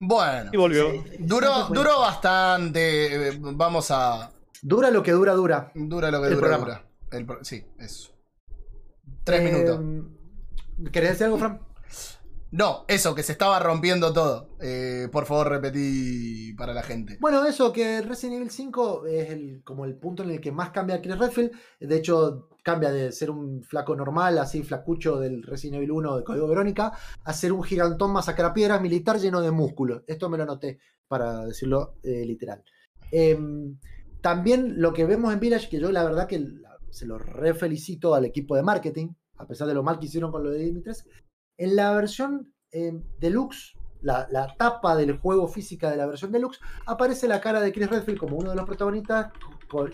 Bueno. 0.00 0.50
y 0.52 0.56
volvió. 0.56 0.88
Duró, 1.20 1.68
duró 1.68 2.00
bastante. 2.00 3.28
eh, 3.28 3.38
Vamos 3.40 3.90
a. 3.90 4.30
Dura 4.66 4.90
lo 4.90 5.02
que 5.02 5.12
dura, 5.12 5.34
dura. 5.34 5.70
Dura 5.74 6.10
lo 6.10 6.22
que 6.22 6.28
El 6.28 6.34
dura, 6.36 6.48
programa. 6.56 6.64
dura. 6.64 6.90
El 7.18 7.26
pro- 7.26 7.44
sí, 7.44 7.62
eso. 7.78 8.12
Tres 9.22 9.40
Eh, 9.42 9.52
minutos. 9.52 10.90
¿Querés 10.90 11.10
decir 11.10 11.24
algo, 11.26 11.36
Fran? 11.36 11.60
No, 12.50 12.86
eso, 12.88 13.14
que 13.14 13.22
se 13.22 13.32
estaba 13.32 13.58
rompiendo 13.58 14.12
todo. 14.14 14.56
Eh, 14.60 15.08
por 15.12 15.26
favor, 15.26 15.48
repetí 15.50 16.54
para 16.54 16.72
la 16.72 16.82
gente. 16.82 17.18
Bueno, 17.20 17.44
eso, 17.44 17.72
que 17.74 18.00
Resident 18.00 18.36
Evil 18.36 18.50
5 18.50 19.06
es 19.06 19.30
el, 19.30 19.62
como 19.64 19.84
el 19.84 19.96
punto 19.96 20.22
en 20.22 20.30
el 20.30 20.40
que 20.40 20.50
más 20.50 20.70
cambia 20.70 21.02
Chris 21.02 21.18
Redfield. 21.18 21.50
De 21.80 21.96
hecho, 21.96 22.48
cambia 22.62 22.90
de 22.90 23.12
ser 23.12 23.30
un 23.30 23.62
flaco 23.64 23.94
normal, 23.94 24.38
así 24.38 24.62
flacucho 24.62 25.18
del 25.18 25.42
Resident 25.42 25.76
Evil 25.76 25.90
1 25.90 26.16
de 26.16 26.24
Código 26.24 26.48
Verónica, 26.48 26.92
a 27.24 27.32
ser 27.34 27.52
un 27.52 27.62
gigantón 27.64 28.12
masacrapiedras 28.12 28.80
militar 28.80 29.18
lleno 29.18 29.42
de 29.42 29.50
músculos. 29.50 30.02
Esto 30.06 30.30
me 30.30 30.38
lo 30.38 30.44
anoté 30.44 30.78
para 31.06 31.44
decirlo 31.44 31.96
eh, 32.02 32.24
literal. 32.24 32.64
Em, 33.10 33.78
también 34.24 34.80
lo 34.80 34.94
que 34.94 35.04
vemos 35.04 35.34
en 35.34 35.38
Village, 35.38 35.68
que 35.68 35.78
yo 35.78 35.92
la 35.92 36.02
verdad 36.02 36.26
que 36.26 36.42
se 36.88 37.04
lo 37.04 37.18
re 37.18 37.52
felicito 37.52 38.14
al 38.14 38.24
equipo 38.24 38.56
de 38.56 38.62
marketing, 38.62 39.08
a 39.36 39.46
pesar 39.46 39.68
de 39.68 39.74
lo 39.74 39.82
mal 39.82 39.98
que 39.98 40.06
hicieron 40.06 40.32
con 40.32 40.42
lo 40.42 40.48
de 40.48 40.60
Dimitres, 40.60 41.04
en 41.58 41.76
la 41.76 41.92
versión 41.92 42.50
em, 42.70 43.02
deluxe, 43.20 43.74
la, 44.00 44.26
la 44.30 44.56
tapa 44.56 44.96
del 44.96 45.18
juego 45.18 45.46
física 45.46 45.90
de 45.90 45.98
la 45.98 46.06
versión 46.06 46.32
deluxe, 46.32 46.58
aparece 46.86 47.28
la 47.28 47.42
cara 47.42 47.60
de 47.60 47.70
Chris 47.70 47.90
Redfield 47.90 48.18
como 48.18 48.38
uno 48.38 48.48
de 48.48 48.56
los 48.56 48.64
protagonistas 48.64 49.30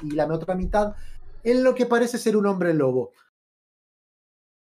y 0.04 0.12
la 0.12 0.26
otra 0.26 0.54
mitad 0.54 0.94
en 1.42 1.64
lo 1.64 1.74
que 1.74 1.86
parece 1.86 2.16
ser 2.16 2.36
un 2.36 2.46
hombre 2.46 2.72
lobo. 2.72 3.10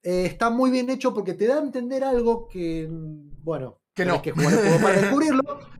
Eh, 0.05 0.27
está 0.27 0.49
muy 0.49 0.71
bien 0.71 0.91
hecho 0.91 1.13
porque 1.13 1.35
te 1.35 1.49
da 1.49 1.57
a 1.57 1.63
entender 1.63 2.05
algo 2.05 2.47
que, 2.47 2.87
mm, 2.89 3.43
bueno, 3.43 3.81
Que 3.95 4.05
no. 4.05 4.23
que 4.23 4.31
jugar 4.31 4.53
el 4.53 4.59
juego 4.61 4.81
para 4.81 5.01
descubrirlo, 5.01 5.43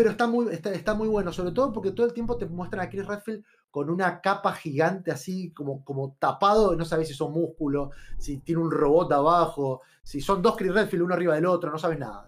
pero 0.00 0.12
está 0.12 0.26
muy, 0.26 0.50
está, 0.50 0.72
está 0.72 0.94
muy 0.94 1.08
bueno, 1.08 1.30
sobre 1.30 1.52
todo 1.52 1.74
porque 1.74 1.90
todo 1.90 2.06
el 2.06 2.14
tiempo 2.14 2.38
te 2.38 2.46
muestran 2.46 2.86
a 2.86 2.88
Chris 2.88 3.06
Redfield 3.06 3.44
con 3.70 3.90
una 3.90 4.22
capa 4.22 4.54
gigante 4.54 5.10
así 5.10 5.52
como, 5.52 5.84
como 5.84 6.16
tapado, 6.18 6.74
no 6.74 6.86
sabes 6.86 7.06
si 7.06 7.12
son 7.12 7.32
músculos, 7.32 7.94
si 8.16 8.38
tiene 8.38 8.62
un 8.62 8.70
robot 8.70 9.12
abajo, 9.12 9.82
si 10.02 10.22
son 10.22 10.40
dos 10.40 10.56
Chris 10.56 10.72
Redfield 10.72 11.02
uno 11.02 11.12
arriba 11.12 11.34
del 11.34 11.44
otro, 11.44 11.70
no 11.70 11.78
sabes 11.78 11.98
nada. 11.98 12.26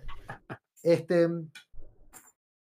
Este, 0.82 1.30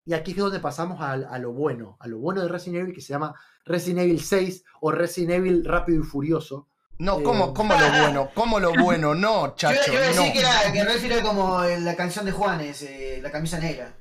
y 0.06 0.14
aquí 0.14 0.32
es 0.32 0.38
donde 0.38 0.62
pasamos 0.62 1.02
a, 1.02 1.12
a 1.12 1.38
lo 1.38 1.52
bueno, 1.52 1.98
a 2.00 2.08
lo 2.08 2.20
bueno 2.20 2.42
de 2.42 2.48
Resident 2.48 2.84
Evil 2.84 2.96
que 2.96 3.02
se 3.02 3.12
llama 3.12 3.36
Resident 3.66 4.04
Evil 4.06 4.22
6 4.22 4.64
o 4.80 4.92
Resident 4.92 5.32
Evil 5.34 5.66
Rápido 5.66 6.00
y 6.00 6.04
Furioso. 6.06 6.70
No, 7.00 7.20
Eh, 7.20 7.24
¿cómo, 7.24 7.54
cómo 7.54 7.74
lo 7.74 7.90
bueno? 7.90 8.30
¿Cómo 8.34 8.58
lo 8.62 8.72
bueno? 8.72 9.14
No, 9.14 9.48
Yo, 9.48 9.56
chacho. 9.56 9.92
yo 9.92 9.96
iba 9.96 10.04
a 10.04 10.08
decir 10.08 10.28
no. 10.28 10.32
que, 10.32 10.40
era, 10.40 10.72
que 10.72 11.08
era 11.08 11.22
como 11.22 11.62
en 11.66 11.84
la 11.84 11.98
canción 11.98 12.24
de 12.24 12.32
Juanes, 12.32 12.84
eh, 12.84 13.20
la 13.22 13.32
camisa 13.32 13.60
negra. 13.60 13.94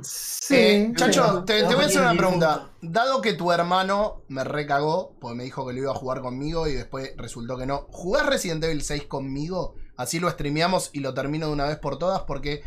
Sí, 0.00 0.54
Eh, 0.54 0.92
Chacho, 0.96 1.44
te, 1.44 1.64
te 1.64 1.74
voy 1.74 1.84
a 1.84 1.86
hacer 1.86 2.00
una 2.00 2.16
pregunta. 2.16 2.70
Dado 2.80 3.20
que 3.20 3.34
tu 3.34 3.52
hermano 3.52 4.22
me 4.28 4.42
recagó, 4.42 5.14
porque 5.20 5.36
me 5.36 5.44
dijo 5.44 5.66
que 5.66 5.74
lo 5.74 5.80
iba 5.80 5.92
a 5.92 5.94
jugar 5.94 6.22
conmigo 6.22 6.66
y 6.66 6.72
después 6.72 7.12
resultó 7.16 7.58
que 7.58 7.66
no, 7.66 7.86
¿jugás 7.90 8.26
Resident 8.26 8.64
Evil 8.64 8.82
6 8.82 9.04
conmigo? 9.04 9.74
Así 9.96 10.18
lo 10.18 10.30
streameamos 10.30 10.90
y 10.92 11.00
lo 11.00 11.12
termino 11.14 11.46
de 11.46 11.52
una 11.52 11.66
vez 11.66 11.78
por 11.78 11.98
todas, 11.98 12.22
porque 12.22 12.62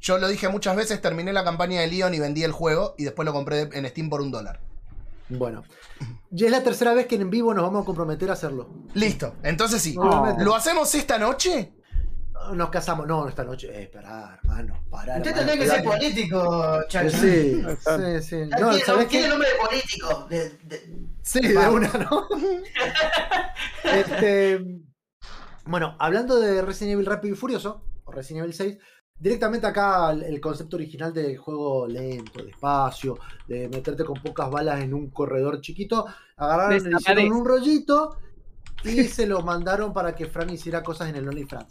yo 0.00 0.18
lo 0.18 0.28
dije 0.28 0.48
muchas 0.48 0.76
veces, 0.76 1.00
terminé 1.02 1.32
la 1.32 1.44
campaña 1.44 1.80
de 1.80 1.88
Leon 1.88 2.14
y 2.14 2.20
vendí 2.20 2.44
el 2.44 2.52
juego 2.52 2.94
y 2.96 3.04
después 3.04 3.26
lo 3.26 3.32
compré 3.32 3.68
en 3.72 3.86
Steam 3.88 4.08
por 4.08 4.20
un 4.20 4.30
dólar. 4.30 4.60
Bueno, 5.28 5.62
ya 6.30 6.46
es 6.46 6.52
la 6.52 6.62
tercera 6.62 6.94
vez 6.94 7.06
que 7.06 7.16
en 7.16 7.30
vivo 7.30 7.52
nos 7.52 7.64
vamos 7.64 7.82
a 7.82 7.84
comprometer 7.84 8.30
a 8.30 8.32
hacerlo. 8.32 8.68
Listo, 8.94 9.34
entonces 9.42 9.82
sí. 9.82 9.96
¿Lo 10.38 10.54
hacemos 10.54 10.94
esta 10.94 11.18
noche? 11.18 11.72
Nos 12.54 12.70
casamos. 12.70 13.06
No, 13.06 13.28
esta 13.28 13.44
noche. 13.44 13.68
Eh, 13.72 13.82
esperá, 13.84 14.38
hermano. 14.42 14.82
Pará. 14.90 15.16
Usted 15.18 15.34
tendría 15.34 15.58
que 15.58 15.66
ser 15.68 15.84
político, 15.84 16.80
Chacho. 16.88 17.16
Sí, 17.16 17.62
sí, 17.78 18.22
sí. 18.22 18.36
No, 18.58 18.70
tiene, 18.70 18.84
¿sabés 18.84 19.08
tiene 19.08 19.28
nombre 19.28 19.48
de 19.48 19.54
político. 19.56 20.26
de- 20.28 20.50
de- 20.64 21.10
Sí, 21.22 21.40
de 21.40 21.68
una, 21.68 21.88
¿no? 21.88 22.28
Este, 23.84 24.64
bueno, 25.64 25.96
hablando 25.98 26.40
de 26.40 26.62
Resident 26.62 26.94
Evil 26.94 27.06
Rápido 27.06 27.34
y 27.34 27.36
Furioso, 27.36 27.84
o 28.04 28.12
Resident 28.12 28.44
Evil 28.44 28.54
6, 28.54 28.78
directamente 29.18 29.66
acá 29.66 30.10
el, 30.12 30.40
concepto 30.40 30.76
original 30.76 31.12
del 31.12 31.36
juego 31.36 31.86
lento, 31.86 32.42
despacio, 32.42 33.18
de 33.46 33.68
meterte 33.68 34.04
con 34.04 34.20
pocas 34.22 34.50
balas 34.50 34.80
en 34.80 34.94
un 34.94 35.10
corredor 35.10 35.60
chiquito, 35.60 36.06
agarraron, 36.36 36.92
hicieron 36.96 37.32
un 37.32 37.44
rollito 37.44 38.18
y 38.84 39.04
se 39.04 39.26
lo 39.26 39.42
mandaron 39.42 39.92
para 39.92 40.14
que 40.14 40.26
Fran 40.26 40.50
hiciera 40.50 40.82
cosas 40.82 41.08
en 41.10 41.16
el 41.16 41.28
OnlyFans. 41.28 41.66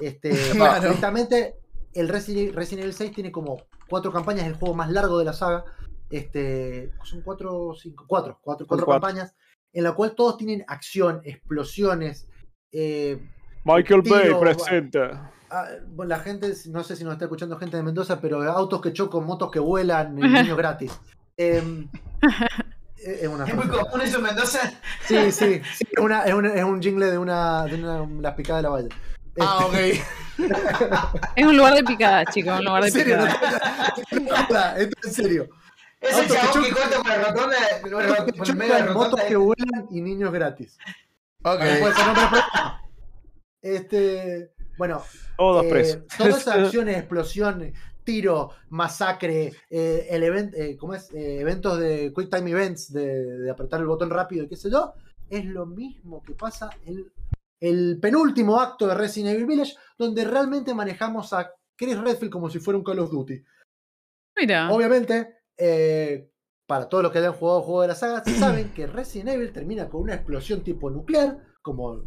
Este, 0.00 0.30
Claro. 0.52 0.80
directamente, 0.82 1.56
el 1.94 2.08
Resident, 2.08 2.54
Resident 2.54 2.82
Evil 2.84 2.94
6 2.94 3.12
tiene 3.12 3.30
como 3.32 3.62
cuatro 3.88 4.12
campañas, 4.12 4.42
es 4.42 4.48
el 4.48 4.54
juego 4.54 4.74
más 4.74 4.90
largo 4.90 5.18
de 5.18 5.24
la 5.24 5.32
saga. 5.32 5.64
Este, 6.10 6.90
son 7.04 7.22
cuatro 7.22 7.56
o 7.56 7.74
cinco, 7.74 8.04
cuatro, 8.08 8.38
cuatro, 8.42 8.66
cuatro 8.66 8.84
cuatro. 8.86 9.00
campañas, 9.00 9.34
en 9.72 9.84
la 9.84 9.92
cual 9.92 10.14
todos 10.16 10.36
tienen 10.36 10.64
acción, 10.66 11.20
explosiones. 11.24 12.26
eh, 12.72 13.20
Michael 13.64 14.02
Bay 14.02 14.30
presenta. 14.40 15.30
ah, 15.50 15.68
bueno, 15.88 16.08
la 16.08 16.18
gente, 16.20 16.52
no 16.70 16.82
sé 16.82 16.96
si 16.96 17.04
nos 17.04 17.12
está 17.12 17.26
escuchando 17.26 17.58
gente 17.58 17.76
de 17.76 17.82
Mendoza, 17.82 18.20
pero 18.20 18.42
autos 18.42 18.80
que 18.80 18.92
chocan, 18.92 19.24
motos 19.24 19.50
que 19.50 19.58
vuelan, 19.60 20.14
niños 20.16 20.56
gratis. 20.56 20.98
Em, 21.36 21.88
es 22.96 23.28
una 23.28 23.44
Es 23.44 23.54
muy 23.54 23.68
común 23.68 24.00
eso 24.02 24.16
en 24.18 24.22
Mendoza. 24.24 24.58
Sí, 25.06 25.30
sí, 25.30 25.60
sí, 25.74 25.84
es, 25.90 25.98
una- 26.02 26.24
es 26.24 26.34
un, 26.34 26.46
es 26.46 26.64
un 26.64 26.80
jingle 26.82 27.06
de 27.06 27.18
una, 27.18 27.64
de 27.66 27.74
una 27.76 28.06
las 28.20 28.34
picadas 28.34 28.60
de 28.60 28.68
la 28.68 28.70
valla. 28.70 28.88
Ah, 29.38 29.68
Este, 29.72 30.02
ok. 30.02 30.06
Es 31.36 31.46
un 31.46 31.56
lugar 31.56 31.74
de 31.74 31.84
picada, 31.84 32.24
chicos, 32.26 32.58
un 32.58 32.64
lugar 32.64 32.82
de 32.82 32.88
En 32.88 32.94
serio, 32.94 33.16
no, 33.18 33.24
esto 34.76 34.94
es 35.02 35.06
en 35.06 35.12
serio. 35.12 35.48
Es 36.00 36.16
el 36.16 36.24
Autos 36.24 36.36
que 36.36 36.42
chabón 36.46 36.64
que 36.64 36.70
corta 36.72 36.96
por 36.98 37.06
la 37.08 37.18
rotonda, 37.18 37.56
por 38.38 38.56
medio 38.56 38.74
de 38.74 38.84
motos 38.94 39.20
que 39.20 39.36
vuelan 39.36 39.86
y 39.90 40.00
niños 40.00 40.32
gratis. 40.32 40.78
Ok. 41.42 41.60
Propio. 41.60 42.40
Este, 43.62 44.52
bueno, 44.78 45.02
Todos 45.36 45.66
eh, 45.66 45.68
presos. 45.70 46.02
todas 46.16 46.38
esas 46.40 46.56
acciones, 46.64 46.96
explosiones, 46.96 47.74
tiro, 48.04 48.50
masacre, 48.70 49.52
eh, 49.68 50.06
el 50.10 50.22
event, 50.22 50.54
eh, 50.54 50.76
¿cómo 50.78 50.94
es? 50.94 51.12
Eh, 51.12 51.40
eventos 51.40 51.78
de 51.78 52.12
Quick 52.16 52.30
Time 52.34 52.50
Events, 52.50 52.92
de, 52.92 53.38
de 53.38 53.50
apretar 53.50 53.80
el 53.80 53.86
botón 53.86 54.08
rápido 54.10 54.44
y 54.44 54.48
qué 54.48 54.56
sé 54.56 54.70
yo, 54.70 54.94
es 55.28 55.44
lo 55.44 55.66
mismo 55.66 56.22
que 56.22 56.32
pasa 56.32 56.70
en 56.86 57.06
el 57.60 57.98
penúltimo 58.00 58.58
acto 58.58 58.86
de 58.86 58.94
Resident 58.94 59.34
Evil 59.34 59.46
Village, 59.46 59.76
donde 59.98 60.24
realmente 60.24 60.74
manejamos 60.74 61.32
a 61.32 61.52
Chris 61.76 61.98
Redfield 61.98 62.32
como 62.32 62.50
si 62.50 62.58
fuera 62.58 62.78
un 62.78 62.84
Call 62.84 62.98
of 62.98 63.10
Duty. 63.10 63.44
Mira. 64.36 64.70
Obviamente, 64.70 65.42
eh, 65.56 66.30
para 66.66 66.88
todos 66.88 67.02
los 67.02 67.12
que 67.12 67.18
hayan 67.18 67.34
jugado 67.34 67.62
juegos 67.62 67.84
de 67.84 67.88
la 67.88 67.94
saga, 67.94 68.24
saben 68.24 68.72
que 68.72 68.86
Resident 68.86 69.30
Evil 69.30 69.52
termina 69.52 69.88
con 69.88 70.02
una 70.02 70.14
explosión 70.14 70.62
tipo 70.62 70.90
nuclear, 70.90 71.38
como 71.62 72.04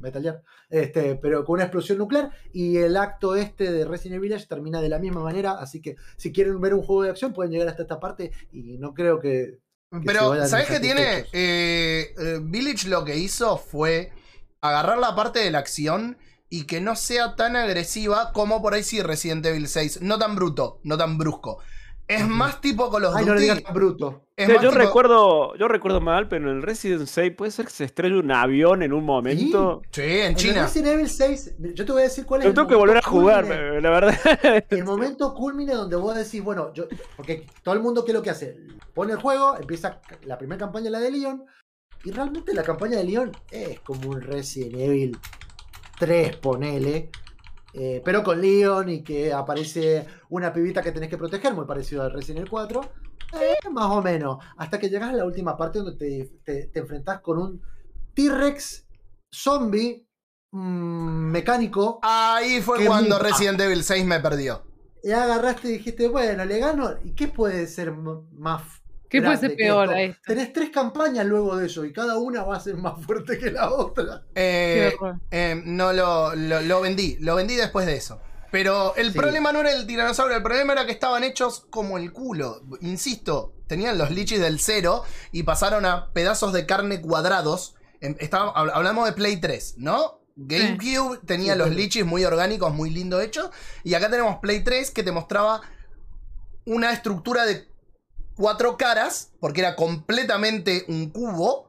Metal 0.00 0.22
Gear, 0.22 0.42
este, 0.68 1.16
pero 1.16 1.44
con 1.44 1.54
una 1.54 1.64
explosión 1.64 1.98
nuclear, 1.98 2.32
y 2.52 2.78
el 2.78 2.96
acto 2.96 3.36
este 3.36 3.70
de 3.70 3.84
Resident 3.84 4.16
Evil 4.16 4.30
Village 4.30 4.46
termina 4.46 4.80
de 4.80 4.88
la 4.88 4.98
misma 4.98 5.22
manera, 5.22 5.52
así 5.52 5.80
que 5.80 5.96
si 6.16 6.32
quieren 6.32 6.60
ver 6.60 6.74
un 6.74 6.82
juego 6.82 7.02
de 7.02 7.10
acción 7.10 7.32
pueden 7.32 7.52
llegar 7.52 7.68
hasta 7.68 7.82
esta 7.82 8.00
parte 8.00 8.32
y 8.50 8.78
no 8.78 8.94
creo 8.94 9.20
que... 9.20 9.58
Pero, 10.04 10.46
¿sabes 10.46 10.68
qué 10.68 10.80
tiene? 10.80 11.24
Eh, 11.32 12.14
eh, 12.18 12.38
Village 12.42 12.88
lo 12.88 13.04
que 13.04 13.16
hizo 13.16 13.56
fue 13.56 14.12
agarrar 14.60 14.98
la 14.98 15.14
parte 15.14 15.40
de 15.40 15.50
la 15.50 15.58
acción 15.58 16.18
y 16.50 16.64
que 16.64 16.80
no 16.80 16.96
sea 16.96 17.36
tan 17.36 17.56
agresiva 17.56 18.32
como 18.32 18.62
por 18.62 18.74
ahí 18.74 18.82
sí 18.82 19.02
Resident 19.02 19.44
Evil 19.44 19.68
6. 19.68 20.00
No 20.02 20.18
tan 20.18 20.34
bruto, 20.34 20.80
no 20.84 20.96
tan 20.96 21.18
brusco. 21.18 21.58
Es 22.06 22.26
más 22.26 22.62
tipo 22.62 22.90
Call 22.90 23.04
of 23.04 23.14
Ay, 23.16 23.26
no 23.26 23.34
le 23.34 23.42
digas 23.42 23.62
bruto. 23.70 24.24
yo 24.38 24.46
tipo- 24.56 24.70
recuerdo, 24.70 25.54
yo 25.56 25.68
recuerdo 25.68 26.00
mal, 26.00 26.26
pero 26.26 26.50
en 26.50 26.56
el 26.56 26.62
Resident 26.62 27.06
6 27.06 27.34
puede 27.36 27.50
ser 27.50 27.66
que 27.66 27.70
se 27.70 27.84
estrelle 27.84 28.18
un 28.18 28.32
avión 28.32 28.82
en 28.82 28.94
un 28.94 29.04
momento. 29.04 29.82
Sí, 29.90 30.00
en 30.00 30.08
En 30.10 30.26
el 30.30 30.36
China. 30.36 30.62
Resident 30.62 30.94
Evil 30.94 31.10
6, 31.10 31.56
yo 31.74 31.84
te 31.84 31.92
voy 31.92 32.00
a 32.00 32.04
decir 32.04 32.24
cuál 32.24 32.40
es 32.40 32.44
Yo 32.44 32.48
el 32.48 32.54
tengo 32.54 32.66
que 32.68 32.76
volver 32.76 32.96
a 32.96 33.02
jugar, 33.02 33.44
culmine. 33.44 33.80
la 33.82 33.90
verdad. 33.90 34.64
el 34.70 34.84
momento 34.84 35.34
culmine 35.34 35.74
donde 35.74 35.96
vos 35.96 36.16
decís, 36.16 36.42
bueno, 36.42 36.72
yo, 36.72 36.86
porque 37.14 37.46
todo 37.62 37.74
el 37.74 37.80
mundo, 37.82 38.02
¿qué 38.06 38.12
es 38.12 38.14
lo 38.16 38.22
que 38.22 38.30
hace? 38.30 38.56
Pone 38.94 39.12
el 39.12 39.18
juego, 39.20 39.58
empieza 39.58 40.00
la 40.24 40.38
primera 40.38 40.58
campaña, 40.58 40.88
la 40.88 41.00
de 41.00 41.10
Leon, 41.10 41.44
y 42.04 42.10
realmente 42.10 42.54
la 42.54 42.62
campaña 42.62 42.98
de 42.98 43.04
Leon 43.04 43.32
es 43.50 43.80
como 43.80 44.10
un 44.10 44.20
Resident 44.20 44.74
Evil 44.74 45.18
3, 45.98 46.36
ponele, 46.36 47.10
eh, 47.74 48.00
pero 48.04 48.22
con 48.22 48.40
Leon 48.40 48.88
y 48.88 49.02
que 49.02 49.32
aparece 49.32 50.06
una 50.30 50.52
pibita 50.52 50.82
que 50.82 50.92
tenés 50.92 51.10
que 51.10 51.18
proteger, 51.18 51.54
muy 51.54 51.66
parecido 51.66 52.02
al 52.02 52.12
Resident 52.12 52.38
Evil 52.38 52.50
4, 52.50 52.80
eh, 53.40 53.68
más 53.70 53.90
o 53.90 54.02
menos, 54.02 54.38
hasta 54.56 54.78
que 54.78 54.88
llegas 54.88 55.10
a 55.10 55.16
la 55.16 55.24
última 55.24 55.56
parte 55.56 55.80
donde 55.80 55.96
te, 55.96 56.30
te, 56.44 56.66
te 56.68 56.78
enfrentás 56.78 57.20
con 57.20 57.38
un 57.38 57.62
T-Rex 58.14 58.86
zombie 59.30 60.06
mm, 60.50 61.30
mecánico 61.30 61.98
Ahí 62.02 62.60
fue 62.60 62.86
cuando. 62.86 63.18
Resident 63.18 63.60
Evil 63.60 63.84
6 63.84 64.04
me 64.06 64.20
perdió. 64.20 64.62
y 65.02 65.10
agarraste 65.10 65.68
y 65.68 65.72
dijiste, 65.72 66.08
bueno, 66.08 66.44
le 66.44 66.58
gano. 66.58 66.90
¿Y 67.04 67.14
qué 67.14 67.28
puede 67.28 67.66
ser 67.66 67.92
más 67.92 68.62
¿Qué 69.08 69.22
puede 69.22 69.36
ser 69.38 69.50
que 69.50 69.56
peor 69.56 69.84
esto? 69.86 69.96
a 69.96 70.00
esto? 70.02 70.20
Tenés 70.26 70.52
tres 70.52 70.70
campañas 70.70 71.24
luego 71.26 71.56
de 71.56 71.66
eso 71.66 71.84
y 71.84 71.92
cada 71.92 72.18
una 72.18 72.42
va 72.44 72.56
a 72.56 72.60
ser 72.60 72.76
más 72.76 73.00
fuerte 73.04 73.38
que 73.38 73.50
la 73.50 73.70
otra. 73.72 74.22
Eh, 74.34 74.92
eh, 75.30 75.60
no 75.64 75.92
lo, 75.92 76.34
lo, 76.34 76.60
lo 76.60 76.80
vendí, 76.80 77.16
lo 77.20 77.34
vendí 77.36 77.54
después 77.56 77.86
de 77.86 77.96
eso. 77.96 78.20
Pero 78.50 78.94
el 78.96 79.12
Sí. 79.12 79.18
problema 79.18 79.52
no 79.52 79.60
era 79.60 79.72
el 79.72 79.86
tiranosaurio, 79.86 80.36
el 80.36 80.42
problema 80.42 80.72
era 80.72 80.86
que 80.86 80.92
estaban 80.92 81.22
hechos 81.24 81.66
como 81.70 81.98
el 81.98 82.12
culo. 82.12 82.62
Insisto, 82.80 83.52
tenían 83.66 83.98
los 83.98 84.10
lichis 84.10 84.40
del 84.40 84.58
cero 84.58 85.04
y 85.32 85.42
pasaron 85.42 85.84
a 85.84 86.10
pedazos 86.12 86.52
de 86.54 86.64
carne 86.64 87.00
cuadrados. 87.02 87.74
Em, 88.00 88.16
estaba- 88.20 88.54
hab- 88.54 88.70
hablamos 88.72 89.04
de 89.06 89.12
Play 89.12 89.36
3, 89.38 89.74
¿no? 89.78 90.20
GameCube 90.36 91.18
tenía 91.26 91.54
Sí, 91.54 91.58
los 91.58 91.70
lichis 91.70 92.06
muy 92.06 92.24
orgánicos, 92.24 92.72
muy 92.72 92.90
lindo 92.90 93.20
hechos. 93.20 93.50
Y 93.84 93.92
acá 93.94 94.08
tenemos 94.08 94.36
Play 94.40 94.62
3 94.64 94.90
que 94.92 95.02
te 95.02 95.12
mostraba 95.12 95.60
una 96.64 96.92
estructura 96.92 97.44
de 97.44 97.66
cuatro 98.38 98.78
caras, 98.78 99.32
porque 99.40 99.60
era 99.60 99.76
completamente 99.76 100.84
un 100.88 101.10
cubo, 101.10 101.68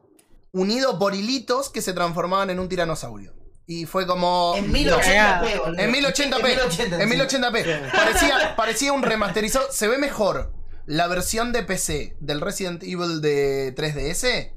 unido 0.52 0.98
por 0.98 1.14
hilitos 1.14 1.68
que 1.68 1.82
se 1.82 1.92
transformaban 1.92 2.48
en 2.50 2.58
un 2.60 2.68
tiranosaurio. 2.68 3.34
Y 3.66 3.86
fue 3.86 4.06
como... 4.06 4.54
En 4.56 4.72
no. 4.72 4.78
1080p, 4.78 5.58
boludo. 5.60 5.78
En 5.78 5.92
1080p. 5.92 6.36
En 6.38 6.42
1080, 6.42 7.02
En 7.02 7.08
sí. 7.08 7.16
1080p. 7.38 7.92
Parecía, 7.92 8.56
parecía 8.56 8.92
un 8.92 9.02
remasterizado. 9.02 9.66
Se 9.70 9.86
ve 9.86 9.98
mejor 9.98 10.52
la 10.86 11.06
versión 11.06 11.52
de 11.52 11.62
PC 11.62 12.16
del 12.20 12.40
Resident 12.40 12.82
Evil 12.82 13.20
de 13.20 13.74
3DS 13.76 14.52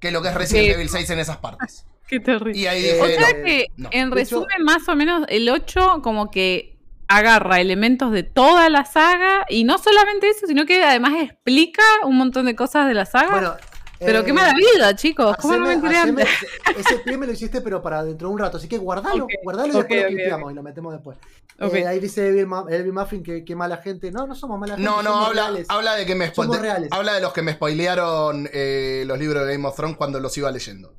que 0.00 0.10
lo 0.10 0.22
que 0.22 0.28
es 0.28 0.34
Resident 0.34 0.66
Sí. 0.66 0.72
Evil 0.72 0.88
6 0.88 1.10
en 1.10 1.18
esas 1.20 1.36
partes. 1.38 1.84
Qué 2.08 2.20
terrible. 2.20 2.58
Y 2.58 2.66
ahí 2.66 2.82
dije, 2.82 3.00
O 3.00 3.06
no. 3.06 3.14
sea 3.14 3.42
que, 3.44 3.66
no. 3.76 3.88
en 3.92 4.10
resumen, 4.10 4.62
más 4.64 4.88
o 4.88 4.96
menos, 4.96 5.26
el 5.28 5.48
8 5.48 6.00
como 6.02 6.30
que 6.30 6.75
agarra 7.08 7.60
elementos 7.60 8.10
de 8.12 8.22
toda 8.22 8.68
la 8.68 8.84
saga 8.84 9.46
y 9.48 9.64
no 9.64 9.78
solamente 9.78 10.28
eso, 10.28 10.46
sino 10.46 10.66
que 10.66 10.82
además 10.84 11.12
explica 11.20 11.82
un 12.04 12.16
montón 12.16 12.46
de 12.46 12.56
cosas 12.56 12.88
de 12.88 12.94
la 12.94 13.06
saga. 13.06 13.30
Bueno, 13.30 13.54
Pero 13.98 14.18
Eh, 14.20 14.24
qué 14.26 14.32
mala 14.34 14.52
vida, 14.52 14.94
chicos. 14.94 15.36
¿Cómo 15.40 15.56
no 15.56 15.64
me 15.66 15.76
haceme- 15.76 16.26
ese 16.76 16.98
pie 16.98 17.16
me 17.16 17.26
lo 17.26 17.32
hiciste, 17.32 17.62
pero 17.62 17.80
para 17.80 18.04
dentro 18.04 18.28
de 18.28 18.34
un 18.34 18.38
rato. 18.38 18.58
Así 18.58 18.68
que 18.68 18.76
guardalo, 18.76 19.24
Ok, 19.24 19.30
guardalo 19.42 19.72
y 19.72 19.76
después 19.76 20.02
lo 20.02 20.08
clipeamos 20.08 20.52
y 20.52 20.54
lo 20.54 20.62
metemos 20.62 20.92
después. 20.92 21.16
Eh, 21.58 21.86
ahí 21.86 21.98
dice 21.98 22.28
Elvin, 22.28 22.92
Muffin 22.92 23.22
que, 23.22 23.42
que 23.42 23.56
mala 23.56 23.78
gente. 23.78 24.10
No, 24.12 24.26
no 24.26 24.34
somos 24.34 24.58
mala 24.60 24.74
gente. 24.76 24.90
No, 24.90 25.02
no, 25.02 25.12
somos 25.12 25.28
habla, 25.28 25.42
reales. 25.44 25.66
habla 25.70 25.94
de 25.94 26.04
que 26.04 26.14
me 26.14 26.34
Somos 26.34 26.60
reales. 26.60 26.90
habla 26.92 27.14
de 27.14 27.22
los 27.22 27.32
que 27.32 27.40
me 27.40 27.52
spoilearon 27.54 28.46
eh, 28.52 29.04
los 29.06 29.18
libros 29.18 29.46
de 29.46 29.52
Game 29.54 29.66
of 29.66 29.74
Thrones 29.74 29.96
cuando 29.96 30.20
los 30.20 30.36
iba 30.36 30.50
leyendo. 30.50 30.92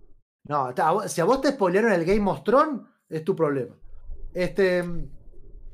No, 0.45 0.73
ta- 0.73 1.07
si 1.07 1.21
a 1.21 1.25
vos 1.25 1.39
te 1.41 1.49
spoilearon 1.51 1.91
el 1.91 2.03
Game 2.03 2.27
of 2.31 2.43
Thrones, 2.43 2.81
es 3.09 3.23
tu 3.23 3.35
problema. 3.35 3.75
Este. 4.33 4.83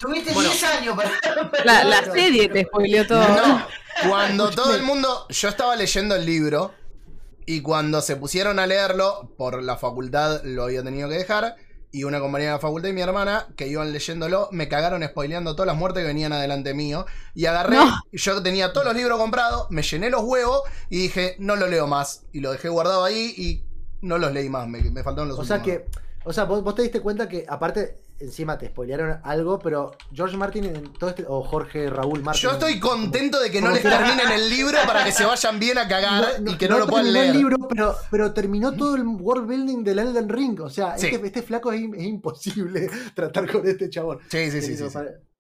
Tuviste 0.03 0.34
Bueno. 0.34 0.49
10 0.49 0.63
años 0.63 0.95
para. 0.97 1.11
La, 1.65 1.84
la 1.85 2.03
serie 2.11 2.49
te 2.49 2.63
spoileó 2.63 3.07
todo. 3.07 3.21
No, 3.27 3.65
cuando 4.09 4.49
todo 4.51 4.75
el 4.75 4.84
mundo. 4.84 5.25
Yo 5.30 5.49
estaba 5.49 5.75
leyendo 5.75 6.15
el 6.15 6.25
libro 6.25 6.73
y 7.45 7.61
cuando 7.61 8.01
se 8.01 8.15
pusieron 8.15 8.59
a 8.59 8.67
leerlo, 8.67 9.31
por 9.38 9.61
la 9.63 9.77
facultad 9.77 10.41
lo 10.43 10.63
había 10.65 10.84
tenido 10.84 11.09
que 11.09 11.15
dejar. 11.15 11.55
Y 11.91 12.05
una 12.05 12.19
compañera 12.19 12.53
de 12.53 12.57
la 12.57 12.59
facultad 12.61 12.89
y 12.89 12.93
mi 12.93 13.01
hermana, 13.01 13.47
que 13.55 13.67
iban 13.67 13.93
leyéndolo, 13.93 14.49
me 14.51 14.67
cagaron 14.67 15.03
spoileando 15.03 15.53
todas 15.55 15.67
las 15.67 15.75
muertes 15.75 16.01
que 16.01 16.07
venían 16.07 16.34
adelante 16.34 16.73
mío. 16.73 17.05
Y 17.35 17.45
agarré, 17.45 17.75
No. 17.75 18.01
yo 18.11 18.41
tenía 18.41 18.73
todos 18.73 18.88
los 18.88 18.95
libros 18.95 19.19
comprados, 19.19 19.67
me 19.69 19.84
llené 19.84 20.09
los 20.09 20.23
huevos 20.23 20.63
y 20.89 21.03
dije, 21.03 21.35
no 21.38 21.55
lo 21.55 21.67
leo 21.67 21.85
más. 21.85 22.23
Y 22.31 22.39
lo 22.39 22.51
dejé 22.51 22.67
guardado 22.69 23.03
ahí 23.03 23.35
y 23.38 23.63
no 24.01 24.17
los 24.17 24.34
leí 24.34 24.49
más, 24.49 24.67
me, 24.67 24.81
me 24.81 25.03
faltaron 25.03 25.30
los 25.30 25.38
O 25.38 25.45
sea 25.45 25.61
que. 25.61 25.85
O 26.25 26.34
sea, 26.34 26.45
vos, 26.45 26.63
vos 26.63 26.73
te 26.73 26.81
diste 26.81 26.99
cuenta 26.99 27.30
que, 27.30 27.45
aparte, 27.47 28.01
encima 28.23 28.57
te 28.57 28.67
spoilearon 28.67 29.19
algo, 29.23 29.59
pero 29.59 29.91
George 30.11 30.35
Martin 30.37 30.65
en 30.65 30.93
todo 30.93 31.09
este. 31.09 31.25
O 31.27 31.43
Jorge 31.43 31.89
Raúl 31.89 32.21
Martin. 32.23 32.41
Yo 32.41 32.51
estoy 32.51 32.79
contento 32.79 33.39
de 33.39 33.51
que 33.51 33.61
no 33.61 33.69
les 33.71 33.81
terminen 33.81 34.31
el 34.31 34.49
libro 34.49 34.77
para 34.87 35.03
que 35.03 35.11
se 35.11 35.25
vayan 35.25 35.59
bien 35.59 35.77
a 35.77 35.87
cagar 35.87 36.25
y 36.45 36.57
que 36.57 36.67
no, 36.67 36.79
lo 36.79 36.87
puedan 36.87 37.11
leer. 37.13 37.31
el 37.31 37.37
libro, 37.37 37.57
pero, 37.69 37.95
pero 38.09 38.33
terminó 38.33 38.71
todo 38.73 38.95
el 38.95 39.05
world 39.05 39.47
building 39.47 39.83
del 39.83 39.99
Elden 39.99 40.29
Ring. 40.29 40.59
O 40.61 40.69
sea, 40.69 40.97
Sí. 40.97 41.07
este, 41.07 41.25
este 41.27 41.41
flaco 41.41 41.71
es, 41.71 41.81
im- 41.81 41.95
es 41.95 42.03
imposible 42.03 42.89
tratar 43.15 43.51
con 43.51 43.67
este 43.67 43.89
chabón. 43.89 44.19
Sí, 44.29 44.49
sí, 44.51 44.61
sí, 44.61 44.83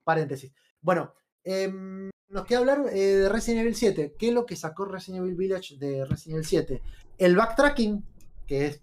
Paréntesis. 0.03 0.51
Bueno, 0.81 1.13
em, 1.43 2.09
nos 2.29 2.45
queda 2.45 2.59
hablar 2.59 2.83
eh, 2.91 2.99
de 2.99 3.29
Resident 3.29 3.61
Evil 3.61 3.75
7. 3.75 4.15
¿Qué 4.19 4.27
es 4.29 4.33
lo 4.33 4.45
que 4.45 4.55
sacó 4.55 4.85
Resident 4.85 5.23
Evil 5.23 5.35
Village 5.35 5.77
de 5.77 6.05
Resident 6.05 6.35
Evil 6.39 6.45
7? 6.45 6.81
El 7.17 7.35
backtracking, 7.35 8.03
que 8.47 8.65
es. 8.67 8.79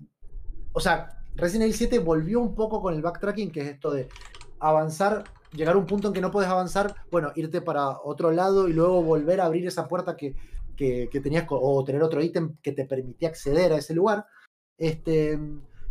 O 0.73 0.81
sea, 0.81 1.20
Resident 1.41 1.65
Evil 1.65 1.75
7 1.75 1.99
volvió 1.99 2.41
un 2.41 2.55
poco 2.55 2.81
con 2.81 2.95
el 2.95 3.03
backtracking, 3.03 3.51
que 3.51 3.61
es 3.63 3.69
esto 3.69 3.91
de 3.91 4.09
avanzar, 4.59 5.25
llegar 5.53 5.75
a 5.75 5.79
un 5.79 5.87
punto 5.87 6.09
en 6.09 6.15
que 6.15 6.21
no 6.21 6.31
puedes 6.31 6.51
avanzar, 6.51 6.95
bueno, 7.11 7.33
irte 7.35 7.63
para 7.63 7.99
otro 8.03 8.31
lado 8.31 8.69
y 8.69 8.73
luego 8.73 9.03
volver 9.03 9.41
a 9.41 9.47
abrir 9.47 9.67
esa 9.67 9.89
puerta 9.89 10.17
que, 10.17 10.35
que- 10.77 11.09
tenías, 11.23 11.47
o 11.49 11.85
tener 11.85 12.03
otro 12.03 12.23
ítem 12.23 12.57
que 12.63 12.73
te 12.73 12.85
permitía 12.87 13.29
acceder 13.29 13.73
a 13.73 13.77
ese 13.77 13.95
lugar. 13.95 14.27
Este, 14.79 15.39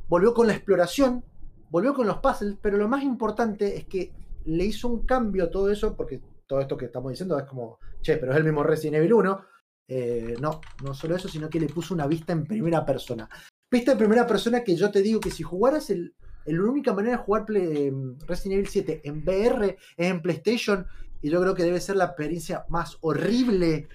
volvió 0.08 0.34
con 0.34 0.48
la 0.48 0.54
exploración, 0.54 1.24
volvió 1.70 1.94
con 1.94 2.08
los 2.08 2.18
puzzles, 2.18 2.58
pero 2.62 2.78
lo 2.78 2.88
más 2.88 3.04
importante 3.04 3.78
es 3.78 3.86
que 3.86 4.14
le 4.46 4.66
hizo 4.66 4.88
un 4.88 5.06
cambio 5.06 5.46
a 5.46 5.52
todo 5.52 5.70
eso, 5.72 5.96
porque 5.96 6.22
todo 6.48 6.60
esto 6.62 6.78
que 6.78 6.86
estamos 6.86 7.12
diciendo 7.12 7.38
es 7.38 7.46
como, 7.46 7.78
che, 8.02 8.18
pero 8.18 8.32
es 8.32 8.38
el 8.38 8.44
mismo 8.44 8.64
Resident 8.64 8.98
Evil 8.98 9.14
1. 9.14 9.46
Eh, 9.92 10.36
no, 10.40 10.62
no 10.84 10.94
solo 10.94 11.16
eso, 11.16 11.28
sino 11.28 11.50
que 11.50 11.60
le 11.60 11.68
puso 11.68 11.94
una 11.94 12.08
vista 12.08 12.34
en 12.34 12.46
primera 12.46 12.86
persona. 12.86 13.30
Vista 13.72 13.92
en 13.92 13.98
primera 13.98 14.26
persona 14.26 14.64
que 14.64 14.76
yo 14.76 14.90
te 14.92 15.02
digo 15.02 15.20
que 15.20 15.32
si 15.32 15.44
jugaras 15.44 15.90
el, 15.90 16.14
la 16.46 16.64
única 16.64 16.94
manera 16.94 17.18
de 17.18 17.24
jugar 17.24 17.46
Play- 17.46 17.88
em, 17.88 18.18
Resident 18.28 18.54
Evil 18.60 18.68
7 18.70 19.02
en 19.04 19.24
VR 19.24 19.78
es 19.98 20.08
en 20.10 20.22
PlayStation, 20.22 20.88
y 21.22 21.30
yo 21.30 21.40
creo 21.42 21.54
que 21.54 21.64
debe 21.64 21.80
ser 21.82 21.96
la 21.98 22.06
experiencia 22.06 22.66
más 22.70 22.98
horrible. 23.02 23.88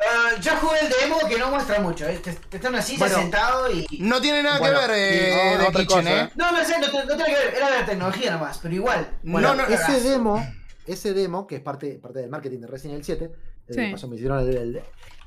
Ah, 0.00 0.40
yo 0.40 0.50
jugué 0.56 0.80
el 0.80 0.88
demo 1.00 1.16
que 1.28 1.38
no 1.38 1.48
muestra 1.50 1.78
mucho. 1.80 2.06
¿eh? 2.08 2.18
Te, 2.22 2.32
te 2.32 2.56
está 2.56 2.68
en 2.68 2.74
una 2.74 2.82
silla 2.82 2.98
Bueno. 2.98 3.16
sentado 3.18 3.70
y. 3.70 3.86
No 4.00 4.20
tiene 4.20 4.42
nada 4.42 4.58
Bueno, 4.58 4.80
que 4.80 4.86
ver 4.88 4.90
eh, 4.98 5.54
no, 5.54 5.62
de 5.62 5.68
otra 5.68 5.80
Kitchen, 5.82 5.98
cosa. 6.04 6.24
¿eh? 6.24 6.30
No, 6.34 6.50
no 6.52 6.64
sé, 6.64 6.74
no, 6.80 6.86
no 7.04 7.06
tiene 7.06 7.24
que 7.24 7.32
ver. 7.32 7.54
Era 7.56 7.70
de 7.70 7.78
la 7.80 7.86
tecnología 7.86 8.32
nomás, 8.32 8.58
pero 8.60 8.74
igual. 8.74 9.16
Bueno, 9.22 9.54
no, 9.54 9.62
ese 9.62 9.76
cagazo. 9.76 10.08
demo, 10.10 10.46
ese 10.86 11.14
demo, 11.14 11.46
que 11.46 11.54
es 11.56 11.60
parte, 11.62 12.00
parte 12.02 12.18
del 12.18 12.30
marketing 12.30 12.58
de 12.60 12.66
Resident 12.66 12.94
Evil 12.94 13.04
7, 13.04 13.24
eh, 13.24 13.72
Sí. 13.72 13.80
de 13.80 13.90
paso 13.92 14.08
me 14.08 14.16
hicieron 14.16 14.40
el- 14.40 14.82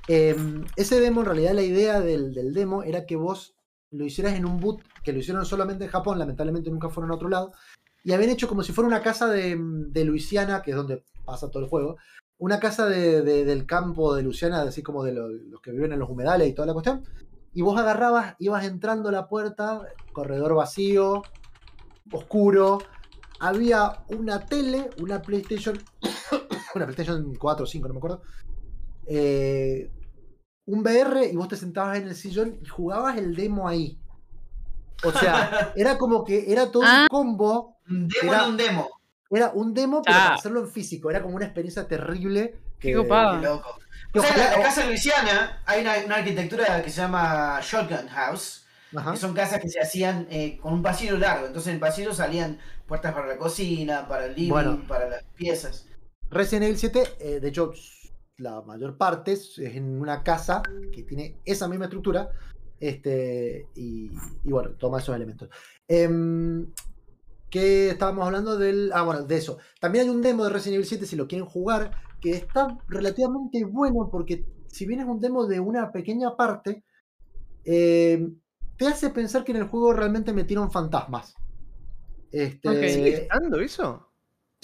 el- 0.10 0.66
ese 0.76 1.00
demo, 1.00 1.22
en 1.22 1.26
realidad 1.28 1.54
la 1.54 1.64
idea 1.64 2.02
del, 2.02 2.34
del 2.34 2.54
demo 2.54 2.84
era 2.84 3.06
que 3.06 3.16
vos 3.16 3.55
lo 3.96 4.06
hicieras 4.06 4.34
en 4.36 4.46
un 4.46 4.60
boot, 4.60 4.82
que 5.04 5.14
lo 5.14 5.20
hicieron 5.20 5.46
solamente 5.46 5.86
en 5.86 5.90
Japón, 5.90 6.20
lamentablemente 6.20 6.70
nunca 6.70 6.90
fueron 6.90 7.12
a 7.12 7.16
otro 7.16 7.30
lado, 7.30 7.52
y 8.04 8.12
habían 8.14 8.30
hecho 8.32 8.48
como 8.48 8.62
si 8.64 8.72
fuera 8.72 8.88
una 8.88 9.02
casa 9.02 9.28
de, 9.28 9.58
de 9.60 10.06
Luisiana, 10.06 10.62
que 10.62 10.72
es 10.72 10.78
donde 10.78 11.04
pasa 11.26 11.50
todo 11.50 11.64
el 11.64 11.70
juego, 11.70 11.98
una 12.38 12.60
casa 12.60 12.88
de- 12.88 13.22
de- 13.22 13.46
del 13.46 13.66
campo 13.66 14.14
de 14.16 14.22
Luisiana, 14.24 14.62
así 14.62 14.84
como 14.84 15.04
de 15.04 15.14
lo- 15.14 15.30
los 15.30 15.62
que 15.62 15.72
viven 15.72 15.94
en 15.94 16.00
los 16.00 16.10
humedales 16.10 16.48
y 16.50 16.54
toda 16.54 16.68
la 16.68 16.74
cuestión, 16.74 17.04
y 17.54 17.62
vos 17.62 17.80
agarrabas, 17.80 18.36
ibas 18.40 18.66
entrando 18.66 19.10
a 19.10 19.12
la 19.14 19.28
puerta, 19.28 19.82
corredor 20.14 20.54
vacío, 20.56 21.24
oscuro, 22.12 22.80
había 23.40 24.04
una 24.10 24.46
tele, 24.46 24.90
una 25.02 25.22
PlayStation, 25.22 25.78
una 26.76 26.86
PlayStation 26.86 27.34
4 27.36 27.64
o 27.64 27.68
5, 27.68 27.88
no 27.88 27.94
me 27.94 27.98
acuerdo, 28.00 28.22
eh, 29.08 29.90
un 30.68 30.80
VR 30.80 31.26
y 31.32 31.36
vos 31.36 31.48
te 31.48 31.56
sentabas 31.58 31.98
en 31.98 32.08
el 32.08 32.16
sillón 32.16 32.58
y 32.62 32.66
jugabas 32.66 33.18
el 33.18 33.36
demo 33.36 33.68
ahí. 33.68 33.98
O 35.04 35.12
sea, 35.12 35.72
era 35.76 35.98
como 35.98 36.24
que 36.24 36.52
era 36.52 36.72
todo 36.72 36.84
Ah. 36.86 37.02
un 37.04 37.08
combo, 37.08 37.78
Un 37.88 38.08
demo 38.08 38.34
Era- 38.34 38.48
un 38.48 38.58
demo. 38.58 38.90
era 39.30 39.52
un 39.54 39.74
demo, 39.74 40.02
pero 40.04 40.18
Ah. 40.18 40.24
para 40.24 40.36
hacerlo 40.36 40.62
en 40.62 40.70
físico, 40.70 41.10
era 41.12 41.22
como 41.22 41.36
una 41.36 41.46
experiencia 41.46 41.88
terrible. 41.88 42.56
Que, 42.80 42.90
Qué 42.90 42.94
loco. 42.94 43.80
O 44.14 44.22
sea, 44.22 44.32
en 44.32 44.60
la, 44.60 44.62
casa 44.68 44.82
de 44.82 44.88
Luisiana 44.88 45.62
hay 45.66 45.82
una, 45.82 45.94
una 46.06 46.16
arquitectura 46.18 46.82
que 46.82 46.90
se 46.90 46.98
llama 47.02 47.60
Shotgun 47.62 48.08
House. 48.10 48.66
Ajá. 48.96 49.12
Que 49.12 49.18
son 49.18 49.34
casas 49.34 49.60
que 49.60 49.68
se 49.70 49.80
hacían 49.82 50.26
eh, 50.30 50.58
con 50.62 50.74
un 50.74 50.82
pasillo 50.82 51.18
largo. 51.18 51.48
Entonces 51.48 51.68
en 51.70 51.74
el 51.76 51.80
pasillo 51.82 52.14
salían 52.14 52.60
puertas 52.88 53.14
para 53.14 53.28
la 53.28 53.38
cocina, 53.38 54.08
para 54.08 54.26
el 54.26 54.36
living, 54.36 54.50
Bueno. 54.52 54.84
para 54.88 55.10
las 55.10 55.24
piezas. 55.36 55.86
Resident 56.30 56.64
Evil 56.66 56.78
7, 56.78 57.04
eh, 57.20 57.40
de 57.42 57.48
hecho, 57.50 57.72
la 58.38 58.62
mayor 58.62 58.98
parte 58.98 59.34
es 59.34 59.58
en 59.58 60.00
una 60.00 60.24
casa 60.24 60.62
que 60.92 61.04
tiene 61.04 61.40
esa 61.46 61.68
misma 61.68 61.86
estructura. 61.86 62.30
Este, 62.80 63.70
y, 63.76 64.12
y 64.44 64.52
bueno, 64.52 64.72
toma 64.72 65.00
esos 65.00 65.16
elementos. 65.16 65.50
Em, 65.88 66.68
que 67.50 67.90
estábamos 67.90 68.26
hablando 68.26 68.58
del. 68.58 68.92
Ah, 68.94 69.04
bueno, 69.04 69.24
de 69.24 69.38
eso. 69.38 69.58
También 69.80 70.06
hay 70.06 70.10
un 70.14 70.22
demo 70.22 70.44
de 70.44 70.50
Resident 70.50 70.76
Evil 70.76 70.88
7, 70.88 71.06
si 71.06 71.16
lo 71.16 71.28
quieren 71.28 71.48
jugar, 71.48 71.92
que 72.20 72.32
está 72.32 72.78
relativamente 72.90 73.64
bueno 73.64 74.10
porque, 74.12 74.46
si 74.68 74.86
bien 74.86 75.00
es 75.00 75.06
un 75.06 75.22
demo 75.22 75.48
de 75.48 75.60
una 75.60 75.92
pequeña 75.92 76.36
parte, 76.36 76.84
em, 77.64 78.38
te 78.78 78.88
hace 78.88 79.10
pensar 79.10 79.46
que 79.46 79.54
en 79.54 79.60
el 79.60 79.68
juego 79.68 79.94
realmente 79.94 80.34
metieron 80.34 80.70
fantasmas. 80.70 81.36
Este, 82.32 82.68
Ok. 82.68 82.84
¿Sigue 82.88 83.14
estando 83.22 83.60
eso? 83.62 84.12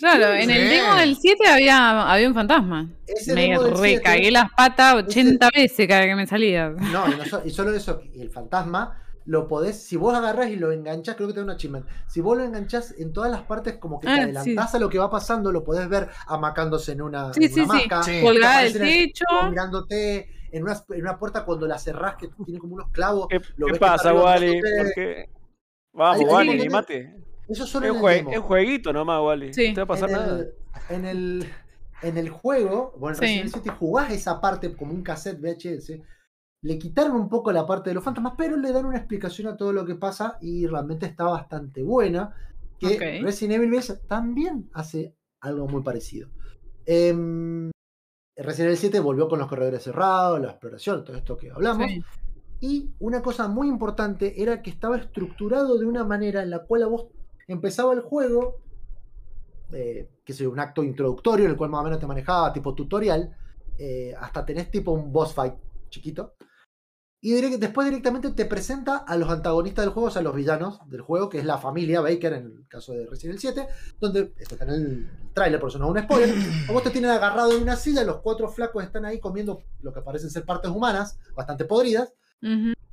Claro, 0.01 0.33
en 0.33 0.49
el 0.49 0.69
demo 0.69 0.95
del 0.95 1.15
7 1.15 1.47
había, 1.47 2.11
había 2.11 2.27
un 2.27 2.33
fantasma. 2.33 2.89
ese 3.07 3.33
Me 3.33 3.41
demo 3.43 3.63
del 3.63 3.75
7 3.77 3.97
recagué 3.97 4.31
las 4.31 4.51
patas 4.51 4.95
80 4.95 5.49
veces 5.55 5.87
cada 5.87 6.03
que 6.05 6.15
me 6.15 6.27
salía. 6.27 6.69
No, 6.69 7.07
y, 7.11 7.15
no 7.17 7.25
so- 7.25 7.41
y 7.45 7.49
solo 7.51 7.73
eso, 7.73 8.01
y 8.13 8.21
el 8.21 8.29
fantasma 8.31 8.97
lo 9.25 9.47
podés, 9.47 9.81
si 9.81 9.95
vos 9.97 10.15
agarrás 10.15 10.49
y 10.49 10.55
lo 10.55 10.71
enganchás, 10.71 11.15
creo 11.15 11.27
que 11.27 11.33
te 11.35 11.39
da 11.41 11.45
un 11.45 11.51
achievement. 11.51 11.85
Si 12.07 12.19
vos 12.21 12.35
lo 12.35 12.43
enganchás 12.43 12.95
en 12.97 13.13
todas 13.13 13.29
las 13.29 13.43
partes, 13.43 13.77
como 13.77 13.99
que 13.99 14.07
te 14.07 14.13
Ah, 14.13 14.23
adelantás 14.23 14.73
a 14.73 14.79
lo 14.79 14.89
que 14.89 14.97
va 14.97 15.11
pasando, 15.11 15.51
lo 15.51 15.63
podés 15.63 15.87
ver 15.87 16.09
amacándose 16.27 16.93
en 16.93 17.03
una, 17.03 17.31
Sí, 17.33 17.43
en 17.45 17.53
sí, 17.53 17.59
una 17.61 17.73
sí. 17.75 17.79
hamaca, 17.81 18.03
Sí. 18.03 18.21
Colgada 18.23 18.63
del 18.63 18.75
el 18.77 18.81
techo. 18.81 19.25
mirándote 19.49 20.27
en 20.51 20.63
una, 20.63 20.83
en 20.89 21.01
una 21.01 21.19
puerta 21.19 21.45
cuando 21.45 21.67
la 21.67 21.77
cerrás, 21.77 22.15
que 22.15 22.29
tiene 22.43 22.59
como 22.59 22.73
unos 22.73 22.89
clavos. 22.89 23.27
¿Qué, 23.29 23.39
Lo 23.57 23.67
qué 23.67 23.71
ves 23.73 23.79
pasa, 23.79 24.11
Wally? 24.11 24.47
mirándote. 24.55 24.77
¿Por 24.83 24.93
qué? 24.95 25.29
Vamos, 25.93 26.25
Wally, 26.27 26.49
un 26.49 26.55
ni 26.57 26.61
montón 26.63 26.71
mate. 26.71 27.15
Eso 27.51 27.65
solo 27.67 27.85
Es, 27.87 27.91
en 27.91 27.97
el 27.97 28.15
demo. 28.17 28.31
es 28.31 28.39
jueguito 28.39 28.93
nomás, 28.93 29.21
Wally. 29.21 29.53
Sí. 29.53 29.69
No 29.69 29.73
te 29.75 29.81
va 29.81 29.83
a 29.83 29.87
pasar 29.87 30.09
en, 30.09 30.15
nada. 30.15 30.39
el, 30.39 30.53
en, 30.89 31.05
el, 31.05 31.45
en 32.01 32.17
el 32.17 32.29
juego, 32.29 32.93
bueno, 32.97 33.15
en 33.17 33.19
Sí. 33.19 33.25
Resident 33.25 33.39
Evil 33.41 33.51
7 33.63 33.69
jugás 33.77 34.11
esa 34.11 34.39
parte 34.41 34.75
como 34.75 34.93
un 34.93 35.03
cassette 35.03 35.39
VHS. 35.39 35.93
Le 36.63 36.77
quitaron 36.77 37.13
un 37.15 37.27
poco 37.29 37.51
la 37.51 37.65
parte 37.65 37.89
de 37.89 37.95
los 37.95 38.03
fantasmas, 38.03 38.33
pero 38.37 38.55
le 38.55 38.71
dan 38.71 38.85
una 38.85 38.97
explicación 38.97 39.47
a 39.47 39.57
todo 39.57 39.73
lo 39.73 39.85
que 39.85 39.95
pasa 39.95 40.37
y 40.41 40.67
realmente 40.67 41.05
está 41.07 41.23
bastante 41.25 41.83
buena. 41.83 42.33
Que. 42.79 43.19
Resident 43.21 43.55
Evil 43.55 43.69
Village 43.71 43.93
también 44.07 44.69
hace 44.73 45.15
algo 45.41 45.67
muy 45.67 45.81
parecido. 45.83 46.29
Em, 46.85 47.71
Resident 48.37 48.67
Evil 48.69 48.77
7 48.77 48.99
volvió 48.99 49.27
con 49.27 49.39
los 49.39 49.47
corredores 49.47 49.83
cerrados, 49.83 50.39
la 50.39 50.49
exploración, 50.51 51.03
todo 51.03 51.15
esto 51.17 51.35
que 51.37 51.51
hablamos. 51.51 51.87
Sí. 51.91 52.03
Y 52.59 52.91
una 52.99 53.21
cosa 53.23 53.47
muy 53.47 53.67
importante 53.67 54.41
era 54.41 54.61
que 54.61 54.69
estaba 54.69 54.97
estructurado 54.97 55.79
de 55.79 55.85
una 55.87 56.03
manera 56.03 56.43
en 56.43 56.51
la 56.51 56.59
cual 56.59 56.83
a 56.83 56.87
vos 56.87 57.07
empezaba 57.47 57.93
el 57.93 58.01
juego, 58.01 58.57
eh, 59.73 60.09
que 60.25 60.33
es 60.33 60.41
un 60.41 60.59
acto 60.59 60.83
introductorio 60.83 61.45
en 61.45 61.51
el 61.51 61.57
cual 61.57 61.69
más 61.69 61.81
o 61.81 61.83
menos 61.85 61.99
te 61.99 62.07
manejaba 62.07 62.51
tipo 62.53 62.73
tutorial, 62.75 63.35
eh, 63.77 64.13
hasta 64.19 64.45
tenés 64.45 64.69
tipo 64.69 64.91
un 64.91 65.11
boss 65.11 65.33
fight 65.33 65.53
chiquito. 65.89 66.35
Y 67.23 67.35
direct- 67.35 67.59
después 67.59 67.85
directamente 67.87 68.31
te 68.31 68.45
presenta 68.45 68.97
a 68.97 69.15
los 69.15 69.29
antagonistas 69.29 69.85
del 69.85 69.93
juego, 69.93 70.07
o 70.07 70.11
sea, 70.11 70.23
los 70.23 70.33
villanos 70.35 70.79
del 70.89 71.01
juego, 71.01 71.29
que 71.29 71.37
es 71.37 71.45
la 71.45 71.59
familia 71.59 72.01
Baker 72.01 72.33
en 72.33 72.45
el 72.45 72.67
caso 72.67 72.93
de 72.93 73.05
Resident 73.05 73.39
Evil 73.39 73.39
7, 73.39 73.67
donde 73.99 74.33
esto 74.39 74.55
está 74.55 74.65
en 74.65 74.71
el 74.71 75.09
tráiler, 75.33 75.59
por 75.59 75.69
eso 75.69 75.77
no 75.77 75.85
es 75.85 75.91
un 75.91 76.03
spoiler. 76.09 76.29
A 76.69 76.71
vos 76.71 76.81
te 76.83 76.89
tienen 76.89 77.11
agarrado 77.11 77.55
en 77.55 77.61
una 77.61 77.75
silla, 77.75 78.03
los 78.03 78.17
cuatro 78.21 78.49
flacos 78.49 78.83
están 78.83 79.05
ahí 79.05 79.19
comiendo 79.19 79.61
lo 79.81 79.93
que 79.93 80.01
parecen 80.01 80.31
ser 80.31 80.45
partes 80.45 80.71
humanas, 80.71 81.19
bastante 81.35 81.65
podridas, 81.65 82.11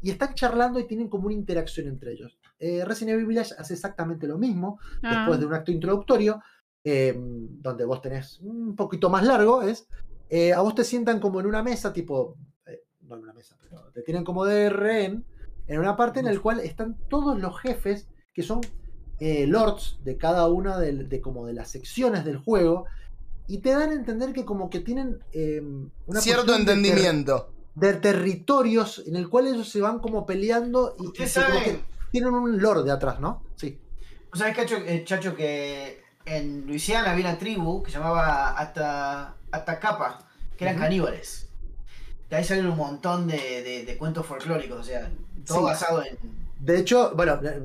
y 0.02 0.10
están 0.10 0.34
charlando 0.34 0.78
y 0.78 0.84
tienen 0.86 1.08
como 1.08 1.24
una 1.24 1.34
interacción 1.34 1.86
entre 1.88 2.12
ellos. 2.12 2.37
Eh, 2.58 2.84
Resident 2.84 3.14
Evil 3.14 3.26
Village 3.26 3.54
hace 3.58 3.74
exactamente 3.74 4.26
lo 4.26 4.38
mismo, 4.38 4.78
Ah, 5.02 5.14
después 5.16 5.38
de 5.40 5.46
un 5.46 5.54
acto 5.54 5.70
introductorio, 5.72 6.40
eh, 6.84 7.14
donde 7.16 7.84
vos 7.84 8.00
tenés 8.02 8.38
un 8.40 8.74
poquito 8.74 9.10
más 9.10 9.24
largo, 9.24 9.62
es, 9.62 9.86
eh, 10.30 10.52
a 10.52 10.60
vos 10.60 10.74
te 10.74 10.84
sientan 10.84 11.20
como 11.20 11.40
en 11.40 11.46
una 11.46 11.62
mesa, 11.62 11.92
tipo, 11.92 12.36
eh, 12.66 12.82
no 13.02 13.16
en 13.16 13.22
una 13.22 13.32
mesa, 13.32 13.56
pero 13.60 13.90
te 13.92 14.02
tienen 14.02 14.24
como 14.24 14.44
de 14.44 14.70
rehén, 14.70 15.24
en 15.66 15.78
una 15.80 15.96
parte 15.96 16.20
en 16.20 16.26
la 16.26 16.38
cual 16.40 16.60
están 16.60 16.96
todos 17.08 17.38
los 17.38 17.58
jefes 17.60 18.08
que 18.32 18.42
son 18.42 18.60
eh, 19.20 19.46
lords 19.46 19.98
de 20.04 20.16
cada 20.16 20.48
una 20.48 20.78
de, 20.78 20.92
de 20.92 21.20
como 21.20 21.46
de 21.46 21.52
las 21.52 21.68
secciones 21.70 22.24
del 22.24 22.38
juego, 22.38 22.86
y 23.46 23.58
te 23.58 23.70
dan 23.70 23.90
a 23.90 23.94
entender 23.94 24.32
que 24.32 24.44
como 24.44 24.68
que 24.70 24.80
tienen 24.80 25.18
eh, 25.32 25.60
una 26.06 26.20
Cierto 26.20 26.44
cuestión 26.44 26.66
de 26.66 26.72
ter- 26.72 26.76
entendimiento. 26.78 27.52
de 27.74 27.94
territorios 27.94 29.02
en 29.06 29.16
el 29.16 29.28
cual 29.28 29.46
ellos 29.48 29.68
se 29.68 29.80
van 29.80 29.98
como 30.00 30.26
peleando 30.26 30.94
y, 30.98 31.22
y 31.22 31.26
se- 31.26 31.42
como 31.44 31.60
que 31.64 31.80
tienen 32.10 32.32
un 32.34 32.60
lord 32.60 32.84
de 32.84 32.92
atrás, 32.92 33.20
¿no? 33.20 33.42
Sí. 33.56 33.78
¿Vos 34.30 34.38
sabés, 34.38 34.56
Cacho, 34.56 34.76
eh, 34.76 35.04
Chacho, 35.04 35.34
que 35.34 36.02
en 36.24 36.66
Luisiana 36.66 37.12
había 37.12 37.24
una 37.30 37.38
tribu 37.38 37.82
que 37.82 37.90
se 37.90 37.98
llamaba 37.98 38.60
Ata, 38.60 39.36
Atacapa, 39.50 40.18
que 40.56 40.64
eran 40.64 40.78
caníbales. 40.78 41.48
De 42.28 42.36
ahí 42.36 42.44
salen 42.44 42.66
un 42.66 42.76
montón 42.76 43.26
de, 43.26 43.36
de- 43.62 43.84
de 43.86 43.96
cuentos 43.96 44.26
folclóricos, 44.26 44.80
o 44.80 44.82
sea, 44.84 45.10
todo 45.46 45.58
Sí. 45.58 45.64
basado 45.64 46.04
en. 46.04 46.18
De 46.60 46.76
hecho, 46.76 47.12
bueno, 47.14 47.34
eh, 47.42 47.62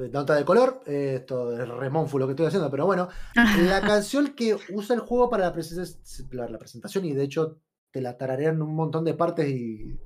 eh, 0.00 0.10
nota 0.12 0.34
de 0.34 0.44
color, 0.44 0.82
eh, 0.84 1.18
esto 1.20 1.56
es 1.56 1.66
remónfulo 1.68 2.24
lo 2.24 2.26
que 2.26 2.32
estoy 2.32 2.46
haciendo, 2.46 2.70
pero 2.70 2.84
bueno, 2.86 3.08
la 3.78 3.80
canción 3.80 4.34
que 4.34 4.58
usa 4.70 4.94
el 4.96 5.00
juego 5.02 5.30
para 5.30 5.44
la- 5.44 6.48
la 6.48 6.58
presentación 6.58 7.04
y 7.04 7.12
de 7.14 7.22
hecho 7.22 7.58
te 7.92 8.00
la 8.02 8.18
tararean 8.18 8.60
un 8.60 8.74
montón 8.74 9.04
de 9.04 9.14
partes 9.14 9.48
y 9.48 9.96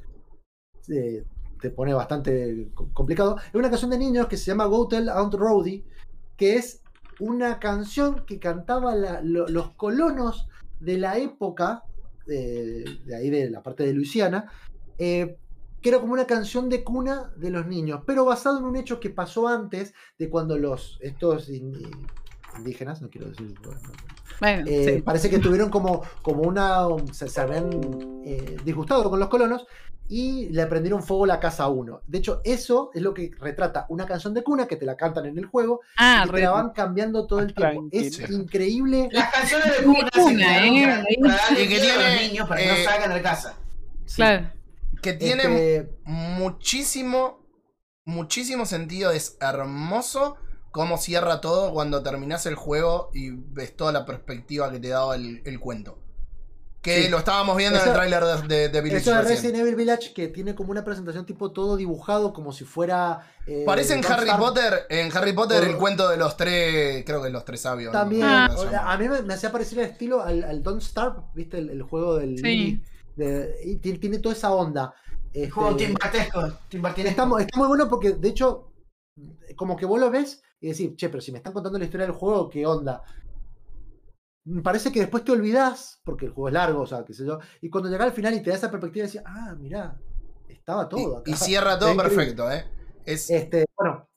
eh, 0.89 1.25
pone 1.71 1.95
bastante 1.95 2.69
co- 2.75 2.89
complicado. 2.93 3.37
Es 3.49 3.55
una 3.55 3.71
canción 3.71 3.91
de 3.91 3.99
niños 3.99 4.27
que 4.27 4.37
se 4.37 4.47
llama 4.47 4.67
Go 4.67 4.89
Tell 4.89 5.09
Aunt 5.09 5.35
Rowdy, 5.35 5.85
que 6.37 6.57
es 6.57 6.83
una 7.21 7.59
canción 7.59 8.25
que 8.27 8.39
cantaba 8.39 8.95
la- 8.95 9.21
lo- 9.23 9.49
los 9.49 9.71
colonos 9.73 10.49
de 10.81 10.99
la 10.99 11.19
época, 11.19 11.83
de 12.27 13.15
ahí 13.17 13.31
de 13.31 13.49
la 13.51 13.63
parte 13.63 13.85
de 13.85 13.93
Luisiana, 13.95 14.51
eh, 14.99 15.39
que 15.81 15.89
era 15.91 16.01
como 16.01 16.13
una 16.15 16.27
canción 16.27 16.69
de 16.69 16.83
cuna 16.83 17.33
de 17.37 17.51
los 17.51 17.67
niños, 17.67 18.03
pero 18.07 18.25
basado 18.25 18.59
en 18.59 18.65
un 18.65 18.77
hecho 18.77 18.99
que 18.99 19.11
pasó 19.11 19.47
antes 19.47 19.95
de 20.19 20.29
cuando 20.29 20.59
los 20.59 20.99
estos 21.01 21.49
indígenas, 22.59 23.01
no 23.03 23.09
quiero 23.11 23.29
decir, 23.29 23.55
bueno, 23.63 23.81
Bueno, 24.41 24.65
eh, 24.67 24.95
sí. 24.97 25.03
parece 25.03 25.31
que 25.31 25.39
tuvieron 25.39 25.71
como, 25.71 26.03
como 26.23 26.43
una. 26.43 26.87
Se, 27.13 27.29
se 27.29 27.41
habían 27.41 27.71
eh, 28.25 28.57
disgustado 28.65 29.09
con 29.09 29.19
los 29.21 29.29
colonos 29.29 29.67
y 30.09 30.49
le 30.51 30.67
prendieron 30.67 31.03
fuego 31.03 31.25
a 31.25 31.27
la 31.27 31.41
casa 31.41 31.65
a 31.65 31.69
uno. 31.69 32.01
De 32.07 32.19
hecho, 32.19 32.41
eso 32.45 32.91
es 32.95 33.03
lo 33.03 33.13
que 33.13 33.33
retrata 33.41 33.87
una 33.89 34.07
canción 34.07 34.35
de 34.35 34.45
cuna 34.45 34.67
que 34.69 34.77
te 34.77 34.87
la 34.87 34.97
cantan 34.97 35.27
en 35.27 35.37
el 35.37 35.47
juego 35.47 35.81
Ah, 35.97 36.25
y 36.27 36.31
te 36.31 36.41
la 36.43 36.51
van 36.51 36.71
cambiando 36.71 37.27
todo 37.27 37.41
el 37.41 37.53
tiempo. 37.53 37.89
Es 37.91 38.19
increíble. 38.31 39.09
Las 39.11 39.33
canciones 39.33 39.77
de 39.79 39.85
cuna 39.85 40.09
cuna, 40.13 40.67
¿eh? 40.67 40.87
para, 40.87 41.57
que 41.57 41.67
miedo 41.67 41.83
a 41.91 41.95
los 41.97 42.05
tiene, 42.05 42.29
niños 42.29 42.49
para 42.49 42.61
que 42.61 42.67
eh, 42.67 42.85
no 42.85 42.91
salgan 42.91 43.15
de 43.15 43.23
casa. 43.23 43.55
Sí. 44.05 44.17
claro. 44.17 44.51
Que 45.03 45.13
tiene 45.13 45.43
Este, 45.77 45.99
muchísimo, 46.05 47.45
muchísimo 48.05 48.65
sentido. 48.67 49.11
Es 49.11 49.37
hermoso 49.41 50.37
cómo 50.77 50.97
cierra 50.99 51.41
todo 51.41 51.73
cuando 51.73 52.03
terminás 52.05 52.47
el 52.47 52.55
juego 52.55 53.11
y 53.13 53.31
ves 53.31 53.75
toda 53.77 53.91
la 53.91 54.07
perspectiva 54.07 54.71
que 54.71 54.79
te 54.79 54.89
daba 54.91 55.17
el, 55.17 55.43
el 55.45 55.59
cuento. 55.59 55.99
Que 56.83 57.03
Sí. 57.03 57.09
lo 57.09 57.19
estábamos 57.19 57.57
viendo 57.57 57.81
en 57.81 57.89
el 57.89 57.93
tráiler 57.95 58.23
de, 58.23 58.43
de, 58.47 58.69
de 58.69 58.81
Village 58.81 59.01
eso 59.03 59.11
de 59.11 59.17
recién. 59.23 59.37
Resident 59.39 59.57
Evil 59.59 59.75
Village 59.75 60.13
que 60.15 60.29
tiene 60.29 60.55
como 60.55 60.71
una 60.71 60.85
presentación 60.85 61.27
tipo 61.27 61.51
todo 61.51 61.77
dibujado 61.77 62.33
como 62.33 62.53
si 62.53 62.65
fuera. 62.65 63.27
eh, 63.45 63.65
Parece 63.67 63.95
en 63.95 64.05
Harry. 64.07 64.31
Potter, 64.39 64.87
en 64.89 65.11
Harry 65.17 65.33
Potter 65.33 65.65
el 65.65 65.77
cuento 65.79 66.09
de 66.09 66.17
los 66.17 66.37
tres, 66.37 67.05
creo 67.05 67.21
que 67.21 67.31
los 67.31 67.45
tres 67.45 67.63
sabios. 67.63 67.93
¿no? 67.93 67.99
También, 67.99 68.23
Ah. 68.25 68.49
A 68.87 68.97
mí 68.99 69.09
me, 69.09 69.21
me 69.23 69.35
hacía 69.35 69.51
parecer 69.51 69.81
el 69.81 69.87
estilo 69.87 70.23
al, 70.23 70.45
al 70.45 70.63
Don't 70.63 70.81
Starve, 70.81 71.23
¿viste? 71.35 71.59
El, 71.59 71.71
el 71.71 71.83
juego 71.83 72.19
del. 72.19 72.39
Sí. 72.39 72.81
de- 73.17 73.53
y 73.65 73.77
tiene, 73.77 73.99
tiene 73.99 74.19
toda 74.21 74.35
esa 74.37 74.53
onda. 74.53 74.95
Este, 75.33 75.51
Juego 75.51 75.75
Tim 75.77 75.95
Bartesco. 76.01 76.53
Tim 76.69 76.87
está 76.99 77.27
muy 77.27 77.45
bueno 77.67 77.89
porque, 77.89 78.13
de 78.13 78.29
hecho, 78.29 78.69
como 79.57 79.77
que 79.77 79.87
vos 79.87 80.01
lo 80.01 80.11
ves 80.11 80.43
y 80.61 80.69
decís, 80.69 80.97
che, 80.97 81.09
pero 81.09 81.21
si 81.21 81.33
me 81.33 81.39
están 81.39 81.53
contando 81.53 81.79
la 81.79 81.85
historia 81.85 82.07
del 82.07 82.15
juego, 82.15 82.49
¿qué 82.49 82.67
onda? 82.67 83.03
Me 84.45 84.63
parece 84.63 84.93
que 84.93 85.01
después 85.01 85.25
te 85.25 85.33
olvidás, 85.33 86.01
porque 86.05 86.27
el 86.27 86.33
juego 86.33 86.49
es 86.49 86.55
largo, 86.55 86.83
o 86.83 86.87
sea, 86.87 87.05
qué 87.05 87.15
sé 87.15 87.27
yo, 87.27 87.39
y 87.61 87.69
cuando 87.69 87.91
llega 87.91 88.05
al 88.05 88.13
final 88.13 88.35
y 88.35 88.43
te 88.43 88.51
da 88.51 88.57
esa 88.57 88.71
perspectiva, 88.71 89.07
decís, 89.07 89.23
ah, 89.25 89.55
mirá, 89.59 89.99
estaba 90.49 90.89
todo 90.89 91.19
acá. 91.19 91.31
Y, 91.31 91.35
y 91.35 91.37
cierra 91.37 91.79
todo 91.79 91.97
perfecto, 91.97 92.51
¿eh? 92.51 92.65
Es, 93.05 93.31
Este, 93.31 93.65
bueno, 93.77 94.09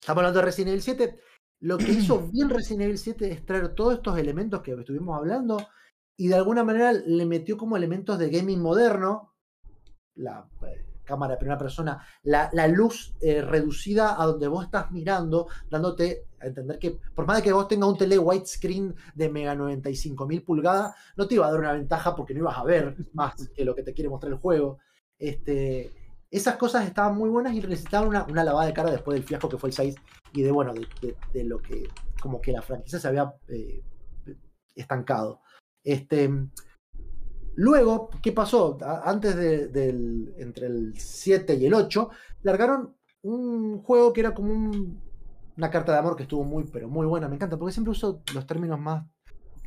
estamos 0.00 0.20
hablando 0.20 0.40
de 0.40 0.44
Resident 0.44 0.70
Evil 0.70 0.82
7. 0.82 1.20
Lo 1.60 1.78
que 1.78 1.90
hizo 1.90 2.18
bien 2.32 2.50
Resident 2.50 2.82
Evil 2.82 2.98
7 2.98 3.30
es 3.30 3.46
traer 3.46 3.74
todos 3.74 3.94
estos 3.94 4.18
elementos 4.18 4.62
que 4.62 4.72
estuvimos 4.72 5.16
hablando 5.16 5.58
y 6.16 6.28
de 6.28 6.34
alguna 6.34 6.64
manera 6.64 6.92
le 6.92 7.26
metió 7.26 7.56
como 7.56 7.76
elementos 7.76 8.18
de 8.18 8.30
gaming 8.30 8.60
moderno, 8.60 9.34
la 10.14 10.48
eh, 10.66 10.84
cámara 11.04 11.32
de 11.34 11.38
primera 11.38 11.58
persona, 11.58 12.04
la, 12.22 12.48
la 12.52 12.68
luz 12.68 13.14
eh, 13.20 13.42
reducida 13.42 14.20
a 14.20 14.26
donde 14.26 14.48
vos 14.48 14.64
estás 14.64 14.90
mirando, 14.90 15.48
dándote 15.70 16.26
a 16.40 16.46
entender 16.46 16.78
que 16.78 16.98
por 17.14 17.26
más 17.26 17.36
de 17.38 17.42
que 17.42 17.52
vos 17.52 17.68
tengas 17.68 17.88
un 17.88 17.96
tele 17.98 18.18
widescreen 18.18 18.94
de 19.14 19.28
mega 19.30 19.54
95.000 19.54 20.44
pulgadas, 20.44 20.94
no 21.16 21.26
te 21.26 21.34
iba 21.36 21.46
a 21.46 21.50
dar 21.50 21.60
una 21.60 21.72
ventaja 21.72 22.14
porque 22.16 22.34
no 22.34 22.40
ibas 22.40 22.58
a 22.58 22.64
ver 22.64 22.96
más 23.14 23.34
que 23.54 23.64
lo 23.64 23.74
que 23.74 23.82
te 23.82 23.92
quiere 23.94 24.08
mostrar 24.10 24.32
el 24.32 24.38
juego. 24.38 24.78
Este, 25.18 25.92
esas 26.30 26.56
cosas 26.56 26.86
estaban 26.86 27.16
muy 27.16 27.28
buenas 27.30 27.52
y 27.54 27.60
necesitaban 27.60 28.08
una, 28.08 28.24
una 28.24 28.42
lavada 28.44 28.66
de 28.66 28.72
cara 28.72 28.90
después 28.90 29.14
del 29.16 29.24
fiasco 29.24 29.48
que 29.48 29.58
fue 29.58 29.68
el 29.68 29.74
6 29.74 29.94
y 30.32 30.42
de 30.42 30.50
bueno, 30.50 30.72
de, 30.72 30.86
de- 31.00 31.16
de 31.32 31.44
lo 31.44 31.58
que 31.58 31.88
como 32.20 32.40
que 32.40 32.52
la 32.52 32.62
franquicia 32.62 32.98
se 32.98 33.08
había 33.08 33.32
eh, 33.48 33.82
estancado. 34.74 35.40
Este, 35.84 36.30
luego, 37.56 38.10
¿qué 38.22 38.32
pasó? 38.32 38.78
Antes 39.04 39.36
de- 39.36 39.68
del, 39.68 40.34
entre 40.38 40.66
el 40.66 40.98
7 40.98 41.54
y 41.54 41.66
el 41.66 41.74
8, 41.74 42.10
largaron 42.42 42.96
un 43.22 43.82
juego 43.82 44.12
que 44.12 44.20
era 44.20 44.34
como 44.34 44.52
un- 44.52 45.00
una 45.56 45.70
carta 45.70 45.92
de 45.92 45.98
amor 45.98 46.16
que 46.16 46.22
estuvo 46.24 46.44
muy, 46.44 46.64
pero 46.64 46.88
muy 46.88 47.06
buena. 47.06 47.28
Me 47.28 47.36
encanta, 47.36 47.58
porque 47.58 47.72
siempre 47.72 47.92
uso 47.92 48.22
los 48.34 48.46
términos 48.46 48.80
más 48.80 49.04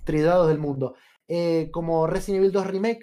tridados 0.04 0.48
del 0.48 0.60
mundo. 0.60 0.96
Eh, 1.28 1.70
como 1.72 2.08
Resident 2.08 2.40
Evil 2.42 2.52
2 2.52 2.68
Remake, 2.68 3.00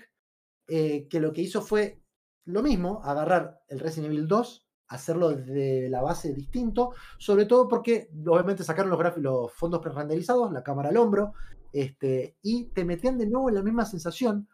eh, 0.68 1.06
que 1.08 1.20
lo 1.20 1.32
que 1.32 1.42
hizo 1.42 1.62
fue 1.62 2.00
lo 2.44 2.62
mismo, 2.62 3.00
agarrar 3.04 3.60
el 3.68 3.80
Resident 3.80 4.12
Evil 4.12 4.26
2, 4.28 4.66
hacerlo 4.88 5.30
de 5.30 5.88
la 5.88 6.02
base 6.02 6.34
distinto, 6.34 6.92
sobre 7.18 7.46
todo 7.46 7.66
porque 7.68 8.10
obviamente 8.26 8.62
sacaron 8.64 8.90
los, 8.90 9.16
los 9.18 9.52
fondos 9.52 9.80
pre-renderizados, 9.80 10.52
la 10.52 10.62
cámara 10.62 10.90
al 10.90 10.96
hombro, 10.98 11.32
este, 11.72 12.36
y 12.42 12.64
te 12.66 12.84
metían 12.84 13.16
de 13.16 13.26
nuevo 13.26 13.48
en 13.48 13.54
la 13.54 13.62
misma 13.62 13.86
sensación 13.86 14.48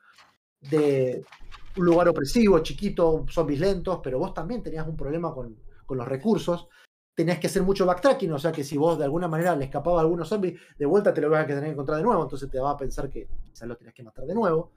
de 0.61 1.25
un 1.77 1.85
lugar 1.85 2.09
opresivo, 2.09 2.59
chiquito, 2.61 3.25
zombies 3.29 3.61
lentos, 3.61 4.01
pero 4.03 4.19
vos 4.19 4.35
también 4.35 4.63
tenías 4.63 4.87
un 4.87 4.97
problema 4.97 5.33
con, 5.33 5.57
con 5.87 5.99
los 5.99 6.09
recursos. 6.09 6.69
Tenías 7.15 7.39
que 7.39 7.49
hacer 7.49 7.63
mucho 7.63 7.85
backtracking, 7.85 8.33
o 8.33 8.39
sea 8.39 8.53
que 8.53 8.63
si 8.63 8.77
vos 8.77 8.97
de 8.97 9.05
alguna 9.05 9.27
manera 9.27 9.57
le 9.57 9.65
escapaba 9.65 9.99
a 9.99 10.03
algunos 10.03 10.29
zombies, 10.29 10.61
de 10.79 10.87
vuelta 10.87 11.13
te 11.13 11.21
lo 11.21 11.31
vas 11.31 11.45
a 11.45 11.47
tener 11.47 11.65
que 11.65 11.71
encontrar 11.71 11.99
de 11.99 12.05
nuevo, 12.05 12.23
entonces 12.23 12.49
te 12.49 12.61
va 12.61 12.71
a 12.71 12.77
pensar 12.77 13.11
que 13.11 13.29
quizás 13.43 13.67
lo 13.67 13.77
tenías 13.77 13.95
que 13.95 14.05
matar 14.05 14.25
de 14.25 14.35
nuevo. 14.35 14.71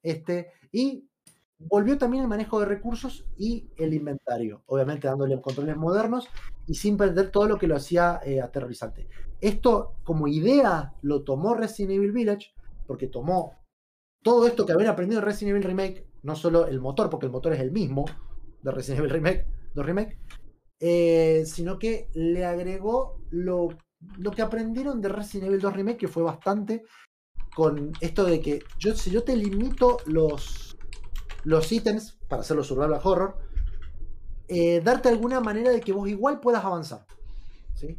Este, 0.00 0.52
y 0.70 1.08
volvió 1.58 1.98
también 1.98 2.22
el 2.22 2.28
manejo 2.28 2.60
de 2.60 2.66
recursos 2.66 3.24
y 3.36 3.68
el 3.76 3.94
inventario, 3.94 4.62
obviamente 4.66 5.08
dándole 5.08 5.40
controles 5.40 5.76
modernos 5.76 6.28
y 6.66 6.74
sin 6.74 6.96
perder 6.96 7.30
todo 7.30 7.48
lo 7.48 7.58
que 7.58 7.66
lo 7.66 7.76
hacía 7.76 8.20
eh, 8.24 8.40
aterrorizante. 8.40 9.08
Esto 9.40 9.94
como 10.04 10.28
idea 10.28 10.94
lo 11.02 11.22
tomó 11.22 11.54
Resident 11.54 11.94
Evil 11.94 12.12
Village, 12.12 12.52
porque 12.86 13.08
tomó 13.08 13.58
todo 14.22 14.46
esto 14.46 14.66
que 14.66 14.72
habían 14.72 14.90
aprendido 14.90 15.20
en 15.20 15.26
Resident 15.26 15.56
Evil 15.56 15.68
Remake, 15.68 16.06
no 16.22 16.36
solo 16.36 16.66
el 16.66 16.80
motor, 16.80 17.10
porque 17.10 17.26
el 17.26 17.32
motor 17.32 17.52
es 17.52 17.60
el 17.60 17.72
mismo 17.72 18.04
de 18.62 18.70
Resident 18.70 19.00
Evil 19.00 19.12
Remake, 19.12 19.46
2 19.74 19.86
Remake, 19.86 20.18
eh, 20.80 21.44
sino 21.46 21.78
que 21.78 22.08
le 22.14 22.44
agregó 22.44 23.20
lo, 23.30 23.68
que 24.34 24.42
aprendieron 24.42 25.00
de 25.00 25.08
Resident 25.08 25.48
Evil 25.48 25.60
2 25.60 25.74
Remake, 25.74 25.98
que 25.98 26.08
fue 26.08 26.22
bastante 26.22 26.84
con 27.54 27.92
esto 28.00 28.24
de 28.24 28.40
que 28.40 28.62
yo, 28.78 28.94
si 28.94 29.10
yo 29.10 29.24
te 29.24 29.36
limito 29.36 29.98
los, 30.06 30.76
los 31.44 31.72
ítems 31.72 32.18
para 32.28 32.42
hacerlo 32.42 32.62
survival 32.62 33.00
horror, 33.02 33.38
eh, 34.48 34.80
darte 34.80 35.08
alguna 35.08 35.40
manera 35.40 35.70
de 35.70 35.80
que 35.80 35.92
vos 35.92 36.08
igual 36.08 36.40
puedas 36.40 36.64
avanzar. 36.64 37.06
¿sí? 37.74 37.98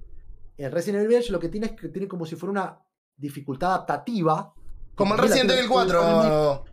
El 0.57 0.71
Resident 0.71 0.99
Evil 0.99 1.09
Village 1.09 1.31
lo 1.31 1.39
que 1.39 1.49
tiene 1.49 1.67
es 1.67 1.73
que 1.73 1.89
tiene 1.89 2.07
como 2.07 2.25
si 2.25 2.35
fuera 2.35 2.51
una 2.51 2.79
dificultad 3.15 3.73
adaptativa. 3.73 4.53
Como 4.99 5.15
el 5.15 5.19
Resident 5.21 5.49
Evil 5.51 5.67
tiene 5.67 5.83
el 5.83 5.89
remake, 5.89 6.29
4. 6.29 6.65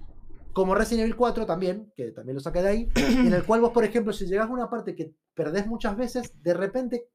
como 0.53 0.75
Resident 0.75 1.03
Evil 1.05 1.17
4 1.17 1.47
también, 1.47 1.93
que 1.97 2.11
también 2.13 2.35
lo 2.35 2.41
saqué 2.41 2.61
de 2.63 2.69
ahí, 2.69 2.89
en 2.95 3.33
el 3.33 3.45
cual 3.45 3.61
vos, 3.63 3.71
por 3.71 3.85
ejemplo, 3.85 4.13
si 4.13 4.27
llegas 4.27 4.49
a 4.49 4.53
una 4.53 4.69
parte 4.69 4.95
que 4.95 5.15
perdés 5.35 5.67
muchas 5.67 5.97
veces, 5.97 6.33
de 6.43 6.55
repente, 6.55 7.09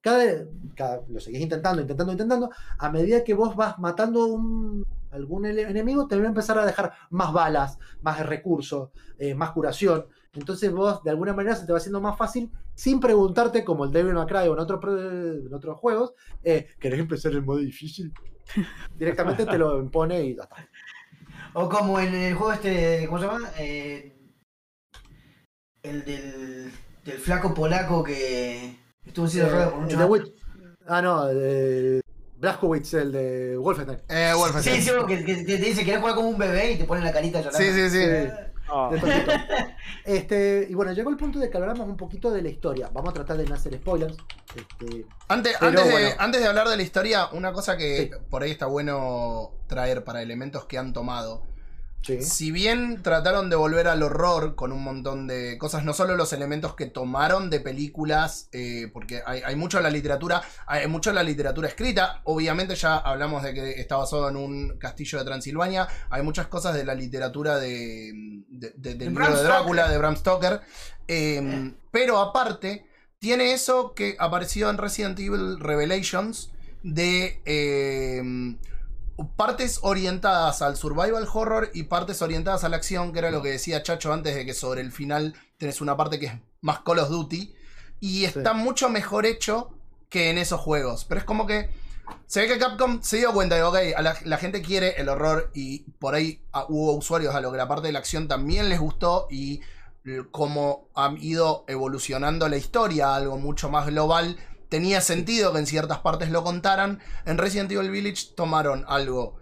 cada, 0.00 0.46
cada- 0.74 1.02
lo 1.08 1.20
seguís 1.20 1.40
intentando, 1.40 1.80
intentando, 1.82 2.12
intentando, 2.12 2.50
a 2.78 2.90
medida 2.90 3.24
que 3.24 3.34
vos 3.34 3.56
vas 3.56 3.78
matando 3.78 4.26
un, 4.26 4.84
algún 5.10 5.46
enemigo, 5.46 6.06
te 6.06 6.16
va 6.16 6.24
a 6.24 6.28
empezar 6.28 6.58
a 6.58 6.66
dejar 6.66 6.92
más 7.10 7.32
balas, 7.32 7.78
más 8.02 8.24
recursos, 8.26 8.90
eh, 9.18 9.34
más 9.34 9.50
curación. 9.52 10.06
Entonces 10.32 10.70
vos, 10.70 11.02
de 11.02 11.10
alguna 11.10 11.32
manera, 11.32 11.56
se 11.56 11.64
te 11.66 11.72
va 11.72 11.78
haciendo 11.78 12.00
más 12.00 12.16
fácil 12.16 12.50
sin 12.74 13.00
preguntarte, 13.00 13.64
como 13.64 13.84
el 13.84 13.90
Devil 13.90 14.12
May 14.14 14.26
Cry 14.26 14.48
o 14.48 14.52
en, 14.54 15.46
en 15.46 15.54
otros 15.54 15.78
juegos, 15.78 16.12
eh, 16.44 16.66
¿querés 16.78 17.00
empezar 17.00 17.32
en 17.32 17.44
modo 17.44 17.58
difícil? 17.58 18.12
Directamente 18.98 19.46
te 19.46 19.58
lo 19.58 19.78
impone 19.78 20.24
y 20.24 20.36
ya 20.36 20.42
está. 20.44 20.68
O 21.54 21.68
como 21.68 21.98
en 22.00 22.14
el 22.14 22.34
juego 22.34 22.52
este, 22.52 23.06
¿cómo 23.06 23.18
se 23.18 23.26
llama? 23.26 23.50
Eh, 23.58 24.12
el 25.82 26.04
del, 26.04 26.72
del 27.04 27.18
flaco 27.18 27.54
polaco 27.54 28.02
que 28.02 28.76
estuvo 29.04 29.26
en 29.26 29.30
silla 29.30 29.44
de 29.44 29.50
ruedas 29.50 29.68
por 29.70 29.78
Eh, 29.78 29.82
mucho 29.82 29.96
de 29.98 30.06
tiempo. 30.18 30.36
Ah, 30.88 31.02
no, 31.02 31.28
el 31.28 31.38
de 31.38 32.00
Blazkowicz, 32.38 32.94
el 32.94 33.12
de 33.12 33.56
Wolfenstein. 33.56 34.00
Eh, 34.08 34.32
Wolfenstein. 34.36 34.82
Sí, 34.82 34.82
sí, 34.82 34.90
que, 35.08 35.24
que- 35.24 35.44
te 35.44 35.56
dice 35.56 35.84
que 35.84 35.96
jugar 35.96 36.14
como 36.14 36.28
un 36.28 36.38
bebé 36.38 36.72
y 36.72 36.76
te 36.78 36.84
pone 36.84 37.00
la 37.02 37.12
carita 37.12 37.40
llorando. 37.40 37.58
Sí, 37.58 37.72
sí, 37.72 37.90
sí. 37.90 38.02
Sí. 38.04 38.32
Ah. 38.68 38.90
Este, 40.04 40.66
y 40.70 40.74
bueno, 40.74 40.92
llegó 40.92 41.10
el 41.10 41.16
punto 41.16 41.38
de 41.40 41.50
que 41.50 41.56
habláramos 41.56 41.88
un 41.88 41.96
poquito 41.96 42.30
de 42.30 42.40
la 42.42 42.48
historia. 42.48 42.88
Vamos 42.92 43.10
a 43.10 43.14
tratar 43.14 43.36
de 43.36 43.44
no 43.44 43.54
hacer 43.56 43.74
spoilers. 43.74 44.16
Este, 44.54 45.04
Antes, 45.28 45.56
Pero 45.58 45.68
antes, 45.70 45.84
de, 45.86 45.90
bueno. 45.90 46.08
antes 46.18 46.40
de 46.40 46.46
hablar 46.48 46.68
de 46.68 46.76
la 46.76 46.82
historia, 46.82 47.28
una 47.32 47.52
cosa 47.52 47.76
que 47.76 47.96
Sí. 47.96 48.10
por 48.30 48.42
ahí 48.44 48.52
está 48.52 48.66
bueno 48.66 49.50
traer 49.66 50.04
para 50.04 50.22
elementos 50.22 50.64
que 50.66 50.78
han 50.78 50.92
tomado. 50.92 51.42
Sí. 52.02 52.22
Si 52.22 52.50
bien 52.52 53.02
trataron 53.02 53.50
de 53.50 53.56
volver 53.56 53.88
al 53.88 54.02
horror 54.02 54.54
con 54.54 54.72
un 54.72 54.82
montón 54.84 55.26
de 55.26 55.58
cosas, 55.58 55.84
no 55.84 55.92
solo 55.92 56.16
los 56.16 56.32
elementos 56.32 56.74
que 56.76 56.86
tomaron 56.86 57.50
de 57.50 57.60
películas, 57.60 58.48
eh, 58.52 58.88
porque 58.92 59.22
hay, 59.26 59.40
hay 59.44 59.56
mucho 59.56 59.78
en 59.78 59.82
la 59.84 59.90
literatura, 59.90 60.40
hay 60.66 60.86
mucho 60.86 61.10
en 61.10 61.16
la 61.16 61.22
literatura 61.22 61.68
escrita, 61.68 62.20
obviamente 62.24 62.74
ya 62.76 62.96
hablamos 62.96 63.42
de 63.42 63.54
que 63.54 63.80
está 63.80 63.96
basado 63.96 64.28
en 64.28 64.36
un 64.36 64.78
castillo 64.78 65.18
de 65.18 65.24
Transilvania, 65.24 65.88
hay 66.10 66.22
muchas 66.22 66.46
cosas 66.46 66.74
de 66.74 66.84
la 66.84 66.94
literatura 66.94 67.58
de, 67.58 68.12
de- 68.48 68.70
de- 68.76 68.94
del 68.94 68.98
De 68.98 69.04
libro 69.06 69.24
Bram 69.24 69.30
de 69.32 69.36
Stoker. 69.38 69.52
Drácula, 69.52 69.88
de 69.88 69.98
Bram 69.98 70.16
Stoker, 70.16 70.60
eh, 71.08 71.72
pero 71.90 72.18
aparte 72.18 72.86
tiene 73.18 73.52
eso 73.52 73.94
que 73.94 74.14
apareció 74.18 74.70
en 74.70 74.78
Resident 74.78 75.18
Evil 75.18 75.58
Revelations 75.58 76.50
de... 76.84 77.40
partes 79.36 79.80
orientadas 79.82 80.62
al 80.62 80.76
survival 80.76 81.26
horror 81.32 81.70
y 81.74 81.84
partes 81.84 82.22
orientadas 82.22 82.64
a 82.64 82.68
la 82.68 82.76
acción, 82.76 83.12
que 83.12 83.20
era 83.20 83.30
lo 83.30 83.42
que 83.42 83.50
decía 83.50 83.82
Chacho 83.82 84.12
antes 84.12 84.34
de 84.34 84.44
que 84.44 84.54
sobre 84.54 84.80
el 84.80 84.92
final 84.92 85.34
tenés 85.58 85.80
una 85.80 85.96
parte 85.96 86.18
que 86.18 86.26
es 86.26 86.32
más 86.60 86.80
Call 86.80 86.98
of 86.98 87.08
Duty. 87.08 87.54
Y 88.00 88.24
está 88.24 88.52
mucho 88.52 88.88
mejor 88.88 89.24
hecho 89.24 89.70
que 90.10 90.30
en 90.30 90.38
esos 90.38 90.60
juegos. 90.60 91.04
Pero 91.06 91.20
es 91.20 91.24
como 91.24 91.46
que 91.46 91.70
se 92.26 92.40
ve 92.40 92.48
que 92.48 92.58
Capcom 92.58 93.02
se 93.02 93.18
dio 93.18 93.32
cuenta 93.32 93.56
de, 93.56 93.62
ok, 93.62 93.76
a 93.96 94.02
la, 94.02 94.16
la 94.24 94.36
gente 94.36 94.62
quiere 94.62 95.00
el 95.00 95.08
horror 95.08 95.50
y 95.54 95.80
por 95.98 96.14
ahí 96.14 96.42
ah, 96.52 96.66
hubo 96.68 96.92
usuarios 96.92 97.34
a 97.34 97.40
lo 97.40 97.50
que 97.50 97.56
la 97.56 97.68
parte 97.68 97.86
de 97.86 97.92
la 97.92 98.00
acción 98.00 98.28
también 98.28 98.68
les 98.68 98.78
gustó 98.78 99.26
y 99.30 99.60
como 100.30 100.88
han 100.94 101.18
ido 101.20 101.64
evolucionando 101.66 102.48
la 102.48 102.56
historia 102.56 103.14
algo 103.14 103.38
mucho 103.38 103.68
más 103.68 103.86
global, 103.86 104.36
tenía 104.68 105.00
sentido 105.00 105.52
que 105.52 105.58
en 105.60 105.66
ciertas 105.66 105.98
partes 105.98 106.30
lo 106.30 106.44
contaran. 106.44 107.00
En 107.24 107.38
Resident 107.38 107.70
Evil 107.70 107.90
Village 107.90 108.34
tomaron 108.36 108.84
algo 108.88 109.38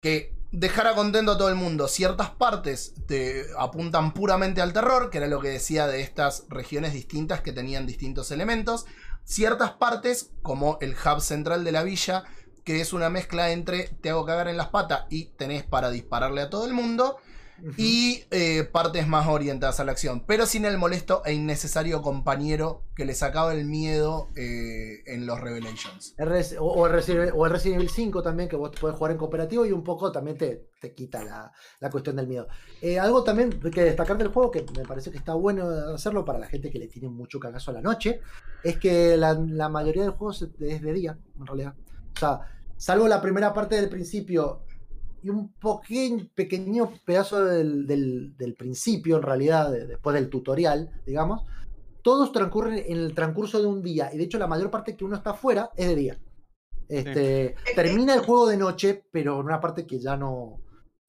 que 0.00 0.36
dejara 0.52 0.94
contento 0.94 1.32
a 1.32 1.38
todo 1.38 1.48
el 1.48 1.54
mundo. 1.54 1.88
Ciertas 1.88 2.30
partes 2.30 2.94
te 3.06 3.46
apuntan 3.58 4.12
puramente 4.14 4.60
al 4.60 4.72
terror, 4.72 5.10
que 5.10 5.18
era 5.18 5.26
lo 5.26 5.40
que 5.40 5.48
decía 5.48 5.86
de 5.86 6.02
estas 6.02 6.44
regiones 6.48 6.92
distintas 6.92 7.40
que 7.40 7.52
tenían 7.52 7.86
distintos 7.86 8.30
elementos. 8.30 8.86
Ciertas 9.24 9.72
partes, 9.72 10.30
como 10.42 10.78
el 10.80 10.94
hub 10.94 11.20
central 11.20 11.64
de 11.64 11.72
la 11.72 11.82
villa, 11.82 12.24
que 12.64 12.80
es 12.80 12.92
una 12.92 13.08
mezcla 13.08 13.50
entre 13.50 13.88
te 14.00 14.10
hago 14.10 14.24
cagar 14.24 14.48
en 14.48 14.56
las 14.56 14.68
patas 14.68 15.06
y 15.10 15.26
tenés 15.36 15.64
para 15.64 15.90
dispararle 15.90 16.42
a 16.42 16.50
todo 16.50 16.66
el 16.66 16.74
mundo. 16.74 17.16
Y 17.76 18.24
eh, 18.30 18.64
partes 18.64 19.06
más 19.06 19.28
orientadas 19.28 19.78
a 19.78 19.84
la 19.84 19.92
acción, 19.92 20.24
pero 20.26 20.46
sin 20.46 20.64
el 20.64 20.78
molesto 20.78 21.22
e 21.24 21.32
innecesario 21.32 22.02
compañero 22.02 22.82
que 22.96 23.04
le 23.04 23.14
sacaba 23.14 23.54
el 23.54 23.64
miedo 23.64 24.30
eh, 24.36 25.02
en 25.06 25.26
los 25.26 25.40
Revelations. 25.40 26.14
RS 26.18 26.56
o, 26.58 26.64
o 26.64 26.86
el 26.86 26.92
Resident, 26.92 27.32
o 27.34 27.46
el 27.46 27.52
Resident 27.52 27.80
Evil 27.80 27.90
5 27.90 28.22
también, 28.22 28.48
que 28.48 28.56
vos 28.56 28.72
puedes 28.80 28.96
jugar 28.96 29.12
en 29.12 29.18
cooperativo 29.18 29.64
y 29.64 29.72
un 29.72 29.84
poco 29.84 30.10
también 30.10 30.36
te, 30.36 30.70
te 30.80 30.92
quita 30.94 31.24
la, 31.24 31.52
la 31.80 31.90
cuestión 31.90 32.16
del 32.16 32.26
miedo. 32.26 32.48
Eh, 32.80 32.98
algo 32.98 33.22
también 33.22 33.50
que 33.60 33.84
destacar 33.84 34.18
del 34.18 34.28
juego, 34.28 34.50
que 34.50 34.64
me 34.76 34.84
parece 34.84 35.10
que 35.10 35.18
está 35.18 35.34
bueno 35.34 35.68
hacerlo 35.94 36.24
para 36.24 36.38
la 36.38 36.46
gente 36.46 36.70
que 36.70 36.78
le 36.78 36.88
tiene 36.88 37.08
mucho 37.08 37.38
cagazo 37.38 37.70
a 37.70 37.74
la 37.74 37.80
noche, 37.80 38.20
es 38.64 38.78
que 38.78 39.16
la, 39.16 39.34
la 39.34 39.68
mayoría 39.68 40.02
del 40.02 40.12
juego 40.12 40.32
es 40.32 40.58
de 40.58 40.92
día, 40.92 41.16
en 41.38 41.46
realidad. 41.46 41.74
O 42.14 42.18
sea, 42.18 42.40
salvo 42.76 43.06
la 43.06 43.20
primera 43.22 43.54
parte 43.54 43.76
del 43.76 43.88
principio 43.88 44.64
y 45.22 45.28
un 45.30 45.52
pequeño, 45.54 46.26
pequeño 46.34 46.92
pedazo 47.04 47.44
del, 47.44 47.86
del- 47.86 48.36
del 48.36 48.54
principio, 48.54 49.16
en 49.16 49.22
realidad, 49.22 49.70
de- 49.70 49.86
después 49.86 50.14
del 50.14 50.28
tutorial, 50.28 50.90
digamos, 51.06 51.42
todos 52.02 52.32
transcurren 52.32 52.78
en 52.86 52.98
el 52.98 53.14
transcurso 53.14 53.60
de 53.60 53.66
un 53.68 53.82
día. 53.82 54.10
Y 54.12 54.18
de 54.18 54.24
hecho, 54.24 54.38
la 54.38 54.46
mayor 54.48 54.70
parte 54.70 54.96
que 54.96 55.04
uno 55.04 55.16
está 55.16 55.30
afuera 55.30 55.70
es 55.76 55.86
de 55.86 55.94
día. 55.96 56.18
Este, 56.88 57.54
Termina 57.74 58.14
el 58.14 58.20
juego 58.20 58.46
de 58.48 58.56
noche, 58.56 59.04
pero 59.12 59.38
en 59.40 59.46
una 59.46 59.60
parte 59.60 59.86
que 59.86 59.98
ya 60.00 60.16
no. 60.16 60.60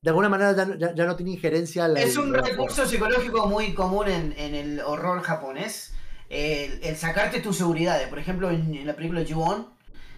De 0.01 0.09
alguna 0.09 0.29
manera 0.29 0.53
ya, 0.55 0.65
no- 0.65 0.75
ya- 0.75 0.93
ya 0.93 1.05
no 1.05 1.15
tiene 1.15 1.31
injerencia. 1.31 1.87
la- 1.87 1.99
Es 2.01 2.15
un 2.17 2.31
la- 2.31 2.41
recurso 2.41 2.85
psicológico 2.85 3.47
muy 3.47 3.73
común 3.73 4.07
en, 4.07 4.33
en 4.37 4.53
el 4.55 4.79
horror 4.81 5.21
japonés. 5.21 5.93
El, 6.29 6.79
el 6.83 6.95
sacarte 6.95 7.39
tus 7.41 7.57
seguridades. 7.57 8.07
Por 8.07 8.19
ejemplo, 8.19 8.49
en, 8.49 8.73
en 8.75 8.87
la 8.87 8.95
película 8.95 9.23
Ju-On, 9.27 9.67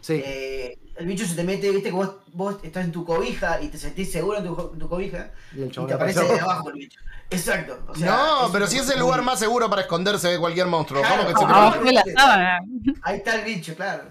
Sí, 0.05 0.21
eh, 0.23 0.77
el 0.97 1.07
bicho 1.07 1.25
se 1.25 1.33
te 1.33 1.43
mete, 1.43 1.71
viste 1.71 1.89
que 1.89 1.95
vos, 1.95 2.17
vos 2.31 2.57
estás 2.61 2.85
en 2.85 2.91
tu 2.91 3.03
cobija 3.03 3.59
y 3.59 3.69
te 3.69 3.77
sentís 3.79 4.11
seguro 4.11 4.37
en 4.37 4.43
tu, 4.43 4.53
jo- 4.53 4.69
en 4.71 4.77
tu 4.77 4.87
cobija 4.87 5.31
y 5.55 5.63
el 5.63 5.67
y 5.69 5.71
chabón 5.71 5.87
te 5.87 5.93
aparece 5.95 6.23
de 6.23 6.39
abajo 6.39 6.69
el 6.69 6.75
bicho. 6.75 6.99
Exacto. 7.31 7.83
o 7.87 7.95
sea, 7.95 8.15
no, 8.15 8.49
pero 8.53 8.67
si 8.67 8.77
es 8.77 8.87
el 8.91 8.99
lugar 8.99 9.23
más 9.23 9.39
seguro 9.39 9.67
para 9.67 9.81
esconderse 9.81 10.27
de 10.27 10.37
cualquier 10.39 10.67
monstruo. 10.67 11.01
Claro. 11.01 11.23
¿Cómo 11.33 11.33
que 11.33 11.39
se 11.39 11.45
te 11.47 11.51
Abajo 11.51 11.83
de 11.83 11.91
la. 11.93 12.59
Ahí 13.01 13.17
está 13.17 13.35
el 13.39 13.45
bicho, 13.45 13.73
claro. 13.75 14.03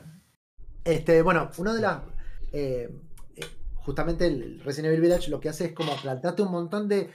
Este, 0.83 1.23
bueno, 1.23 1.49
uno 1.59 1.73
de 1.75 1.81
las. 1.81 1.99
eh, 2.53 2.91
eh, 3.37 3.47
justamente 3.77 4.27
el 4.27 4.61
Resident 4.65 4.89
Evil 4.95 5.01
Village 5.03 5.31
lo 5.31 5.39
que 5.39 5.51
hace 5.51 5.67
es 5.67 5.73
como 5.75 5.95
plantearte 5.95 6.43
un 6.43 6.51
montón 6.51 6.89
de. 6.89 7.09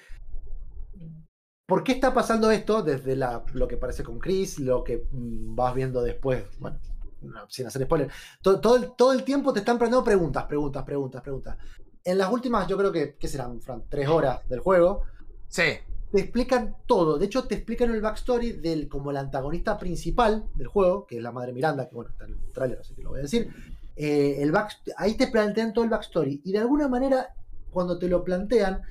¿Por 1.68 1.84
qué 1.84 1.92
está 1.92 2.14
pasando 2.14 2.50
esto? 2.50 2.82
Desde 2.82 3.18
la, 3.18 3.44
lo 3.54 3.68
que 3.68 3.76
parece 3.76 4.04
con 4.04 4.20
Chris, 4.20 4.58
lo 4.58 4.86
que 4.86 5.06
mm, 5.12 5.54
vas 5.56 5.76
viendo 5.76 6.02
después. 6.02 6.46
Bueno, 6.60 6.80
no, 7.22 7.50
sin 7.50 7.68
hacer 7.68 7.84
spoiler. 7.84 8.10
Todo, 8.42 8.60
todo, 8.60 8.76
el, 8.78 8.92
todo 8.96 9.12
el 9.14 9.24
tiempo 9.24 9.54
te 9.54 9.60
están 9.60 9.78
planteando 9.78 10.04
preguntas, 10.04 10.46
preguntas, 10.46 10.84
preguntas, 10.84 11.22
preguntas. 11.22 11.58
En 12.04 12.18
las 12.18 12.32
últimas, 12.32 12.68
yo 12.68 12.78
creo 12.78 12.92
que, 12.92 13.16
¿qué 13.18 13.28
serán, 13.28 13.62
Fran? 13.62 13.84
Tres 13.90 14.08
horas 14.08 14.42
del 14.48 14.60
juego. 14.60 15.04
Sí. 15.48 15.64
te 16.12 16.22
explican 16.22 16.78
todo. 16.88 17.18
De 17.20 17.26
hecho, 17.26 17.46
te 17.48 17.56
explican 17.56 17.92
el 17.92 18.02
backstory 18.02 18.54
del 18.54 18.88
como 18.88 19.12
el 19.12 19.18
antagonista 19.18 19.78
principal 19.78 20.50
del 20.56 20.68
juego, 20.68 21.06
que 21.06 21.18
es 21.18 21.24
la 21.24 21.32
madre 21.32 21.54
Miranda, 21.54 21.88
que 21.88 21.96
bueno, 21.96 22.10
está 22.12 22.26
en 22.26 22.34
el 22.34 22.52
trailer, 22.52 22.80
así 22.80 22.96
que 22.96 23.04
lo 23.04 23.10
voy 23.12 23.20
a 23.20 23.24
decir. 23.24 23.50
Eh, 23.96 24.38
el 24.42 24.52
back, 24.52 24.72
ahí 24.98 25.16
te 25.18 25.28
plantean 25.28 25.74
todo 25.74 25.84
el 25.84 25.90
backstory. 25.92 26.42
Y 26.44 26.52
de 26.52 26.60
alguna 26.60 26.88
manera, 26.88 27.36
cuando 27.70 28.00
te 28.00 28.08
lo 28.08 28.24
plantean, 28.24 28.82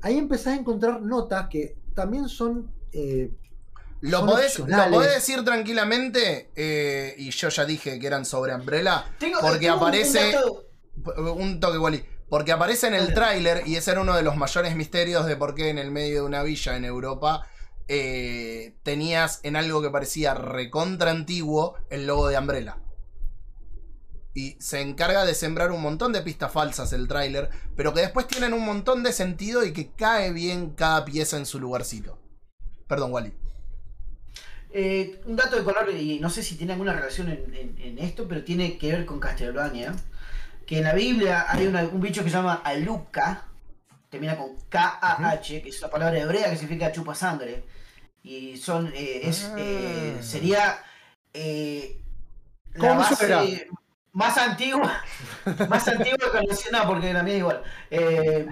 ahí 0.00 0.16
empezás 0.18 0.54
a 0.54 0.60
encontrar 0.60 1.02
notas 1.02 1.48
que 1.48 1.76
también 1.94 2.28
son. 2.28 2.72
eh, 2.92 3.32
Lo 4.02 4.26
podés, 4.26 4.58
lo 4.58 4.90
podés 4.90 5.14
decir 5.14 5.44
tranquilamente, 5.44 6.50
eh, 6.56 7.14
y 7.18 7.30
yo 7.30 7.48
ya 7.48 7.64
dije 7.64 7.98
que 7.98 8.06
eran 8.06 8.24
sobre 8.24 8.54
Umbrella, 8.54 9.04
Tengo, 9.18 9.40
Porque 9.40 9.60
tengo 9.66 9.74
un 9.76 9.80
aparece- 9.82 10.34
un 11.36 11.60
toque 11.60 11.76
igual. 11.76 12.04
Porque 12.28 12.50
aparece 12.52 12.86
en 12.88 12.94
el 12.94 13.14
tráiler, 13.14 13.62
y 13.66 13.76
ese 13.76 13.90
era 13.92 14.00
uno 14.00 14.14
de 14.16 14.22
los 14.22 14.36
mayores 14.36 14.74
misterios 14.74 15.26
de 15.26 15.36
por 15.36 15.54
qué 15.54 15.68
en 15.70 15.78
el 15.78 15.90
medio 15.90 16.20
de 16.20 16.26
una 16.26 16.42
villa 16.42 16.76
en 16.76 16.84
Europa 16.84 17.46
eh, 17.88 18.76
tenías 18.82 19.40
en 19.42 19.54
algo 19.56 19.82
que 19.82 19.90
parecía 19.90 20.32
recontra 20.34 21.10
antiguo 21.10 21.76
el 21.90 22.06
logo 22.06 22.28
de 22.28 22.38
Umbrella. 22.38 22.78
Y 24.34 24.56
se 24.60 24.80
encarga 24.80 25.26
de 25.26 25.34
sembrar 25.34 25.72
un 25.72 25.82
montón 25.82 26.12
de 26.12 26.22
pistas 26.22 26.50
falsas 26.50 26.92
el 26.94 27.06
tráiler, 27.06 27.50
pero 27.76 27.92
que 27.92 28.00
después 28.00 28.26
tienen 28.26 28.54
un 28.54 28.64
montón 28.64 29.02
de 29.02 29.12
sentido 29.12 29.62
y 29.64 29.72
que 29.74 29.90
cae 29.92 30.32
bien 30.32 30.70
cada 30.70 31.04
pieza 31.04 31.36
en 31.36 31.44
su 31.44 31.60
lugarcito. 31.60 32.18
Perdón, 32.88 33.12
Wally. 33.12 33.34
Eh, 34.74 35.20
un 35.26 35.36
dato 35.36 35.56
de 35.56 35.64
color, 35.64 35.90
y 35.90 36.18
no 36.18 36.30
sé 36.30 36.42
si 36.42 36.56
tiene 36.56 36.72
alguna 36.72 36.92
relación 36.94 37.28
en, 37.28 37.54
en- 37.54 37.76
en 37.78 37.98
esto, 37.98 38.26
pero 38.26 38.42
tiene 38.42 38.78
que 38.78 38.90
ver 38.92 39.04
con 39.06 39.20
Castlevania. 39.20 39.94
Que 40.66 40.78
en 40.78 40.84
la 40.84 40.94
Biblia 40.94 41.46
hay 41.48 41.66
una- 41.66 41.82
un 41.84 42.00
bicho 42.00 42.22
que 42.24 42.30
se 42.30 42.36
llama 42.36 42.62
Aluka, 42.64 43.44
termina 44.08 44.36
con 44.36 44.56
K-A-H, 44.68 45.62
que 45.62 45.68
es 45.68 45.78
una 45.80 45.90
palabra 45.90 46.18
hebrea 46.18 46.48
que 46.50 46.56
significa 46.56 46.90
chupa 46.92 47.14
sangre. 47.14 47.64
Y 48.22 48.56
son, 48.56 48.86
eh, 48.94 49.20
es, 49.24 49.50
eh, 49.58 50.16
Ah. 50.18 50.22
sería 50.22 50.78
eh, 51.34 51.98
la 52.74 52.94
más 54.12 54.38
antigua, 54.38 55.02
más 55.68 55.88
antigua 55.88 56.30
conocida, 56.30 56.78
no, 56.82 56.86
porque 56.86 57.12
la 57.12 57.22
mía 57.22 57.34
es 57.34 57.38
igual. 57.40 57.62
Eh, 57.90 58.46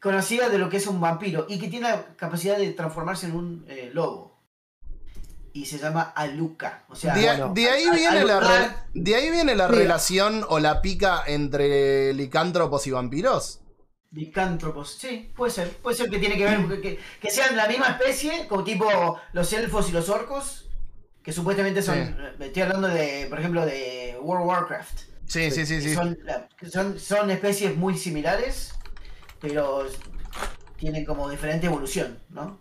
conocida 0.00 0.48
de 0.48 0.58
lo 0.58 0.68
que 0.68 0.76
es 0.78 0.86
un 0.86 1.00
vampiro 1.00 1.46
y 1.48 1.58
que 1.58 1.68
tiene 1.68 1.88
la 1.90 2.04
capacidad 2.16 2.56
de 2.56 2.72
transformarse 2.72 3.26
en 3.26 3.36
un 3.36 3.66
lobo. 3.92 4.35
Y 5.56 5.64
se 5.64 5.78
llama 5.78 6.12
Aluka. 6.14 6.84
O 6.90 6.94
sea, 6.94 7.14
De, 7.14 7.22
bueno, 7.24 7.52
de 7.54 7.70
ahí 7.70 7.88
viene 7.90 8.24
la, 8.24 8.40
re- 8.40 8.74
de 8.92 9.14
ahí 9.14 9.30
viene 9.30 9.54
la 9.54 9.68
Mira. 9.68 9.78
relación 9.80 10.44
o 10.50 10.58
la 10.58 10.82
pica 10.82 11.22
entre 11.26 12.12
licántropos 12.12 12.86
y 12.86 12.90
vampiros. 12.90 13.60
Licántropos, 14.12 14.90
sí, 14.98 15.32
puede 15.34 15.50
ser. 15.52 15.70
Puede 15.78 15.96
ser 15.96 16.10
que 16.10 16.18
tiene 16.18 16.36
que 16.36 16.44
ver, 16.44 16.80
que, 16.82 16.98
que- 17.20 17.30
sean 17.30 17.56
la 17.56 17.66
misma 17.68 17.86
especie, 17.88 18.46
como 18.48 18.64
tipo 18.64 19.18
los 19.32 19.52
elfos 19.54 19.88
y 19.88 19.92
los 19.92 20.10
orcos, 20.10 20.68
que 21.22 21.32
supuestamente 21.32 21.80
son. 21.82 21.96
Sí. 22.38 22.44
Estoy 22.44 22.62
hablando 22.62 22.88
de, 22.88 23.26
por 23.30 23.38
ejemplo, 23.40 23.64
de 23.64 24.18
World 24.20 24.42
of 24.42 24.48
Warcraft. 24.48 24.98
Sí, 25.26 25.50
sí, 25.50 25.64
sí, 25.64 25.80
sí. 25.80 25.94
Son, 26.70 26.98
son 27.00 27.30
especies 27.30 27.74
muy 27.76 27.96
similares, 27.96 28.74
pero 29.40 29.86
tienen 30.76 31.04
como 31.06 31.30
diferente 31.30 31.66
evolución, 31.66 32.18
¿no? 32.28 32.60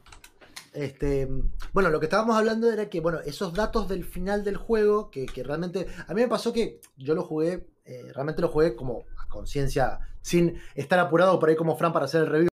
Este, 0.76 1.27
bueno, 1.73 1.89
lo 1.89 1.99
que 1.99 2.06
estábamos 2.07 2.35
hablando 2.35 2.72
era 2.72 2.89
que, 2.89 2.99
bueno, 2.99 3.19
esos 3.22 3.53
datos 3.53 3.88
del 3.88 4.03
final 4.06 4.43
del 4.43 4.57
juego, 4.57 5.10
que, 5.10 5.26
que 5.26 5.43
realmente. 5.43 5.88
A 6.07 6.14
mí 6.14 6.22
me 6.22 6.27
pasó 6.27 6.52
que 6.53 6.81
yo 6.97 7.15
lo 7.15 7.23
jugué, 7.23 7.68
eh, 7.85 8.11
realmente 8.14 8.41
lo 8.41 8.49
jugué 8.49 8.76
como 8.76 9.06
a 9.18 9.27
conciencia, 9.30 9.99
sin 10.22 10.60
estar 10.76 10.99
apurado 10.99 11.39
por 11.39 11.49
ahí 11.49 11.56
como 11.56 11.77
Fran 11.77 11.93
para 11.93 12.06
hacer 12.06 12.22
el 12.22 12.27
review. 12.27 12.49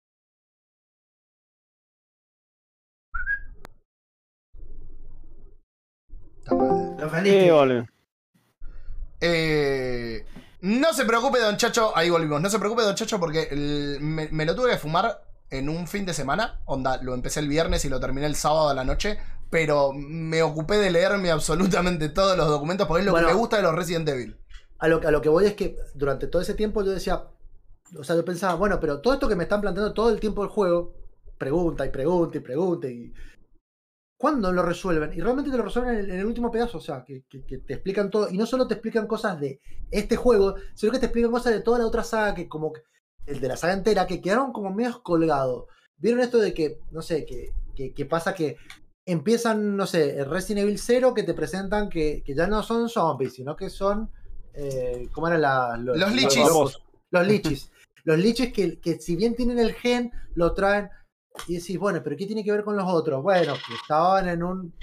Eh, 9.20 10.24
no 10.60 10.92
se 10.92 11.04
preocupe, 11.04 11.38
don 11.40 11.56
Chacho. 11.56 11.96
Ahí 11.96 12.10
volvimos. 12.10 12.40
No 12.40 12.50
se 12.50 12.58
preocupe, 12.58 12.82
don 12.82 12.94
Chacho, 12.94 13.18
porque 13.20 13.48
el- 13.50 13.98
me, 14.00 14.28
me 14.30 14.44
lo 14.44 14.54
tuve 14.54 14.70
que 14.72 14.78
fumar 14.78 15.27
en 15.50 15.68
un 15.68 15.86
fin 15.86 16.04
de 16.06 16.14
semana. 16.14 16.60
Onda, 16.66 17.02
lo 17.02 17.14
empecé 17.14 17.40
el 17.40 17.48
viernes 17.48 17.84
y 17.84 17.88
lo 17.88 18.00
terminé 18.00 18.26
el 18.26 18.34
sábado 18.36 18.68
a 18.68 18.74
la 18.74 18.84
noche. 18.84 19.18
Pero 19.50 19.92
me 19.94 20.42
ocupé 20.42 20.76
de 20.76 20.90
leerme 20.90 21.30
absolutamente 21.30 22.10
todos 22.10 22.36
los 22.36 22.48
documentos 22.48 22.86
porque 22.86 23.00
es 23.00 23.06
lo 23.06 23.12
Bueno. 23.12 23.28
que 23.28 23.32
me 23.34 23.38
gusta 23.40 23.56
de 23.56 23.62
los 23.62 23.74
Resident 23.74 24.06
Evil. 24.08 24.36
A 24.78 24.88
lo, 24.88 25.00
a 25.06 25.10
lo 25.10 25.22
que 25.22 25.30
voy 25.30 25.46
es 25.46 25.54
que 25.54 25.76
durante 25.94 26.26
todo 26.26 26.42
ese 26.42 26.52
tiempo 26.54 26.82
yo 26.84 26.90
decía, 26.90 27.24
o 27.98 28.04
sea, 28.04 28.14
yo 28.14 28.24
pensaba, 28.26 28.54
bueno, 28.56 28.78
pero 28.78 29.00
todo 29.00 29.14
esto 29.14 29.26
que 29.28 29.36
me 29.36 29.44
están 29.44 29.62
planteando 29.62 29.94
todo 29.94 30.10
el 30.10 30.20
tiempo 30.20 30.42
del 30.42 30.50
juego, 30.50 30.94
pregunta 31.38 31.86
y 31.86 31.88
pregunta 31.88 32.36
y 32.36 32.40
pregunta 32.40 32.88
y... 32.88 33.12
¿Cuándo 34.18 34.52
lo 34.52 34.62
resuelven? 34.62 35.12
Y 35.14 35.20
realmente 35.20 35.50
te 35.50 35.56
lo 35.56 35.62
resuelven 35.62 35.94
en 35.94 36.00
el, 36.00 36.10
en 36.10 36.18
el 36.18 36.26
último 36.26 36.50
pedazo, 36.50 36.78
o 36.78 36.80
sea, 36.80 37.04
que, 37.04 37.22
que- 37.28 37.44
que 37.46 37.58
te 37.58 37.74
explican 37.74 38.10
todo. 38.10 38.28
Y 38.28 38.36
no 38.36 38.46
solo 38.46 38.66
te 38.66 38.74
explican 38.74 39.06
cosas 39.06 39.38
de 39.40 39.60
este 39.92 40.16
juego, 40.16 40.56
sino 40.74 40.90
que 40.92 40.98
te 40.98 41.06
explican 41.06 41.30
cosas 41.30 41.52
de 41.52 41.60
toda 41.60 41.78
la 41.78 41.86
otra 41.86 42.02
saga, 42.02 42.34
que 42.34 42.48
como 42.48 42.72
que- 42.72 42.82
el 43.28 43.40
de 43.40 43.48
la 43.48 43.56
saga 43.56 43.74
entera, 43.74 44.06
que 44.06 44.20
quedaron 44.20 44.52
como 44.52 44.70
medios 44.72 45.00
colgados. 45.00 45.66
¿Vieron 45.96 46.20
esto 46.20 46.38
de 46.38 46.54
que, 46.54 46.80
no 46.90 47.02
sé, 47.02 47.24
que, 47.26 47.52
que, 47.74 47.92
que 47.92 48.06
pasa 48.06 48.34
que 48.34 48.56
empiezan, 49.06 49.76
no 49.76 49.86
sé, 49.86 50.18
el 50.18 50.28
Resident 50.30 50.64
Evil 50.64 50.78
0 50.78 51.14
que 51.14 51.22
te 51.22 51.34
presentan 51.34 51.88
que, 51.88 52.22
que 52.24 52.34
ya 52.34 52.46
no 52.46 52.62
son 52.62 52.88
zombies, 52.88 53.34
sino 53.34 53.56
que 53.56 53.70
son... 53.70 54.10
Eh, 54.54 55.08
¿Cómo 55.12 55.28
eran 55.28 55.42
la- 55.42 55.76
Los 55.76 56.12
lichis. 56.12 56.36
locos? 56.46 56.82
Los 57.10 57.26
lichis. 57.26 57.70
Los 58.04 58.18
lichis 58.18 58.52
que, 58.52 58.78
que 58.80 58.98
si 59.00 59.16
bien 59.16 59.34
tienen 59.36 59.58
el 59.58 59.72
gen, 59.74 60.10
lo 60.34 60.52
traen 60.54 60.88
y 61.46 61.56
decís, 61.58 61.78
bueno, 61.78 62.00
pero 62.02 62.16
¿qué 62.16 62.26
tiene 62.26 62.42
que 62.42 62.50
ver 62.52 62.64
con 62.64 62.76
los 62.76 62.86
otros? 62.88 63.22
Bueno, 63.22 63.54
que 63.66 63.74
estaban 63.74 64.28
en 64.28 64.42
un 64.42 64.74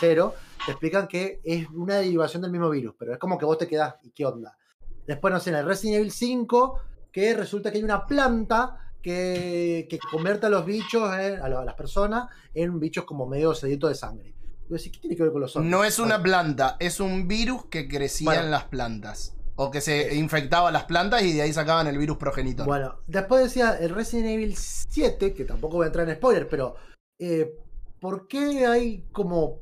cero, 0.00 0.34
te 0.64 0.72
explican 0.72 1.08
que 1.08 1.40
es 1.44 1.68
una 1.70 1.96
derivación 1.96 2.42
del 2.42 2.50
mismo 2.52 2.70
virus, 2.70 2.94
pero 2.98 3.12
es 3.12 3.18
como 3.18 3.38
que 3.38 3.44
vos 3.44 3.58
te 3.58 3.66
quedás, 3.68 3.94
¿y 4.02 4.10
qué 4.10 4.24
onda? 4.26 4.56
Después, 5.06 5.32
no 5.34 5.40
sé, 5.40 5.50
en 5.50 5.56
el 5.56 5.66
Resident 5.66 5.96
Evil 5.98 6.12
5, 6.12 6.78
que 7.12 7.34
resulta 7.34 7.70
que 7.70 7.78
hay 7.78 7.84
una 7.84 8.06
planta 8.06 8.78
que, 9.02 9.86
que 9.90 9.98
convierte 10.10 10.46
a 10.46 10.48
los 10.48 10.64
bichos, 10.64 11.12
eh, 11.18 11.38
a, 11.42 11.48
las 11.48 11.74
personas, 11.74 12.30
en 12.54 12.78
bichos 12.80 13.04
como 13.04 13.26
medio 13.26 13.54
sedientos 13.54 13.90
de 13.90 13.94
sangre. 13.96 14.34
¿qué 14.68 14.90
tiene 15.00 15.16
que 15.16 15.22
ver 15.22 15.32
con 15.32 15.42
los 15.42 15.52
zombies? 15.52 15.70
No 15.70 15.84
es 15.84 15.98
una 15.98 16.22
planta, 16.22 16.76
es 16.80 16.98
un 17.00 17.28
virus 17.28 17.66
que 17.66 17.86
crecía 17.88 18.30
Bueno. 18.30 18.44
en 18.44 18.50
las 18.50 18.64
plantas. 18.64 19.36
O 19.56 19.70
que 19.70 19.82
se 19.82 20.14
infectaba 20.14 20.70
las 20.70 20.84
plantas 20.84 21.22
y 21.22 21.34
de 21.34 21.42
ahí 21.42 21.52
sacaban 21.52 21.86
el 21.86 21.98
virus 21.98 22.16
progenitor. 22.16 22.64
Bueno, 22.66 23.00
después 23.06 23.42
decía 23.42 23.76
el 23.78 23.90
Resident 23.94 24.28
Evil 24.28 24.56
7, 24.56 25.34
que 25.34 25.44
tampoco 25.44 25.76
voy 25.76 25.84
a 25.84 25.86
entrar 25.88 26.08
en 26.08 26.14
spoiler, 26.16 26.48
pero 26.48 26.74
eh, 27.18 27.54
¿por 28.00 28.26
qué 28.26 28.64
hay 28.66 29.04
como, 29.12 29.58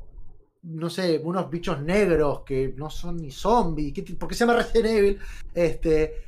no 0.63 0.89
sé, 0.91 1.21
unos 1.25 1.51
bichos 1.51 1.83
negros 1.83 2.43
que 2.47 2.73
no 2.77 2.89
son 2.89 3.17
ni 3.17 3.33
zombies? 3.33 3.93
¿Qué 3.93 4.03
ti- 4.03 4.13
¿Por 4.15 4.29
qué 4.29 4.37
se 4.37 4.47
llama 4.47 4.59
Resident 4.59 4.87
Evil? 4.87 5.19
Este, 5.53 6.23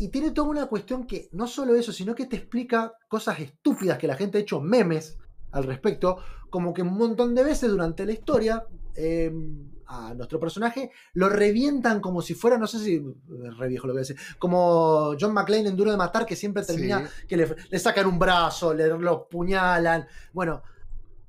y 0.00 0.08
tiene 0.08 0.30
toda 0.32 0.48
una 0.48 0.66
cuestión 0.66 1.06
que 1.06 1.28
no 1.32 1.46
solo 1.46 1.74
eso, 1.74 1.92
sino 1.92 2.14
que 2.14 2.26
te 2.26 2.36
explica 2.36 2.92
cosas 3.08 3.38
estúpidas 3.40 3.98
que 3.98 4.06
la 4.08 4.16
gente 4.16 4.38
ha 4.38 4.40
hecho 4.40 4.60
memes 4.60 5.18
al 5.52 5.64
respecto, 5.64 6.16
como 6.48 6.72
que 6.74 6.82
un 6.82 6.96
montón 6.96 7.34
de 7.34 7.44
veces 7.44 7.70
durante 7.70 8.04
la 8.06 8.12
historia 8.12 8.64
eh, 8.96 9.32
a 9.86 10.14
nuestro 10.14 10.38
personaje 10.38 10.90
lo 11.14 11.28
revientan 11.28 12.00
como 12.00 12.22
si 12.22 12.34
fuera, 12.34 12.56
no 12.58 12.66
sé 12.66 12.78
si, 12.78 13.02
re 13.58 13.68
viejo 13.68 13.86
lo 13.86 13.92
voy 13.92 13.98
a 14.00 14.06
decir, 14.06 14.16
como 14.38 15.14
John 15.20 15.32
McClane 15.34 15.68
en 15.68 15.76
Duro 15.76 15.90
de 15.90 15.96
Matar, 15.96 16.24
que 16.26 16.36
siempre 16.36 16.64
termina 16.64 17.06
Sí. 17.06 17.26
que 17.26 17.36
le, 17.36 17.56
le 17.68 17.78
sacan 17.78 18.06
un 18.06 18.18
brazo, 18.18 18.72
le 18.74 18.86
lo 18.88 19.28
puñalan. 19.28 20.06
Bueno, 20.32 20.62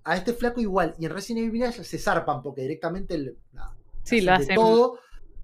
a 0.03 0.15
este 0.15 0.34
flaco 0.34 0.61
igual. 0.61 0.95
Y 0.99 1.06
en 1.06 1.11
Resident 1.11 1.39
Evil 1.39 1.52
Village 1.52 1.84
se 1.84 1.98
zarpan 1.98 2.41
porque 2.41 2.61
directamente 2.61 3.18
le- 3.18 3.35
nada, 3.53 3.76
Sí, 4.03 4.22
lo 4.22 4.34
hacen. 4.34 4.56
todo. 4.56 4.99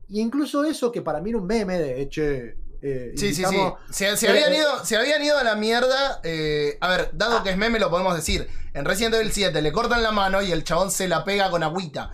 Y 0.10 0.22
incluso 0.22 0.64
eso, 0.64 0.92
que 0.92 1.02
para 1.02 1.20
mí 1.22 1.32
era 1.32 1.40
un 1.40 1.46
meme 1.48 1.78
de, 1.80 2.08
che, 2.10 2.56
eh, 2.88 3.12
Sí, 3.16 3.34
sí, 3.34 3.44
sí. 3.46 3.58
Se, 3.90 4.16
se 4.18 4.26
Eh, 4.28 4.30
habían 4.30 4.54
eh. 4.54 4.58
ido, 4.58 4.86
se 4.86 4.98
habían 4.98 5.22
ido 5.24 5.38
a 5.38 5.44
la 5.44 5.56
mierda. 5.56 6.20
eh, 6.24 6.78
a 6.82 6.90
ver, 6.90 7.10
dado 7.14 7.44
que 7.44 7.50
es 7.52 7.58
meme, 7.58 7.80
lo 7.80 7.90
podemos 7.90 8.16
decir. 8.16 8.48
En 8.74 8.86
Resident 8.86 9.16
Evil 9.16 9.32
7 9.32 9.62
le 9.62 9.72
cortan 9.72 10.04
la 10.04 10.12
mano 10.12 10.42
y 10.42 10.52
el 10.52 10.64
chabón 10.64 10.92
se 10.92 11.08
la 11.08 11.24
pega 11.24 11.50
con 11.50 11.64
agüita. 11.64 12.12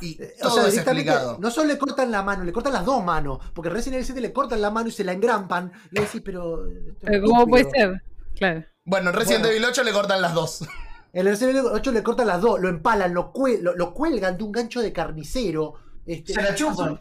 Y 0.00 0.20
Eh, 0.22 0.34
todo 0.40 0.52
o 0.52 0.54
sea, 0.60 0.68
es 0.68 0.76
explicado. 0.78 1.38
no 1.40 1.50
solo 1.50 1.68
le 1.68 1.78
cortan 1.78 2.10
la 2.12 2.22
mano, 2.22 2.44
le 2.44 2.52
cortan 2.52 2.72
las 2.72 2.84
dos 2.84 3.02
manos. 3.04 3.38
Porque 3.52 3.68
Resident 3.68 3.94
Evil 3.96 4.06
7 4.06 4.20
le 4.20 4.32
cortan 4.32 4.60
la 4.60 4.70
mano 4.70 4.88
y 4.88 4.92
se 4.92 5.02
la 5.04 5.12
engrampan. 5.12 5.72
Y 5.90 5.96
le 5.96 6.00
decís, 6.02 6.22
pero. 6.24 6.64
Pero 7.00 7.26
¿cómo 7.26 7.46
puede 7.46 7.62
estúpido". 7.62 7.92
ser? 7.92 8.02
Claro. 8.36 8.64
Bueno, 8.84 9.10
en 9.10 9.16
Resident 9.16 9.40
Bueno. 9.42 9.56
Evil 9.56 9.64
8 9.68 9.82
le 9.84 9.92
cortan 9.92 10.22
las 10.22 10.34
dos. 10.34 10.60
En 11.10 11.20
el 11.26 11.28
Resident 11.32 11.56
Evil 11.56 11.70
8 11.72 11.90
le 11.92 12.02
cortan 12.02 12.26
las 12.26 12.40
dos, 12.42 12.60
lo 12.60 12.68
empalan, 12.68 13.14
lo, 13.14 13.32
cue- 13.32 13.58
lo, 13.62 13.74
lo 13.74 13.94
cuelgan 13.94 14.36
de 14.36 14.44
un 14.44 14.52
gancho 14.52 14.82
de 14.82 14.92
carnicero. 14.92 15.72
Este, 16.04 16.34
Se 16.34 16.42
la 16.42 16.54
chupan 16.54 17.00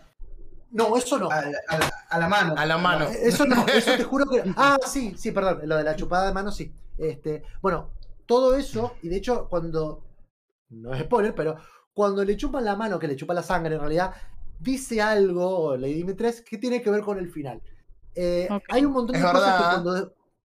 No, 0.72 0.96
eso 0.98 1.18
no. 1.18 1.30
a, 1.32 1.42
la- 1.42 1.60
a 1.70 1.78
la- 1.80 1.94
a 2.10 2.20
la 2.20 2.28
mano. 2.28 2.56
A 2.58 2.66
la 2.66 2.78
mano. 2.78 3.06
Eso 3.08 3.46
no, 3.46 3.66
eso 3.74 3.92
te 3.96 4.04
juro 4.04 4.26
que. 4.26 4.44
Ah, 4.56 4.78
sí, 4.86 5.16
sí, 5.18 5.32
perdón. 5.32 5.62
Lo 5.64 5.78
de 5.78 5.84
la 5.84 5.96
chupada 5.96 6.28
de 6.28 6.34
mano, 6.34 6.52
sí. 6.52 6.74
Este, 6.98 7.44
bueno, 7.62 7.92
todo 8.26 8.56
eso, 8.56 8.96
y 9.02 9.10
de 9.10 9.18
hecho, 9.18 9.48
cuando. 9.50 10.04
No 10.70 10.94
es 10.94 11.04
spoiler, 11.04 11.34
pero 11.34 11.56
cuando 11.94 12.24
le 12.26 12.36
chupan 12.36 12.66
la 12.66 12.76
mano, 12.76 13.00
que 13.00 13.08
le 13.08 13.16
chupa 13.16 13.34
la 13.34 13.42
sangre 13.44 13.76
en 13.76 13.80
realidad, 13.82 14.14
dice 14.60 15.02
algo, 15.02 15.78
Lady 15.78 15.94
Dimitrescu, 15.94 16.46
que 16.50 16.58
tiene 16.58 16.82
que 16.82 16.92
ver 16.92 17.02
con 17.02 17.18
el 17.18 17.32
final. 17.32 17.62
Eh. 18.14 18.50
Hay 18.70 18.84
un 18.84 18.92
montón 18.92 19.14
de 19.14 19.20
Es 19.20 19.26
cosas 19.32 19.42
verdad. 19.42 19.58
que 19.58 19.64
cuando, 19.84 20.14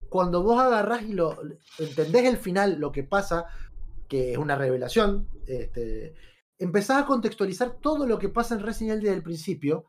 cuando 0.09 0.43
vos 0.43 0.61
agarrás 0.61 1.03
y 1.03 1.13
lo 1.13 1.39
entendés 1.79 2.25
el 2.25 2.39
final, 2.39 2.79
lo 2.81 2.91
que 2.91 3.05
pasa, 3.05 3.45
que 4.09 4.33
es 4.33 4.39
una 4.39 4.57
revelación, 4.57 5.29
este, 5.47 6.15
empezás 6.59 7.03
a 7.03 7.07
contextualizar 7.07 7.77
todo 7.81 8.07
lo 8.07 8.19
que 8.19 8.29
pasa 8.29 8.55
en 8.55 8.61
Resident 8.63 8.95
Evil 8.97 9.05
desde 9.05 9.17
el 9.17 9.23
principio. 9.23 9.87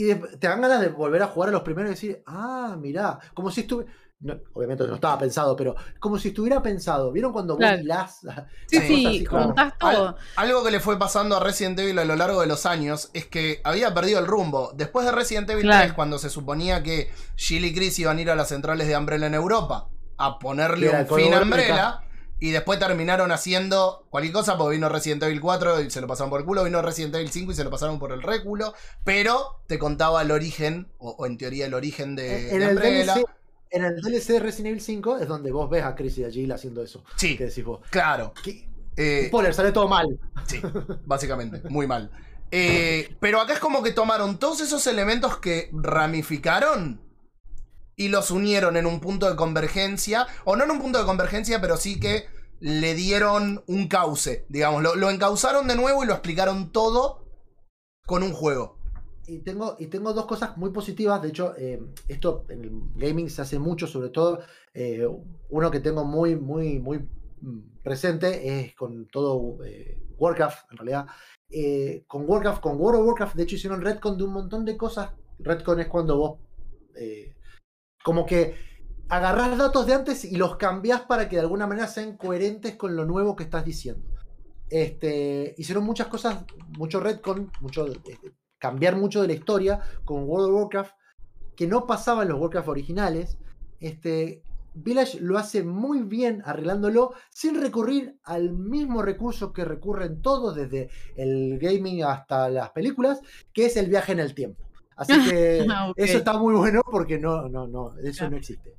Y 0.00 0.04
de- 0.04 0.14
te 0.14 0.48
dan 0.48 0.62
ganas 0.62 0.80
de 0.80 0.88
volver 0.88 1.22
a 1.22 1.26
jugar 1.26 1.50
a 1.50 1.52
los 1.52 1.60
primeros 1.60 1.90
y 1.90 1.94
decir, 1.94 2.22
ah, 2.26 2.74
mirá, 2.80 3.18
como 3.34 3.50
si 3.50 3.60
estuviera. 3.62 3.92
obviamente 4.52 4.86
no 4.86 4.94
estaba 4.96 5.18
pensado, 5.18 5.56
pero 5.56 5.74
como 5.98 6.18
si 6.18 6.28
estuviera 6.28 6.62
pensado. 6.62 7.10
¿Vieron 7.10 7.32
cuando 7.32 7.56
Claro. 7.56 7.78
vos 7.78 8.10
Sí, 8.66 8.76
las 8.78 8.86
sí, 8.86 9.24
como- 9.24 9.46
contás 9.46 9.78
todo. 9.78 10.16
Algo 10.36 10.62
que 10.62 10.70
le 10.70 10.78
fue 10.80 10.98
pasando 10.98 11.36
a 11.36 11.40
Resident 11.40 11.78
Evil 11.80 11.98
a 11.98 12.04
lo 12.04 12.16
largo 12.16 12.40
de 12.42 12.46
los 12.46 12.66
años 12.66 13.08
es 13.14 13.24
que 13.26 13.62
había 13.64 13.94
perdido 13.94 14.18
el 14.20 14.26
rumbo. 14.26 14.72
Después 14.74 15.06
de 15.06 15.12
Resident 15.12 15.48
Evil 15.48 15.62
Claro. 15.64 15.80
3, 15.84 15.92
cuando 15.94 16.18
se 16.18 16.28
suponía 16.28 16.82
que 16.82 17.10
Jill 17.36 17.64
y 17.64 17.74
Chris 17.74 17.98
iban 17.98 18.18
a 18.18 18.20
ir 18.20 18.30
a 18.30 18.34
las 18.36 18.48
centrales 18.48 18.86
de 18.88 18.96
Umbrella 18.96 19.26
en 19.26 19.34
Europa 19.34 19.88
a 20.18 20.38
ponerle 20.38 20.90
un 20.90 21.06
fin 21.06 21.32
a. 21.32 21.40
Umbrella, 21.42 22.00
y 22.40 22.50
después 22.50 22.78
terminaron 22.78 23.30
haciendo 23.32 24.06
cualquier 24.10 24.32
cosa, 24.32 24.56
porque 24.56 24.76
vino 24.76 24.88
Resident 24.88 25.22
Evil 25.22 25.40
4 25.40 25.82
y 25.82 25.90
se 25.90 26.00
lo 26.00 26.06
pasaron 26.06 26.30
por 26.30 26.40
el 26.40 26.46
culo, 26.46 26.64
vino 26.64 26.80
Resident 26.82 27.14
Evil 27.14 27.30
5 27.30 27.52
y 27.52 27.54
se 27.54 27.64
lo 27.64 27.70
pasaron 27.70 27.98
por 27.98 28.12
el 28.12 28.22
réculo, 28.22 28.74
pero 29.04 29.60
te 29.66 29.78
contaba 29.78 30.22
el 30.22 30.30
origen, 30.30 30.88
o, 30.98 31.10
o 31.10 31.26
en 31.26 31.38
teoría 31.38 31.66
el 31.66 31.74
origen 31.74 32.16
de, 32.16 32.50
en, 32.50 32.58
de 32.60 32.66
el. 32.70 33.06
DLC, 33.06 33.24
en 33.70 33.84
el 33.84 34.00
DLC 34.00 34.26
de 34.32 34.40
Resident 34.40 34.66
Evil 34.68 34.80
5 34.80 35.18
es 35.18 35.28
donde 35.28 35.52
vos 35.52 35.70
ves 35.70 35.84
a 35.84 35.94
Chris 35.94 36.18
y 36.18 36.24
a 36.24 36.30
Jill 36.30 36.50
haciendo 36.50 36.82
eso. 36.82 37.04
Sí, 37.16 37.36
Que 37.36 37.44
decís 37.46 37.64
vos. 37.64 37.80
claro. 37.90 38.32
Eh, 38.96 39.26
Spoiler, 39.28 39.54
sale 39.54 39.72
todo 39.72 39.86
mal. 39.88 40.18
Sí, 40.46 40.60
básicamente, 41.06 41.62
muy 41.68 41.86
mal. 41.86 42.10
Eh, 42.50 43.16
pero 43.20 43.40
acá 43.40 43.52
es 43.52 43.60
como 43.60 43.82
que 43.82 43.92
tomaron 43.92 44.38
todos 44.38 44.60
esos 44.60 44.84
elementos 44.88 45.36
que 45.38 45.70
ramificaron 45.72 47.00
y 48.00 48.08
los 48.08 48.30
unieron 48.30 48.78
en 48.78 48.86
un 48.86 48.98
punto 48.98 49.28
de 49.28 49.36
convergencia, 49.36 50.26
o 50.46 50.56
no 50.56 50.64
en 50.64 50.70
un 50.70 50.80
punto 50.80 50.98
de 50.98 51.04
convergencia, 51.04 51.60
pero 51.60 51.76
sí 51.76 52.00
que 52.00 52.24
le 52.58 52.94
dieron 52.94 53.62
un 53.66 53.88
cauce, 53.88 54.46
digamos, 54.48 54.82
lo, 54.82 54.94
lo 54.94 55.10
encauzaron 55.10 55.68
de 55.68 55.76
nuevo 55.76 56.02
y 56.02 56.06
lo 56.06 56.14
explicaron 56.14 56.72
todo 56.72 57.26
con 58.06 58.22
un 58.22 58.32
juego. 58.32 58.78
Y 59.26 59.40
tengo, 59.40 59.76
y 59.78 59.88
tengo 59.88 60.14
dos 60.14 60.24
cosas 60.24 60.56
muy 60.56 60.70
positivas. 60.70 61.20
De 61.20 61.28
hecho, 61.28 61.54
eh, 61.58 61.78
esto 62.08 62.46
en 62.48 62.64
el 62.64 62.70
gaming 62.94 63.28
se 63.28 63.42
hace 63.42 63.58
mucho, 63.58 63.86
sobre 63.86 64.08
todo. 64.08 64.40
eh, 64.72 65.06
uno 65.50 65.70
que 65.70 65.80
tengo 65.80 66.02
muy, 66.02 66.36
muy, 66.36 66.78
muy 66.78 67.06
mm, 67.42 67.82
presente 67.82 68.60
es 68.60 68.74
con 68.76 69.08
todo 69.08 69.62
eh, 69.62 70.00
Warcraft, 70.16 70.72
en 70.72 70.76
realidad. 70.78 71.06
Eh, 71.50 72.04
con 72.06 72.24
Warcraft, 72.26 72.62
con 72.62 72.80
World 72.80 73.00
of 73.02 73.06
Warcraft, 73.08 73.34
de 73.36 73.42
hecho, 73.42 73.56
hicieron 73.56 73.82
Redcon 73.82 74.16
de 74.16 74.24
un 74.24 74.32
montón 74.32 74.64
de 74.64 74.78
cosas. 74.78 75.10
Redcon 75.38 75.80
es 75.80 75.86
cuando 75.88 76.16
vos 76.16 76.38
como 78.02 78.26
que 78.26 78.54
agarrás 79.08 79.58
datos 79.58 79.86
de 79.86 79.94
antes 79.94 80.24
y 80.24 80.36
los 80.36 80.56
cambiás 80.56 81.02
para 81.02 81.28
que 81.28 81.36
de 81.36 81.42
alguna 81.42 81.66
manera 81.66 81.88
sean 81.88 82.16
coherentes 82.16 82.76
con 82.76 82.96
lo 82.96 83.04
nuevo 83.04 83.36
que 83.36 83.44
estás 83.44 83.64
diciendo. 83.64 84.06
Este, 84.68 85.54
hicieron 85.58 85.84
muchas 85.84 86.06
cosas, 86.06 86.44
mucho 86.78 87.00
retcon, 87.00 87.50
mucho, 87.60 87.88
eh, 87.88 88.18
cambiar 88.58 88.96
mucho 88.96 89.20
de 89.20 89.26
la 89.26 89.34
historia 89.34 89.80
con 90.04 90.28
World 90.28 90.50
of 90.50 90.60
Warcraft, 90.60 90.94
que 91.56 91.66
no 91.66 91.86
pasaba 91.86 92.22
en 92.22 92.28
los 92.28 92.40
Warcraft 92.40 92.68
originales. 92.68 93.36
Este, 93.80 94.42
Village 94.74 95.18
lo 95.20 95.36
hace 95.38 95.64
muy 95.64 96.02
bien 96.02 96.42
arreglándolo 96.44 97.14
sin 97.30 97.60
recurrir 97.60 98.16
al 98.22 98.52
mismo 98.52 99.02
recurso 99.02 99.52
que 99.52 99.64
recurren 99.64 100.22
todos, 100.22 100.54
desde 100.54 100.88
el 101.16 101.58
gaming 101.58 102.04
hasta 102.04 102.48
las 102.48 102.70
películas, 102.70 103.20
que 103.52 103.66
es 103.66 103.76
el 103.76 103.88
viaje 103.88 104.12
en 104.12 104.20
el 104.20 104.34
tiempo. 104.34 104.69
Así 105.00 105.12
que 105.28 105.66
Ah, 105.70 105.92
eso 105.96 106.18
está 106.18 106.34
muy 106.38 106.54
bueno 106.54 106.82
porque 106.84 107.18
no, 107.18 107.48
no, 107.48 107.66
no, 107.66 107.96
eso 107.98 108.28
no 108.28 108.36
existe. 108.36 108.76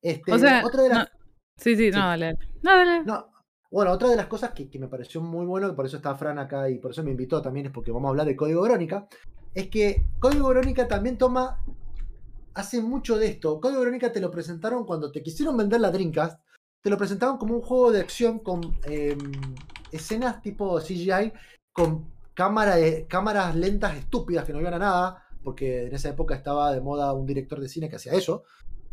Este, 0.00 0.32
O 0.32 0.38
sea, 0.38 0.64
otra 0.64 0.82
de 0.84 0.88
las, 0.88 0.98
no. 0.98 1.04
Sí, 1.58 1.74
sí, 1.76 1.90
no, 1.90 1.98
dale. 1.98 2.26
dale. 2.26 2.38
No, 2.62 2.70
dale. 2.76 3.04
no, 3.04 3.32
bueno, 3.70 3.90
otra 3.90 4.08
de 4.08 4.16
las 4.16 4.26
cosas 4.26 4.52
que, 4.52 4.70
que 4.70 4.78
me 4.78 4.88
pareció 4.88 5.20
muy 5.20 5.44
bueno, 5.44 5.74
por 5.74 5.84
eso 5.86 5.96
está 5.96 6.14
Fran 6.14 6.38
acá 6.38 6.70
y 6.70 6.78
por 6.78 6.92
eso 6.92 7.02
me 7.02 7.10
invitó 7.10 7.42
también, 7.42 7.66
es 7.66 7.72
porque 7.72 7.90
vamos 7.90 8.08
a 8.08 8.10
hablar 8.10 8.26
de 8.26 8.36
Código 8.36 8.62
Verónica, 8.62 9.08
es 9.54 9.68
que 9.68 10.04
Código 10.20 10.48
Verónica 10.48 10.86
también 10.86 11.18
toma, 11.18 11.60
hace 12.54 12.80
mucho 12.80 13.18
de 13.18 13.26
esto. 13.26 13.60
Código 13.60 13.80
Verónica 13.80 14.12
te 14.12 14.20
lo 14.20 14.30
presentaron 14.30 14.84
cuando 14.86 15.10
te 15.10 15.22
quisieron 15.22 15.56
vender 15.56 15.80
la 15.80 15.90
Dreamcast, 15.90 16.40
te 16.82 16.90
lo 16.90 16.96
presentaron 16.96 17.38
como 17.38 17.54
un 17.56 17.62
juego 17.62 17.90
de 17.90 18.00
acción 18.00 18.38
con 18.38 18.60
em, 18.84 19.18
escenas 19.90 20.40
tipo 20.42 20.78
CGI, 20.80 21.32
con 21.72 22.06
cámara 22.34 22.76
de- 22.76 23.06
cámaras 23.08 23.56
lentas 23.56 23.96
estúpidas 23.96 24.44
que 24.44 24.52
no 24.52 24.60
iban 24.60 24.74
a 24.74 24.78
nada, 24.78 25.25
porque 25.46 25.86
en 25.86 25.94
esa 25.94 26.08
época 26.08 26.34
estaba 26.34 26.72
de 26.72 26.80
moda 26.80 27.12
un 27.12 27.24
director 27.24 27.60
de 27.60 27.68
cine 27.68 27.88
que 27.88 27.94
hacía 27.94 28.14
eso, 28.14 28.42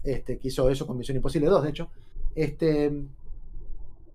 este, 0.03 0.37
que 0.37 0.49
hizo 0.49 0.69
eso 0.69 0.85
con 0.85 0.95
Misión 0.95 1.17
Imposible 1.17 1.47
2, 1.47 1.63
de 1.63 1.69
hecho. 1.71 1.89
Este, 2.35 2.91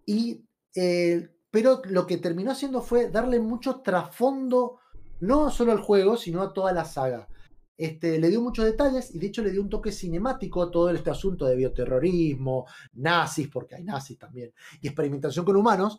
y, 0.07 0.45
eh, 0.77 1.31
pero 1.51 1.83
lo 1.87 2.07
que 2.07 2.19
terminó 2.19 2.53
haciendo 2.53 2.81
fue 2.81 3.11
darle 3.11 3.41
mucho 3.41 3.81
trasfondo, 3.81 4.79
no 5.19 5.51
solo 5.51 5.73
al 5.73 5.81
juego, 5.81 6.17
sino 6.17 6.41
a 6.41 6.53
toda 6.53 6.73
la 6.73 6.85
saga. 6.85 7.27
Este, 7.77 8.21
le 8.21 8.29
dio 8.29 8.41
muchos 8.41 8.67
detalles 8.67 9.13
y 9.13 9.19
de 9.19 9.27
hecho 9.27 9.43
le 9.43 9.51
dio 9.51 9.61
un 9.61 9.69
toque 9.69 9.91
cinemático 9.91 10.63
a 10.63 10.71
todo 10.71 10.91
este 10.91 11.11
asunto 11.11 11.45
de 11.45 11.57
bioterrorismo, 11.57 12.67
nazis, 12.93 13.49
porque 13.49 13.75
hay 13.75 13.83
nazis 13.83 14.17
también, 14.17 14.53
y 14.81 14.87
experimentación 14.87 15.45
con 15.45 15.57
humanos, 15.57 15.99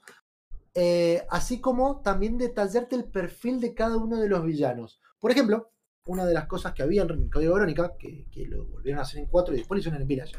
eh, 0.73 1.21
así 1.29 1.59
como 1.59 1.99
también 1.99 2.37
detallarte 2.37 2.95
el 2.95 3.03
perfil 3.03 3.59
de 3.59 3.73
cada 3.73 3.97
uno 3.97 4.21
de 4.21 4.29
los 4.29 4.45
villanos. 4.45 5.01
Por 5.19 5.31
ejemplo, 5.31 5.73
una 6.09 6.25
de 6.25 6.33
las 6.33 6.45
cosas 6.47 6.73
que 6.73 6.83
había 6.83 7.03
en 7.03 7.29
Código 7.29 7.53
Verónica, 7.53 7.93
que, 7.97 8.25
que 8.31 8.45
lo 8.47 8.65
volvieron 8.65 8.99
a 8.99 9.03
hacer 9.03 9.19
en 9.19 9.27
4 9.27 9.53
y 9.53 9.57
después 9.59 9.77
lo 9.77 9.79
hicieron 9.79 10.01
en 10.01 10.07
Village, 10.07 10.33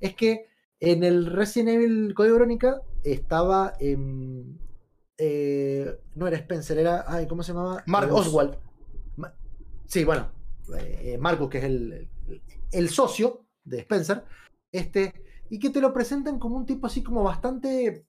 es 0.00 0.14
que 0.14 0.46
en 0.80 1.02
el 1.04 1.26
Resident 1.26 1.70
Evil 1.70 2.12
Código 2.14 2.34
Verónica 2.34 2.82
estaba. 3.02 3.72
eh, 5.16 5.96
no 6.14 6.26
era 6.26 6.36
Spencer, 6.36 6.78
era. 6.78 7.04
Ay, 7.06 7.26
¿Cómo 7.26 7.42
se 7.42 7.52
llamaba? 7.52 7.78
Eh, 7.80 7.82
Marcus. 7.86 8.26
Oswald. 8.26 8.56
Ma- 9.16 9.34
sí, 9.86 10.04
bueno. 10.04 10.30
eh, 10.78 11.16
Marcus, 11.18 11.48
que 11.50 11.58
es 11.58 11.64
el, 11.64 11.92
el- 12.28 12.42
el 12.72 12.88
socio 12.88 13.46
de 13.64 13.78
Spencer. 13.80 14.24
Este, 14.72 15.12
y 15.50 15.58
que 15.58 15.70
te 15.70 15.80
lo 15.80 15.92
presentan 15.92 16.38
como 16.38 16.56
un 16.56 16.66
tipo 16.66 16.86
así 16.86 17.02
como 17.02 17.22
bastante. 17.22 18.06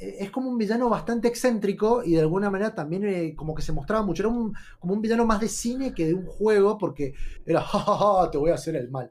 Eh, 0.00 0.16
Es 0.20 0.30
como 0.30 0.48
un 0.50 0.58
villano 0.58 0.88
bastante 0.88 1.28
excéntrico 1.28 2.02
y 2.04 2.14
de 2.14 2.20
alguna 2.20 2.50
manera 2.50 2.74
también 2.74 3.04
eh, 3.06 3.34
como 3.36 3.54
que 3.54 3.62
se 3.62 3.72
mostraba 3.72 4.04
mucho. 4.04 4.22
Era 4.22 4.32
como 4.78 4.94
un 4.94 5.00
villano 5.02 5.26
más 5.26 5.40
de 5.40 5.48
cine 5.48 5.94
que 5.94 6.06
de 6.06 6.14
un 6.14 6.26
juego 6.26 6.78
porque 6.78 7.14
era, 7.46 7.60
"Ja, 7.62 7.78
ja, 7.80 7.96
ja, 8.22 8.30
te 8.30 8.38
voy 8.38 8.50
a 8.50 8.54
hacer 8.54 8.76
el 8.76 8.90
mal. 8.90 9.10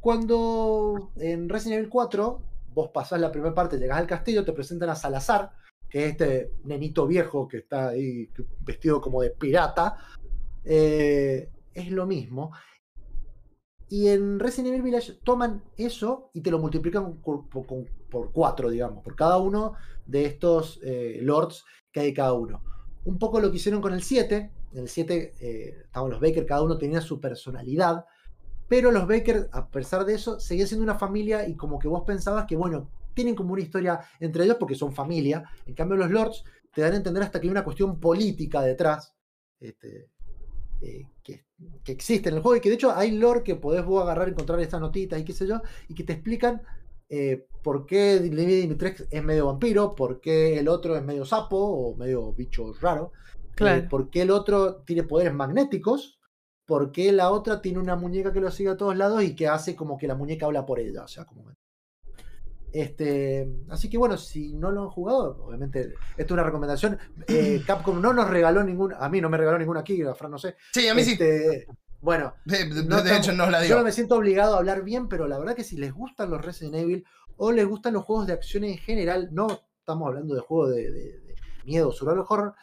Cuando 0.00 1.10
en 1.16 1.48
Resident 1.48 1.78
Evil 1.78 1.88
4 1.90 2.42
vos 2.74 2.90
pasás 2.92 3.20
la 3.20 3.30
primera 3.30 3.54
parte, 3.54 3.78
llegás 3.78 3.98
al 3.98 4.06
castillo, 4.06 4.44
te 4.44 4.52
presentan 4.52 4.90
a 4.90 4.96
Salazar, 4.96 5.52
que 5.88 6.06
es 6.06 6.10
este 6.12 6.52
nenito 6.64 7.06
viejo 7.06 7.46
que 7.46 7.58
está 7.58 7.88
ahí 7.90 8.28
vestido 8.64 9.00
como 9.00 9.20
de 9.22 9.30
pirata, 9.30 9.96
eh, 10.64 11.50
es 11.74 11.90
lo 11.90 12.06
mismo. 12.06 12.50
Y 13.88 14.08
en 14.08 14.40
Resident 14.40 14.68
Evil 14.70 14.82
Village 14.82 15.12
toman 15.22 15.62
eso 15.76 16.30
y 16.32 16.40
te 16.40 16.50
lo 16.50 16.58
multiplican 16.58 17.16
por- 17.18 17.48
con- 17.66 17.86
por 18.12 18.30
cuatro, 18.30 18.68
digamos, 18.68 19.02
por 19.02 19.16
cada 19.16 19.38
uno 19.38 19.72
de 20.04 20.26
estos 20.26 20.78
eh, 20.82 21.18
lords 21.22 21.64
que 21.90 22.00
hay 22.00 22.12
cada 22.12 22.34
uno. 22.34 22.62
Un 23.04 23.18
poco 23.18 23.40
lo 23.40 23.50
que 23.50 23.56
hicieron 23.56 23.80
con 23.80 23.94
el 23.94 24.02
7. 24.02 24.50
En 24.74 24.78
el 24.78 24.88
7 24.88 25.34
eh, 25.40 25.76
estaban 25.84 26.10
los 26.10 26.20
Baker, 26.20 26.44
cada 26.44 26.62
uno 26.62 26.76
tenía 26.76 27.00
su 27.00 27.18
personalidad. 27.18 28.04
Pero 28.68 28.92
los 28.92 29.08
Baker, 29.08 29.48
a 29.50 29.68
pesar 29.68 30.04
de 30.04 30.14
eso, 30.14 30.38
seguían 30.38 30.68
siendo 30.68 30.84
una 30.84 30.98
familia 30.98 31.48
y 31.48 31.56
como 31.56 31.78
que 31.78 31.88
vos 31.88 32.04
pensabas 32.06 32.44
que, 32.46 32.54
bueno, 32.54 32.90
tienen 33.14 33.34
como 33.34 33.54
una 33.54 33.62
historia 33.62 34.00
entre 34.20 34.44
ellos 34.44 34.56
porque 34.60 34.74
son 34.74 34.92
familia. 34.92 35.44
En 35.66 35.74
cambio, 35.74 35.96
los 35.96 36.10
Lords 36.10 36.44
te 36.72 36.82
dan 36.82 36.92
a 36.92 36.96
entender 36.96 37.22
hasta 37.22 37.40
que 37.40 37.46
hay 37.46 37.50
una 37.50 37.64
cuestión 37.64 37.98
política 37.98 38.62
detrás 38.62 39.14
este, 39.58 40.10
eh, 40.82 41.06
que, 41.22 41.44
que 41.84 41.92
existe 41.92 42.28
en 42.28 42.36
el 42.36 42.42
juego 42.42 42.56
y 42.56 42.60
que 42.60 42.68
de 42.68 42.74
hecho 42.74 42.92
hay 42.92 43.12
lore 43.12 43.42
que 43.42 43.54
podés 43.54 43.84
vos 43.84 44.02
agarrar, 44.02 44.28
encontrar 44.28 44.58
estas 44.60 44.80
notitas 44.80 45.20
y 45.20 45.24
qué 45.24 45.32
sé 45.32 45.46
yo, 45.46 45.60
y 45.88 45.94
que 45.94 46.04
te 46.04 46.14
explican 46.14 46.62
eh, 47.14 47.46
por 47.62 47.84
qué 47.84 48.20
Dimitrescu 48.20 49.04
es 49.10 49.22
medio 49.22 49.46
vampiro, 49.46 49.94
por 49.94 50.18
qué 50.18 50.58
el 50.58 50.66
otro 50.66 50.96
es 50.96 51.02
medio 51.04 51.26
sapo 51.26 51.58
o 51.58 51.94
medio 51.94 52.32
bicho 52.32 52.72
raro, 52.80 53.12
eh, 53.14 53.50
Claro. 53.54 53.88
por 53.90 54.08
qué 54.08 54.22
el 54.22 54.30
otro 54.30 54.76
tiene 54.76 55.02
poderes 55.02 55.34
magnéticos, 55.34 56.18
por 56.64 56.90
qué 56.90 57.12
la 57.12 57.30
otra 57.30 57.60
tiene 57.60 57.80
una 57.80 57.96
muñeca 57.96 58.32
que 58.32 58.40
lo 58.40 58.50
sigue 58.50 58.70
a 58.70 58.78
todos 58.78 58.96
lados 58.96 59.22
y 59.22 59.36
que 59.36 59.46
hace 59.46 59.76
como 59.76 59.98
que 59.98 60.06
la 60.06 60.14
muñeca 60.14 60.46
habla 60.46 60.64
por 60.64 60.80
ella, 60.80 61.04
o 61.04 61.08
sea, 61.08 61.26
como... 61.26 61.44
Este, 62.72 63.46
así 63.68 63.90
que 63.90 63.98
bueno, 63.98 64.16
si 64.16 64.54
no 64.54 64.70
lo 64.70 64.80
han 64.84 64.88
jugado, 64.88 65.44
obviamente, 65.44 65.92
esto 66.16 66.24
es 66.24 66.30
una 66.30 66.44
recomendación. 66.44 66.98
Eh, 67.28 67.62
Capcom 67.66 68.00
no 68.00 68.14
nos 68.14 68.30
regaló 68.30 68.64
ninguna, 68.64 68.96
a 68.96 69.10
mí 69.10 69.20
no 69.20 69.28
me 69.28 69.36
regaló 69.36 69.58
ninguna 69.58 69.80
aquí, 69.80 70.00
a 70.00 70.14
Fran 70.14 70.30
no 70.30 70.38
sé. 70.38 70.56
Sí, 70.72 70.88
a 70.88 70.94
mí 70.94 71.04
sí. 71.04 71.18
Bueno, 72.02 72.34
De, 72.44 72.64
de- 72.66 72.84
no 72.84 73.00
de 73.02 73.16
hecho, 73.16 73.32
nos 73.32 73.50
la 73.50 73.60
yo 73.60 73.66
dio. 73.66 73.76
no 73.78 73.84
me 73.84 73.92
siento 73.92 74.16
obligado 74.16 74.54
a 74.54 74.58
hablar 74.58 74.82
bien, 74.82 75.08
pero 75.08 75.26
la 75.28 75.38
verdad 75.38 75.54
que 75.54 75.64
si 75.64 75.76
les 75.76 75.92
gustan 75.92 76.30
los 76.30 76.44
Resident 76.44 76.74
Evil 76.74 77.06
o 77.36 77.52
les 77.52 77.64
gustan 77.66 77.94
los 77.94 78.04
juegos 78.04 78.26
de 78.26 78.32
acción 78.34 78.64
en 78.64 78.76
general, 78.76 79.28
no 79.32 79.60
estamos 79.78 80.08
hablando 80.08 80.34
de 80.34 80.40
juegos 80.40 80.70
de, 80.74 80.90
de- 80.90 81.20
de 81.20 81.34
miedo, 81.64 81.92
survival 81.92 82.24
horror, 82.28 82.54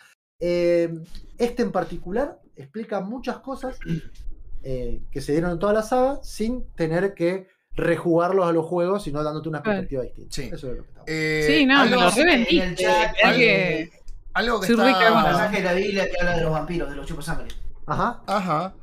eh, 0.41 0.94
este 1.38 1.64
en 1.64 1.72
particular 1.72 2.40
explica 2.56 2.99
muchas 2.99 3.38
cosas 3.40 3.80
eh, 4.64 5.02
que 5.11 5.22
se 5.22 5.32
dieron 5.32 5.52
en 5.52 5.60
toda 5.60 5.72
la 5.74 5.84
saga 5.84 6.20
sin 6.22 6.66
tener 6.76 7.14
que 7.14 7.48
rejugarlos 7.76 8.45
a 8.45 8.52
los 8.52 8.66
juegos, 8.66 9.03
sino 9.03 9.24
dándote 9.24 9.48
una 9.48 9.64
perspectiva 9.64 10.03
distinta. 10.03 10.36
Sí. 10.36 10.49
Eso 10.53 10.70
es 10.72 10.78
lo 10.78 10.84
que 10.84 10.90
estamos. 10.90 11.07
Eh, 11.10 11.44
Sí, 11.48 11.66
no, 11.66 11.82
algo, 11.82 12.02
lo 12.02 12.11
sí, 12.11 12.24
revendiste. 12.24 12.56
en 12.57 12.70
el 12.70 12.76
chat, 12.76 13.14
Mirá 13.16 13.36
que- 13.36 13.90
algo 14.34 14.60
que 14.60 14.68
El 14.74 14.80
Ah. 14.82 15.22
pasaje 15.32 15.57
de 15.57 15.64
la 15.64 15.74
Biblia 15.74 16.10
que 16.10 16.18
habla 16.20 16.36
de 16.38 16.44
los 16.44 16.52
vampiros, 16.52 16.90
de 16.90 16.95
los 16.98 17.06
chupos 17.06 17.24
sangre. 17.26 17.48
Ajá. 17.86 18.22
Ajá. 18.28 18.74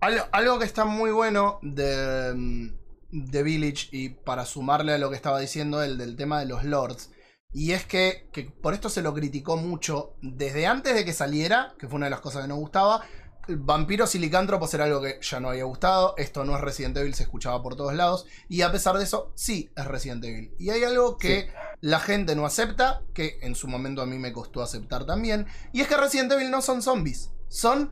Algo, 0.00 0.24
algo 0.32 0.58
que 0.58 0.64
está 0.64 0.84
muy 0.84 1.10
bueno 1.10 1.58
de, 1.62 2.32
mm, 2.34 2.80
de 3.10 3.42
Village 3.42 3.88
y 3.92 4.10
para 4.10 4.44
sumarle 4.44 4.92
a 4.92 4.98
lo 4.98 5.10
que 5.10 5.16
estaba 5.16 5.40
diciendo 5.40 5.82
el 5.82 5.98
del 5.98 6.16
tema 6.16 6.40
de 6.40 6.46
los 6.46 6.64
lords. 6.64 7.10
Y 7.52 7.72
es 7.72 7.84
que, 7.84 8.28
que 8.32 8.44
por 8.44 8.74
esto 8.74 8.88
se 8.88 9.02
lo 9.02 9.12
criticó 9.12 9.56
mucho 9.56 10.14
desde 10.22 10.66
antes 10.66 10.94
de 10.94 11.04
que 11.04 11.12
saliera, 11.12 11.74
que 11.78 11.88
fue 11.88 11.96
una 11.96 12.06
de 12.06 12.10
las 12.10 12.20
cosas 12.20 12.42
que 12.42 12.48
no 12.48 12.56
gustaba. 12.56 13.04
Vampiros 13.48 14.14
y 14.14 14.20
licántropos 14.20 14.72
era 14.74 14.84
algo 14.84 15.02
que 15.02 15.18
ya 15.20 15.40
no 15.40 15.48
había 15.50 15.64
gustado. 15.64 16.14
Esto 16.16 16.44
no 16.44 16.54
es 16.54 16.60
Resident 16.60 16.96
Evil, 16.96 17.14
se 17.14 17.24
escuchaba 17.24 17.60
por 17.60 17.74
todos 17.74 17.94
lados. 17.94 18.26
Y 18.48 18.62
a 18.62 18.70
pesar 18.70 18.96
de 18.96 19.04
eso, 19.04 19.32
sí 19.34 19.70
es 19.76 19.84
Resident 19.84 20.24
Evil. 20.24 20.54
Y 20.58 20.70
hay 20.70 20.84
algo 20.84 21.18
que 21.18 21.52
la 21.80 21.98
gente 21.98 22.36
no 22.36 22.46
acepta, 22.46 23.02
que 23.12 23.38
en 23.42 23.56
su 23.56 23.66
momento 23.66 24.00
a 24.00 24.06
mí 24.06 24.18
me 24.18 24.32
costó 24.32 24.62
aceptar 24.62 25.04
también. 25.04 25.46
Y 25.72 25.80
es 25.80 25.88
que 25.88 25.96
Resident 25.96 26.30
Evil 26.30 26.52
no 26.52 26.62
son 26.62 26.82
zombies. 26.82 27.32
Son 27.48 27.90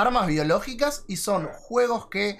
armas 0.00 0.26
biológicas 0.26 1.04
y 1.08 1.16
son 1.16 1.46
juegos 1.46 2.06
que 2.08 2.38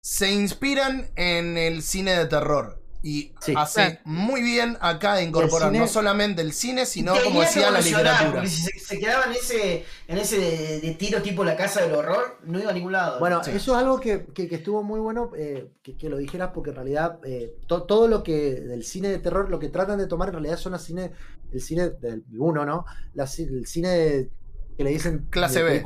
se 0.00 0.32
inspiran 0.32 1.10
en 1.16 1.56
el 1.58 1.82
cine 1.82 2.12
de 2.16 2.26
terror. 2.26 2.82
Y 3.00 3.32
Sí. 3.40 3.54
hace 3.56 4.00
muy 4.04 4.42
bien 4.42 4.76
acá 4.80 5.14
de 5.14 5.22
incorporar 5.22 5.68
cine- 5.70 5.78
no 5.78 5.86
solamente 5.86 6.42
el 6.42 6.52
cine, 6.52 6.84
sino 6.84 7.12
Tenía 7.12 7.28
como 7.28 7.40
decía 7.42 7.70
la 7.70 7.80
literatura. 7.80 8.32
Porque 8.32 8.48
si 8.48 8.62
se, 8.62 8.76
se 8.80 8.98
quedaba 8.98 9.26
en 9.26 9.32
ese, 9.32 9.84
en 10.08 10.18
ese 10.18 10.38
de, 10.40 10.80
de 10.80 10.94
tiro 10.94 11.22
tipo 11.22 11.44
la 11.44 11.54
casa 11.56 11.80
del 11.82 11.94
horror, 11.94 12.38
no 12.44 12.58
iba 12.58 12.70
a 12.70 12.74
ningún 12.74 12.90
lado. 12.92 13.20
Bueno, 13.20 13.44
Sí. 13.44 13.52
eso 13.52 13.76
es 13.76 13.78
algo 13.82 14.00
que, 14.00 14.26
que- 14.34 14.48
que 14.48 14.56
estuvo 14.56 14.82
muy 14.82 14.98
bueno 14.98 15.30
eh, 15.38 15.70
que, 15.84 15.96
que 15.96 16.08
lo 16.08 16.16
dijeras 16.16 16.50
porque 16.52 16.70
en 16.70 16.76
realidad 16.76 17.20
eh, 17.24 17.54
to- 17.68 17.84
todo 17.84 18.08
lo 18.08 18.24
que 18.24 18.54
del 18.54 18.82
cine 18.84 19.08
de 19.10 19.18
terror, 19.20 19.48
lo 19.48 19.60
que 19.60 19.68
tratan 19.68 19.98
de 19.98 20.08
tomar 20.08 20.28
en 20.30 20.34
realidad 20.34 20.56
son 20.56 20.74
el 20.74 20.80
cine, 20.80 21.12
el 21.52 21.60
cine 21.60 21.90
del 21.90 22.24
uno, 22.36 22.64
¿no? 22.66 22.84
El 23.16 23.64
cine 23.66 23.88
de- 23.90 24.30
que 24.76 24.82
le 24.82 24.90
dicen 24.90 25.28
Clase 25.30 25.60
de 25.62 25.64
B. 25.64 25.82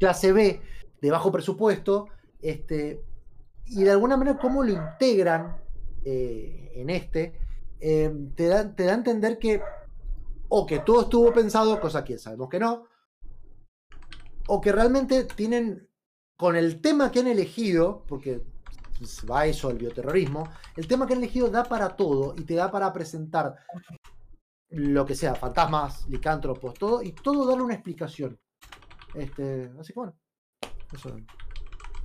clase 0.00 0.32
B, 0.32 0.60
de 1.00 1.10
bajo 1.10 1.30
presupuesto, 1.30 2.08
este, 2.40 3.04
y 3.66 3.84
de 3.84 3.90
alguna 3.92 4.16
manera 4.16 4.38
cómo 4.38 4.64
lo 4.64 4.72
integran 4.72 5.56
eh, 6.04 6.72
en 6.74 6.90
este, 6.90 7.38
eh, 7.78 8.12
te, 8.34 8.48
da, 8.48 8.74
te 8.74 8.84
da 8.84 8.92
a 8.92 8.96
entender 8.96 9.38
que 9.38 9.62
o 10.48 10.66
que 10.66 10.80
todo 10.80 11.02
estuvo 11.02 11.32
pensado, 11.32 11.80
cosa 11.80 12.02
que 12.02 12.18
sabemos 12.18 12.48
que 12.48 12.58
no, 12.58 12.86
o 14.48 14.60
que 14.60 14.72
realmente 14.72 15.24
tienen 15.24 15.88
con 16.36 16.56
el 16.56 16.80
tema 16.80 17.12
que 17.12 17.20
han 17.20 17.28
elegido, 17.28 18.04
porque 18.08 18.42
Vice 18.98 19.66
o 19.66 19.70
el 19.70 19.78
bioterrorismo, 19.78 20.48
el 20.76 20.86
tema 20.86 21.06
que 21.06 21.12
han 21.12 21.20
elegido 21.20 21.48
da 21.48 21.64
para 21.64 21.96
todo 21.96 22.34
y 22.36 22.42
te 22.42 22.54
da 22.54 22.70
para 22.70 22.92
presentar 22.92 23.56
lo 24.70 25.06
que 25.06 25.14
sea, 25.14 25.34
fantasmas, 25.34 26.06
licántropos, 26.08 26.74
todo, 26.74 27.02
y 27.02 27.12
todo 27.12 27.46
darle 27.46 27.62
una 27.62 27.74
explicación. 27.74 28.38
Este, 29.14 29.70
así 29.80 29.92
que 29.92 29.98
bueno, 30.00 30.14
eso 30.92 31.16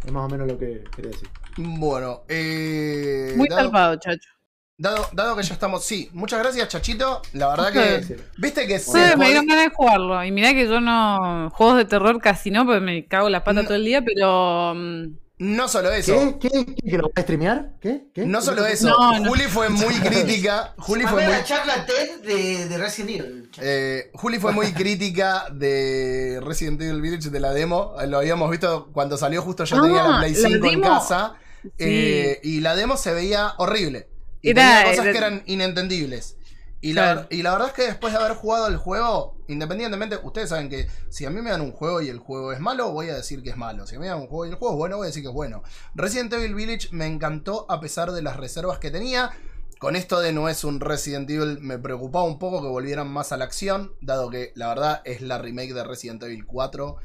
es 0.06 0.11
más 0.11 0.26
o 0.26 0.30
menos 0.30 0.48
lo 0.48 0.57
que 0.57 0.84
quería 0.95 1.11
decir. 1.11 1.30
Bueno, 1.57 2.23
eh, 2.27 3.34
Muy 3.36 3.48
dado, 3.48 3.61
salvado, 3.64 3.95
chacho. 3.98 4.30
dado, 4.77 5.07
dado 5.14 5.36
que 5.36 5.44
ya 5.44 5.53
estamos. 5.53 5.84
Sí, 5.84 6.10
muchas 6.14 6.40
gracias, 6.40 6.68
Chachito. 6.68 7.22
La 7.34 7.48
verdad 7.49 7.72
que. 7.72 8.03
Sí. 8.03 8.15
Viste 8.38 8.68
que 8.68 8.77
Sí, 8.80 8.91
se 8.91 9.15
me 9.18 9.27
dieron 9.27 9.48
ganas 9.48 9.65
de 9.65 9.69
jugarlo. 9.76 10.23
Y 10.23 10.32
mirá 10.32 10.53
que 10.53 10.68
yo 10.68 10.80
no. 10.82 11.49
Juegos 11.52 11.77
de 11.77 11.86
terror 11.86 12.19
casi 12.22 12.52
no, 12.52 12.65
porque 12.65 12.82
me 12.82 13.06
cago 13.07 13.30
las 13.30 13.41
patas 13.41 13.64
No. 13.64 13.68
todo 13.69 13.76
el 13.77 13.86
día, 13.86 14.03
pero. 14.03 14.73
mm, 14.76 15.25
No 15.38 15.68
solo 15.68 15.91
eso. 15.91 16.38
¿Qué? 16.40 16.49
¿Qué? 16.49 16.66
¿Qué? 16.66 16.90
¿Que 16.91 16.98
lo 16.98 17.03
va 17.03 17.12
a 17.16 17.22
streamear? 17.22 17.72
¿Qué? 17.82 18.06
¿Qué? 18.14 18.26
No 18.26 18.40
¿Qué 18.40 18.45
solo 18.45 18.66
eso. 18.66 18.88
No, 18.88 19.20
no. 19.20 19.30
Juli 19.30 19.44
fue 19.44 19.68
muy 19.70 19.94
crítica. 19.99 20.74
Juli 20.78 21.03
fue 21.06 21.24
muy. 21.24 21.32
la 21.34 21.44
charla 21.44 21.86
TED 21.86 22.22
de, 22.26 22.66
de 22.70 22.78
Resident 22.78 23.10
Evil. 23.20 23.49
Eh, 23.62 24.12
Juli 24.14 24.40
fue 24.40 24.53
muy 24.53 24.72
crítica 24.72 25.48
de 25.52 26.40
Resident 26.41 26.82
Evil 26.82 27.02
Village 27.02 27.30
de 27.30 27.40
la 27.41 27.52
demo. 27.53 27.95
Eh, 28.02 28.07
Lo 28.07 28.20
habíamos 28.20 28.49
visto 28.49 28.90
cuando 28.94 29.18
salió 29.18 29.41
justo 29.41 29.66
yo 29.66 29.76
Ah, 29.78 29.82
tenía 29.82 30.03
la 30.07 30.20
Play 30.20 30.34
la 30.36 30.49
5 30.49 30.68
en 30.72 30.82
casa. 30.82 31.34
sí. 31.64 31.70
eh, 31.80 32.40
y 32.44 32.62
la 32.62 32.76
demo 32.78 32.95
se 32.95 33.14
veía 33.14 33.56
horrible. 33.57 34.07
Y 34.41 34.52
Era- 34.52 34.62
tenía 34.62 34.84
cosas 34.91 35.03
era- 35.06 35.12
que 35.12 35.18
eran 35.18 35.44
inentendibles. 35.48 36.38
Y 36.82 36.94
la, 36.94 37.28
y 37.32 37.42
la 37.42 37.52
verdad 37.54 37.70
es 37.70 37.74
que 37.74 37.84
después 37.88 38.14
de 38.14 38.20
haber 38.20 38.36
jugado 38.38 38.68
el 38.68 38.78
juego, 38.78 39.38
independientemente, 39.48 40.18
ustedes 40.22 40.50
saben 40.50 40.70
que 40.70 40.88
si 41.10 41.26
a 41.26 41.32
mí 41.32 41.42
me 41.42 41.50
dan 41.50 41.62
un 41.62 41.72
juego 41.72 42.00
y 42.02 42.10
el 42.10 42.20
juego 42.20 42.52
es 42.54 42.60
malo, 42.60 42.92
voy 42.92 43.10
a 43.10 43.16
decir 43.16 43.42
que 43.42 43.50
es 43.50 43.58
malo. 43.58 43.88
Si 43.88 43.96
a 43.96 44.00
mí 44.00 44.04
me 44.04 44.10
dan 44.10 44.20
un 44.20 44.28
juego 44.28 44.46
y 44.46 44.50
el 44.50 44.56
juego 44.56 44.76
es 44.76 44.78
bueno, 44.78 44.98
voy 44.98 45.06
a 45.06 45.08
decir 45.08 45.24
que 45.24 45.30
es 45.30 45.34
bueno. 45.34 45.64
Resident 45.96 46.32
Evil 46.34 46.54
Village 46.54 46.90
me 46.92 47.08
encantó 47.08 47.66
a 47.70 47.80
pesar 47.80 48.12
de 48.12 48.22
las 48.22 48.38
reservas 48.38 48.78
que 48.78 48.92
tenía. 48.92 49.32
Con 49.80 49.96
esto 49.96 50.20
de 50.20 50.32
no 50.32 50.48
es 50.48 50.64
un 50.64 50.80
Resident 50.80 51.30
Evil, 51.30 51.60
me 51.60 51.78
preocupaba 51.80 52.24
un 52.26 52.38
poco 52.40 52.62
que 52.62 52.68
volvieran 52.68 53.08
más 53.10 53.32
a 53.32 53.38
la 53.38 53.46
acción, 53.46 53.94
dado 54.02 54.30
que 54.30 54.52
la 54.56 54.68
verdad 54.70 55.02
es 55.06 55.22
la 55.22 55.38
remake 55.38 55.74
de 55.74 55.84
Resident 55.84 56.22
Evil 56.24 56.46
4. 56.46 56.98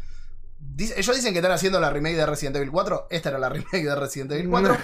Dice- 0.59 0.95
ellos 0.99 1.17
dicen 1.17 1.33
que 1.33 1.39
están 1.39 1.53
haciendo 1.53 1.81
la 1.81 1.91
remake 1.91 2.17
de 2.17 2.27
Resident 2.27 2.57
Evil 2.57 2.71
4. 2.71 3.07
Esta 3.11 3.31
era 3.31 3.39
la 3.39 3.49
remake 3.51 3.83
de 3.85 3.95
Resident 3.95 4.33
Evil 4.33 4.51
4. 4.51 4.77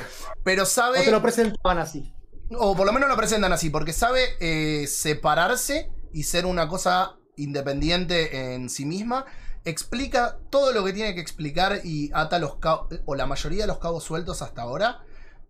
Pero 0.43 0.65
sabe. 0.65 0.99
No 0.99 1.05
te 1.05 1.11
lo 1.11 1.23
presentaban 1.23 1.79
así. 1.79 2.13
O 2.51 2.77
por 2.77 2.87
lo 2.87 2.93
menos 2.93 3.09
lo 3.09 3.17
presentan 3.17 3.53
así, 3.53 3.71
porque 3.71 3.93
sabe 3.93 4.23
eh, 4.41 4.87
separarse 4.87 5.91
y 6.13 6.23
ser 6.23 6.47
una 6.47 6.69
cosa 6.69 7.17
independiente 7.37 8.55
en 8.55 8.71
sí 8.71 8.85
misma. 8.85 9.27
Explica 9.65 10.39
todo 10.51 10.73
lo 10.73 10.85
que 10.85 10.93
tiene 10.93 11.15
que 11.15 11.21
explicar 11.21 11.81
y 11.85 12.11
ata 12.15 12.39
los 12.39 12.57
cabos, 12.57 12.89
o 13.05 13.15
la 13.17 13.27
mayoría 13.27 13.63
de 13.63 13.67
los 13.67 13.79
cabos 13.79 14.05
sueltos 14.05 14.43
hasta 14.43 14.63
ahora. 14.63 15.03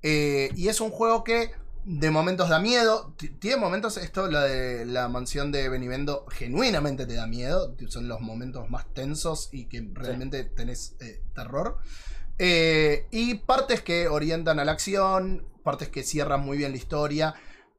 Eh, 0.03 0.51
y 0.57 0.69
es 0.69 0.81
un 0.81 0.91
juego 0.91 1.23
que 1.23 1.51
de 1.85 2.11
momentos 2.11 2.49
da 2.49 2.59
miedo. 2.59 3.15
Tiene 3.39 3.57
momentos, 3.57 3.97
esto, 3.97 4.27
la 4.29 4.45
de 4.45 4.85
la 4.87 5.09
mansión 5.09 5.53
de 5.53 5.69
Benivendo, 5.69 6.27
genuinamente 6.29 7.07
te 7.07 7.15
da 7.15 7.27
miedo. 7.27 7.75
Son 7.89 8.09
los 8.09 8.21
momentos 8.21 8.69
más 8.71 8.93
tensos 8.93 9.51
y 9.53 9.67
que 9.67 9.89
realmente 9.93 10.45
tenés 10.45 10.97
eh, 11.01 11.23
terror. 11.35 11.79
Eh, 12.39 13.07
y 13.11 13.35
partes 13.35 13.83
que 13.83 14.09
orientan 14.09 14.59
a 14.59 14.65
la 14.65 14.73
acción, 14.73 15.47
partes 15.67 15.89
que 15.91 16.03
cierran 16.05 16.41
muy 16.41 16.57
bien 16.57 16.71
la 16.71 16.77
historia. 16.79 17.35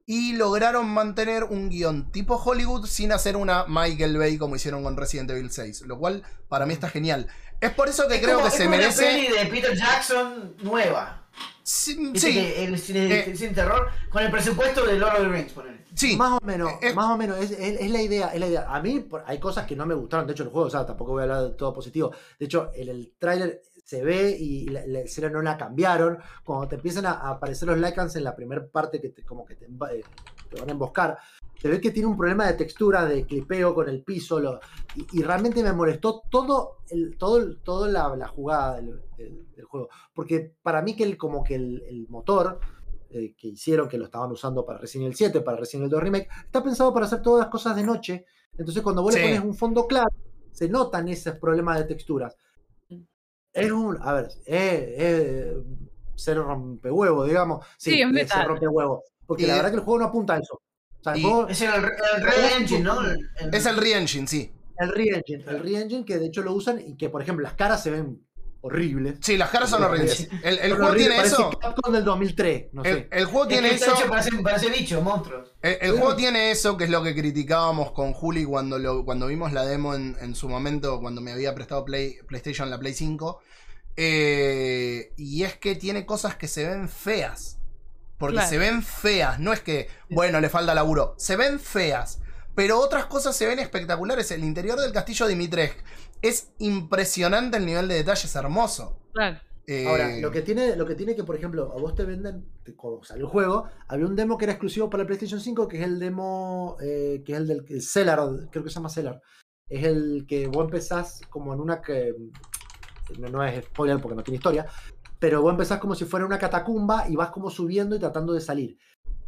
Y 0.05 0.33
lograron 0.33 0.87
mantener 0.87 1.43
un 1.45 1.69
guion 1.69 2.11
tipo 2.11 2.35
Hollywood 2.35 2.85
sin 2.85 3.11
hacer 3.11 3.35
una 3.35 3.65
Michael 3.67 4.17
Bay 4.17 4.37
como 4.37 4.55
hicieron 4.55 4.83
con 4.83 4.95
Resident 4.95 5.31
Evil 5.31 5.49
6. 5.51 5.81
Lo 5.81 5.97
cual 5.97 6.23
para 6.47 6.65
mí 6.65 6.73
está 6.73 6.89
genial. 6.89 7.27
Es 7.59 7.71
por 7.71 7.89
eso 7.89 8.07
que 8.07 8.15
Es 8.15 8.21
creo 8.21 8.35
como- 8.35 8.43
que 8.47 8.49
es 8.49 8.53
se 8.57 8.63
como 8.65 8.75
Una 8.77 8.83
merece. 8.85 9.05
peli 9.05 9.27
de 9.27 9.45
Peter 9.47 9.75
Jackson 9.75 10.55
nueva. 10.63 11.27
Sí, 11.63 11.95
Viste 12.11 12.19
sí, 12.27 12.33
que 12.33 12.63
el 12.63 12.79
cine, 12.79 13.05
Eh. 13.13 13.23
el 13.31 13.37
cine 13.37 13.53
terror 13.53 13.89
con 14.09 14.23
el 14.23 14.31
presupuesto 14.31 14.85
de 14.85 14.97
Lord 14.97 15.15
of 15.15 15.21
the 15.23 15.27
Rings, 15.27 15.51
ponele. 15.51 15.79
sí. 15.93 16.15
Más 16.15 16.39
o 16.41 16.45
menos, 16.45 16.71
Eh, 16.81 16.93
más 16.93 17.07
o 17.13 17.17
menos, 17.17 17.37
es, 17.39 17.51
es- 17.51 17.81
es 17.81 17.91
la 17.91 18.01
idea, 18.01 18.27
es 18.33 18.39
la 18.39 18.47
idea. 18.47 18.65
A 18.73 18.81
mí 18.81 19.05
hay 19.25 19.39
cosas 19.39 19.65
que 19.67 19.75
no 19.75 19.85
me 19.85 19.93
gustaron, 19.93 20.25
de 20.25 20.31
hecho 20.31 20.43
el 20.43 20.49
juego, 20.49 20.67
o 20.67 20.69
sea, 20.69 20.85
tampoco 20.85 21.11
voy 21.11 21.21
a 21.21 21.23
hablar 21.23 21.41
de 21.43 21.49
todo 21.51 21.73
positivo. 21.73 22.11
De 22.39 22.45
hecho, 22.45 22.71
en 22.73 22.87
el 22.87 23.11
tráiler 23.19 23.61
se 23.87 24.03
ve 24.03 24.35
y 24.37 24.65
la, 24.67 24.85
la 24.85 24.99
escena 24.99 25.29
no 25.29 25.41
la 25.41 25.57
cambiaron. 25.57 26.17
Cuando 26.43 26.67
te 26.67 26.75
empiezan 26.75 27.05
a, 27.05 27.11
a 27.13 27.29
aparecer 27.31 27.69
los 27.69 27.77
Lycans 27.77 28.17
en 28.17 28.25
la 28.25 28.35
primera 28.35 28.67
parte 28.67 28.99
que 28.99 29.09
te, 29.09 29.23
como 29.23 29.45
que 29.45 29.55
te, 29.55 29.63
eh, 29.65 30.03
te 30.49 30.59
van 30.59 30.67
a 30.67 30.73
emboscar, 30.73 31.17
se 31.57 31.69
ve 31.69 31.79
que 31.79 31.91
tiene 31.91 32.09
un 32.09 32.17
problema 32.17 32.45
de 32.47 32.53
textura, 32.55 33.05
de 33.05 33.25
clipeo 33.25 33.73
con 33.73 33.87
el 33.87 34.03
piso, 34.03 34.41
lo- 34.41 34.59
y, 34.95 35.19
y 35.19 35.23
realmente 35.23 35.63
me 35.63 35.71
molestó 35.71 36.23
todo 36.29 36.79
el, 36.89 37.17
todo, 37.17 37.37
el- 37.37 37.59
toda 37.63 37.87
la, 37.87 38.13
la 38.17 38.27
jugada 38.27 38.75
del, 38.75 38.99
del- 39.17 39.47
del 39.55 39.63
juego. 39.65 39.87
Porque 40.13 40.53
para 40.61 40.81
mí 40.81 40.93
que 40.93 41.05
el, 41.05 41.15
como 41.15 41.41
que 41.41 41.55
el, 41.55 41.81
el 41.87 42.09
motor 42.09 42.59
eh, 43.09 43.35
que 43.37 43.47
hicieron, 43.47 43.87
que 43.87 43.97
lo 43.97 44.03
estaban 44.03 44.29
usando 44.33 44.65
para 44.65 44.79
Resident 44.79 45.05
Evil 45.05 45.15
7, 45.15 45.39
para 45.39 45.55
Resident 45.59 45.83
Evil 45.83 45.91
2 45.91 46.03
Remake, 46.03 46.27
está 46.43 46.61
pensado 46.61 46.93
para 46.93 47.05
hacer 47.05 47.21
todas 47.21 47.39
las 47.45 47.49
cosas 47.49 47.73
de 47.73 47.83
noche. 47.83 48.25
Entonces 48.57 48.83
cuando 48.83 49.01
vos 49.01 49.13
Sí. 49.13 49.21
le 49.21 49.27
pones 49.27 49.43
un 49.45 49.55
fondo 49.55 49.87
claro, 49.87 50.09
se 50.51 50.67
notan 50.67 51.07
esos 51.07 51.37
problemas 51.39 51.77
de 51.77 51.85
texturas. 51.85 52.35
Es 53.57 53.71
un, 53.71 53.97
a 54.01 54.13
ver, 54.13 54.27
eh, 54.45 54.95
eh, 54.97 55.57
ser 56.15 56.37
rompehuevo, 56.37 57.25
digamos. 57.25 57.65
Sí, 57.77 57.91
Sí, 57.91 58.01
es 58.17 58.29
ser 58.29 58.47
rompehuevo. 58.47 59.03
Porque 59.25 59.43
Y- 59.43 59.47
la 59.47 59.55
verdad 59.55 59.69
que 59.71 59.75
el 59.77 59.83
juego 59.83 59.99
no 59.99 60.05
apunta 60.05 60.33
a 60.33 60.37
eso. 60.39 60.53
O 60.99 61.03
sea, 61.03 61.13
el 61.13 61.19
Y- 61.19 61.23
juego, 61.23 61.47
Es 61.47 61.61
el, 61.61 61.73
el 61.73 61.81
Red 61.83 62.57
Engine, 62.59 62.81
¿no? 62.81 63.01
El- 63.01 63.29
el- 63.39 63.53
Es 63.53 63.65
el 63.65 63.77
re-engine, 63.77 64.27
sí. 64.27 64.51
el 64.79 64.89
re-engine, 64.89 65.43
el 65.47 65.59
re-engine 65.59 66.05
que 66.05 66.17
de 66.17 66.27
hecho 66.27 66.41
lo 66.43 66.53
usan 66.53 66.79
y 66.79 66.95
que, 66.97 67.09
por 67.09 67.21
ejemplo, 67.21 67.43
las 67.43 67.53
caras 67.55 67.81
se 67.83 67.91
ven 67.91 68.26
horribles. 68.67 69.15
Sí, 69.21 69.35
las 69.37 69.49
caras 69.49 69.69
son 69.69 69.83
horribles. 69.83 70.27
El, 70.43 70.73
juego 70.75 70.93
tiene 70.93 71.19
eso. 71.19 71.49
Capcom 71.59 71.93
del 71.93 72.05
2003, 72.05 72.67
no 72.73 72.83
El, 72.83 72.95
sé. 72.95 73.07
el 73.11 73.25
juego 73.25 73.43
es 73.43 73.49
tiene 73.49 73.69
eso. 73.73 73.93
para 74.43 74.57
bicho, 74.69 75.01
monstruos. 75.01 75.51
El, 75.61 75.77
el 75.81 75.91
juego 75.91 76.15
tiene 76.15 76.51
eso, 76.51 76.77
que 76.77 76.83
es 76.85 76.89
lo 76.89 77.01
que 77.03 77.15
criticábamos 77.15 77.91
con 77.91 78.13
Juli 78.13 78.45
cuando, 78.45 78.77
lo, 78.79 79.03
cuando 79.03 79.27
vimos 79.27 79.51
la 79.53 79.65
demo 79.65 79.95
en, 79.95 80.15
en 80.21 80.35
su 80.35 80.47
momento, 80.47 80.99
cuando 81.01 81.19
me 81.21 81.31
había 81.31 81.53
prestado 81.55 81.83
Play, 81.83 82.17
PlayStation 82.27 82.69
la 82.69 82.77
Play 82.79 82.93
5. 82.93 83.41
Eh, 83.99 85.11
y 85.17 85.43
es 85.43 85.57
que 85.57 85.75
tiene 85.75 86.05
cosas 86.05 86.35
que 86.35 86.47
se 86.47 86.67
ven 86.67 86.87
feas. 86.87 87.57
Porque 88.17 88.35
Claro. 88.35 88.49
se 88.49 88.57
ven 88.57 88.81
feas, 88.83 89.39
no 89.39 89.53
es 89.53 89.59
que, 89.59 89.89
bueno, 90.09 90.39
le 90.39 90.49
falta 90.49 90.73
laburo. 90.73 91.13
Se 91.17 91.35
ven 91.35 91.59
feas. 91.59 92.19
Pero 92.55 92.79
otras 92.79 93.05
cosas 93.05 93.35
se 93.35 93.45
ven 93.45 93.59
espectaculares. 93.59 94.31
El 94.31 94.43
interior 94.43 94.79
del 94.79 94.91
castillo 94.91 95.27
Dimitrescu 95.27 95.79
es 96.21 96.51
impresionante 96.59 97.57
el 97.57 97.65
nivel 97.65 97.87
de 97.87 97.95
detalle, 97.95 98.25
es 98.25 98.35
hermoso. 98.35 98.99
Claro. 99.13 99.39
Eh, 99.69 99.85
Ahora, 99.85 100.17
lo 100.19 100.31
que 100.31 100.41
tiene, 100.41 100.77
lo 100.77 100.85
que 100.85 100.95
tiene 100.95 101.13
que, 101.15 101.25
por 101.25 101.35
ejemplo, 101.35 101.73
a 101.73 101.77
vos 101.79 101.93
te 101.93 102.05
venden, 102.05 102.45
te- 102.63 102.73
cuando 102.73 103.03
salió 103.03 103.25
el 103.25 103.31
juego, 103.31 103.65
había 103.89 104.05
un 104.05 104.15
demo 104.15 104.37
que 104.37 104.45
era 104.45 104.53
exclusivo 104.53 104.89
para 104.89 105.01
el 105.01 105.07
PlayStation 105.07 105.41
5, 105.41 105.67
que 105.67 105.77
es 105.77 105.83
el 105.83 105.99
demo, 105.99 106.77
eh, 106.81 107.21
que 107.25 107.33
es 107.33 107.37
el 107.39 107.47
del 107.47 107.65
el 107.67 107.81
Cellar, 107.81 108.19
creo 108.49 108.63
que 108.63 108.69
se 108.69 108.75
llama 108.75 108.87
Cellar. 108.89 109.21
Es 109.69 109.83
el 109.83 110.25
que 110.25 110.47
vos 110.47 110.63
empezás 110.65 111.19
como 111.29 111.53
en 111.53 111.59
una 111.59 111.81
que. 111.81 112.13
No, 113.19 113.27
no 113.29 113.43
es 113.43 113.63
spoiler 113.65 113.99
porque 114.01 114.15
no 114.15 114.23
tiene 114.23 114.37
historia, 114.37 114.65
pero 115.19 115.41
vos 115.41 115.51
empezás 115.51 115.79
como 115.79 115.95
si 115.95 116.05
fuera 116.05 116.25
una 116.25 116.39
catacumba 116.39 117.07
y 117.09 117.15
vas 117.15 117.31
como 117.31 117.49
subiendo 117.49 117.95
y 117.95 117.99
tratando 117.99 118.33
de 118.33 118.41
salir. 118.41 118.77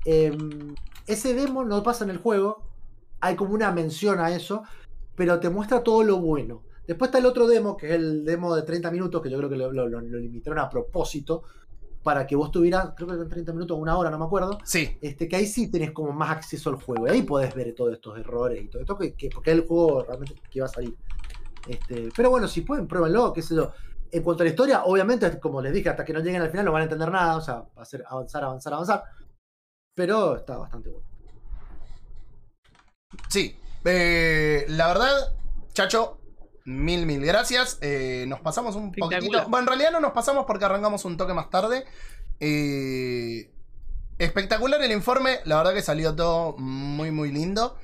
Em, 0.06 0.74
ese 1.08 1.34
demo 1.34 1.66
no 1.66 1.84
pasa 1.84 2.04
en 2.06 2.12
el 2.12 2.18
juego, 2.18 2.64
hay 3.20 3.36
como 3.36 3.54
una 3.54 3.72
mención 3.72 4.20
a 4.20 4.32
eso, 4.34 4.64
pero 5.16 5.40
te 5.42 5.50
muestra 5.50 5.84
todo 5.84 6.04
lo 6.04 6.18
bueno. 6.20 6.64
Después 6.90 7.10
está 7.10 7.20
el 7.20 7.28
otro 7.28 7.48
demo, 7.48 7.78
que 7.78 7.86
es 7.90 7.94
el 7.94 8.26
demo 8.26 8.56
de 8.56 8.64
30 8.64 8.90
minutos, 8.90 9.22
que 9.22 9.30
yo 9.30 9.38
creo 9.38 9.48
que 9.48 9.56
lo, 9.56 9.72
lo- 9.72 9.88
lo- 9.88 10.02
lo 10.02 10.18
limitaron 10.18 10.58
a 10.58 10.68
propósito, 10.68 11.44
para 12.02 12.26
que 12.26 12.36
vos 12.36 12.50
tuvieras, 12.50 12.94
creo 12.96 13.08
que 13.10 13.14
eran 13.14 13.30
30 13.30 13.54
minutos 13.54 13.78
o 13.78 13.80
una 13.80 13.96
hora, 13.96 14.10
no 14.10 14.18
me 14.18 14.26
acuerdo, 14.26 14.58
Sí, 14.64 14.98
este, 15.00 15.28
que 15.28 15.36
ahí 15.36 15.46
sí 15.46 15.70
tenés 15.70 15.92
como 15.92 16.12
más 16.14 16.32
acceso 16.32 16.72
al 16.72 16.78
juego. 16.78 17.06
Y 17.08 17.12
ahí 17.12 17.22
podés 17.22 17.54
ver 17.54 17.76
todos 17.76 17.94
estos 17.94 18.18
errores 18.18 18.64
y 18.64 18.68
todo 18.70 18.82
esto, 18.82 18.98
que, 18.98 19.14
que- 19.14 19.30
porque 19.30 19.52
es 19.52 19.58
el 19.58 19.68
juego 19.68 20.04
realmente 20.04 20.34
que 20.50 20.62
va 20.62 20.66
a 20.66 20.70
salir. 20.70 20.96
Este, 21.68 22.10
pero 22.16 22.32
bueno, 22.32 22.48
si 22.48 22.62
pueden, 22.62 22.88
pruébenlo, 22.88 23.32
qué 23.34 23.44
sé 23.44 23.54
yo. 23.56 23.72
En 24.12 24.24
cuanto 24.24 24.42
a 24.42 24.46
la 24.46 24.50
historia, 24.50 24.84
obviamente, 24.86 25.40
como 25.40 25.62
les 25.62 25.72
dije, 25.72 25.90
hasta 25.90 26.04
que 26.04 26.14
no 26.14 26.22
lleguen 26.22 26.42
al 26.42 26.50
final 26.50 26.66
no 26.66 26.72
van 26.72 26.82
a 26.82 26.86
entender 26.86 27.12
nada, 27.12 27.38
o 27.38 27.42
sea, 27.42 27.56
va 27.78 27.84
a 27.84 27.86
ser 27.86 28.04
avanzar, 28.08 28.44
avanzar, 28.44 28.74
avanzar. 28.74 29.04
Pero 29.94 30.38
está 30.38 30.58
bastante 30.58 30.90
bueno. 30.90 31.06
Sí, 33.28 33.56
eh, 33.86 34.66
la 34.70 34.88
verdad, 34.88 35.34
Chacho, 35.74 36.19
mil, 36.70 37.06
mil 37.06 37.26
gracias. 37.26 37.78
Eh, 37.82 38.26
nos 38.28 38.40
pasamos 38.42 38.76
un 38.76 38.92
poquitito. 38.92 39.44
Bueno, 39.50 39.60
en 39.60 39.68
realidad 39.68 39.92
no 39.92 40.00
nos 40.00 40.12
pasamos 40.14 40.46
porque 40.46 40.66
arrancamos 40.66 41.04
un 41.06 41.18
toque 41.18 41.34
más 41.34 41.50
tarde. 41.50 41.84
Eh, 42.40 43.50
espectacular 44.18 44.82
el 44.82 44.92
informe, 44.92 45.40
la 45.46 45.58
verdad 45.58 45.74
que 45.74 45.82
salió 45.82 46.16
todo 46.16 46.56
muy, 46.58 47.12
muy 47.12 47.32
lindo. 47.32 47.78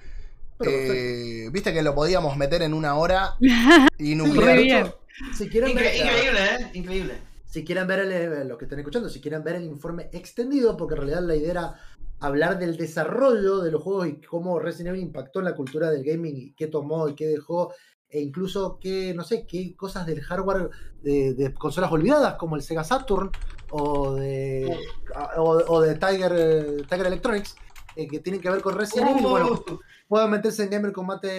Pero 0.57 0.71
Eh, 0.71 1.49
Viste 1.51 1.73
que 1.73 1.81
lo 1.83 1.93
podíamos 1.95 2.37
meter 2.37 2.61
en 2.61 2.73
una 2.73 2.95
hora 2.95 3.35
y 3.97 4.15
nuclear. 4.15 4.57
bien. 4.57 4.85
hecho, 4.85 4.99
Si 5.37 5.49
quieren 5.49 5.71
Incre- 5.71 5.81
ver, 5.81 5.95
increíble, 5.95 6.39
¿eh? 6.45 6.69
Increíble. 6.73 7.13
si 7.45 7.63
quieren 7.63 7.87
ver 7.87 7.99
el, 7.99 8.11
eh, 8.11 8.45
lo 8.45 8.57
que 8.57 8.65
están 8.65 8.79
escuchando, 8.79 9.09
si 9.09 9.19
quieren 9.21 9.43
ver 9.43 9.55
el 9.55 9.63
informe 9.65 10.09
extendido, 10.13 10.75
porque 10.77 10.95
en 10.95 11.01
realidad 11.01 11.21
la 11.23 11.35
idea 11.35 11.51
era 11.51 11.75
hablar 12.19 12.57
del 12.59 12.77
desarrollo 12.77 13.59
de 13.59 13.71
los 13.71 13.81
juegos 13.83 14.07
y 14.07 14.21
cómo 14.21 14.57
Resident 14.59 14.89
Evil 14.95 15.01
impactó 15.07 15.39
en 15.39 15.45
la 15.45 15.55
cultura 15.55 15.89
del 15.91 16.03
gaming 16.03 16.35
y 16.37 16.51
qué 16.53 16.67
tomó 16.67 17.07
y 17.09 17.15
qué 17.15 17.27
dejó 17.27 17.73
e 18.15 18.21
incluso 18.21 18.77
qué, 18.79 19.13
no 19.13 19.23
sé, 19.23 19.45
qué 19.45 19.75
cosas 19.75 20.05
del 20.05 20.21
hardware 20.21 20.69
de, 21.01 21.33
de 21.33 21.53
consolas 21.53 21.91
olvidadas, 21.91 22.35
como 22.35 22.55
el 22.55 22.61
Sega 22.61 22.83
Saturn 22.83 23.29
o 23.71 24.13
de, 24.15 24.75
o, 25.37 25.49
o 25.67 25.81
de 25.81 25.95
Tiger, 25.95 26.85
Tiger 26.87 27.07
Electronics, 27.07 27.55
eh, 27.95 28.07
que 28.07 28.19
tienen 28.19 28.41
que 28.41 28.49
ver 28.49 28.61
con 28.61 28.75
Resident 28.75 29.09
Evil. 29.11 29.23
Bueno, 29.27 29.63
pueden 30.07 30.29
meterse 30.31 30.63
en 30.63 30.69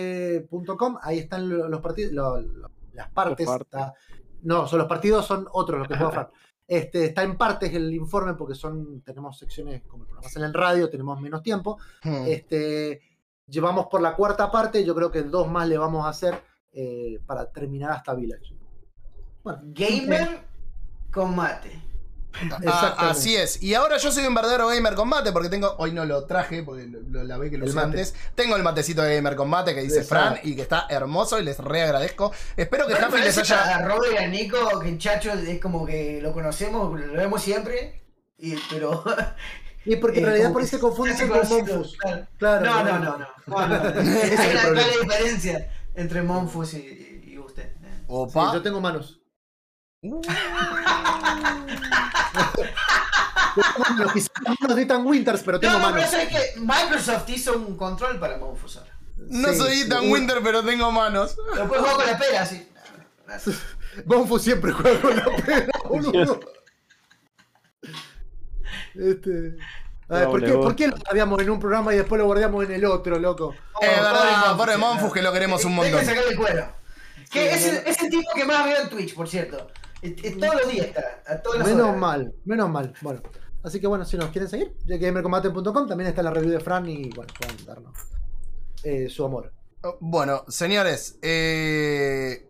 gamercombate.com, 0.01 0.99
ahí 1.03 1.19
están 1.19 1.49
lo- 1.49 1.69
los 1.69 1.81
partidos, 1.81 2.13
lo- 2.13 2.41
lo- 2.41 2.71
las 2.93 3.11
partes. 3.11 3.47
partes. 3.47 3.67
está- 3.67 3.95
no, 4.43 4.67
son 4.67 4.79
los 4.79 4.89
partidos 4.89 5.27
son 5.27 5.47
otros 5.53 5.79
los 5.81 5.89
que 5.89 5.97
juega 5.97 6.13
Fran. 6.13 6.29
Este, 6.69 7.05
está 7.07 7.23
en 7.23 7.37
partes 7.37 7.73
el 7.75 7.93
informe 7.95 8.35
porque 8.35 8.55
son 8.55 9.01
tenemos 9.03 9.39
secciones 9.39 9.83
como 9.87 10.03
el 10.05 10.09
programa 10.11 10.47
en 10.47 10.55
radio, 10.55 10.91
tenemos 10.91 11.21
menos 11.21 11.43
tiempo. 11.43 11.79
Hmm. 12.03 12.25
Este, 12.27 13.01
llevamos 13.47 13.87
por 13.87 14.01
la 14.01 14.15
cuarta 14.17 14.51
parte, 14.51 14.85
yo 14.85 14.95
creo 14.95 15.11
que 15.11 15.23
dos 15.23 15.49
más 15.49 15.69
le 15.69 15.79
vamos 15.79 16.05
a 16.05 16.09
hacer 16.11 16.43
eh, 16.73 17.21
para 17.27 17.51
terminar 17.51 17.93
hasta 17.93 18.15
Village. 18.15 18.55
Bueno, 19.43 19.61
Gamer 19.65 20.41
combate. 21.11 21.83
Ah, 22.39 22.59
exactamente. 22.61 23.19
así 23.19 23.35
es. 23.35 23.63
Y 23.63 23.73
ahora 23.73 23.97
yo 23.97 24.13
soy 24.13 24.27
un 24.27 24.35
verdadero 24.35 24.69
gamer 24.69 24.95
combate 24.95 25.33
porque 25.33 25.49
tengo. 25.49 25.75
Hoy 25.79 25.93
no 25.93 26.05
lo 26.05 26.27
traje 26.27 26.63
porque 26.63 26.85
lo, 26.85 27.01
lo 27.01 27.25
lavé 27.25 27.51
que 27.51 27.57
lo 27.57 27.65
usé 27.65 27.75
mate. 27.75 27.87
antes. 27.87 28.15
Tengo 28.35 28.57
el 28.57 28.63
matecito 28.63 29.01
de 29.01 29.17
gamer 29.17 29.37
combate 29.37 29.75
que 29.75 29.81
dice 29.81 30.01
Exacto. 30.01 30.35
Fran 30.35 30.41
y 30.47 30.55
que 30.55 30.61
está 30.61 30.87
hermoso 30.91 31.41
y 31.41 31.45
les 31.45 31.59
re 31.59 31.83
agradezco. 31.83 32.33
Espero 32.55 32.87
que 32.87 32.93
Bueno, 32.93 33.07
Jaffe 33.09 33.25
les 33.25 33.39
haya. 33.39 33.77
A 33.77 33.83
Robert 33.89 34.13
y 34.13 34.17
a 34.19 34.29
Nico, 34.29 34.79
que 34.81 34.89
el 34.91 34.99
Chacho 34.99 35.33
es 35.33 35.59
como 35.61 35.87
que 35.87 36.21
lo 36.21 36.35
conocemos, 36.35 37.01
lo 37.01 37.13
vemos 37.15 37.41
siempre, 37.41 38.03
y, 38.37 38.55
pero... 38.71 39.03
Y 39.87 39.97
porque 39.97 40.19
en 40.19 40.25
eh, 40.25 40.29
realidad 40.29 40.53
por 40.53 40.63
ahí 40.63 40.69
se 40.69 40.81
confunde 40.81 41.15
con 41.29 41.49
Monfus. 41.49 41.97
Claro. 41.97 42.27
Claro, 42.39 42.67
No, 42.67 42.83
no, 42.85 42.99
no, 42.99 43.19
no. 43.19 43.29
no, 43.47 43.69
no, 43.69 43.79
no. 43.95 44.01
Ese 44.01 44.35
es 44.35 44.61
problema. 44.61 44.73
clara 44.73 44.93
diferencia 45.01 45.71
entre 45.97 46.23
Monfus 46.23 46.75
y, 46.75 47.23
y 47.27 47.39
usted. 47.39 47.65
eh. 47.65 47.77
Sí, 47.99 48.05
Opa. 48.09 48.53
yo 48.55 48.63
tengo 48.63 48.81
manos. 48.81 49.21
Uh, 50.03 50.21
Los 53.99 54.13
que 54.13 54.21
son 54.21 54.31
manos 54.61 54.77
de 54.77 54.83
Ethan 54.83 55.07
Winters, 55.07 55.43
pero 55.43 55.59
tengo 55.59 55.73
No, 55.75 55.79
no, 55.79 55.91
manos. 55.91 56.09
pero 56.11 56.25
sabes 56.25 56.29
que 56.55 56.61
Microsoft 56.61 57.29
hizo 57.31 57.57
un 57.57 57.77
control 57.77 58.19
para 58.21 58.37
Monfus 58.39 58.77
ahora. 58.77 58.93
no 59.17 59.49
Sí, 59.53 59.59
soy 59.59 59.75
sí. 59.77 59.83
Ethan 59.83 60.11
Winter, 60.11 60.39
pero 60.43 60.63
tengo 60.63 60.93
manos. 60.93 61.37
Lo 61.57 61.67
puedes 61.69 61.83
jugar 61.85 61.97
con 61.97 62.07
la 62.07 62.19
pera, 62.19 62.43
así. 62.43 62.69
Gracias. 63.27 63.57
Monfus 64.05 64.43
siempre 64.43 64.73
juega 64.73 65.01
con 65.01 65.17
la 65.17 65.25
pena, 65.45 65.73
boludo. 65.89 66.41
Este. 68.95 69.57
A 70.09 70.15
ver, 70.15 70.25
No, 70.25 70.31
¿por, 70.31 70.41
qué, 70.41 70.47
boludo. 70.51 70.63
¿Por 70.63 70.77
qué 70.77 70.87
lo 70.89 70.97
guardamos 70.97 71.43
en 71.43 71.51
un 71.51 71.59
programa 71.61 71.95
y 71.95 71.97
después 71.99 72.19
lo 72.19 72.27
guardamos 72.27 72.65
en 72.65 72.73
el 72.73 72.85
otro, 72.85 73.19
loco? 73.19 73.53
Es 73.53 73.59
Pobre 73.73 73.89
verdad, 73.89 74.57
pobre 74.57 74.77
Monfus, 74.77 75.01
Monfus, 75.01 75.13
que 75.15 75.23
lo 75.23 75.33
queremos 75.33 75.65
un 75.65 75.73
Hay 75.73 75.77
montón. 75.77 75.99
que 76.01 76.07
sacarle 76.07 76.31
el 76.31 76.37
cuero. 76.37 76.69
Que 77.31 77.41
Sí, 77.41 77.55
es, 77.57 77.67
el, 77.67 77.75
no. 77.85 77.91
es 77.91 78.03
el 78.03 78.11
tipo 78.11 78.31
que 78.35 78.45
más 78.45 78.65
veo 78.65 78.83
en 78.83 78.89
Twitch, 78.89 79.15
por 79.15 79.29
cierto. 79.29 79.67
Eh, 80.03 80.15
eh, 80.23 80.37
Todos 80.39 80.55
los 80.63 80.69
días 80.71 80.87
está, 80.87 81.23
a 81.27 81.43
todas 81.43 81.59
las 81.59 81.69
Menos 81.69 81.87
horas. 81.89 81.97
mal, 82.01 82.35
menos 82.45 82.71
mal. 82.71 82.93
Bueno, 83.01 83.21
así 83.65 83.81
que 83.81 83.87
bueno, 83.89 84.05
si 84.05 84.17
nos 84.17 84.31
quieren 84.31 84.49
seguir, 84.49 84.77
gamercombate.com 84.87 85.89
también 85.89 86.09
está 86.11 86.23
la 86.23 86.31
review 86.31 86.53
de 86.53 86.61
Fran 86.61 86.89
y 86.89 87.11
bueno, 87.11 87.33
pueden 87.39 87.67
darnos 87.67 87.95
eh, 88.85 89.09
su 89.09 89.25
amor. 89.25 89.53
Bueno, 90.01 90.45
señores, 90.49 91.19
eh, 91.23 92.49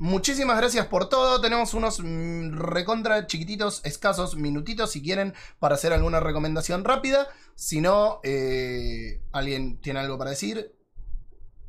muchísimas 0.00 0.56
gracias 0.56 0.86
por 0.86 1.08
todo. 1.08 1.40
Tenemos 1.40 1.74
unos 1.74 2.00
mm, 2.02 2.58
recontra 2.58 3.26
chiquititos, 3.28 3.80
escasos 3.84 4.34
minutitos 4.36 4.90
si 4.90 5.02
quieren 5.02 5.34
para 5.60 5.76
hacer 5.76 5.92
alguna 5.92 6.18
recomendación 6.18 6.82
rápida. 6.84 7.28
Si 7.54 7.80
no, 7.80 8.20
eh, 8.24 9.20
¿alguien 9.32 9.80
tiene 9.80 10.00
algo 10.00 10.18
para 10.18 10.30
decir? 10.30 10.74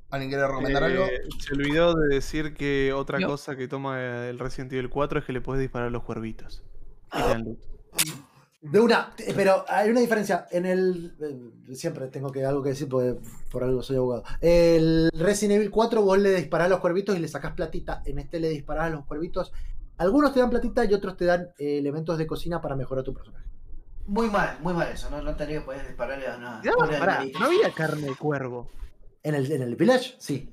¿Alguien 0.09 0.29
quiere 0.31 0.47
recomendar 0.47 0.83
Eh, 0.83 0.85
algo? 0.85 1.05
Se 1.39 1.53
olvidó 1.53 1.93
de 1.93 2.15
decir 2.15 2.53
que 2.55 2.91
otra 2.93 3.19
Yo. 3.19 3.27
cosa 3.27 3.55
que 3.55 3.67
toma 3.67 4.01
el 4.27 4.39
Resident 4.39 4.73
Evil 4.73 4.89
4 4.89 5.19
es 5.19 5.25
que 5.25 5.33
le 5.33 5.41
puedes 5.41 5.61
disparar 5.61 5.89
a 5.89 5.91
los 5.91 6.03
cuervitos. 6.03 6.63
Y. 7.13 7.57
De 8.61 8.79
una, 8.79 9.11
eh, 9.17 9.33
pero 9.35 9.65
hay 9.67 9.89
una 9.89 10.01
diferencia. 10.01 10.45
En 10.51 10.65
el. 10.67 11.15
eh, 11.19 11.75
siempre 11.75 12.07
tengo 12.07 12.31
que 12.31 12.45
algo 12.45 12.61
que 12.61 12.69
decir 12.69 12.87
porque 12.87 13.15
por 13.49 13.63
algo 13.63 13.81
soy 13.81 13.97
abogado. 13.97 14.23
El 14.39 15.09
Resident 15.13 15.55
Evil 15.57 15.71
4 15.71 16.01
vos 16.03 16.17
le 16.19 16.35
disparás 16.35 16.67
a 16.67 16.69
los 16.69 16.79
cuervitos 16.79 17.15
y 17.17 17.19
le 17.19 17.27
sacás 17.27 17.53
platita. 17.53 18.03
En 18.05 18.19
este 18.19 18.39
le 18.39 18.49
disparás 18.49 18.85
a 18.85 18.89
los 18.89 19.05
cuervitos. 19.05 19.51
Algunos 19.97 20.33
te 20.33 20.39
dan 20.41 20.49
platita 20.51 20.85
y 20.85 20.93
otros 20.93 21.17
te 21.17 21.25
dan 21.25 21.49
eh, 21.57 21.79
elementos 21.79 22.17
de 22.19 22.27
cocina 22.27 22.61
para 22.61 22.75
mejorar 22.75 23.03
tu 23.03 23.13
personaje. 23.15 23.45
Muy 24.05 24.29
mal, 24.29 24.57
muy 24.61 24.73
mal 24.73 24.87
eso. 24.91 25.09
No, 25.09 25.21
no 25.23 25.35
tendría 25.35 25.59
que 25.59 25.65
poder 25.65 25.87
dispararle 25.87 26.27
a. 26.27 26.61
Ya, 26.63 26.71
pobre 26.73 26.97
pará, 26.99 27.23
no 27.39 27.45
había 27.45 27.71
carne 27.71 28.07
de 28.09 28.15
cuervo. 28.15 28.69
En 29.23 29.33
el, 29.35 29.51
en 29.51 29.61
el 29.63 29.75
Village, 29.75 30.15
sí. 30.19 30.49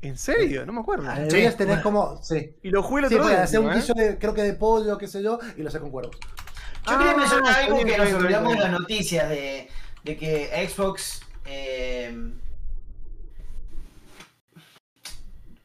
¿En 0.00 0.16
serio? 0.16 0.64
No 0.66 0.72
me 0.72 0.80
acuerdo. 0.80 1.10
En 1.10 1.22
el 1.24 1.30
Sí, 1.30 1.36
Village 1.36 1.56
tenés 1.58 1.82
bueno. 1.82 2.00
como. 2.00 2.22
Sí. 2.22 2.54
Y 2.62 2.70
lo 2.70 2.82
jugué 2.82 3.02
el 3.02 3.08
Sí, 3.08 3.14
otro 3.14 3.24
puedes 3.24 3.36
día. 3.38 3.44
hacer 3.44 3.60
un 3.60 3.70
¿eh? 3.70 3.74
guiso 3.74 3.92
de, 3.94 4.18
creo 4.18 4.32
que 4.34 4.42
de 4.42 4.54
pollo, 4.54 4.96
qué 4.98 5.06
sé 5.06 5.22
yo, 5.22 5.38
y 5.56 5.62
lo 5.62 5.70
sé 5.70 5.80
con 5.80 5.90
cuervos. 5.90 6.16
Yo 6.86 6.98
quería 6.98 7.12
Ah, 7.12 7.16
mencionar 7.16 7.54
algo 7.60 7.78
que 7.84 7.96
nos 7.98 8.12
olvidamos 8.14 8.52
en 8.54 8.60
las 8.60 8.70
noticias 8.72 9.28
de, 9.28 9.68
de 10.04 10.16
que 10.16 10.68
Xbox. 10.68 11.22
eh, 11.46 12.32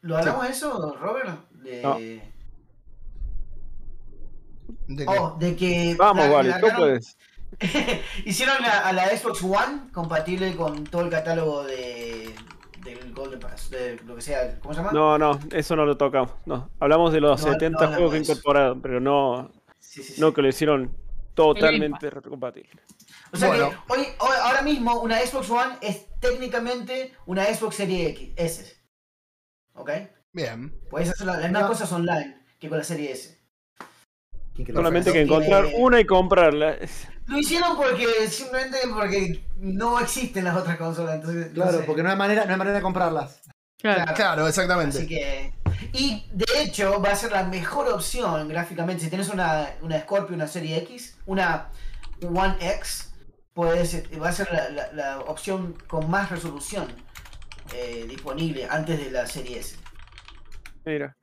¿Lo 0.02 0.16
hablamos 0.16 0.44
de 0.44 0.50
eso, 0.50 0.96
Robert? 1.00 1.50
De, 1.52 1.82
No. 1.82 1.98
¿De 4.86 5.04
qué? 5.06 5.18
Oh, 5.18 5.36
de 5.38 5.56
que. 5.56 5.94
Vamos, 5.98 6.24
la- 6.26 6.30
vale, 6.32 6.48
la- 6.50 6.60
tú 6.60 6.66
puedes. 6.76 7.16
Hicieron 8.24 8.56
la- 8.62 8.80
a 8.88 8.92
la 8.92 9.08
Xbox 9.16 9.42
One 9.42 9.90
compatible 9.92 10.54
con 10.54 10.84
todo 10.84 11.02
el 11.02 11.10
catálogo 11.10 11.64
de 11.64 12.34
del 12.84 13.12
Golden 13.12 13.40
Pass, 13.40 13.70
de 13.70 13.96
lo 14.06 14.14
que 14.14 14.22
sea, 14.22 14.58
¿cómo 14.60 14.72
se 14.72 14.80
llama? 14.80 14.92
No, 14.92 15.18
no, 15.18 15.38
eso 15.50 15.74
no 15.76 15.84
lo 15.84 15.96
tocamos. 15.96 16.30
No, 16.46 16.70
hablamos 16.78 17.12
de 17.12 17.20
los 17.20 17.40
No, 17.40 17.46
no 17.48 17.52
70 17.54 17.78
hablamos 17.78 17.96
juegos 17.96 18.12
que 18.14 18.18
incorporaron, 18.32 18.80
pero 18.80 19.00
no, 19.00 19.50
Sí, 19.80 20.02
sí, 20.02 20.14
sí. 20.14 20.20
no 20.20 20.32
que 20.32 20.42
lo 20.42 20.48
hicieron 20.48 20.94
totalmente 21.44 22.10
retrocompatible. 22.10 22.82
O 23.32 23.36
sea 23.36 23.48
Bueno. 23.48 23.70
que 23.70 23.76
hoy, 23.92 24.06
hoy- 24.18 24.36
ahora 24.42 24.62
mismo 24.62 25.00
una 25.00 25.18
Xbox 25.20 25.50
One 25.50 25.76
es 25.80 26.06
técnicamente 26.20 27.14
una 27.26 27.44
Xbox 27.44 27.76
Serie 27.76 28.08
X, 28.10 28.30
S. 28.36 28.76
¿Ok? 29.74 29.90
Bien. 30.32 30.74
Puedes 30.90 31.10
hacer 31.10 31.26
las 31.26 31.42
mismas 31.42 31.62
No. 31.62 31.68
cosas 31.68 31.92
online 31.92 32.42
que 32.58 32.68
con 32.68 32.78
la 32.78 32.84
Serie 32.84 33.12
S. 33.12 33.38
Solamente 34.74 35.12
que 35.12 35.20
encontrar 35.20 35.66
una 35.76 36.00
y 36.00 36.04
comprarla. 36.04 36.76
Lo 37.26 37.38
hicieron 37.38 37.76
porque 37.76 38.06
simplemente 38.28 38.78
porque 38.92 39.44
no 39.58 40.00
existen 40.00 40.44
las 40.44 40.56
otras 40.56 40.76
consolas. 40.76 41.16
Entonces, 41.16 41.48
no 41.54 41.62
Claro, 41.62 41.78
sé. 41.78 41.84
porque 41.84 42.02
no 42.02 42.10
hay 42.10 42.16
manera, 42.16 42.44
no 42.44 42.50
hay 42.52 42.58
manera 42.58 42.76
de 42.76 42.82
comprarlas. 42.82 43.40
Claro. 43.80 44.12
Claro, 44.16 44.48
exactamente. 44.48 44.98
Así 44.98 45.06
que. 45.06 45.54
Y 45.92 46.26
de 46.32 46.44
hecho, 46.62 47.00
va 47.00 47.10
a 47.10 47.14
ser 47.16 47.30
la 47.30 47.44
mejor 47.44 47.86
opción 47.88 48.48
gráficamente. 48.48 49.04
Si 49.04 49.08
tienes 49.08 49.28
una, 49.28 49.70
una 49.82 50.00
Scorpio, 50.00 50.34
una 50.34 50.48
Serie 50.48 50.76
X, 50.78 51.16
una 51.28 51.68
One 52.22 52.56
X, 52.60 53.12
puedes, 53.54 54.02
va 54.20 54.30
a 54.30 54.32
ser 54.32 54.48
la, 54.52 54.68
la- 54.70 54.92
la 54.92 55.18
opción 55.20 55.74
con 55.86 56.10
más 56.10 56.30
resolución 56.30 56.86
eh, 57.74 58.06
disponible 58.08 58.66
antes 58.68 58.98
de 58.98 59.10
la 59.10 59.26
Serie 59.26 59.58
S. 59.60 59.76
Mira, 60.84 61.16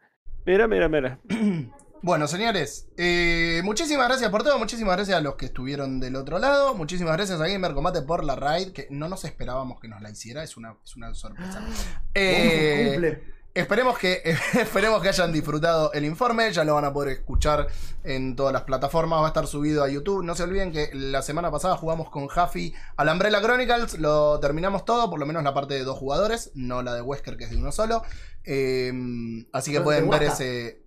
mira, 0.45 0.67
mira, 0.67 0.87
mira. 0.89 1.19
Bueno, 2.01 2.27
señores, 2.27 2.87
eh, 2.97 3.61
muchísimas 3.63 4.07
gracias 4.07 4.29
por 4.29 4.43
todo, 4.43 4.59
muchísimas 4.59 4.95
gracias 4.95 5.17
a 5.17 5.21
los 5.21 5.37
que 5.37 5.47
estuvieron 5.47 5.99
del 5.99 6.15
otro 6.17 6.37
lado, 6.37 6.75
muchísimas 6.75 7.13
gracias 7.17 7.41
a 7.41 7.47
Gamer 7.47 7.73
Combate 7.73 8.03
por 8.03 8.23
la 8.23 8.35
raid, 8.35 8.73
que 8.73 8.85
no 8.91 9.09
nos 9.09 9.25
esperábamos 9.25 9.79
que 9.79 9.87
nos 9.87 10.03
la 10.03 10.11
hiciera, 10.11 10.43
es 10.43 10.55
una, 10.55 10.75
es 10.83 10.95
una 10.95 11.15
sorpresa. 11.15 11.65
Eh, 12.13 12.89
Cumple. 12.91 13.34
Esperemos, 13.55 13.97
que, 13.97 14.21
esperemos 14.53 15.01
que 15.01 15.09
hayan 15.09 15.31
disfrutado 15.31 15.91
el 15.93 16.05
informe, 16.05 16.51
ya 16.51 16.63
lo 16.63 16.75
van 16.75 16.85
a 16.85 16.93
poder 16.93 17.13
escuchar 17.13 17.67
en 18.03 18.35
todas 18.35 18.53
las 18.53 18.63
plataformas, 18.63 19.21
va 19.21 19.25
a 19.25 19.27
estar 19.29 19.47
subido 19.47 19.83
a 19.83 19.89
YouTube. 19.89 20.23
No 20.23 20.35
se 20.35 20.43
olviden 20.43 20.71
que 20.71 20.89
la 20.93 21.21
semana 21.21 21.49
pasada 21.49 21.77
jugamos 21.77 22.09
con 22.09 22.27
Jaffi 22.27 22.73
al 22.97 23.09
Umbrella 23.09 23.41
Chronicles, 23.41 23.97
lo 23.99 24.39
terminamos 24.39 24.85
todo, 24.85 25.09
por 25.09 25.19
lo 25.19 25.25
menos 25.25 25.43
la 25.43 25.53
parte 25.53 25.73
de 25.73 25.83
dos 25.83 25.97
jugadores, 25.97 26.51
no 26.53 26.83
la 26.83 26.93
de 26.93 27.01
Wesker 27.01 27.37
que 27.37 27.45
es 27.45 27.49
de 27.49 27.57
uno 27.57 27.71
solo. 27.71 28.03
Eh, 28.43 28.93
así 29.53 29.71
que 29.71 29.79
¿De 29.79 29.83
pueden 29.83 30.09
ver 30.09 30.23
ese... 30.23 30.83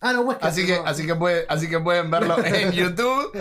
Ah, 0.00 0.12
no, 0.12 0.20
Wesker. 0.22 0.46
Así 0.48 0.66
que, 0.66 0.76
no. 0.76 0.86
así, 0.86 1.06
que 1.06 1.14
puede- 1.14 1.46
así 1.48 1.68
que 1.68 1.80
pueden 1.80 2.10
verlo 2.10 2.36
en 2.44 2.70
YouTube. 2.72 3.32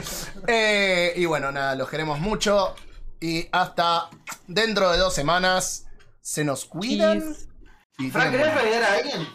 Eh, 0.48 1.14
y 1.16 1.26
bueno, 1.26 1.52
nada, 1.52 1.76
los 1.76 1.90
queremos 1.90 2.20
mucho. 2.20 2.74
Y 3.20 3.48
hasta 3.52 4.10
dentro 4.48 4.92
de 4.92 4.98
dos 4.98 5.14
semanas 5.14 5.85
se 6.26 6.44
nos 6.44 6.66
cuidan. 6.66 7.36
Y 8.00 8.10
Frank, 8.10 8.32
tienen 8.32 8.32
¿querés 8.32 8.46
buena- 8.48 8.62
raidear 8.62 8.84
a 8.84 8.94
alguien? 8.96 9.28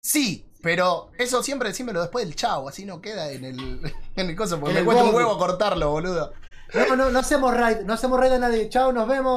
Sí, 0.00 0.46
pero 0.62 1.10
eso 1.18 1.42
siempre 1.42 1.70
decímelo 1.70 2.00
después 2.00 2.24
del 2.24 2.36
chavo, 2.36 2.68
así 2.68 2.84
no 2.84 3.00
queda 3.00 3.32
en 3.32 3.44
el, 3.44 3.58
en 4.16 4.30
el 4.30 4.36
coso, 4.36 4.60
porque 4.60 4.78
En 4.78 4.82
me 4.82 4.84
cuesta 4.84 5.02
un 5.04 5.14
huevo 5.14 5.36
cortarlo, 5.38 5.90
boludo. 5.90 6.32
No, 6.72 6.94
no, 6.94 7.10
no 7.10 7.18
hacemos 7.18 7.52
raid, 7.52 7.78
no 7.80 7.94
hacemos 7.94 8.20
raid 8.20 8.32
a 8.32 8.38
nadie. 8.38 8.68
Chao, 8.68 8.92
nos 8.92 9.08
vemos. 9.08 9.34